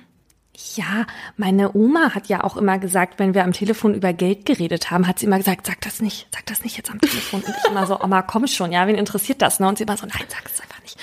Ja, 0.74 1.06
meine 1.36 1.74
Oma 1.74 2.14
hat 2.14 2.26
ja 2.26 2.44
auch 2.44 2.58
immer 2.58 2.78
gesagt, 2.78 3.18
wenn 3.18 3.32
wir 3.32 3.44
am 3.44 3.52
Telefon 3.52 3.94
über 3.94 4.12
Geld 4.12 4.44
geredet 4.44 4.90
haben, 4.90 5.06
hat 5.06 5.18
sie 5.18 5.26
immer 5.26 5.38
gesagt, 5.38 5.66
sag 5.66 5.80
das 5.80 6.02
nicht, 6.02 6.28
sag 6.30 6.44
das 6.44 6.62
nicht 6.62 6.76
jetzt 6.76 6.90
am 6.90 7.00
Telefon. 7.00 7.40
Und 7.40 7.54
ich 7.56 7.70
immer 7.70 7.86
so, 7.86 7.98
Oma, 7.98 8.20
komm 8.20 8.46
schon, 8.46 8.70
ja, 8.70 8.86
wen 8.86 8.96
interessiert 8.96 9.40
das? 9.40 9.60
Ne? 9.60 9.68
Und 9.68 9.78
sie 9.78 9.84
immer 9.84 9.96
so, 9.96 10.06
nein, 10.06 10.26
sag 10.28 10.44
es 10.44 10.60
einfach 10.60 10.82
nicht. 10.82 10.98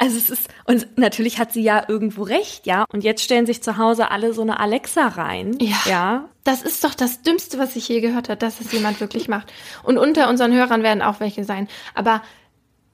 Also 0.00 0.16
es 0.16 0.30
ist, 0.30 0.48
und 0.64 0.96
natürlich 0.96 1.40
hat 1.40 1.52
sie 1.52 1.62
ja 1.62 1.84
irgendwo 1.88 2.22
recht, 2.22 2.66
ja. 2.66 2.84
Und 2.92 3.02
jetzt 3.02 3.22
stellen 3.22 3.46
sich 3.46 3.62
zu 3.64 3.78
Hause 3.78 4.12
alle 4.12 4.32
so 4.32 4.42
eine 4.42 4.60
Alexa 4.60 5.08
rein. 5.08 5.58
Ja. 5.60 5.76
ja. 5.86 6.28
Das 6.44 6.62
ist 6.62 6.84
doch 6.84 6.94
das 6.94 7.22
Dümmste, 7.22 7.58
was 7.58 7.74
ich 7.74 7.88
je 7.88 8.00
gehört 8.00 8.28
habe, 8.28 8.38
dass 8.38 8.60
es 8.60 8.70
jemand 8.70 9.00
wirklich 9.00 9.28
macht. 9.28 9.52
Und 9.82 9.98
unter 9.98 10.28
unseren 10.28 10.54
Hörern 10.54 10.84
werden 10.84 11.02
auch 11.02 11.18
welche 11.18 11.42
sein. 11.42 11.66
Aber 11.94 12.22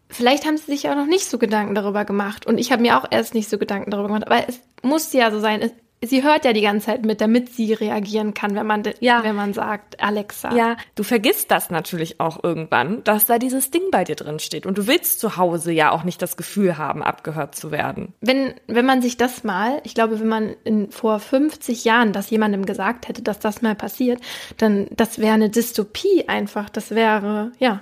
vielleicht 0.08 0.46
haben 0.46 0.56
sie 0.56 0.64
sich 0.64 0.88
auch 0.88 0.94
noch 0.94 1.06
nicht 1.06 1.28
so 1.28 1.36
Gedanken 1.36 1.74
darüber 1.74 2.06
gemacht. 2.06 2.46
Und 2.46 2.56
ich 2.56 2.72
habe 2.72 2.80
mir 2.80 2.96
auch 2.96 3.04
erst 3.10 3.34
nicht 3.34 3.50
so 3.50 3.58
Gedanken 3.58 3.90
darüber 3.90 4.08
gemacht. 4.08 4.26
Aber 4.26 4.48
es 4.48 4.60
muss 4.82 5.12
ja 5.12 5.30
so 5.30 5.40
sein. 5.40 5.70
Sie 6.06 6.22
hört 6.22 6.44
ja 6.44 6.52
die 6.52 6.60
ganze 6.60 6.86
Zeit 6.86 7.04
mit, 7.04 7.20
damit 7.20 7.54
sie 7.54 7.72
reagieren 7.72 8.34
kann, 8.34 8.54
wenn 8.54 8.66
man, 8.66 8.82
ja. 9.00 9.22
wenn 9.22 9.34
man 9.34 9.52
sagt, 9.52 10.02
Alexa. 10.02 10.54
Ja, 10.54 10.76
du 10.94 11.02
vergisst 11.02 11.50
das 11.50 11.70
natürlich 11.70 12.20
auch 12.20 12.42
irgendwann, 12.42 13.04
dass 13.04 13.26
da 13.26 13.38
dieses 13.38 13.70
Ding 13.70 13.90
bei 13.90 14.04
dir 14.04 14.16
drin 14.16 14.38
steht. 14.38 14.66
Und 14.66 14.78
du 14.78 14.86
willst 14.86 15.20
zu 15.20 15.36
Hause 15.36 15.72
ja 15.72 15.90
auch 15.90 16.04
nicht 16.04 16.20
das 16.22 16.36
Gefühl 16.36 16.78
haben, 16.78 17.02
abgehört 17.02 17.54
zu 17.54 17.70
werden. 17.70 18.14
Wenn, 18.20 18.54
wenn 18.66 18.86
man 18.86 19.02
sich 19.02 19.16
das 19.16 19.44
mal, 19.44 19.80
ich 19.84 19.94
glaube, 19.94 20.20
wenn 20.20 20.28
man 20.28 20.56
in, 20.64 20.90
vor 20.90 21.18
50 21.18 21.84
Jahren 21.84 22.12
das 22.12 22.30
jemandem 22.30 22.66
gesagt 22.66 23.08
hätte, 23.08 23.22
dass 23.22 23.38
das 23.38 23.62
mal 23.62 23.74
passiert, 23.74 24.20
dann, 24.56 24.88
das 24.90 25.18
wäre 25.18 25.34
eine 25.34 25.50
Dystopie 25.50 26.28
einfach. 26.28 26.68
Das 26.70 26.90
wäre, 26.90 27.52
ja, 27.58 27.80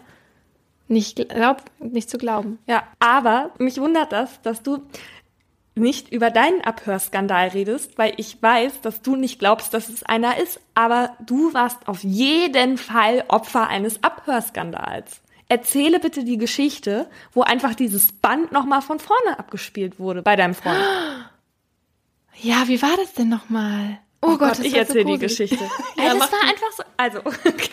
nicht, 0.89 1.29
glaub, 1.31 1.63
nicht 1.81 2.11
zu 2.11 2.19
glauben. 2.19 2.59
Ja, 2.67 2.85
aber 2.99 3.51
mich 3.59 3.81
wundert 3.81 4.13
das, 4.13 4.43
dass 4.43 4.63
du 4.63 4.83
nicht 5.75 6.13
über 6.13 6.31
deinen 6.31 6.61
Abhörskandal 6.63 7.49
redest, 7.49 7.97
weil 7.97 8.13
ich 8.17 8.43
weiß, 8.43 8.83
dass 8.83 9.03
du 9.03 9.17
nicht 9.17 9.39
glaubst, 9.39 9.73
dass 9.73 9.89
es 9.89 10.03
einer 10.03 10.39
ist, 10.39 10.61
aber 10.75 11.17
du 11.25 11.55
warst 11.55 11.89
auf 11.89 12.03
jeden 12.03 12.77
Fall 12.77 13.25
Opfer 13.29 13.69
eines 13.69 14.03
Abhörskandals. 14.05 15.23
Erzähle 15.49 16.01
bitte 16.01 16.25
die 16.25 16.39
Geschichte, 16.39 17.09
wo 17.33 17.43
einfach 17.43 17.75
dieses 17.75 18.13
Band 18.13 18.53
nochmal 18.53 18.83
von 18.83 18.99
vorne 18.99 19.39
abgespielt 19.39 19.99
wurde 19.99 20.23
bei 20.23 20.37
deinem 20.37 20.55
Freund. 20.55 20.79
Ja, 22.41 22.67
wie 22.67 22.81
war 22.81 22.97
das 22.97 23.13
denn 23.13 23.29
nochmal? 23.29 23.99
Oh, 24.23 24.29
oh 24.29 24.39
Gott, 24.39 24.57
Gott 24.57 24.65
ich 24.65 24.75
erzähle 24.75 25.05
so 25.05 25.13
die 25.13 25.19
Geschichte. 25.19 25.59
ja, 25.97 26.15
das 26.15 26.33
war 26.33 26.41
einfach 26.49 26.73
so. 26.75 26.83
Also, 26.97 27.19
okay. 27.25 27.69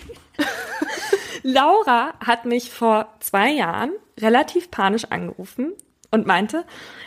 Laura 1.43 2.13
hat 2.19 2.43
mich 2.43 2.69
vor 2.69 3.07
zwei 3.21 3.51
Jahren 3.51 3.93
relativ 4.19 4.69
panisch 4.69 5.05
angerufen 5.05 5.71
und 6.11 6.25
meinte, 6.25 6.65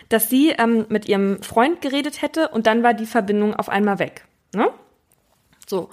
dass 0.08 0.28
sie 0.28 0.50
ähm, 0.50 0.86
mit 0.88 1.08
ihrem 1.08 1.42
Freund 1.42 1.80
geredet 1.80 2.22
hätte 2.22 2.48
und 2.48 2.66
dann 2.66 2.82
war 2.82 2.94
die 2.94 3.06
Verbindung 3.06 3.54
auf 3.54 3.68
einmal 3.68 3.98
weg. 3.98 4.24
Ne? 4.54 4.70
So. 5.66 5.90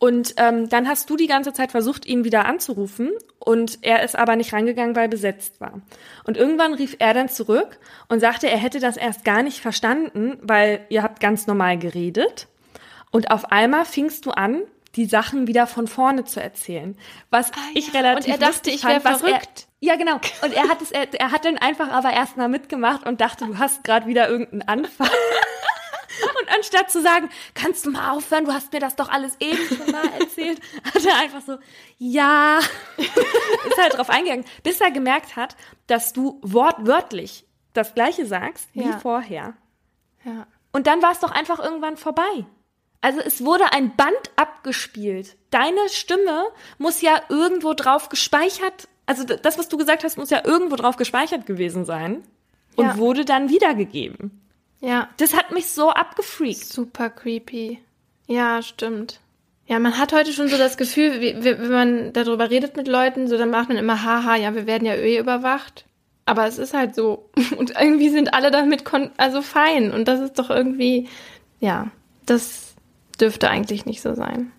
Und 0.00 0.34
ähm, 0.36 0.68
dann 0.68 0.86
hast 0.86 1.10
du 1.10 1.16
die 1.16 1.26
ganze 1.26 1.52
Zeit 1.52 1.72
versucht, 1.72 2.06
ihn 2.06 2.22
wieder 2.22 2.44
anzurufen 2.44 3.10
und 3.40 3.78
er 3.82 4.04
ist 4.04 4.16
aber 4.16 4.36
nicht 4.36 4.52
rangegangen, 4.52 4.94
weil 4.94 5.08
besetzt 5.08 5.60
war. 5.60 5.80
Und 6.22 6.36
irgendwann 6.36 6.72
rief 6.72 6.94
er 7.00 7.14
dann 7.14 7.28
zurück 7.28 7.80
und 8.08 8.20
sagte, 8.20 8.48
er 8.48 8.58
hätte 8.58 8.78
das 8.78 8.96
erst 8.96 9.24
gar 9.24 9.42
nicht 9.42 9.60
verstanden, 9.60 10.38
weil 10.40 10.86
ihr 10.88 11.02
habt 11.02 11.18
ganz 11.18 11.48
normal 11.48 11.78
geredet. 11.78 12.46
Und 13.10 13.32
auf 13.32 13.50
einmal 13.50 13.84
fingst 13.84 14.24
du 14.26 14.30
an, 14.30 14.62
die 14.94 15.06
Sachen 15.06 15.46
wieder 15.46 15.66
von 15.66 15.86
vorne 15.86 16.24
zu 16.24 16.40
erzählen. 16.40 16.96
Was 17.30 17.50
ah, 17.52 17.56
ich 17.74 17.92
ja. 17.92 18.00
relativ 18.00 18.26
Und 18.26 18.40
er 18.40 18.50
dachte, 18.50 18.70
ich 18.70 18.84
wäre 18.84 19.00
verrückt. 19.00 19.67
Ja, 19.80 19.96
genau. 19.96 20.14
Und 20.42 20.52
er 20.52 20.68
hat 20.68 20.82
es, 20.82 20.90
er, 20.90 21.12
er 21.14 21.30
hat 21.30 21.44
dann 21.44 21.56
einfach 21.56 21.90
aber 21.90 22.12
erstmal 22.12 22.48
mitgemacht 22.48 23.06
und 23.06 23.20
dachte, 23.20 23.46
du 23.46 23.58
hast 23.58 23.84
gerade 23.84 24.06
wieder 24.06 24.28
irgendeinen 24.28 24.62
Anfall. 24.62 25.10
Und 26.40 26.48
anstatt 26.52 26.90
zu 26.90 27.00
sagen, 27.00 27.28
kannst 27.54 27.86
du 27.86 27.90
mal 27.90 28.10
aufhören, 28.10 28.44
du 28.44 28.52
hast 28.52 28.72
mir 28.72 28.80
das 28.80 28.96
doch 28.96 29.08
alles 29.08 29.36
eben 29.40 29.58
schon 29.68 29.90
mal 29.92 30.04
erzählt, 30.18 30.60
hat 30.94 31.04
er 31.04 31.16
einfach 31.16 31.42
so, 31.42 31.58
ja, 31.98 32.58
ist 32.96 33.78
halt 33.80 33.96
drauf 33.96 34.10
eingegangen, 34.10 34.44
bis 34.64 34.80
er 34.80 34.90
gemerkt 34.90 35.36
hat, 35.36 35.56
dass 35.86 36.12
du 36.12 36.40
wortwörtlich 36.42 37.44
das 37.72 37.94
Gleiche 37.94 38.26
sagst 38.26 38.68
wie 38.72 38.88
ja. 38.88 38.98
vorher. 38.98 39.54
Ja. 40.24 40.46
Und 40.72 40.86
dann 40.86 41.02
war 41.02 41.12
es 41.12 41.20
doch 41.20 41.30
einfach 41.30 41.60
irgendwann 41.60 41.96
vorbei. 41.96 42.46
Also 43.00 43.20
es 43.20 43.44
wurde 43.44 43.72
ein 43.72 43.94
Band 43.94 44.30
abgespielt. 44.34 45.36
Deine 45.50 45.88
Stimme 45.88 46.46
muss 46.78 47.00
ja 47.00 47.20
irgendwo 47.28 47.74
drauf 47.74 48.08
gespeichert, 48.08 48.88
also 49.08 49.24
das, 49.24 49.58
was 49.58 49.68
du 49.68 49.78
gesagt 49.78 50.04
hast, 50.04 50.18
muss 50.18 50.30
ja 50.30 50.44
irgendwo 50.44 50.76
drauf 50.76 50.96
gespeichert 50.96 51.46
gewesen 51.46 51.86
sein 51.86 52.22
und 52.76 52.84
ja. 52.84 52.96
wurde 52.98 53.24
dann 53.24 53.48
wiedergegeben. 53.48 54.42
Ja. 54.80 55.08
Das 55.16 55.34
hat 55.34 55.50
mich 55.50 55.70
so 55.70 55.90
abgefreakt. 55.90 56.64
Super 56.64 57.08
creepy. 57.08 57.78
Ja, 58.26 58.60
stimmt. 58.60 59.20
Ja, 59.66 59.78
man 59.78 59.96
hat 59.98 60.12
heute 60.12 60.32
schon 60.32 60.48
so 60.48 60.58
das 60.58 60.76
Gefühl, 60.76 61.20
wie, 61.20 61.42
wenn 61.42 61.70
man 61.70 62.12
darüber 62.12 62.50
redet 62.50 62.76
mit 62.76 62.86
Leuten, 62.86 63.28
so 63.28 63.38
dann 63.38 63.50
macht 63.50 63.68
man 63.68 63.78
immer, 63.78 64.04
haha, 64.04 64.36
ja, 64.36 64.54
wir 64.54 64.66
werden 64.66 64.86
ja 64.86 64.94
eh 64.94 65.18
überwacht. 65.18 65.86
Aber 66.26 66.46
es 66.46 66.58
ist 66.58 66.74
halt 66.74 66.94
so. 66.94 67.30
Und 67.56 67.72
irgendwie 67.80 68.10
sind 68.10 68.34
alle 68.34 68.50
damit 68.50 68.84
also 69.16 69.40
fein. 69.40 69.90
Und 69.90 70.06
das 70.06 70.20
ist 70.20 70.38
doch 70.38 70.50
irgendwie, 70.50 71.08
ja, 71.60 71.88
das 72.26 72.74
dürfte 73.18 73.48
eigentlich 73.48 73.86
nicht 73.86 74.02
so 74.02 74.14
sein. 74.14 74.52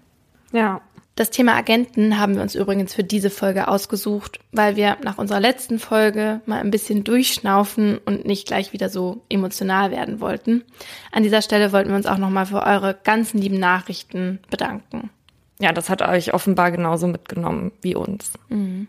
Ja. 0.52 0.82
Das 1.20 1.32
Thema 1.32 1.58
Agenten 1.58 2.18
haben 2.18 2.36
wir 2.36 2.42
uns 2.42 2.56
übrigens 2.56 2.94
für 2.94 3.04
diese 3.04 3.30
Folge 3.30 3.68
ausgesucht, 3.68 4.40
weil 4.54 4.78
wir 4.78 4.96
nach 5.04 5.18
unserer 5.18 5.42
letzten 5.42 5.78
Folge 5.78 6.40
mal 6.46 6.62
ein 6.62 6.72
bisschen 6.72 7.04
durchschnaufen 7.04 7.98
und 7.98 8.24
nicht 8.24 8.48
gleich 8.48 8.72
wieder 8.72 8.88
so 8.88 9.22
emotional 9.28 9.92
werden 9.92 10.22
wollten. 10.22 10.64
An 11.12 11.24
dieser 11.24 11.42
Stelle 11.42 11.74
wollten 11.74 11.90
wir 11.90 11.98
uns 11.98 12.06
auch 12.06 12.20
nochmal 12.20 12.46
für 12.46 12.64
eure 12.64 12.98
ganzen 13.04 13.38
lieben 13.38 13.60
Nachrichten 13.60 14.40
bedanken. 14.50 15.10
Ja, 15.60 15.74
das 15.74 15.90
hat 15.90 16.02
euch 16.02 16.34
offenbar 16.34 16.72
genauso 16.72 17.06
mitgenommen 17.08 17.74
wie 17.82 17.96
uns. 17.96 18.32
Mhm. 18.48 18.88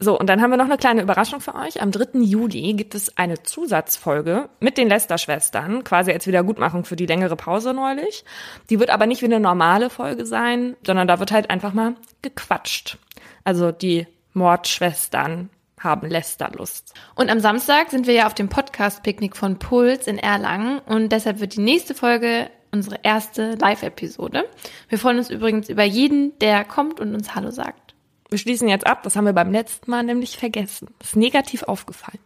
So, 0.00 0.18
und 0.18 0.28
dann 0.28 0.40
haben 0.40 0.50
wir 0.50 0.56
noch 0.56 0.66
eine 0.66 0.76
kleine 0.76 1.02
Überraschung 1.02 1.40
für 1.40 1.56
euch. 1.56 1.82
Am 1.82 1.90
3. 1.90 2.20
Juli 2.20 2.74
gibt 2.74 2.94
es 2.94 3.16
eine 3.18 3.42
Zusatzfolge 3.42 4.48
mit 4.60 4.78
den 4.78 4.88
Lester-Schwestern, 4.88 5.82
quasi 5.82 6.12
als 6.12 6.26
Wiedergutmachung 6.26 6.84
für 6.84 6.94
die 6.94 7.06
längere 7.06 7.34
Pause 7.34 7.74
neulich. 7.74 8.24
Die 8.70 8.78
wird 8.78 8.90
aber 8.90 9.06
nicht 9.06 9.22
wie 9.22 9.26
eine 9.26 9.40
normale 9.40 9.90
Folge 9.90 10.24
sein, 10.24 10.76
sondern 10.86 11.08
da 11.08 11.18
wird 11.18 11.32
halt 11.32 11.50
einfach 11.50 11.72
mal 11.72 11.96
gequatscht. 12.22 12.98
Also 13.42 13.72
die 13.72 14.06
Mordschwestern 14.34 15.50
haben 15.80 16.08
Lester-Lust. 16.08 16.94
Und 17.14 17.30
am 17.30 17.40
Samstag 17.40 17.90
sind 17.90 18.06
wir 18.06 18.14
ja 18.14 18.26
auf 18.26 18.34
dem 18.34 18.48
Podcast-Picknick 18.48 19.36
von 19.36 19.58
Puls 19.58 20.06
in 20.06 20.18
Erlangen 20.18 20.78
und 20.80 21.10
deshalb 21.10 21.40
wird 21.40 21.56
die 21.56 21.60
nächste 21.60 21.94
Folge 21.94 22.50
unsere 22.70 23.00
erste 23.02 23.54
Live-Episode. 23.54 24.44
Wir 24.88 24.98
freuen 24.98 25.18
uns 25.18 25.30
übrigens 25.30 25.68
über 25.68 25.84
jeden, 25.84 26.38
der 26.38 26.64
kommt 26.64 27.00
und 27.00 27.14
uns 27.14 27.34
Hallo 27.34 27.50
sagt. 27.50 27.87
Wir 28.28 28.38
schließen 28.38 28.68
jetzt 28.68 28.86
ab, 28.86 29.02
das 29.04 29.16
haben 29.16 29.24
wir 29.24 29.32
beim 29.32 29.52
letzten 29.52 29.90
Mal 29.90 30.02
nämlich 30.02 30.36
vergessen. 30.36 30.88
Ist 31.00 31.16
negativ 31.16 31.62
aufgefallen. 31.62 32.18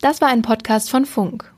Das 0.00 0.20
war 0.20 0.28
ein 0.28 0.42
Podcast 0.42 0.90
von 0.90 1.06
Funk. 1.06 1.53